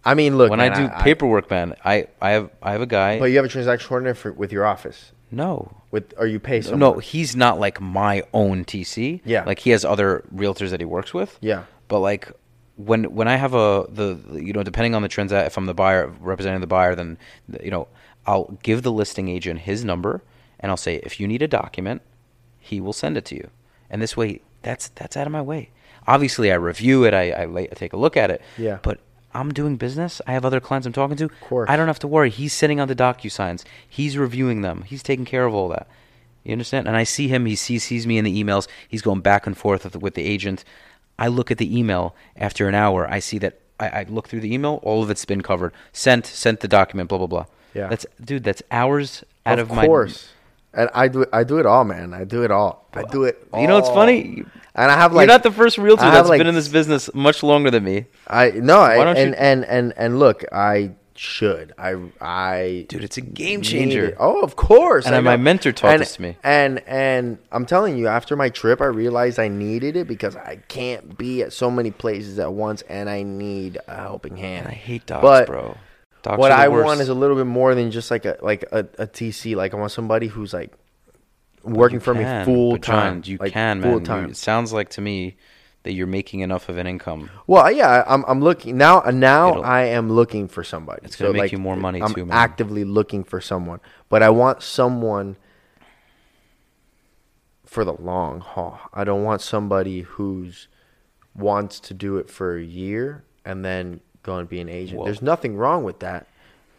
I 0.04 0.16
mean, 0.16 0.38
look, 0.38 0.50
when 0.50 0.58
man, 0.58 0.74
I 0.74 0.76
do 0.76 1.04
paperwork, 1.04 1.52
man, 1.52 1.76
I, 1.86 2.08
I 2.20 2.32
have 2.32 2.50
I 2.64 2.72
have 2.72 2.82
a 2.82 2.88
guy. 2.88 3.20
but 3.20 3.26
you 3.26 3.36
have 3.36 3.46
a 3.46 3.50
transaction 3.50 3.88
coordinator 3.88 4.16
for, 4.16 4.32
with 4.32 4.52
your 4.52 4.66
office, 4.66 5.12
no, 5.32 5.72
with 5.92 6.14
or 6.18 6.28
you 6.28 6.40
pay 6.40 6.62
someone. 6.62 6.80
no, 6.80 7.00
he's 7.00 7.36
not 7.36 7.60
like 7.60 7.80
my 7.82 8.24
own 8.34 8.66
TC. 8.66 9.22
Yeah. 9.26 9.44
like 9.46 9.60
he 9.60 9.70
has 9.72 9.84
other 9.86 10.24
realtors 10.36 10.70
that 10.72 10.80
he 10.82 10.86
works 10.86 11.14
with. 11.14 11.38
Yeah. 11.42 11.64
but 11.88 12.00
like 12.00 12.32
when 12.78 13.14
when 13.16 13.28
I 13.28 13.36
have 13.36 13.54
a 13.54 13.86
the 13.90 14.18
you 14.34 14.54
know 14.54 14.64
depending 14.64 14.96
on 14.96 15.02
the 15.02 15.08
transact 15.08 15.48
if 15.48 15.58
I'm 15.58 15.66
the 15.66 15.74
buyer 15.74 16.08
representing 16.20 16.62
the 16.62 16.68
buyer, 16.68 16.96
then 16.96 17.18
you 17.64 17.72
know 17.72 17.88
I'll 18.26 18.58
give 18.64 18.84
the 18.84 18.92
listing 18.92 19.28
agent 19.28 19.62
his 19.62 19.84
number 19.84 20.22
and 20.60 20.70
I'll 20.72 20.78
say 20.78 20.96
if 21.04 21.20
you 21.20 21.28
need 21.28 21.42
a 21.42 21.48
document, 21.48 22.02
he 22.60 22.80
will 22.80 22.94
send 22.94 23.18
it 23.18 23.26
to 23.26 23.36
you, 23.36 23.50
and 23.90 24.02
this 24.02 24.16
way 24.16 24.42
that's 24.62 24.90
that's 24.90 25.18
out 25.18 25.26
of 25.28 25.34
my 25.34 25.42
way. 25.42 25.70
Obviously, 26.08 26.52
I 26.52 26.56
review 26.56 27.04
it, 27.04 27.14
I 27.14 27.32
I, 27.32 27.46
la- 27.46 27.62
I 27.62 27.76
take 27.76 27.94
a 27.94 27.98
look 27.98 28.16
at 28.18 28.32
it. 28.32 28.42
Yeah. 28.58 28.80
but. 28.82 29.00
I'm 29.34 29.54
doing 29.54 29.78
business. 29.78 30.22
I 30.28 30.34
have 30.34 30.46
other 30.46 30.60
clients 30.60 30.86
I'm 30.86 30.94
talking 30.94 31.18
to. 31.18 31.26
Of 31.26 31.42
course. 31.42 31.70
I 31.70 31.76
don't 31.76 31.88
have 31.88 32.00
to 32.00 32.08
worry. 32.08 32.30
He's 32.30 32.54
sitting 32.54 32.80
on 32.80 32.88
the 32.88 32.96
DocuSigns. 32.96 33.64
He's 33.88 34.18
reviewing 34.18 34.62
them. 34.62 34.84
He's 34.84 35.04
taking 35.04 35.26
care 35.26 35.46
of 35.46 35.54
all 35.54 35.70
that. 35.70 35.88
You 36.44 36.54
understand? 36.54 36.88
And 36.88 36.98
I 36.98 37.04
see 37.04 37.28
him. 37.28 37.46
He 37.46 37.56
sees, 37.56 37.84
sees 37.84 38.08
me 38.08 38.18
in 38.18 38.26
the 38.26 38.44
emails. 38.44 38.68
He's 38.88 39.02
going 39.02 39.22
back 39.22 39.46
and 39.46 39.58
forth 39.58 39.84
with, 39.84 39.96
with 39.98 40.16
the 40.16 40.24
agent. 40.24 40.64
I 41.20 41.28
look 41.28 41.52
at 41.52 41.58
the 41.58 41.78
email 41.78 42.16
after 42.36 42.68
an 42.68 42.76
hour. 42.76 43.08
I 43.10 43.20
see 43.20 43.38
that 43.40 43.60
I, 43.80 43.90
I 43.90 44.06
look 44.10 44.28
through 44.28 44.42
the 44.42 44.54
email. 44.54 44.80
All 44.84 45.04
of 45.04 45.10
it's 45.10 45.26
been 45.26 45.42
covered. 45.42 45.74
Sent. 45.94 46.26
Sent 46.26 46.62
the 46.62 46.68
document. 46.68 47.10
Blah 47.10 47.20
blah 47.20 47.28
blah. 47.28 47.46
Yeah. 47.74 47.88
That's 47.88 48.06
dude. 48.24 48.44
That's 48.44 48.64
hours 48.72 49.24
out 49.46 49.60
of, 49.60 49.70
of 49.70 49.76
my. 49.76 49.88
And 50.74 50.90
I 50.94 51.08
do 51.08 51.26
I 51.34 51.44
do 51.44 51.60
it 51.60 51.66
all, 51.66 51.84
man. 51.84 52.14
I 52.14 52.24
do 52.24 52.44
it 52.44 52.52
all. 52.52 52.88
I 52.94 53.04
do 53.04 53.26
it. 53.26 53.48
All. 53.52 53.62
You 53.62 53.68
know 53.68 53.76
what's 53.76 53.90
funny? 53.90 54.44
And 54.74 54.92
I 54.92 54.96
have 54.96 55.12
like 55.14 55.26
You're 55.28 55.34
not 55.34 55.44
the 55.44 55.52
first 55.52 55.78
realtor 55.78 56.04
that's 56.04 56.30
like, 56.30 56.40
been 56.40 56.48
in 56.48 56.56
this 56.56 56.70
business 56.70 57.14
much 57.14 57.44
longer 57.44 57.70
than 57.70 57.84
me, 57.84 58.06
I 58.28 58.52
no, 58.52 58.80
I, 58.80 58.98
Why 58.98 59.04
don't 59.04 59.18
and, 59.18 59.30
you- 59.32 59.36
and 59.36 59.66
and 59.66 59.94
and 59.98 60.20
look, 60.20 60.46
I 60.54 60.92
should. 61.14 61.74
I 61.78 61.96
I 62.20 62.86
dude. 62.88 63.04
It's 63.04 63.18
a 63.18 63.22
game 63.22 63.62
changer. 63.62 64.16
Oh, 64.20 64.42
of 64.42 64.56
course. 64.56 65.06
And 65.06 65.24
my 65.24 65.38
mentor 65.38 65.72
taught 65.72 65.94
and, 65.94 66.02
this 66.02 66.16
to 66.16 66.22
me. 66.22 66.38
And 66.44 66.80
and 66.88 67.38
I'm 67.52 67.66
telling 67.66 67.98
you, 67.98 68.08
after 68.08 68.36
my 68.36 68.50
trip, 68.50 68.82
I 68.82 68.86
realized 68.86 69.40
I 69.40 69.48
needed 69.48 69.96
it 69.98 70.08
because 70.08 70.36
I 70.36 70.58
can't 70.68 71.18
be 71.18 71.44
at 71.44 71.54
so 71.54 71.70
many 71.70 71.92
places 71.92 72.40
at 72.40 72.54
once, 72.54 72.82
and 72.84 73.10
I 73.10 73.24
need 73.24 73.78
a 73.88 73.96
helping 73.96 74.38
hand. 74.38 74.66
And 74.66 74.70
I 74.70 74.76
hate 74.76 75.06
docs, 75.06 75.22
But 75.22 75.48
bro. 75.48 75.78
Docs 76.24 76.38
what 76.38 76.52
I 76.52 76.68
worst. 76.70 76.86
want 76.86 77.02
is 77.02 77.10
a 77.10 77.14
little 77.14 77.36
bit 77.36 77.46
more 77.48 77.74
than 77.76 77.92
just 77.92 78.12
like 78.12 78.26
a 78.26 78.38
like 78.42 78.64
a, 78.72 78.80
a 78.98 79.08
TC. 79.08 79.56
Like 79.56 79.74
I 79.74 79.78
want 79.78 79.92
somebody 79.92 80.28
who's 80.28 80.54
like 80.54 80.72
working 81.64 82.00
for 82.00 82.14
me 82.14 82.24
full 82.46 82.78
time. 82.78 83.22
You 83.26 83.38
like, 83.38 83.54
can, 83.54 83.82
full 83.82 83.92
man. 83.92 84.00
You- 84.00 84.06
time. 84.06 84.30
it 84.30 84.38
sounds 84.38 84.72
like 84.74 84.90
to 84.92 85.02
me 85.02 85.38
that 85.84 85.94
you're 85.94 86.06
making 86.08 86.42
enough 86.42 86.70
of 86.70 86.78
an 86.78 86.86
income. 86.86 87.30
Well, 87.48 87.72
yeah, 87.72 88.04
I'm 88.08 88.24
I'm 88.28 88.40
looking 88.42 88.78
now. 88.78 89.02
Now 89.02 89.50
It'll- 89.52 89.64
I 89.64 89.82
am 89.84 90.12
looking 90.12 90.48
for 90.48 90.64
somebody. 90.64 91.02
It's 91.06 91.16
gonna 91.16 91.34
make 91.34 91.52
you 91.52 91.58
more 91.58 91.76
money 91.76 92.02
I'm 92.02 92.14
too, 92.14 92.26
man. 92.26 92.38
actively 92.38 92.84
looking 92.84 93.24
for 93.24 93.42
someone, 93.42 93.80
but 94.10 94.22
I 94.22 94.30
want 94.30 94.62
someone 94.62 95.38
for 97.66 97.84
the 97.86 97.93
long 97.93 98.42
haul. 98.42 98.80
I 98.93 99.04
don't 99.04 99.24
want 99.24 99.42
somebody 99.42 100.02
who's 100.02 100.68
wants 101.34 101.80
to 101.80 101.93
do 101.93 102.18
it 102.18 102.30
for 102.30 102.58
a 102.58 102.64
year 102.64 103.24
and 103.46 103.64
then 103.64 104.02
go 104.24 104.38
and 104.38 104.48
be 104.48 104.60
an 104.60 104.70
agent. 104.70 105.00
Whoa. 105.00 105.06
There's 105.06 105.22
nothing 105.22 105.56
wrong 105.56 105.84
with 105.84 106.00
that. 106.00 106.28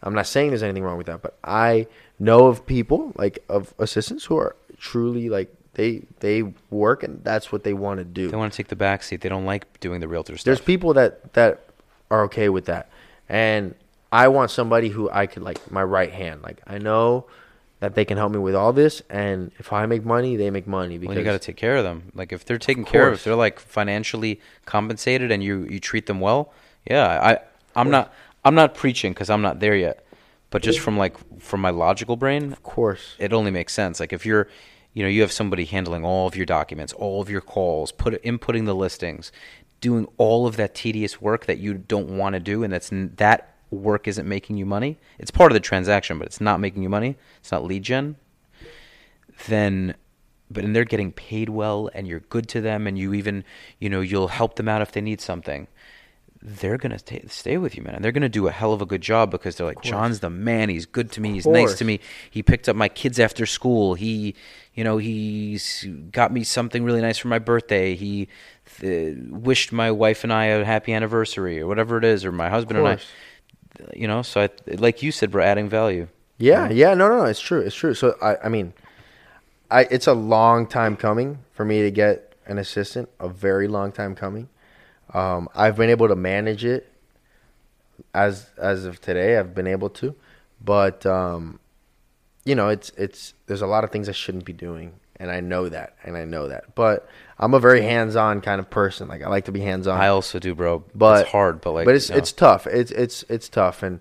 I'm 0.03 0.15
not 0.15 0.27
saying 0.27 0.49
there's 0.51 0.63
anything 0.63 0.83
wrong 0.83 0.99
with 0.99 1.07
that, 1.07 1.23
but 1.23 1.37
I 1.45 1.87
know 2.19 2.47
of 2.47 2.67
people 2.67 3.13
like 3.17 3.45
of 3.49 3.75
assistants 3.79 4.25
who 4.25 4.37
are 4.37 4.57
truly 4.79 5.29
like 5.29 5.55
they 5.75 6.03
they 6.21 6.43
work 6.71 7.03
and 7.03 7.23
that's 7.25 7.53
what 7.53 7.65
they 7.65 7.73
want 7.73 7.99
to 7.99 8.05
do. 8.05 8.29
They 8.29 8.37
want 8.37 8.53
to 8.53 8.57
take 8.57 8.69
the 8.69 8.77
back 8.77 9.03
seat. 9.03 9.21
They 9.21 9.29
don't 9.29 9.47
like 9.47 9.81
doing 9.81 10.01
the 10.01 10.09
realtor 10.09 10.37
stuff. 10.37 10.45
There's 10.45 10.61
people 10.61 10.95
that 10.95 11.33
that 11.35 11.61
are 12.11 12.25
okay 12.25 12.49
with 12.49 12.67
that, 12.67 12.91
and 13.29 13.75
I 14.11 14.29
want 14.29 14.51
somebody 14.51 14.89
who 14.89 15.09
I 15.11 15.27
could 15.27 15.43
like 15.43 15.71
my 15.71 15.83
right 15.83 16.13
hand. 16.13 16.43
Like 16.43 16.61
I 16.67 16.79
know 16.79 17.27
that 17.81 17.95
they 17.95 18.05
can 18.05 18.17
help 18.17 18.33
me 18.33 18.39
with 18.39 18.55
all 18.55 18.73
this, 18.73 19.03
and 19.09 19.51
if 19.59 19.73
I 19.73 19.87
make 19.87 20.05
money, 20.05 20.37
they 20.37 20.51
make 20.51 20.67
money 20.67 20.99
because 20.99 21.17
Well, 21.17 21.19
you 21.19 21.25
got 21.25 21.33
to 21.33 21.39
take 21.39 21.57
care 21.57 21.77
of 21.77 21.85
them. 21.85 22.13
Like 22.15 22.33
if 22.33 22.45
they're 22.45 22.59
taken 22.59 22.85
care 22.85 23.09
of, 23.09 23.15
if 23.15 23.25
they're 23.25 23.35
like 23.35 23.59
financially 23.59 24.41
compensated 24.67 25.31
and 25.31 25.43
you 25.43 25.67
you 25.71 25.81
treat 25.81 26.07
them 26.07 26.21
well, 26.21 26.53
yeah. 26.89 27.07
I 27.07 27.39
I'm 27.75 27.91
not 27.91 28.13
I'm 28.45 28.55
not 28.55 28.75
preaching 28.75 29.13
because 29.13 29.31
I'm 29.31 29.43
not 29.43 29.61
there 29.61 29.77
yet, 29.77 30.05
but 30.51 30.63
just 30.63 30.81
from 30.81 30.97
like 30.97 31.17
from 31.41 31.61
my 31.61 31.71
logical 31.71 32.17
brain, 32.17 32.53
of 32.53 32.63
course. 32.63 33.15
it 33.19 33.33
only 33.33 33.51
makes 33.51 33.73
sense. 33.73 34.01
Like 34.01 34.13
if 34.13 34.27
you're, 34.27 34.49
you 34.93 35.03
know, 35.03 35.09
you 35.09 35.21
have 35.23 35.33
somebody 35.33 35.65
handling 35.65 36.05
all 36.05 36.27
of 36.27 36.37
your 36.37 36.47
documents, 36.47 36.93
all 36.93 37.23
of 37.23 37.31
your 37.31 37.41
calls, 37.41 37.93
put 37.93 38.21
inputting 38.23 38.67
the 38.67 38.75
listings, 38.75 39.33
doing 39.81 40.07
all 40.19 40.47
of 40.47 40.57
that 40.57 40.75
tedious 40.75 41.21
work 41.21 41.47
that 41.47 41.59
you 41.59 41.75
don't 41.75 42.17
want 42.17 42.35
to 42.35 42.41
do, 42.41 42.63
and 42.63 42.73
that's 42.73 42.91
that 42.93 43.55
work 43.71 44.07
isn't 44.07 44.29
making 44.29 44.57
you 44.57 44.67
money. 44.67 44.99
It's 45.19 45.31
part 45.31 45.51
of 45.51 45.55
the 45.55 45.61
transaction, 45.61 46.19
but 46.19 46.27
it's 46.27 46.41
not 46.41 46.61
making 46.61 46.83
you 46.83 46.89
money. 46.89 47.17
It's 47.41 47.53
not 47.53 47.65
lead 47.65 47.83
gen. 47.83 48.17
Then, 49.47 49.95
but 50.51 50.65
and 50.65 50.77
they're 50.77 50.85
getting 50.85 51.13
paid 51.13 51.49
well, 51.49 51.91
and 51.95 52.07
you're 52.07 52.21
good 52.21 52.49
to 52.51 52.61
them, 52.61 52.87
and 52.87 52.99
you 52.99 53.15
even, 53.15 53.45
you 53.79 53.89
know, 53.89 54.01
you'll 54.01 54.29
help 54.29 54.57
them 54.57 54.69
out 54.69 54.83
if 54.83 54.93
they 54.93 55.01
need 55.01 55.21
something. 55.21 55.69
They're 56.45 56.77
gonna 56.77 56.99
ta 56.99 57.19
stay 57.29 57.57
with 57.57 57.77
you, 57.77 57.83
man. 57.83 57.95
And 57.95 58.05
they're 58.05 58.13
gonna 58.13 58.29
do 58.29 58.49
a 58.49 58.51
hell 58.51 58.73
of 58.73 58.83
a 58.83 58.87
good 58.87 59.01
job 59.01 59.31
because 59.31 59.57
they're 59.57 59.67
like, 59.67 59.81
John's 59.81 60.21
the 60.21 60.31
man. 60.31 60.69
He's 60.69 60.87
good 60.87 61.13
to 61.13 61.21
me. 61.21 61.35
He's 61.35 61.47
nice 61.47 61.79
to 61.79 61.85
me. 61.85 62.01
He 62.31 62.43
picked 62.43 62.69
up 62.69 62.75
my 62.75 62.89
kids 62.89 63.21
after 63.21 63.47
school. 63.47 63.95
He, 63.95 64.35
you 64.75 64.83
know, 64.83 64.99
he's 64.99 65.87
got 66.11 66.33
me 66.33 66.43
something 66.43 66.83
really 66.83 67.01
nice 67.01 67.19
for 67.19 67.29
my 67.29 67.39
birthday. 67.39 67.95
He 67.95 68.29
th- 68.81 69.17
wished 69.31 69.73
my 69.73 69.93
wife 69.93 70.25
and 70.25 70.33
I 70.33 70.47
a 70.47 70.65
happy 70.65 70.93
anniversary 70.93 71.61
or 71.61 71.67
whatever 71.69 71.97
it 71.97 72.05
is, 72.05 72.25
or 72.25 72.33
my 72.33 72.49
husband 72.49 72.81
and 72.81 72.89
I. 72.89 72.99
You 73.95 74.09
know, 74.09 74.23
so 74.23 74.43
I, 74.43 74.49
like 74.67 75.03
you 75.03 75.13
said, 75.13 75.33
we're 75.33 75.41
adding 75.41 75.69
value. 75.69 76.09
Yeah, 76.39 76.71
yeah, 76.71 76.95
no, 76.95 77.09
no, 77.09 77.19
no, 77.19 77.25
it's 77.25 77.41
true, 77.41 77.61
it's 77.61 77.77
true. 77.77 77.95
So 77.95 78.17
I, 78.21 78.37
I 78.45 78.49
mean, 78.49 78.73
I 79.71 79.83
it's 79.91 80.09
a 80.09 80.13
long 80.13 80.67
time 80.67 80.97
coming 80.97 81.39
for 81.53 81.65
me 81.65 81.83
to 81.83 81.91
get 81.91 82.35
an 82.47 82.59
assistant. 82.59 83.09
A 83.21 83.29
very 83.29 83.69
long 83.69 83.93
time 83.93 84.15
coming. 84.17 84.49
Um, 85.15 85.49
I've 85.55 85.77
been 85.77 85.91
able 85.91 86.09
to 86.09 86.17
manage 86.17 86.65
it 86.65 86.93
as 88.15 88.51
as 88.57 88.85
of 88.85 89.01
today. 89.01 89.37
I've 89.39 89.55
been 89.55 89.67
able 89.67 89.91
to, 89.91 90.15
but 90.65 91.05
um, 91.07 91.61
you 92.45 92.55
know, 92.55 92.69
it's 92.69 92.91
it's 92.97 93.35
there's 93.47 93.63
a 93.63 93.67
lot 93.67 93.85
of 93.85 93.91
things 93.91 94.09
I 94.09 94.13
shouldn't 94.13 94.45
be 94.45 94.53
doing, 94.53 94.95
and 95.17 95.31
I 95.31 95.41
know 95.41 95.69
that, 95.69 95.97
and 96.03 96.17
I 96.17 96.25
know 96.25 96.49
that. 96.49 96.75
But 96.75 97.07
I'm 97.39 97.55
a 97.55 97.61
very 97.61 97.83
hands-on 97.83 98.41
kind 98.41 98.59
of 98.59 98.71
person. 98.71 99.09
Like 99.09 99.23
I 99.23 99.29
like 99.29 99.45
to 99.47 99.53
be 99.53 99.61
hands-on. 99.61 100.01
I 100.01 100.09
also 100.09 100.39
do, 100.39 100.55
bro. 100.55 100.85
but 100.95 101.23
it's 101.23 101.31
hard, 101.31 101.61
but 101.61 101.73
like, 101.73 101.85
but 101.85 101.95
it's 101.95 102.09
you 102.09 102.15
know. 102.15 102.19
it's 102.19 102.33
tough. 102.33 102.67
It's 102.67 102.91
it's 102.91 103.25
it's 103.29 103.49
tough, 103.49 103.83
and 103.83 104.01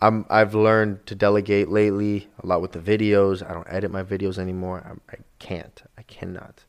I'm 0.00 0.26
I've 0.28 0.54
learned 0.54 1.06
to 1.06 1.14
delegate 1.14 1.68
lately 1.68 2.28
a 2.42 2.46
lot 2.46 2.60
with 2.60 2.72
the 2.72 2.80
videos. 2.80 3.48
I 3.48 3.52
don't 3.54 3.66
edit 3.70 3.90
my 3.90 4.02
videos 4.02 4.38
anymore. 4.38 4.84
I, 4.84 5.14
I 5.14 5.18
can't. 5.38 5.82
I 5.96 6.02
cannot. 6.02 6.64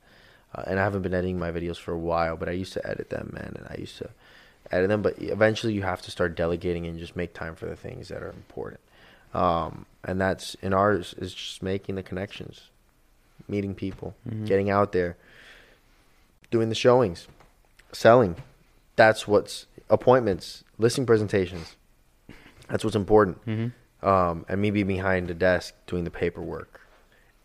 Uh, 0.55 0.63
and 0.67 0.79
I 0.79 0.83
haven't 0.83 1.03
been 1.03 1.13
editing 1.13 1.37
my 1.37 1.51
videos 1.51 1.77
for 1.77 1.91
a 1.93 1.97
while, 1.97 2.35
but 2.35 2.49
I 2.49 2.53
used 2.53 2.73
to 2.73 2.87
edit 2.89 3.09
them, 3.09 3.31
man, 3.33 3.53
and 3.57 3.67
I 3.69 3.75
used 3.79 3.97
to 3.99 4.09
edit 4.71 4.89
them. 4.89 5.01
But 5.01 5.15
eventually, 5.19 5.73
you 5.73 5.83
have 5.83 6.01
to 6.03 6.11
start 6.11 6.35
delegating 6.35 6.87
and 6.87 6.97
just 6.99 7.15
make 7.15 7.33
time 7.33 7.55
for 7.55 7.67
the 7.67 7.75
things 7.75 8.07
that 8.07 8.23
are 8.23 8.29
important. 8.31 8.79
Um, 9.33 9.85
and 10.03 10.19
that's 10.19 10.55
in 10.55 10.73
ours 10.73 11.13
is 11.17 11.33
just 11.35 11.61
making 11.61 11.95
the 11.95 12.03
connections, 12.03 12.69
meeting 13.47 13.75
people, 13.75 14.15
Mm-hmm. 14.27 14.45
getting 14.45 14.69
out 14.71 14.91
there, 14.91 15.17
doing 16.49 16.69
the 16.69 16.75
showings, 16.75 17.27
selling. 17.91 18.35
That's 18.95 19.27
what's 19.27 19.67
appointments, 19.89 20.63
listing 20.79 21.05
presentations. 21.05 21.75
That's 22.69 22.83
what's 22.83 22.95
important. 22.95 23.45
Mm-hmm. 23.45 24.07
Um, 24.07 24.45
and 24.49 24.61
me 24.61 24.71
being 24.71 24.87
behind 24.87 25.27
the 25.27 25.33
desk 25.33 25.73
doing 25.85 26.05
the 26.05 26.11
paperwork, 26.11 26.81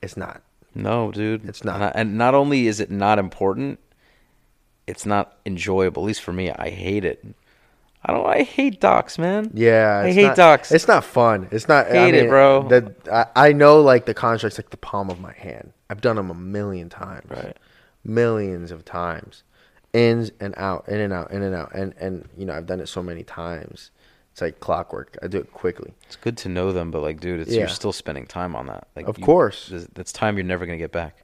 it's 0.01 0.17
not. 0.17 0.43
No, 0.75 1.13
dude, 1.13 1.49
It's 1.49 1.65
not. 1.65 1.93
And, 1.95 2.19
not 2.19 2.35
only 2.35 2.67
is 2.67 2.81
it 2.81 2.91
not 2.91 3.19
important, 3.19 3.79
it's 4.87 5.07
not 5.07 5.39
enjoyable. 5.47 6.03
At 6.03 6.07
least 6.07 6.23
for 6.23 6.33
me, 6.33 6.51
I 6.51 6.71
hate 6.71 7.05
it. 7.05 7.25
I 8.05 8.13
don't. 8.13 8.27
I 8.27 8.43
hate 8.43 8.81
docs, 8.81 9.19
man. 9.19 9.51
Yeah, 9.55 10.03
I 10.05 10.09
it's 10.09 10.15
hate 10.17 10.27
not- 10.27 10.37
docs. 10.37 10.73
It's 10.73 10.87
not 10.87 11.05
fun. 11.05 11.49
It's 11.51 11.69
not. 11.69 11.87
I 11.87 12.05
Hate 12.05 12.15
it, 12.15 12.29
bro. 12.29 12.69
The, 12.69 12.95
I, 13.11 13.49
I 13.49 13.53
know 13.53 13.81
like 13.81 14.05
the 14.05 14.13
contracts 14.13 14.59
like 14.59 14.69
the 14.71 14.77
palm 14.77 15.09
of 15.09 15.21
my 15.21 15.33
hand. 15.33 15.73
I've 15.89 16.03
done 16.03 16.17
them 16.17 16.31
a 16.31 16.35
million 16.35 16.91
times, 16.91 17.31
Right. 17.31 17.57
Millions 18.05 18.71
of 18.71 18.85
times, 18.85 19.43
ins 19.95 20.33
and 20.39 20.53
out, 20.59 20.87
in 20.87 21.01
and 21.01 21.15
out, 21.15 21.31
in 21.31 21.43
and 21.43 21.55
out, 21.55 21.73
and 21.75 21.95
and 21.99 22.29
you 22.37 22.45
know 22.45 22.53
I've 22.53 22.67
done 22.67 22.81
it 22.81 22.89
so 22.89 23.03
many 23.03 23.23
times. 23.23 23.91
It's 24.35 24.41
like 24.41 24.59
clockwork. 24.59 25.17
I 25.23 25.29
do 25.29 25.39
it 25.39 25.53
quickly. 25.53 25.95
It's 26.07 26.17
good 26.17 26.37
to 26.39 26.49
know 26.49 26.73
them, 26.73 26.91
but 26.91 27.03
like, 27.03 27.21
dude, 27.21 27.39
it's 27.39 27.53
Yeah. 27.53 27.61
you're 27.61 27.69
still 27.69 27.93
spending 27.93 28.27
time 28.27 28.57
on 28.57 28.67
that. 28.67 28.89
Like, 28.97 29.07
Of 29.07 29.17
you- 29.21 29.25
course. 29.25 29.73
that's 29.95 30.11
time 30.13 30.37
you're 30.37 30.43
never 30.45 30.67
gonna 30.67 30.77
get 30.77 30.91
back. 30.91 31.19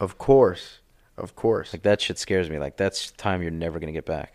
Of 0.00 0.18
course, 0.18 0.80
of 1.16 1.36
course. 1.36 1.72
Like 1.72 1.82
that 1.82 2.00
shit 2.00 2.18
scares 2.18 2.50
me. 2.50 2.58
Like 2.58 2.76
that's 2.76 3.12
time 3.12 3.40
you're 3.40 3.52
never 3.52 3.78
gonna 3.78 3.92
get 3.92 4.04
back. 4.04 4.32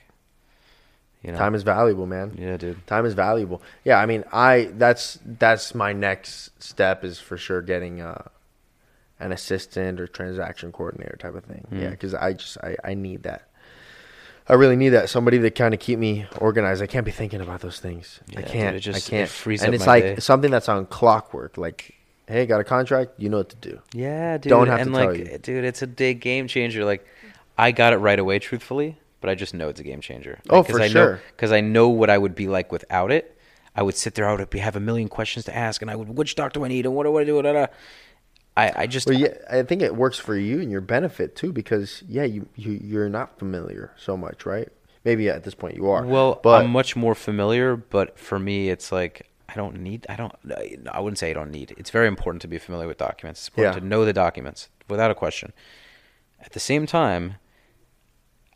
You 1.21 1.33
know? 1.33 1.37
Time 1.37 1.55
is 1.55 1.63
valuable, 1.63 2.05
man. 2.07 2.33
Yeah, 2.39 2.55
dude. 2.55 2.87
Time 2.87 3.05
is 3.05 3.13
valuable. 3.15 3.61
Yeah, 3.83 3.99
I 3.99 4.05
mean, 4.05 4.23
I 4.31 4.71
that's 4.75 5.19
that's 5.25 5.75
my 5.75 5.91
next 5.91 6.51
step 6.63 7.03
is 7.03 7.19
for 7.19 7.35
sure 7.35 7.61
getting 7.61 7.99
uh, 7.99 8.23
an 9.19 9.33
assistant 9.33 9.99
or 9.99 10.07
transaction 10.07 10.71
coordinator 10.71 11.17
type 11.19 11.35
of 11.35 11.43
thing. 11.43 11.67
Yeah, 11.69 11.89
because 11.89 12.13
I 12.13 12.31
just 12.31 12.57
I, 12.59 12.77
I 12.81 12.93
need 12.93 13.23
that. 13.23 13.49
I 14.52 14.56
really 14.56 14.76
need 14.76 14.90
that 14.90 15.10
somebody 15.10 15.40
to 15.40 15.49
kind 15.49 15.73
of 15.73 15.80
keep 15.80 15.98
me 15.98 16.26
organized. 16.40 16.84
I 16.84 16.86
can't 16.86 17.06
be 17.06 17.11
thinking 17.11 17.40
about 17.40 17.61
those 17.61 17.80
things. 17.80 18.19
Yeah, 18.28 18.40
I 18.40 18.41
can't. 18.41 18.76
it 18.76 18.82
just- 18.82 19.07
I 19.07 19.10
can't. 19.10 19.30
frees 19.30 19.64
and 19.64 19.73
it's 19.73 19.88
like 19.88 20.03
day. 20.03 20.15
something 20.18 20.52
that's 20.52 20.68
on 20.68 20.88
clockwork. 20.88 21.57
Like, 21.57 21.95
hey, 22.28 22.45
got 22.45 22.60
a 22.60 22.65
contract? 22.65 23.11
You 23.18 23.30
know 23.30 23.38
what 23.38 23.49
to 23.49 23.56
do. 23.56 23.80
Yeah, 23.94 24.38
dude. 24.38 24.49
Don't 24.49 24.68
have 24.68 24.80
to 24.80 24.82
and 24.82 24.94
tell 24.94 25.15
you. 25.15 25.38
dude, 25.38 25.64
it's 25.64 25.82
a 25.82 25.88
big 25.88 26.19
game 26.19 26.49
changer. 26.49 26.84
Like, 26.84 27.07
I 27.57 27.72
got 27.72 27.94
it 27.94 27.98
right 27.98 28.19
away, 28.19 28.40
truthfully, 28.40 28.98
but 29.22 29.30
I 29.30 29.36
just 29.36 29.53
know 29.53 29.69
it's 29.69 29.80
a 29.80 29.84
game 29.84 30.02
changer. 30.02 30.40
Oh, 30.49 30.64
for 30.64 30.82
I 30.82 30.90
sure. 30.90 31.22
Because 31.34 31.53
I 31.53 31.61
know 31.61 31.88
what 31.88 32.10
I 32.10 32.18
would 32.18 32.36
be 32.36 32.49
like 32.49 32.73
without 32.73 33.10
it. 33.10 33.38
I 33.73 33.84
would 33.84 33.95
sit 33.95 34.15
there. 34.15 34.28
I 34.28 34.34
would 34.36 34.53
have 34.53 34.76
a 34.76 34.82
million 34.82 35.07
questions 35.07 35.45
to 35.45 35.56
ask, 35.56 35.82
and 35.82 35.90
I 35.90 35.95
would, 35.95 36.18
which 36.18 36.36
doctor 36.36 36.60
do 36.60 36.65
I 36.65 36.68
need, 36.68 36.86
and 36.86 36.94
what 36.94 37.03
do 37.03 37.18
I 37.18 37.23
do? 37.23 37.41
Da, 37.41 37.53
da. 37.53 37.68
I, 38.57 38.72
I 38.84 38.88
just, 38.88 39.07
Well, 39.07 39.18
yeah, 39.18 39.34
I 39.49 39.64
think 39.64 39.82
it 39.82 39.95
works 39.95 40.19
for 40.19 40.36
you 40.36 40.60
and 40.60 40.69
your 40.69 40.82
benefit 40.82 41.36
too, 41.36 41.53
because 41.53 42.03
yeah, 42.07 42.23
you, 42.23 42.48
you 42.56 42.72
you're 42.84 43.10
not 43.10 43.40
familiar 43.40 43.91
so 43.98 44.18
much, 44.18 44.45
right? 44.45 44.68
Maybe 45.06 45.30
at 45.30 45.44
this 45.44 45.56
point 45.56 45.76
you 45.76 45.90
are. 45.90 46.06
well, 46.06 46.40
but 46.44 46.61
I'm 46.64 46.69
much 46.72 46.95
more 46.95 47.15
familiar. 47.15 47.76
But 47.76 48.19
for 48.19 48.38
me, 48.38 48.69
it's 48.69 48.91
like 48.91 49.28
I 49.49 49.56
don't 49.56 49.80
need. 49.82 50.06
I 50.10 50.15
don't. 50.15 50.34
I 50.91 50.99
wouldn't 50.99 51.18
say 51.18 51.30
I 51.32 51.34
don't 51.34 51.49
need. 51.52 51.73
It's 51.78 51.90
very 51.90 52.07
important 52.07 52.41
to 52.44 52.48
be 52.48 52.57
familiar 52.60 52.88
with 52.88 52.98
documents. 52.98 53.40
It's 53.41 53.48
important 53.49 53.76
Yeah. 53.76 53.80
to 53.80 53.86
know 53.88 54.06
the 54.06 54.14
documents 54.14 54.69
without 54.90 55.10
a 55.11 55.15
question. 55.15 55.53
At 56.40 56.52
the 56.52 56.60
same 56.60 56.86
time, 56.86 57.36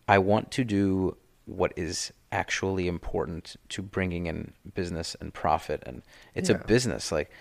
I 0.07 0.17
want 0.19 0.51
to 0.51 0.63
do 0.63 1.17
what 1.45 1.73
is 1.75 2.11
actually 2.31 2.87
important 2.87 3.55
to 3.69 3.81
bringing 3.81 4.25
in 4.27 4.53
business 4.73 5.15
and 5.19 5.33
profit, 5.33 5.81
and 5.85 6.01
it's 6.33 6.49
Yeah. 6.49 6.57
a 6.57 6.63
business. 6.65 7.11
Like, 7.11 7.31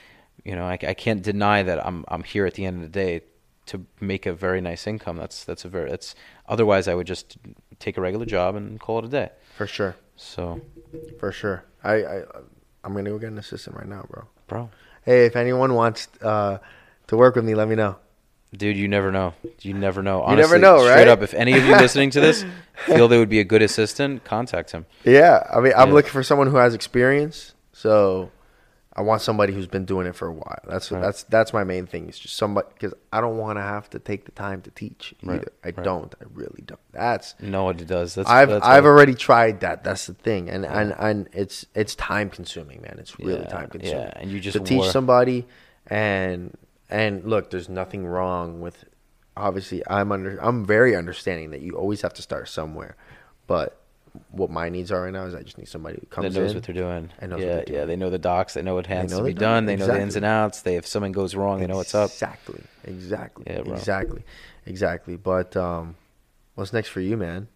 you 0.43 0.55
know, 0.55 0.65
I, 0.65 0.79
I 0.83 0.95
can't 0.95 1.23
deny 1.23 1.63
that 1.63 1.85
I'm 1.87 2.05
I'm 2.09 2.23
here 2.23 2.47
at 2.47 2.55
the 2.55 2.65
end 2.67 2.77
of 2.77 2.83
the 2.83 2.89
day 2.89 3.23
to 3.67 3.87
make 4.01 4.27
a 4.27 4.33
very 4.35 4.61
nice 4.61 4.87
income. 4.87 5.17
That's 5.17 5.45
that's 5.45 5.65
a 5.65 5.69
very 5.69 5.89
that's 5.91 6.15
otherwise 6.49 6.89
I 6.89 6.95
would 6.95 7.07
just 7.07 7.37
take 7.79 7.97
a 7.97 8.01
regular 8.01 8.27
job 8.27 8.55
and 8.57 8.79
call 8.81 8.99
it 8.99 9.05
a 9.05 9.09
day. 9.09 9.31
for 9.57 9.67
sure, 9.67 9.97
So, 10.17 10.61
for 11.19 11.33
sure. 11.33 11.65
I, 11.83 11.95
I 12.05 12.23
I'm 12.83 12.93
gonna 12.95 13.11
go 13.11 13.19
get 13.19 13.31
an 13.31 13.39
assistant 13.39 13.77
right 13.77 13.89
now, 13.89 14.05
bro. 14.11 14.25
bro, 14.47 14.71
Hey, 15.03 15.27
if 15.27 15.37
anyone 15.37 15.75
wants 15.75 16.09
uh, 16.23 16.59
to 17.07 17.17
work 17.17 17.35
with 17.37 17.45
me, 17.45 17.55
let 17.55 17.69
me 17.69 17.75
know. 17.75 17.97
dude, 18.57 18.77
you 18.77 18.87
never 18.89 19.11
know. 19.11 19.35
You 19.63 19.75
never 19.75 20.03
know. 20.03 20.21
You 20.29 20.37
never 20.37 20.55
Honestly, 20.57 20.61
know, 20.61 20.79
Straight 20.79 20.95
right? 21.01 21.09
up, 21.09 21.23
if 21.23 21.33
any 21.35 21.57
of 21.57 21.65
you 21.65 21.77
listening 21.77 22.11
to 22.11 22.21
this 22.21 22.45
feel 22.87 23.09
they 23.09 23.19
would 23.19 23.29
be 23.31 23.41
a 23.41 23.45
good 23.45 23.63
assistant, 23.63 24.25
contact 24.25 24.73
him. 24.73 24.85
Yeah, 25.05 25.43
I 25.53 25.61
mean, 25.61 25.73
I'm 25.77 25.89
Yeah. 25.89 25.95
looking 25.95 26.11
for 26.13 26.23
someone 26.23 26.49
who 26.49 26.57
has 26.57 26.75
experience, 26.75 27.55
so 27.73 28.31
I 28.97 29.03
want 29.03 29.23
somebody 29.23 29.53
who's 29.53 29.67
been 29.67 29.85
doing 29.85 30.07
it 30.07 30.15
for 30.15 30.29
a 30.29 30.33
while. 30.33 30.61
That's 30.69 30.93
Right. 30.93 31.01
that's 31.03 31.25
that's 31.25 31.53
my 31.53 31.65
main 31.65 31.87
thing. 31.87 32.09
It's 32.09 32.19
just 32.19 32.37
somebody 32.37 32.69
because 32.75 32.95
I 33.13 33.21
don't 33.21 33.39
want 33.39 33.59
to 33.59 33.63
have 33.63 33.91
to 33.91 33.99
take 33.99 34.25
the 34.25 34.31
time 34.33 34.63
to 34.63 34.71
teach 34.71 35.15
Right, 35.23 35.37
either. 35.41 35.53
I 35.65 35.67
right. 35.69 35.83
don't. 35.83 36.15
I 36.21 36.25
really 36.33 36.63
don't. 36.65 36.81
That's 36.93 37.35
No 37.41 37.65
one 37.65 37.77
does. 37.77 38.15
That's 38.15 38.29
I've 38.31 38.49
that's 38.51 38.65
I've 38.65 38.85
already 38.85 39.15
tried 39.15 39.61
that. 39.61 39.83
That's 39.83 40.07
the 40.07 40.15
thing, 40.15 40.49
and 40.49 40.65
and 40.65 40.95
and 40.99 41.29
it's 41.33 41.67
it's 41.75 41.95
time 41.97 42.31
consuming, 42.31 42.83
man. 42.83 42.97
It's 43.01 43.19
really 43.19 43.41
Yeah, 43.41 43.47
time 43.49 43.69
consuming. 43.69 43.99
yeah, 44.01 44.13
and 44.17 44.31
you 44.31 44.39
just 44.39 44.57
to 44.59 44.63
teach 44.63 44.85
somebody, 44.91 45.47
and 45.89 46.57
and 46.89 47.25
look, 47.25 47.51
there's 47.51 47.69
nothing 47.69 48.07
wrong 48.07 48.61
with. 48.61 48.85
Obviously, 49.37 49.83
I'm 49.89 50.13
under. 50.13 50.39
I'm 50.41 50.65
very 50.65 50.95
understanding 50.95 51.51
that 51.51 51.61
you 51.63 51.73
always 51.73 52.03
have 52.03 52.15
to 52.15 52.23
start 52.23 52.49
somewhere, 52.49 52.95
but 53.49 53.81
what 54.31 54.51
my 54.51 54.69
needs 54.69 54.93
are 54.93 55.03
right 55.03 55.13
now 55.13 55.25
is 55.25 55.35
I 55.35 55.43
just 55.43 55.59
need 55.59 55.69
somebody 55.69 55.97
who 55.97 56.01
that 56.03 56.11
comes 56.11 56.35
knows 56.35 56.51
in. 56.51 56.57
what 56.57 56.65
they're 56.65 56.75
doing. 56.75 57.11
and 57.19 57.31
knows 57.31 57.41
what 57.41 57.47
yeah, 57.47 57.55
they're 57.55 57.65
yeah. 57.67 57.73
doing. 57.77 57.89
They 57.89 57.97
know 57.97 58.11
the 58.11 58.19
docs. 58.19 58.55
They 58.55 58.63
know 58.63 58.75
what 58.75 58.87
has 58.87 59.11
know 59.11 59.19
to 59.19 59.25
be 59.25 59.35
done. 59.35 59.67
They 59.67 59.77
know 59.77 59.87
the 59.87 60.01
ins 60.01 60.17
and 60.17 60.25
outs. 60.25 60.63
They 60.63 60.77
if 60.77 60.87
something 60.87 61.13
goes 61.13 61.35
wrong, 61.35 61.61
they 61.61 61.67
know 61.67 61.77
what's 61.77 61.95
up. 61.95 62.11
Exactly. 62.11 62.63
Exactly. 62.85 63.45
Yeah, 63.47 63.63
bro. 63.63 63.75
Exactly. 63.75 64.23
Exactly. 64.67 65.17
But 65.17 65.57
um, 65.57 65.97
what's 66.55 66.73
next 66.73 66.89
for 66.89 67.01
you, 67.01 67.17
man? 67.17 67.49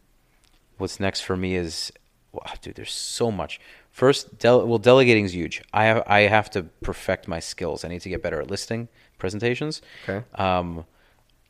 What's 0.78 1.01
next 1.01 1.20
for 1.20 1.36
me 1.36 1.56
is, 1.56 1.93
wow, 2.32 2.43
dude. 2.60 2.76
There's 2.76 2.93
so 2.93 3.30
much. 3.30 3.60
First, 3.90 4.28
well, 4.44 4.78
delegating 4.78 5.24
is 5.24 5.35
huge. 5.35 5.62
I 5.72 5.85
have 5.85 6.05
I 6.06 6.20
have 6.20 6.51
to 6.51 6.64
perfect 6.82 7.26
my 7.26 7.40
skills. 7.40 7.85
I 7.85 7.89
need 7.89 8.01
to 8.02 8.09
get 8.09 8.22
better 8.22 8.40
at 8.40 8.51
listing 8.51 8.89
presentations. 9.18 9.82
Okay. 10.09 10.24
Um, 10.35 10.85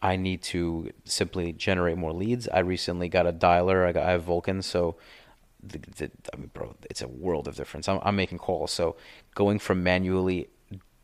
I 0.00 0.16
need 0.16 0.42
to 0.44 0.90
simply 1.04 1.52
generate 1.52 1.96
more 1.96 2.12
leads. 2.12 2.48
I 2.48 2.60
recently 2.60 3.08
got 3.08 3.26
a 3.26 3.32
dialer. 3.32 3.86
I 3.86 3.92
got 3.92 4.06
I 4.06 4.12
have 4.12 4.24
Vulcan, 4.24 4.62
so 4.62 4.96
the, 5.62 5.78
the, 5.78 6.10
I 6.32 6.36
mean, 6.36 6.50
bro, 6.52 6.76
it's 6.88 7.02
a 7.02 7.08
world 7.08 7.48
of 7.48 7.56
difference. 7.56 7.88
I'm, 7.88 7.98
I'm 8.02 8.16
making 8.16 8.38
calls, 8.38 8.70
so 8.70 8.96
going 9.34 9.58
from 9.58 9.82
manually 9.82 10.48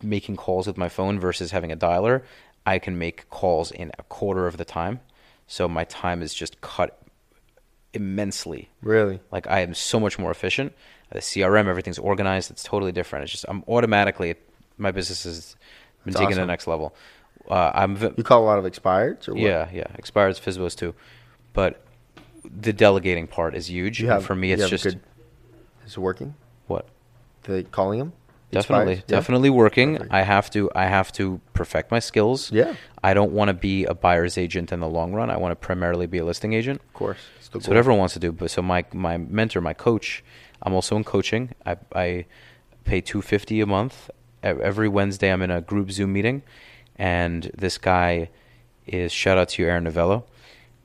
making 0.02 0.36
calls 0.36 0.66
with 0.66 0.76
my 0.76 0.88
phone 0.88 1.18
versus 1.18 1.50
having 1.50 1.72
a 1.72 1.76
dialer, 1.76 2.22
I 2.66 2.78
can 2.78 2.98
make 2.98 3.28
calls 3.30 3.70
in 3.70 3.90
a 3.98 4.02
quarter 4.04 4.46
of 4.46 4.56
the 4.56 4.64
time. 4.64 5.00
So 5.46 5.68
my 5.68 5.84
time 5.84 6.22
is 6.22 6.32
just 6.32 6.60
cut 6.60 7.00
immensely. 7.92 8.70
Really? 8.82 9.20
Like 9.30 9.46
I 9.48 9.60
am 9.60 9.74
so 9.74 9.98
much 9.98 10.18
more 10.18 10.30
efficient. 10.30 10.72
The 11.10 11.20
CRM, 11.20 11.66
everything's 11.66 11.98
organized. 11.98 12.50
It's 12.50 12.62
totally 12.64 12.92
different. 12.92 13.24
It's 13.24 13.32
just 13.32 13.44
I'm 13.48 13.64
automatically 13.68 14.34
my 14.76 14.90
business 14.90 15.24
has 15.24 15.56
been 16.04 16.12
That's 16.12 16.20
taken 16.20 16.36
to 16.36 16.40
the 16.42 16.46
next 16.46 16.66
level. 16.66 16.94
Uh, 17.48 17.70
I'm 17.74 17.96
v- 17.96 18.10
You 18.16 18.24
call 18.24 18.42
a 18.42 18.46
lot 18.46 18.58
of 18.58 18.64
expireds, 18.64 19.28
or 19.28 19.32
what? 19.34 19.42
yeah, 19.42 19.68
yeah. 19.72 19.86
Expires 19.96 20.40
Fizbos 20.40 20.74
too, 20.76 20.94
but 21.52 21.82
the 22.44 22.72
delegating 22.72 23.26
part 23.26 23.54
is 23.54 23.68
huge. 23.70 24.00
You 24.00 24.06
and 24.06 24.14
have 24.14 24.24
for 24.24 24.34
me, 24.34 24.48
you 24.48 24.54
it's 24.54 24.62
have 24.62 24.70
just 24.70 24.84
good 24.84 25.00
Is 25.86 25.92
it 25.92 25.98
working? 26.00 26.34
What? 26.66 26.86
The 27.44 27.64
calling 27.64 28.00
him? 28.00 28.12
Definitely, 28.50 29.02
definitely 29.08 29.50
working. 29.50 29.94
Perfect. 29.96 30.12
I 30.14 30.22
have 30.22 30.48
to, 30.50 30.70
I 30.76 30.86
have 30.86 31.10
to 31.12 31.40
perfect 31.54 31.90
my 31.90 31.98
skills. 31.98 32.52
Yeah. 32.52 32.74
I 33.02 33.12
don't 33.12 33.32
want 33.32 33.48
to 33.48 33.52
be 33.54 33.84
a 33.84 33.94
buyer's 33.94 34.38
agent 34.38 34.70
in 34.72 34.78
the 34.78 34.88
long 34.88 35.12
run. 35.12 35.28
I 35.28 35.36
want 35.38 35.50
to 35.52 35.56
primarily 35.56 36.06
be 36.06 36.18
a 36.18 36.24
listing 36.24 36.52
agent. 36.52 36.80
Of 36.80 36.92
course. 36.94 37.18
It's 37.38 37.48
the 37.48 37.58
That's 37.58 37.66
goal. 37.66 37.72
what 37.74 37.78
everyone 37.78 37.98
wants 37.98 38.14
to 38.14 38.20
do. 38.20 38.30
But 38.30 38.50
so 38.52 38.62
my 38.62 38.84
my 38.92 39.16
mentor, 39.18 39.60
my 39.60 39.74
coach, 39.74 40.22
I'm 40.62 40.72
also 40.72 40.96
in 40.96 41.02
coaching. 41.04 41.50
I 41.66 41.76
I 41.94 42.26
pay 42.84 43.00
two 43.00 43.22
fifty 43.22 43.60
a 43.60 43.66
month. 43.66 44.08
E- 44.44 44.48
Every 44.48 44.88
Wednesday, 44.88 45.32
I'm 45.32 45.42
in 45.42 45.50
a 45.50 45.60
group 45.60 45.90
Zoom 45.90 46.12
meeting, 46.12 46.42
and 46.96 47.50
this 47.56 47.78
guy 47.78 48.30
is 48.86 49.12
shout 49.12 49.38
out 49.38 49.48
to 49.50 49.62
you, 49.62 49.68
Aaron 49.68 49.84
Novello, 49.84 50.24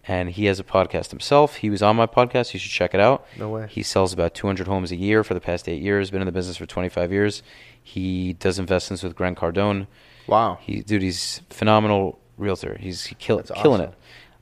and 0.07 0.29
he 0.29 0.45
has 0.45 0.59
a 0.59 0.63
podcast 0.63 1.09
himself. 1.11 1.57
He 1.57 1.69
was 1.69 1.81
on 1.81 1.95
my 1.95 2.05
podcast. 2.07 2.53
You 2.53 2.59
should 2.59 2.71
check 2.71 2.93
it 2.93 2.99
out. 2.99 3.25
No 3.37 3.49
way. 3.49 3.67
He 3.69 3.83
sells 3.83 4.13
about 4.13 4.33
200 4.33 4.67
homes 4.67 4.91
a 4.91 4.95
year 4.95 5.23
for 5.23 5.33
the 5.33 5.41
past 5.41 5.67
eight 5.69 5.81
years. 5.81 6.09
Been 6.11 6.21
in 6.21 6.25
the 6.25 6.31
business 6.31 6.57
for 6.57 6.65
25 6.65 7.11
years. 7.11 7.43
He 7.83 8.33
does 8.33 8.57
investments 8.59 9.03
with 9.03 9.15
Grant 9.15 9.37
Cardone. 9.37 9.87
Wow. 10.27 10.57
He, 10.61 10.81
dude, 10.81 11.01
he's 11.01 11.41
phenomenal 11.49 12.19
realtor. 12.37 12.77
He's 12.79 13.05
he 13.07 13.15
kill, 13.15 13.37
That's 13.37 13.51
killing 13.51 13.81
awesome. 13.81 13.93
it. 13.93 13.95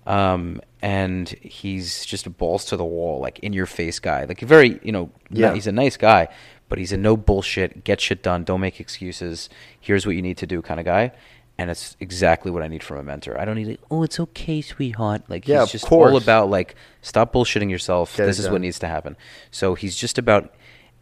Um, 0.10 0.61
and 0.81 1.27
he's 1.41 2.06
just 2.06 2.26
a 2.27 2.30
balls 2.30 2.65
to 2.65 2.77
the 2.77 2.85
wall, 2.85 3.19
like 3.19 3.39
in 3.39 3.52
your 3.52 3.65
face 3.65 3.99
guy. 3.99 4.23
Like 4.26 4.39
very, 4.39 4.80
you 4.84 4.91
know, 4.94 5.10
Yeah. 5.30 5.48
yeah. 5.49 5.53
he's 5.56 5.68
a 5.68 5.72
nice 5.73 5.98
guy, 5.98 6.30
but 6.69 6.77
he's 6.77 6.94
a 6.94 6.98
no 6.98 7.18
bullshit, 7.18 7.84
get 7.84 7.99
shit 7.99 8.23
done, 8.23 8.44
don't 8.45 8.61
make 8.61 8.80
excuses. 8.80 9.49
Here's 9.81 10.06
what 10.06 10.15
you 10.15 10.22
need 10.22 10.38
to 10.38 10.48
do 10.48 10.61
kind 10.61 10.80
of 10.80 10.85
guy. 10.85 11.11
And 11.59 11.71
it's 11.71 11.97
exactly 11.99 12.51
what 12.51 12.61
I 12.61 12.67
need 12.67 12.84
from 12.84 12.97
a 12.97 13.03
mentor. 13.03 13.39
I 13.39 13.43
don't 13.45 13.55
need, 13.55 13.67
like, 13.67 13.81
oh, 13.89 14.03
it's 14.03 14.19
okay, 14.19 14.61
sweetheart. 14.61 15.23
Like 15.27 15.47
Yeah, 15.47 15.61
he's 15.61 15.71
just 15.71 15.91
all 15.91 16.15
about 16.15 16.49
like 16.51 16.75
stop 17.01 17.34
bullshitting 17.34 17.71
yourself. 17.71 18.15
Get 18.15 18.27
this 18.27 18.38
is 18.39 18.47
what 18.49 18.61
needs 18.61 18.77
to 18.79 18.88
happen. 18.88 19.17
So 19.49 19.73
he's 19.73 19.95
just 19.95 20.17
about 20.19 20.53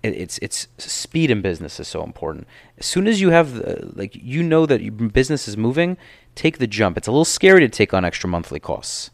it- 0.01 0.13
it's 0.15 0.37
it's 0.37 0.67
speed 0.77 1.29
in 1.31 1.41
business 1.41 1.79
is 1.79 1.87
so 1.89 2.03
important. 2.03 2.47
As 2.77 2.85
soon 2.85 3.07
as 3.07 3.19
you 3.19 3.31
have 3.31 3.59
uh, 3.59 3.75
like 3.95 4.15
you 4.15 4.43
know 4.43 4.65
that 4.65 4.81
your 4.81 4.93
business 4.93 5.47
is 5.47 5.57
moving, 5.57 5.97
take 6.35 6.57
the 6.59 6.67
jump. 6.67 6.97
It's 6.97 7.07
a 7.07 7.11
little 7.11 7.25
scary 7.25 7.59
to 7.61 7.69
take 7.69 7.93
on 7.93 8.05
extra 8.05 8.29
monthly 8.29 8.59
costs. 8.59 9.09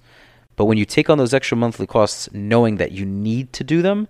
But 0.58 0.66
when 0.66 0.78
you 0.78 0.86
take 0.86 1.10
on 1.10 1.18
those 1.18 1.34
extra 1.34 1.58
monthly 1.58 1.88
costs 1.88 2.30
knowing 2.34 2.76
that 2.78 2.92
you 2.92 3.06
need 3.06 3.52
to 3.54 3.64
do 3.64 3.82
them, 3.82 4.10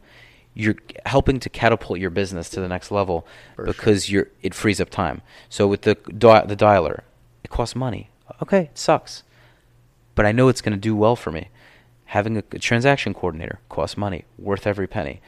you're 0.53 0.75
helping 1.05 1.39
to 1.39 1.49
catapult 1.49 1.99
your 1.99 2.09
business 2.09 2.49
to 2.49 2.59
the 2.59 2.67
next 2.67 2.91
level 2.91 3.25
For 3.55 3.63
sure. 3.63 3.65
because 3.73 4.09
you're 4.11 4.27
it 4.41 4.53
frees 4.53 4.81
up 4.81 4.89
time. 4.89 5.21
So 5.49 5.65
with 5.67 5.83
the 5.83 5.95
di- 5.95 6.45
the 6.45 6.57
dialer, 6.57 7.01
costs 7.51 7.75
money. 7.75 8.09
Okay, 8.41 8.61
it 8.61 8.77
sucks 8.77 9.23
but 10.15 10.25
I 10.25 10.31
know 10.31 10.49
it's 10.49 10.61
going 10.61 10.73
to 10.73 10.79
do 10.79 10.95
well 10.95 11.15
for 11.15 11.31
me. 11.31 11.49
Having 12.05 12.37
a, 12.37 12.43
a 12.51 12.59
transaction 12.59 13.13
coordinator 13.13 13.59
costs 13.69 13.97
money, 13.97 14.25
worth 14.37 14.67
every 14.67 14.87
penny. 14.87 15.21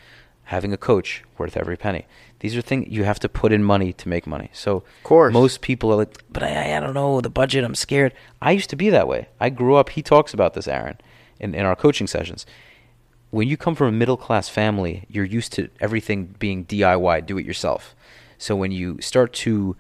Having 0.45 0.73
a 0.73 0.77
coach, 0.77 1.23
worth 1.37 1.55
every 1.55 1.77
penny. 1.77 2.05
These 2.39 2.57
are 2.57 2.61
things 2.61 2.87
you 2.89 3.05
have 3.05 3.19
to 3.21 3.29
put 3.29 3.53
in 3.53 3.63
money 3.63 3.93
to 3.93 4.09
make 4.09 4.27
money. 4.27 4.49
So, 4.51 4.77
of 4.77 5.03
course. 5.03 5.33
most 5.33 5.61
people 5.61 5.91
are 5.91 5.95
like, 5.95 6.21
but 6.29 6.43
I, 6.43 6.75
I 6.75 6.79
don't 6.81 6.93
know 6.93 7.21
the 7.21 7.29
budget. 7.29 7.63
I'm 7.63 7.75
scared. 7.75 8.13
I 8.41 8.51
used 8.51 8.69
to 8.71 8.75
be 8.75 8.89
that 8.89 9.07
way. 9.07 9.29
I 9.39 9.49
grew 9.49 9.75
up. 9.75 9.89
He 9.89 10.01
talks 10.01 10.33
about 10.33 10.53
this, 10.53 10.67
Aaron, 10.67 10.97
in, 11.39 11.55
in 11.55 11.65
our 11.65 11.75
coaching 11.75 12.07
sessions. 12.07 12.45
When 13.31 13.47
you 13.47 13.55
come 13.55 13.73
from 13.73 13.87
a 13.87 13.91
middle 13.93 14.17
class 14.17 14.49
family, 14.49 15.05
you're 15.07 15.23
used 15.23 15.53
to 15.53 15.69
everything 15.79 16.35
being 16.37 16.65
DIY, 16.65 17.25
do 17.25 17.37
it 17.37 17.45
yourself. 17.45 17.95
So 18.37 18.55
when 18.55 18.71
you 18.71 18.99
start 19.01 19.31
to 19.33 19.77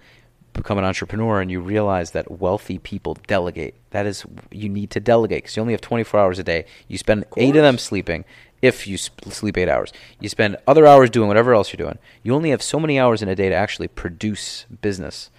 become 0.53 0.77
an 0.77 0.83
entrepreneur 0.83 1.41
and 1.41 1.51
you 1.51 1.59
realize 1.59 2.11
that 2.11 2.39
wealthy 2.39 2.77
people 2.77 3.17
delegate, 3.27 3.75
that 3.89 4.05
is, 4.05 4.23
you 4.51 4.69
need 4.69 4.91
to 4.91 4.99
delegate 4.99 5.43
because 5.43 5.55
you 5.55 5.61
only 5.61 5.73
have 5.73 5.81
24 5.81 6.19
hours 6.19 6.39
a 6.39 6.43
day. 6.43 6.65
You 6.87 6.97
spend 6.97 7.25
eight 7.37 7.55
of 7.55 7.63
them 7.63 7.77
sleeping, 7.77 8.23
if 8.61 8.87
you 8.87 8.97
sleep 8.97 9.57
eight 9.57 9.67
hours. 9.67 9.91
You 10.21 10.29
spend 10.29 10.55
other 10.65 10.87
hours 10.87 11.09
doing 11.09 11.27
whatever 11.27 11.53
else 11.53 11.73
you're 11.73 11.85
doing. 11.85 11.99
You 12.23 12.33
only 12.33 12.51
have 12.51 12.61
so 12.61 12.79
many 12.79 12.97
hours 12.97 13.21
in 13.21 13.27
a 13.27 13.35
day 13.35 13.49
to 13.49 13.55
actually 13.55 13.89
produce 13.89 14.65
business. 14.81 15.29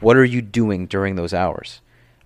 What 0.00 0.16
are 0.16 0.24
you 0.24 0.42
doing 0.42 0.86
during 0.86 1.16
those 1.16 1.32
hours? 1.32 1.80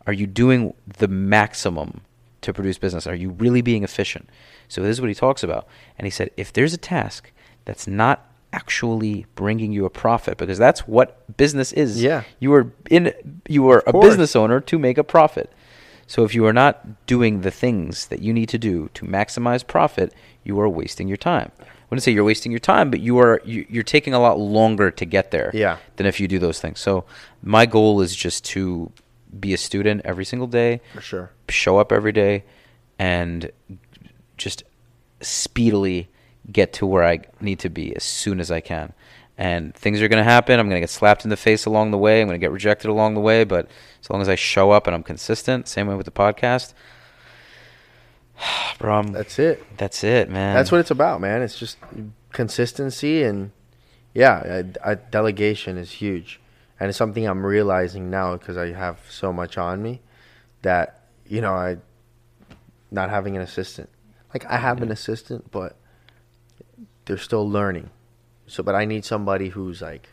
Are 0.07 0.13
you 0.13 0.27
doing 0.27 0.75
the 0.99 1.07
maximum 1.07 2.01
to 2.41 2.53
produce 2.53 2.79
business? 2.79 3.07
Are 3.07 3.15
you 3.15 3.31
really 3.31 3.63
being 3.63 3.85
efficient? 3.85 4.29
So 4.67 4.83
this 4.83 4.91
is 4.91 5.01
what 5.01 5.09
he 5.09 5.15
talks 5.15 5.45
about. 5.45 5.69
And 5.99 6.07
he 6.07 6.11
said, 6.11 6.31
if 6.37 6.53
there's 6.53 6.75
a 6.75 6.79
task 6.79 7.31
that's 7.65 7.87
not 7.87 8.30
actually 8.53 9.27
bringing 9.35 9.73
you 9.73 9.85
a 9.85 9.91
profit, 9.91 10.39
because 10.39 10.59
that's 10.59 10.81
what 10.89 11.37
business 11.37 11.73
is. 11.73 12.03
Yeah. 12.03 12.25
You 12.41 12.53
are 12.55 12.73
in. 12.91 13.13
You 13.49 13.69
are 13.71 13.83
a 13.87 13.93
business 13.93 14.35
owner 14.35 14.61
to 14.61 14.79
make 14.79 14.99
a 14.99 15.05
profit. 15.05 15.53
So 16.07 16.25
if 16.25 16.35
you 16.35 16.45
are 16.47 16.53
not 16.53 17.07
doing 17.07 17.43
the 17.43 17.53
things 17.53 18.09
that 18.09 18.21
you 18.21 18.33
need 18.33 18.49
to 18.49 18.59
do 18.59 18.91
to 18.95 19.07
maximize 19.07 19.65
profit, 19.65 20.13
you 20.43 20.59
are 20.61 20.69
wasting 20.69 21.07
your 21.07 21.17
time. 21.17 21.53
I 21.61 21.65
wouldn't 21.89 22.03
say 22.03 22.11
you're 22.13 22.25
wasting 22.25 22.51
your 22.51 22.59
time, 22.59 22.91
but 22.91 22.99
you 23.01 23.19
are 23.19 23.41
you, 23.45 23.65
you're 23.69 23.85
taking 23.85 24.13
a 24.15 24.19
lot 24.21 24.39
longer 24.39 24.91
to 24.91 25.05
get 25.05 25.31
there 25.31 25.51
Yeah. 25.55 25.77
than 25.97 26.07
if 26.07 26.19
you 26.19 26.27
do 26.27 26.39
those 26.41 26.59
things. 26.61 26.81
So 26.81 27.05
my 27.43 27.67
goal 27.67 28.01
is 28.01 28.15
just 28.17 28.45
to 28.47 28.91
be 29.39 29.55
a 29.55 29.57
student 29.57 30.03
every 30.05 30.25
single 30.25 30.49
day, 30.49 30.81
For 30.95 31.01
sure. 31.01 31.31
show 31.49 31.79
up 31.79 31.93
every 31.93 32.11
day, 32.13 32.43
and 32.99 33.51
just 34.37 34.65
speedily 35.21 36.09
get 36.51 36.73
to 36.75 36.87
where 36.87 37.05
I 37.05 37.21
need 37.41 37.59
to 37.61 37.69
be 37.69 37.95
as 37.95 38.05
soon 38.05 38.41
as 38.41 38.51
I 38.51 38.61
can. 38.61 38.93
And 39.39 39.75
things 39.75 40.03
are 40.03 40.09
going 40.09 40.23
to 40.23 40.31
happen. 40.31 40.61
I'm 40.61 40.67
going 40.69 40.77
to 40.77 40.81
get 40.81 40.91
slapped 40.91 41.25
in 41.25 41.31
the 41.31 41.37
face 41.37 41.65
along 41.65 41.93
the 41.93 41.99
way. 41.99 42.21
I'm 42.21 42.29
going 42.29 42.39
to 42.39 42.45
get 42.45 42.53
rejected 42.53 42.91
along 42.91 43.15
the 43.15 43.21
way. 43.21 43.45
But 43.45 43.71
as 44.03 44.11
long 44.11 44.21
as 44.21 44.29
I 44.29 44.35
show 44.35 44.71
up 44.71 44.87
and 44.87 44.95
I'm 44.95 45.03
consistent, 45.03 45.67
same 45.67 45.87
way 45.87 45.95
with 45.95 46.05
the 46.05 46.13
podcast, 46.13 46.75
bro, 48.79 48.99
I'm, 48.99 49.09
That's 49.09 49.39
it. 49.39 49.65
that's 49.79 50.05
it, 50.05 50.29
man. 50.29 50.55
That's 50.55 50.71
what 50.71 50.79
it's 50.79 50.91
about, 50.91 51.21
man. 51.21 51.41
It's 51.41 51.59
just 51.59 51.79
consistency 52.33 53.23
and 53.23 53.53
yeah, 54.15 54.65
I, 54.85 54.91
I, 54.91 54.95
delegation 54.95 55.79
is 55.79 55.93
huge, 55.93 56.41
and 56.79 56.89
it's 56.89 56.99
something 56.99 57.27
I'm 57.27 57.47
realizing 57.47 58.11
now 58.11 58.37
because 58.37 58.57
I 58.57 58.73
have 58.73 58.99
so 59.09 59.33
much 59.33 59.57
on 59.57 59.83
me 59.83 60.01
that 60.63 61.05
you 61.27 61.41
know 61.41 61.53
I 61.53 61.77
not 62.91 63.11
having 63.11 63.37
an 63.37 63.43
assistant. 63.43 63.89
Like 64.35 64.45
I 64.47 64.57
have 64.57 64.83
an 64.83 64.91
assistant, 64.91 65.51
but 65.51 65.77
they're 67.11 67.19
still 67.19 67.51
learning. 67.51 67.91
So, 68.47 68.63
but 68.63 68.77
I 68.77 68.85
need 68.85 69.05
somebody 69.05 69.49
who's 69.49 69.83
like 69.83 70.11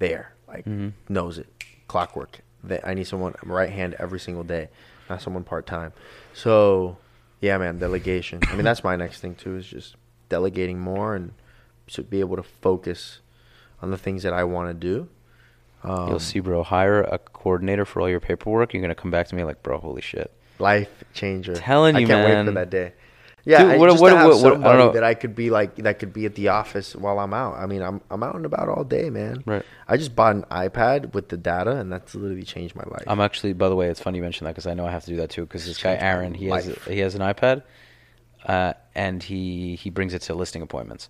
there, 0.00 0.34
like 0.46 0.66
Mhm. 0.66 0.92
knows 1.08 1.38
it, 1.38 1.46
clockwork. 1.88 2.40
That 2.62 2.86
I 2.86 2.92
need 2.92 3.04
someone 3.06 3.34
right 3.42 3.70
hand 3.70 3.96
every 3.98 4.20
single 4.20 4.44
day, 4.44 4.68
not 5.08 5.22
someone 5.22 5.44
part 5.44 5.66
time. 5.66 5.94
So, 6.34 6.98
yeah, 7.40 7.56
man, 7.56 7.78
delegation. 7.78 8.40
I 8.50 8.54
mean, 8.54 8.64
that's 8.66 8.84
my 8.84 8.96
next 8.96 9.20
thing 9.20 9.34
too 9.34 9.56
is 9.56 9.66
just 9.66 9.96
delegating 10.28 10.78
more 10.78 11.14
and 11.14 11.32
to 11.88 12.02
be 12.02 12.20
able 12.20 12.36
to 12.36 12.42
focus 12.42 13.20
on 13.80 13.90
the 13.90 13.96
things 13.96 14.22
that 14.22 14.34
I 14.34 14.44
want 14.44 14.68
to 14.68 14.74
do. 14.74 15.08
Um, 15.82 16.08
You'll 16.08 16.18
see, 16.20 16.40
bro. 16.40 16.62
Hire 16.62 17.00
a 17.00 17.16
coordinator 17.18 17.86
for 17.86 18.02
all 18.02 18.10
your 18.10 18.20
paperwork. 18.20 18.74
You're 18.74 18.82
gonna 18.82 18.94
come 18.94 19.10
back 19.10 19.28
to 19.28 19.34
me 19.34 19.42
like, 19.44 19.62
bro, 19.62 19.78
holy 19.78 20.02
shit. 20.02 20.30
life 20.58 21.02
changer. 21.14 21.54
Telling 21.54 21.96
you, 21.96 22.04
I 22.04 22.06
can't 22.06 22.24
wait 22.26 22.44
for 22.44 22.52
that 22.52 22.68
day. 22.68 22.92
Yeah, 23.44 23.62
Dude, 23.62 23.70
I- 23.72 23.76
what- 23.78 23.90
just 23.90 24.02
what- 24.02 24.10
to 24.10 24.16
have 24.16 24.28
what- 24.28 24.34
what- 24.42 24.44
I 24.44 24.48
don't 24.50 24.62
somebody 24.62 24.92
that 24.94 25.04
I 25.04 25.14
could 25.14 25.34
be 25.34 25.50
like 25.50 25.76
that 25.76 25.98
could 25.98 26.12
be 26.12 26.26
at 26.26 26.34
the 26.34 26.48
office 26.48 26.94
while 26.94 27.18
I'm 27.18 27.32
out. 27.32 27.56
I 27.56 27.66
mean, 27.66 27.82
I'm 27.82 28.00
I'm 28.10 28.22
out 28.22 28.34
and 28.34 28.44
about 28.44 28.68
all 28.68 28.84
day, 28.84 29.08
man. 29.10 29.42
Right. 29.46 29.62
I 29.88 29.96
just 29.96 30.14
bought 30.14 30.36
an 30.36 30.44
iPad 30.50 31.14
with 31.14 31.28
the 31.30 31.36
data, 31.36 31.72
and 31.76 31.90
that's 31.90 32.14
literally 32.14 32.42
changed 32.42 32.76
my 32.76 32.84
life. 32.90 33.04
I'm 33.06 33.20
actually, 33.20 33.52
by 33.54 33.68
the 33.68 33.76
way, 33.76 33.88
it's 33.88 34.00
funny 34.00 34.18
you 34.18 34.22
mentioned 34.22 34.46
that 34.46 34.52
because 34.52 34.66
I 34.66 34.74
know 34.74 34.86
I 34.86 34.90
have 34.90 35.04
to 35.04 35.10
do 35.10 35.16
that 35.16 35.30
too. 35.30 35.42
Because 35.42 35.64
this 35.66 35.82
guy 35.82 35.96
Aaron, 35.96 36.34
he 36.34 36.46
has 36.48 36.66
life. 36.66 36.84
he 36.86 36.98
has 37.00 37.14
an 37.14 37.22
iPad, 37.22 37.62
uh, 38.46 38.74
and 38.94 39.22
he 39.22 39.74
he 39.76 39.90
brings 39.90 40.14
it 40.14 40.22
to 40.22 40.34
listing 40.34 40.62
appointments. 40.62 41.08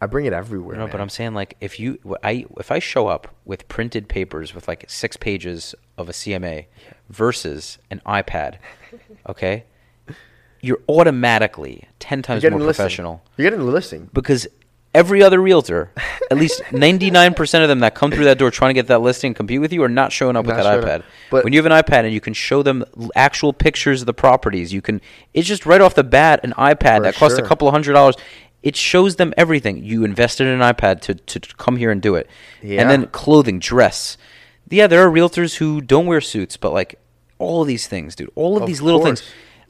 I 0.00 0.06
bring 0.06 0.26
it 0.26 0.32
everywhere. 0.32 0.76
No, 0.76 0.86
but. 0.86 1.00
I'm 1.00 1.08
saying 1.08 1.34
like 1.34 1.56
if 1.60 1.80
you 1.80 1.98
I 2.22 2.44
if 2.58 2.70
I 2.70 2.78
show 2.78 3.08
up 3.08 3.34
with 3.44 3.66
printed 3.68 4.08
papers 4.08 4.54
with 4.54 4.68
like 4.68 4.84
six 4.88 5.16
pages 5.16 5.74
of 5.96 6.08
a 6.08 6.12
CMA 6.12 6.66
versus 7.08 7.78
an 7.90 8.00
iPad, 8.06 8.56
okay, 9.28 9.64
you're 10.60 10.80
automatically 10.88 11.84
ten 11.98 12.22
times 12.22 12.42
more 12.48 12.58
professional 12.60 13.22
You're 13.36 13.50
getting 13.50 13.60
a 13.66 13.70
listing. 13.70 14.10
because 14.12 14.46
every 14.94 15.22
other 15.22 15.40
realtor, 15.40 15.92
at 16.30 16.38
least 16.38 16.60
99% 16.70 17.62
of 17.62 17.68
them 17.68 17.80
that 17.80 17.94
come 17.94 18.10
through 18.10 18.24
that 18.24 18.38
door 18.38 18.50
trying 18.50 18.70
to 18.70 18.74
get 18.74 18.86
that 18.88 19.00
listing 19.00 19.28
and 19.28 19.36
compete 19.36 19.60
with 19.60 19.72
you 19.72 19.82
are 19.82 19.88
not 19.88 20.12
showing 20.12 20.34
up 20.34 20.46
with 20.46 20.56
that 20.56 20.64
iPad. 20.82 21.00
up. 21.00 21.04
But- 21.30 21.44
when 21.44 21.52
you 21.52 21.62
have 21.62 21.70
an 21.70 21.72
iPad 21.72 22.04
and 22.04 22.12
you 22.12 22.20
can 22.20 22.32
show 22.32 22.62
them 22.62 22.84
actual 23.14 23.52
pictures 23.52 24.00
of 24.02 24.06
the 24.06 24.14
properties, 24.14 24.72
you 24.72 24.82
can 24.82 25.00
it's 25.34 25.46
just 25.46 25.66
right 25.66 25.80
off 25.80 25.94
the 25.94 26.04
bat 26.04 26.40
an 26.42 26.52
iPad 26.56 27.02
that 27.02 27.14
costs 27.14 27.36
sure. 27.36 27.44
a 27.44 27.48
couple 27.48 27.68
of 27.68 27.72
hundred 27.72 27.92
dollars. 27.92 28.16
It 28.62 28.74
shows 28.74 29.16
them 29.16 29.32
everything. 29.36 29.84
You 29.84 30.04
invested 30.04 30.48
in 30.48 30.60
an 30.60 30.74
iPad 30.74 31.00
to, 31.02 31.14
to 31.14 31.40
come 31.56 31.76
here 31.76 31.92
and 31.92 32.02
do 32.02 32.16
it. 32.16 32.28
Yeah. 32.60 32.80
And 32.80 32.90
then 32.90 33.06
clothing, 33.06 33.60
dress. 33.60 34.16
Yeah, 34.68 34.88
there 34.88 35.06
are 35.06 35.10
realtors 35.10 35.56
who 35.56 35.80
don't 35.80 36.06
wear 36.06 36.20
suits, 36.20 36.56
but 36.56 36.72
like 36.72 36.98
all 37.38 37.62
of 37.62 37.68
these 37.68 37.86
things, 37.86 38.16
dude. 38.16 38.30
All 38.34 38.56
of, 38.56 38.62
Of 38.62 38.66
these 38.66 38.82
little 38.82 39.02
things. 39.04 39.22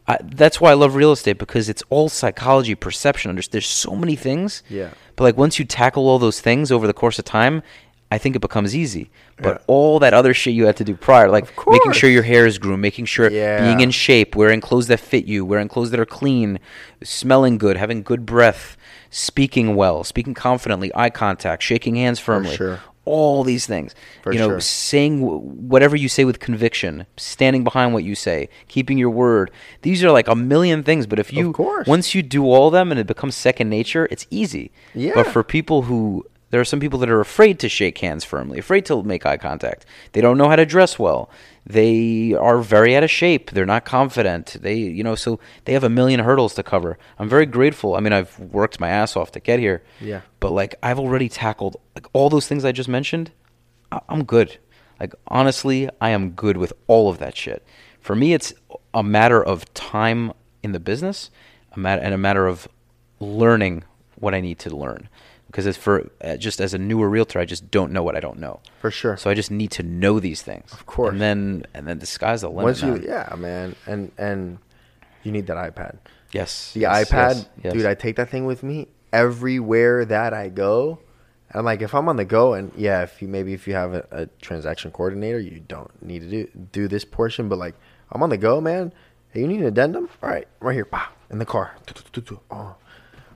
I, 0.08 0.16
that's 0.24 0.60
why 0.60 0.70
I 0.70 0.74
love 0.74 0.94
real 0.94 1.12
estate 1.12 1.38
because 1.38 1.68
it's 1.68 1.82
all 1.90 2.08
psychology, 2.08 2.74
perception. 2.74 3.34
There's, 3.34 3.48
there's 3.48 3.66
so 3.66 3.94
many 3.94 4.16
things. 4.16 4.62
Yeah. 4.68 4.90
But 5.16 5.24
like 5.24 5.36
once 5.36 5.58
you 5.58 5.64
tackle 5.66 6.08
all 6.08 6.18
those 6.18 6.40
things 6.40 6.72
over 6.72 6.86
the 6.86 6.94
course 6.94 7.18
of 7.18 7.26
time, 7.26 7.62
I 8.10 8.16
think 8.16 8.34
it 8.34 8.38
becomes 8.38 8.74
easy. 8.74 9.10
But 9.40 9.62
all 9.66 9.98
that 9.98 10.14
other 10.14 10.32
shit 10.32 10.54
you 10.54 10.64
had 10.64 10.76
to 10.78 10.84
do 10.84 10.96
prior, 10.96 11.28
like 11.30 11.52
making 11.68 11.92
sure 11.92 12.08
your 12.08 12.22
hair 12.22 12.46
is 12.46 12.56
groomed, 12.58 12.80
making 12.80 13.04
sure 13.04 13.30
Yeah. 13.30 13.60
being 13.62 13.80
in 13.80 13.90
shape, 13.90 14.34
wearing 14.34 14.62
clothes 14.62 14.86
that 14.86 14.98
fit 14.98 15.26
you, 15.26 15.44
wearing 15.44 15.68
clothes 15.68 15.90
that 15.90 16.00
are 16.00 16.06
clean, 16.06 16.58
smelling 17.04 17.58
good, 17.58 17.76
having 17.76 18.02
good 18.02 18.24
breath, 18.24 18.78
speaking 19.10 19.76
well, 19.76 20.04
speaking 20.04 20.32
confidently, 20.34 20.90
eye 20.94 21.10
contact, 21.10 21.62
shaking 21.62 21.96
hands 21.96 22.18
firmly. 22.18 22.56
sure. 22.56 22.80
All 23.08 23.44
these 23.44 23.66
things. 23.66 23.94
For 24.22 24.32
you 24.32 24.38
know, 24.38 24.48
sure. 24.48 24.60
saying 24.60 25.20
w- 25.20 25.40
whatever 25.40 25.96
you 25.96 26.08
say 26.08 26.24
with 26.24 26.38
conviction, 26.40 27.06
standing 27.16 27.64
behind 27.64 27.94
what 27.94 28.04
you 28.04 28.14
say, 28.14 28.48
keeping 28.68 28.98
your 28.98 29.10
word. 29.10 29.50
These 29.82 30.04
are 30.04 30.10
like 30.10 30.28
a 30.28 30.34
million 30.34 30.82
things, 30.82 31.06
but 31.06 31.18
if 31.18 31.32
you 31.32 31.54
once 31.86 32.14
you 32.14 32.22
do 32.22 32.44
all 32.44 32.68
of 32.68 32.72
them 32.72 32.90
and 32.90 33.00
it 33.00 33.06
becomes 33.06 33.34
second 33.34 33.70
nature, 33.70 34.06
it's 34.10 34.26
easy. 34.30 34.70
Yeah. 34.94 35.12
But 35.14 35.26
for 35.26 35.42
people 35.42 35.82
who 35.82 36.26
there 36.50 36.60
are 36.60 36.64
some 36.64 36.80
people 36.80 36.98
that 37.00 37.10
are 37.10 37.20
afraid 37.20 37.58
to 37.60 37.68
shake 37.68 37.98
hands 37.98 38.24
firmly, 38.24 38.58
afraid 38.58 38.86
to 38.86 39.02
make 39.02 39.26
eye 39.26 39.36
contact. 39.36 39.84
They 40.12 40.20
don't 40.20 40.38
know 40.38 40.48
how 40.48 40.56
to 40.56 40.64
dress 40.66 40.98
well. 40.98 41.30
They 41.66 42.32
are 42.32 42.60
very 42.60 42.96
out 42.96 43.04
of 43.04 43.10
shape. 43.10 43.50
They're 43.50 43.66
not 43.66 43.84
confident. 43.84 44.56
They, 44.60 44.76
you 44.76 45.04
know, 45.04 45.14
so 45.14 45.38
they 45.66 45.74
have 45.74 45.84
a 45.84 45.90
million 45.90 46.20
hurdles 46.20 46.54
to 46.54 46.62
cover. 46.62 46.98
I'm 47.18 47.28
very 47.28 47.44
grateful. 47.44 47.94
I 47.94 48.00
mean, 48.00 48.14
I've 48.14 48.38
worked 48.38 48.80
my 48.80 48.88
ass 48.88 49.16
off 49.16 49.32
to 49.32 49.40
get 49.40 49.58
here. 49.58 49.82
Yeah. 50.00 50.22
But 50.40 50.52
like 50.52 50.76
I've 50.82 50.98
already 50.98 51.28
tackled 51.28 51.76
like 51.94 52.06
all 52.14 52.30
those 52.30 52.46
things 52.48 52.64
I 52.64 52.72
just 52.72 52.88
mentioned. 52.88 53.30
I- 53.92 54.00
I'm 54.08 54.24
good. 54.24 54.56
Like 54.98 55.14
honestly, 55.26 55.90
I 56.00 56.10
am 56.10 56.30
good 56.30 56.56
with 56.56 56.72
all 56.86 57.10
of 57.10 57.18
that 57.18 57.36
shit. 57.36 57.62
For 58.00 58.16
me, 58.16 58.32
it's 58.32 58.54
a 58.94 59.02
matter 59.02 59.44
of 59.44 59.70
time 59.74 60.32
in 60.62 60.72
the 60.72 60.80
business, 60.80 61.30
a 61.72 61.78
matter 61.78 62.00
and 62.00 62.14
a 62.14 62.18
matter 62.18 62.46
of 62.46 62.66
learning 63.20 63.84
what 64.16 64.34
I 64.34 64.40
need 64.40 64.58
to 64.60 64.74
learn. 64.74 65.08
Because 65.48 65.66
it's 65.66 65.78
for 65.78 66.10
uh, 66.22 66.36
just 66.36 66.60
as 66.60 66.74
a 66.74 66.78
newer 66.78 67.08
realtor, 67.08 67.38
I 67.38 67.46
just 67.46 67.70
don't 67.70 67.90
know 67.90 68.02
what 68.02 68.14
I 68.14 68.20
don't 68.20 68.38
know. 68.38 68.60
For 68.80 68.90
sure. 68.90 69.16
So 69.16 69.30
I 69.30 69.34
just 69.34 69.50
need 69.50 69.70
to 69.72 69.82
know 69.82 70.20
these 70.20 70.42
things. 70.42 70.72
Of 70.72 70.84
course. 70.86 71.12
And 71.12 71.20
then 71.20 71.64
and 71.74 71.86
then 71.88 71.98
the 71.98 72.06
sky's 72.06 72.42
the 72.42 72.48
limit. 72.48 72.64
Once 72.64 72.82
you, 72.82 72.92
man. 72.92 73.02
yeah, 73.02 73.34
man, 73.36 73.76
and 73.86 74.12
and 74.18 74.58
you 75.22 75.32
need 75.32 75.46
that 75.46 75.56
iPad. 75.56 75.96
Yes. 76.32 76.72
The 76.74 76.80
yes, 76.80 77.08
iPad, 77.08 77.34
yes, 77.34 77.48
yes. 77.64 77.72
dude, 77.72 77.86
I 77.86 77.94
take 77.94 78.16
that 78.16 78.28
thing 78.28 78.44
with 78.44 78.62
me 78.62 78.88
everywhere 79.12 80.04
that 80.04 80.34
I 80.34 80.50
go. 80.50 80.98
I'm 81.54 81.64
like, 81.64 81.80
if 81.80 81.94
I'm 81.94 82.10
on 82.10 82.16
the 82.16 82.26
go, 82.26 82.52
and 82.52 82.70
yeah, 82.76 83.02
if 83.02 83.22
you 83.22 83.28
maybe 83.28 83.54
if 83.54 83.66
you 83.66 83.72
have 83.72 83.94
a, 83.94 84.06
a 84.10 84.26
transaction 84.42 84.90
coordinator, 84.90 85.40
you 85.40 85.60
don't 85.60 85.90
need 86.02 86.20
to 86.20 86.28
do 86.28 86.48
do 86.72 86.88
this 86.88 87.06
portion. 87.06 87.48
But 87.48 87.58
like, 87.58 87.74
I'm 88.12 88.22
on 88.22 88.28
the 88.28 88.36
go, 88.36 88.60
man. 88.60 88.92
Hey, 89.30 89.40
you 89.40 89.48
need 89.48 89.60
an 89.60 89.66
addendum? 89.66 90.10
All 90.22 90.28
right, 90.28 90.46
right 90.60 90.74
here, 90.74 90.84
pow, 90.84 91.08
in 91.30 91.38
the 91.38 91.46
car. 91.46 91.74
Oh. 92.50 92.76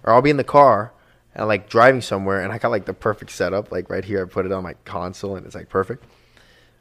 Or 0.04 0.12
I'll 0.12 0.22
be 0.22 0.30
in 0.30 0.36
the 0.36 0.44
car 0.44 0.92
and 1.34 1.48
like 1.48 1.68
driving 1.68 2.00
somewhere, 2.00 2.42
and 2.42 2.52
I 2.52 2.58
got 2.58 2.70
like 2.70 2.84
the 2.84 2.94
perfect 2.94 3.30
setup. 3.30 3.72
Like 3.72 3.90
right 3.90 4.04
here, 4.04 4.24
I 4.24 4.28
put 4.28 4.46
it 4.46 4.52
on 4.52 4.62
my 4.62 4.74
console, 4.84 5.36
and 5.36 5.46
it's 5.46 5.54
like 5.54 5.68
perfect. 5.68 6.04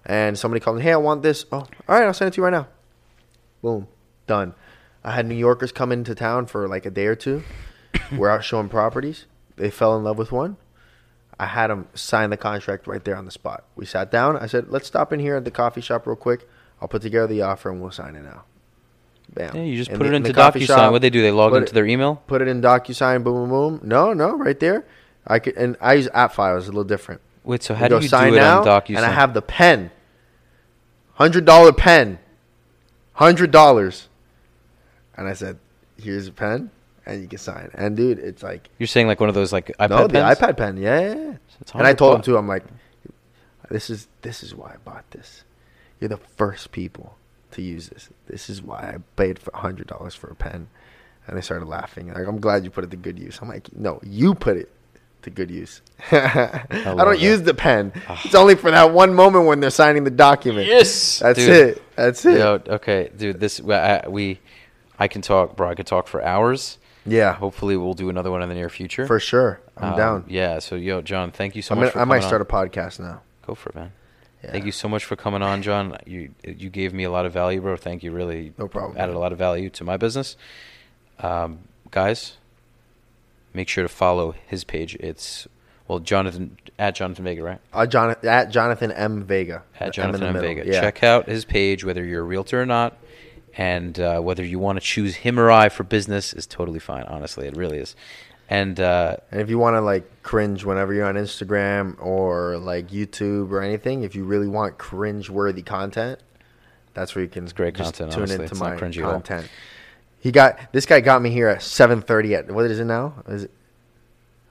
And 0.06 0.38
somebody 0.38 0.60
called 0.60 0.78
me, 0.78 0.84
hey, 0.84 0.94
I 0.94 0.98
want 0.98 1.22
this. 1.22 1.46
Oh, 1.52 1.58
all 1.58 1.68
right, 1.88 2.04
I'll 2.04 2.14
send 2.14 2.30
it 2.30 2.34
to 2.34 2.42
you 2.42 2.46
right 2.46 2.52
now. 2.52 2.68
Boom, 3.62 3.88
done. 4.28 4.56
I 5.04 5.12
had 5.12 5.26
New 5.28 5.36
Yorkers 5.36 5.72
come 5.72 5.92
into 5.92 6.16
town 6.16 6.48
for 6.48 6.68
like 6.68 6.86
a 6.86 6.92
day 6.92 7.06
or 7.06 7.16
two. 7.16 7.44
We're 8.18 8.30
out 8.30 8.44
showing 8.44 8.70
properties. 8.70 9.26
They 9.58 9.70
fell 9.70 9.96
in 9.98 10.04
love 10.04 10.18
with 10.18 10.32
one. 10.32 10.58
I 11.40 11.48
had 11.48 11.72
them 11.72 11.88
sign 11.96 12.30
the 12.30 12.38
contract 12.38 12.86
right 12.88 13.04
there 13.04 13.16
on 13.16 13.26
the 13.26 13.32
spot. 13.32 13.64
We 13.76 13.86
sat 13.86 14.12
down. 14.12 14.38
I 14.38 14.46
said, 14.46 14.70
let's 14.70 14.88
stop 14.88 15.12
in 15.12 15.20
here 15.20 15.38
at 15.38 15.46
the 15.46 15.52
coffee 15.52 15.82
shop 15.82 16.06
real 16.06 16.16
quick. 16.16 16.48
I'll 16.80 16.88
put 16.88 17.02
together 17.02 17.28
the 17.28 17.42
offer 17.42 17.70
and 17.72 17.82
we'll 17.82 17.92
sign 17.92 18.16
it 18.16 18.24
now. 18.24 18.44
Bam. 19.34 19.56
Yeah, 19.56 19.62
you 19.64 19.78
just 19.78 19.92
In 19.92 19.98
put 19.98 20.04
the- 20.04 20.14
it 20.14 20.16
into 20.16 20.34
DocuSign. 20.34 20.68
shop, 20.68 20.92
What 20.92 21.02
they 21.02 21.10
do? 21.10 21.22
They 21.22 21.32
log 21.32 21.54
into 21.54 21.68
it- 21.70 21.74
their 21.74 21.86
email. 21.86 22.22
Put 22.28 22.42
it 22.42 22.48
in 22.50 22.62
DocuSign. 22.62 23.24
Boom, 23.24 23.50
boom, 23.50 23.50
boom. 23.50 23.80
No, 23.84 24.12
no, 24.14 24.36
right 24.38 24.60
there. 24.60 24.84
I 25.26 25.40
could, 25.40 25.56
and 25.56 25.78
I 25.80 25.94
use 25.94 26.10
app 26.14 26.34
files. 26.34 26.66
A 26.68 26.72
little 26.72 26.84
different. 26.84 27.22
Wait, 27.44 27.64
so 27.64 27.74
how 27.74 27.88
go 27.88 28.00
do 28.00 28.04
you 28.04 28.10
sign 28.10 28.32
do 28.32 28.38
it 28.38 28.42
now, 28.42 28.60
on 28.62 28.66
DocuSign? 28.68 28.98
And 28.98 29.06
I 29.06 29.10
have 29.12 29.34
the 29.34 29.42
pen. 29.42 29.92
Hundred 31.14 31.46
dollar 31.46 31.72
pen. 31.72 32.20
Hundred 33.14 33.52
dollars. 33.52 34.10
And 35.16 35.28
I 35.28 35.34
said, 35.34 35.58
"Here's 36.02 36.28
a 36.28 36.32
pen, 36.32 36.72
and 37.06 37.22
you 37.22 37.28
can 37.28 37.38
sign." 37.38 37.70
And 37.74 37.96
dude, 37.96 38.18
it's 38.20 38.42
like 38.42 38.70
You're 38.80 38.88
saying 38.88 39.08
like 39.08 39.20
one 39.20 39.30
of 39.30 39.36
those 39.36 39.54
like 39.54 39.68
iPad 39.80 39.90
no, 39.90 40.08
the 40.08 40.14
pens? 40.14 40.40
iPad 40.40 40.58
pen. 40.58 40.78
Yeah, 40.78 41.00
yeah, 41.00 41.08
yeah. 41.14 41.34
It's 41.62 41.72
And 41.74 41.82
I 41.84 41.94
100 41.94 41.98
told 41.98 42.16
him 42.18 42.22
too. 42.24 42.38
I'm 42.38 42.48
like, 42.48 42.64
this 43.70 43.90
is 43.90 44.08
this 44.24 44.42
is 44.44 44.56
why 44.56 44.72
I 44.74 44.78
bought 44.84 45.10
this. 45.12 45.44
You're 46.00 46.10
the 46.10 46.18
first 46.18 46.72
people 46.72 47.16
to 47.52 47.62
use 47.62 47.90
this. 47.90 48.10
This 48.28 48.50
is 48.50 48.62
why 48.62 48.78
I 48.96 48.98
paid 49.16 49.40
for 49.40 49.52
hundred 49.56 49.88
dollars 49.88 50.16
for 50.16 50.28
a 50.30 50.36
pen. 50.36 50.68
And 51.28 51.38
they 51.38 51.42
started 51.42 51.68
laughing. 51.68 52.08
Like, 52.14 52.28
I'm 52.28 52.40
glad 52.40 52.64
you 52.64 52.72
put 52.72 52.84
it 52.84 52.90
to 52.92 52.98
good 52.98 53.20
use. 53.20 53.40
I'm 53.42 53.48
like, 53.48 53.72
no, 53.76 54.00
you 54.04 54.34
put 54.34 54.58
it 54.58 54.72
to 55.22 55.30
good 55.30 55.52
use. 55.52 55.82
I, 56.12 56.66
love 56.72 56.98
don't 56.98 56.98
that. 57.10 57.20
use 57.20 57.44
the 57.44 57.54
pen. 57.54 57.94
it's 58.26 58.34
only 58.34 58.56
for 58.56 58.72
that 58.72 58.92
one 58.92 59.14
moment 59.14 59.46
when 59.46 59.60
they're 59.60 59.70
signing 59.70 60.04
the 60.04 60.10
document. 60.10 60.66
Yes, 60.68 61.20
That's 61.20 61.38
dude. 61.38 61.50
it. 61.50 61.82
That's 61.96 62.26
it. 62.26 62.40
Yo, 62.40 62.60
okay, 62.68 63.12
dude. 63.16 63.40
This 63.40 63.62
I, 63.62 64.04
we, 64.10 64.40
I 64.98 65.08
can 65.08 65.22
talk, 65.22 65.56
bro. 65.56 65.70
I 65.70 65.76
could 65.76 65.86
talk 65.86 66.08
for 66.08 66.24
hours. 66.24 66.80
Yeah, 67.06 67.34
Hopefully, 67.34 67.78
we'll 67.78 67.94
do 67.94 68.10
another 68.10 68.30
one 68.32 68.42
in 68.42 68.50
the 68.50 68.56
near 68.56 68.70
future. 68.70 69.06
for 69.08 69.20
sure. 69.20 69.60
I'm 69.78 69.94
Um, 69.94 69.98
down. 69.98 70.26
Yeah. 70.28 70.58
So, 70.60 70.76
yo, 70.76 71.02
John, 71.02 71.32
thank 71.32 71.56
you 71.56 71.62
so 71.62 71.76
I'm 71.76 71.82
much. 71.82 71.96
I 71.96 72.04
might 72.04 72.22
start 72.24 72.42
on. 72.42 72.42
a 72.42 72.46
podcast 72.46 73.00
now. 73.00 73.22
Go 73.46 73.54
for 73.56 73.70
it, 73.70 73.76
man. 73.76 73.92
Yeah. 74.44 74.52
Thank 74.52 74.66
you 74.66 74.72
so 74.72 74.90
much 74.90 75.06
for 75.06 75.16
coming 75.16 75.42
on, 75.42 75.62
John. 75.62 75.98
You 76.06 76.34
you 76.44 76.70
gave 76.70 76.94
me 76.94 77.04
a 77.04 77.12
lot 77.12 77.26
of 77.26 77.34
value, 77.34 77.62
bro. 77.62 77.78
Thank 77.78 78.04
you. 78.04 78.12
Really, 78.12 78.54
No 78.58 78.68
problem. 78.68 78.98
Added 78.98 79.16
a 79.16 79.20
lot 79.20 79.32
of 79.32 79.38
value 79.38 79.70
to 79.72 79.84
my 79.84 79.98
business. 79.98 80.36
Um, 81.20 81.60
guys, 81.92 82.38
make 83.54 83.68
sure 83.68 83.84
to 83.84 83.90
follow 83.90 84.34
his 84.48 84.64
page. 84.64 84.96
It's 84.96 85.48
well, 85.88 86.00
Jonathan 86.00 86.58
at 86.80 86.96
Jonathan 86.96 87.26
Vega, 87.26 87.44
right? 87.44 87.60
Uh, 87.74 87.86
Jonathan, 87.86 88.30
at 88.30 88.50
Jonathan 88.50 88.92
M 88.92 89.24
Vega. 89.26 89.64
At 89.76 89.80
The 89.80 89.86
M 89.86 89.92
Jonathan 90.14 90.36
M. 90.36 90.42
Vega. 90.42 90.66
Yeah. 90.66 90.82
Check 90.82 91.04
out 91.04 91.28
his 91.28 91.46
page, 91.46 91.84
whether 91.84 92.04
you're 92.04 92.22
a 92.22 92.24
realtor 92.26 92.62
or 92.62 92.66
not, 92.66 92.98
and 93.56 94.00
uh, 94.00 94.20
whether 94.22 94.44
you 94.44 94.58
want 94.58 94.78
to 94.78 94.86
choose 94.86 95.18
him 95.18 95.40
or 95.40 95.52
I 95.52 95.70
for 95.70 95.84
business 95.84 96.34
is 96.34 96.48
totally 96.48 96.80
fine. 96.80 97.04
Honestly, 97.04 97.46
it 97.48 97.56
really 97.56 97.78
is. 97.78 97.96
And 98.52 98.80
uh, 98.82 99.16
And 99.32 99.40
if 99.40 99.50
you 99.50 99.58
want 99.58 99.76
to 99.78 99.82
like 99.82 100.24
cringe 100.24 100.66
whenever 100.66 100.94
you're 100.94 101.06
on 101.08 101.16
Instagram 101.16 101.96
or 102.02 102.58
like 102.58 102.90
YouTube 102.90 103.50
or 103.52 103.62
anything, 103.62 104.04
if 104.04 104.14
you 104.14 104.26
really 104.26 104.48
want 104.50 104.78
cringe-worthy 104.78 105.62
content, 105.62 106.20
that's 106.94 107.16
where 107.16 107.24
you 107.24 107.30
can 107.30 107.46
great 107.46 107.76
content, 107.76 108.12
tune 108.12 108.24
honestly. 108.24 108.36
into 108.36 108.52
It's 108.52 108.60
my 108.60 108.72
not 108.72 108.80
cringy 108.80 108.98
at 108.98 109.10
content. 109.10 109.48
He 110.20 110.32
got 110.34 110.60
this 110.74 110.86
guy 110.86 111.00
got 111.00 111.22
me 111.22 111.30
here 111.32 111.48
at 111.48 111.60
7:30 111.62 112.34
at 112.38 112.52
what 112.52 112.66
is 112.66 112.80
it 112.80 112.86
now? 112.86 113.14
Is 113.30 113.44
it 113.46 113.52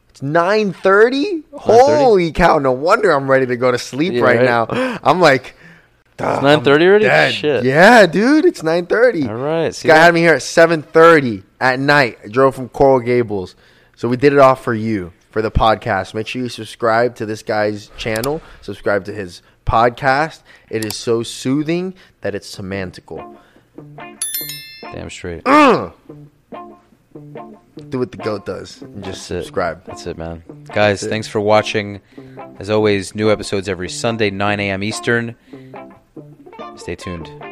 It's 0.08 0.22
9:30? 0.22 1.44
Holy 1.52 2.32
cow, 2.32 2.58
no 2.58 2.72
wonder 2.72 3.10
I'm 3.10 3.30
ready 3.30 3.44
to 3.46 3.56
go 3.56 3.70
to 3.70 3.78
sleep 3.78 4.14
Yeah, 4.14 4.22
right, 4.22 4.36
right. 4.38 4.46
now. 4.46 4.98
I'm 5.02 5.20
like 5.20 5.54
it's 6.18 6.42
nine 6.42 6.62
thirty 6.62 6.86
already. 6.86 7.04
dead. 7.04 7.32
Shit. 7.34 7.64
Yeah, 7.64 8.06
dude, 8.06 8.44
it's 8.44 8.62
9:30. 8.62 9.28
All 9.28 9.34
right. 9.36 9.64
This 9.68 9.78
See 9.78 9.88
guy 9.88 9.94
that? 9.94 10.04
had 10.04 10.14
me 10.14 10.20
here 10.20 10.34
at 10.34 10.42
7:30 10.42 11.42
at 11.60 11.78
night. 11.78 12.18
I 12.24 12.28
drove 12.28 12.54
from 12.54 12.68
Coral 12.70 13.00
Gables. 13.00 13.56
So 14.00 14.08
we 14.08 14.16
did 14.16 14.32
it 14.32 14.38
all 14.38 14.54
for 14.54 14.72
you 14.72 15.12
for 15.30 15.42
the 15.42 15.50
podcast. 15.50 16.14
Make 16.14 16.26
sure 16.26 16.40
you 16.40 16.48
subscribe 16.48 17.16
to 17.16 17.26
this 17.26 17.42
guy's 17.42 17.90
channel. 17.98 18.40
Subscribe 18.62 19.04
to 19.04 19.12
his 19.12 19.42
podcast. 19.66 20.40
It 20.70 20.86
is 20.86 20.96
so 20.96 21.22
soothing 21.22 21.92
that 22.22 22.34
it's 22.34 22.56
semantical. 22.56 23.36
Damn 24.80 25.10
straight. 25.10 25.44
Do 25.44 25.92
what 27.98 28.10
the 28.10 28.16
goat 28.16 28.46
does 28.46 28.80
and 28.80 29.04
just 29.04 29.28
That's 29.28 29.30
it. 29.32 29.42
subscribe. 29.42 29.84
That's 29.84 30.06
it, 30.06 30.16
man. 30.16 30.44
Guys, 30.72 31.02
it. 31.02 31.10
thanks 31.10 31.28
for 31.28 31.42
watching. 31.42 32.00
As 32.58 32.70
always, 32.70 33.14
new 33.14 33.30
episodes 33.30 33.68
every 33.68 33.90
Sunday, 33.90 34.30
9 34.30 34.60
a.m. 34.60 34.82
Eastern. 34.82 35.36
Stay 36.76 36.96
tuned. 36.96 37.49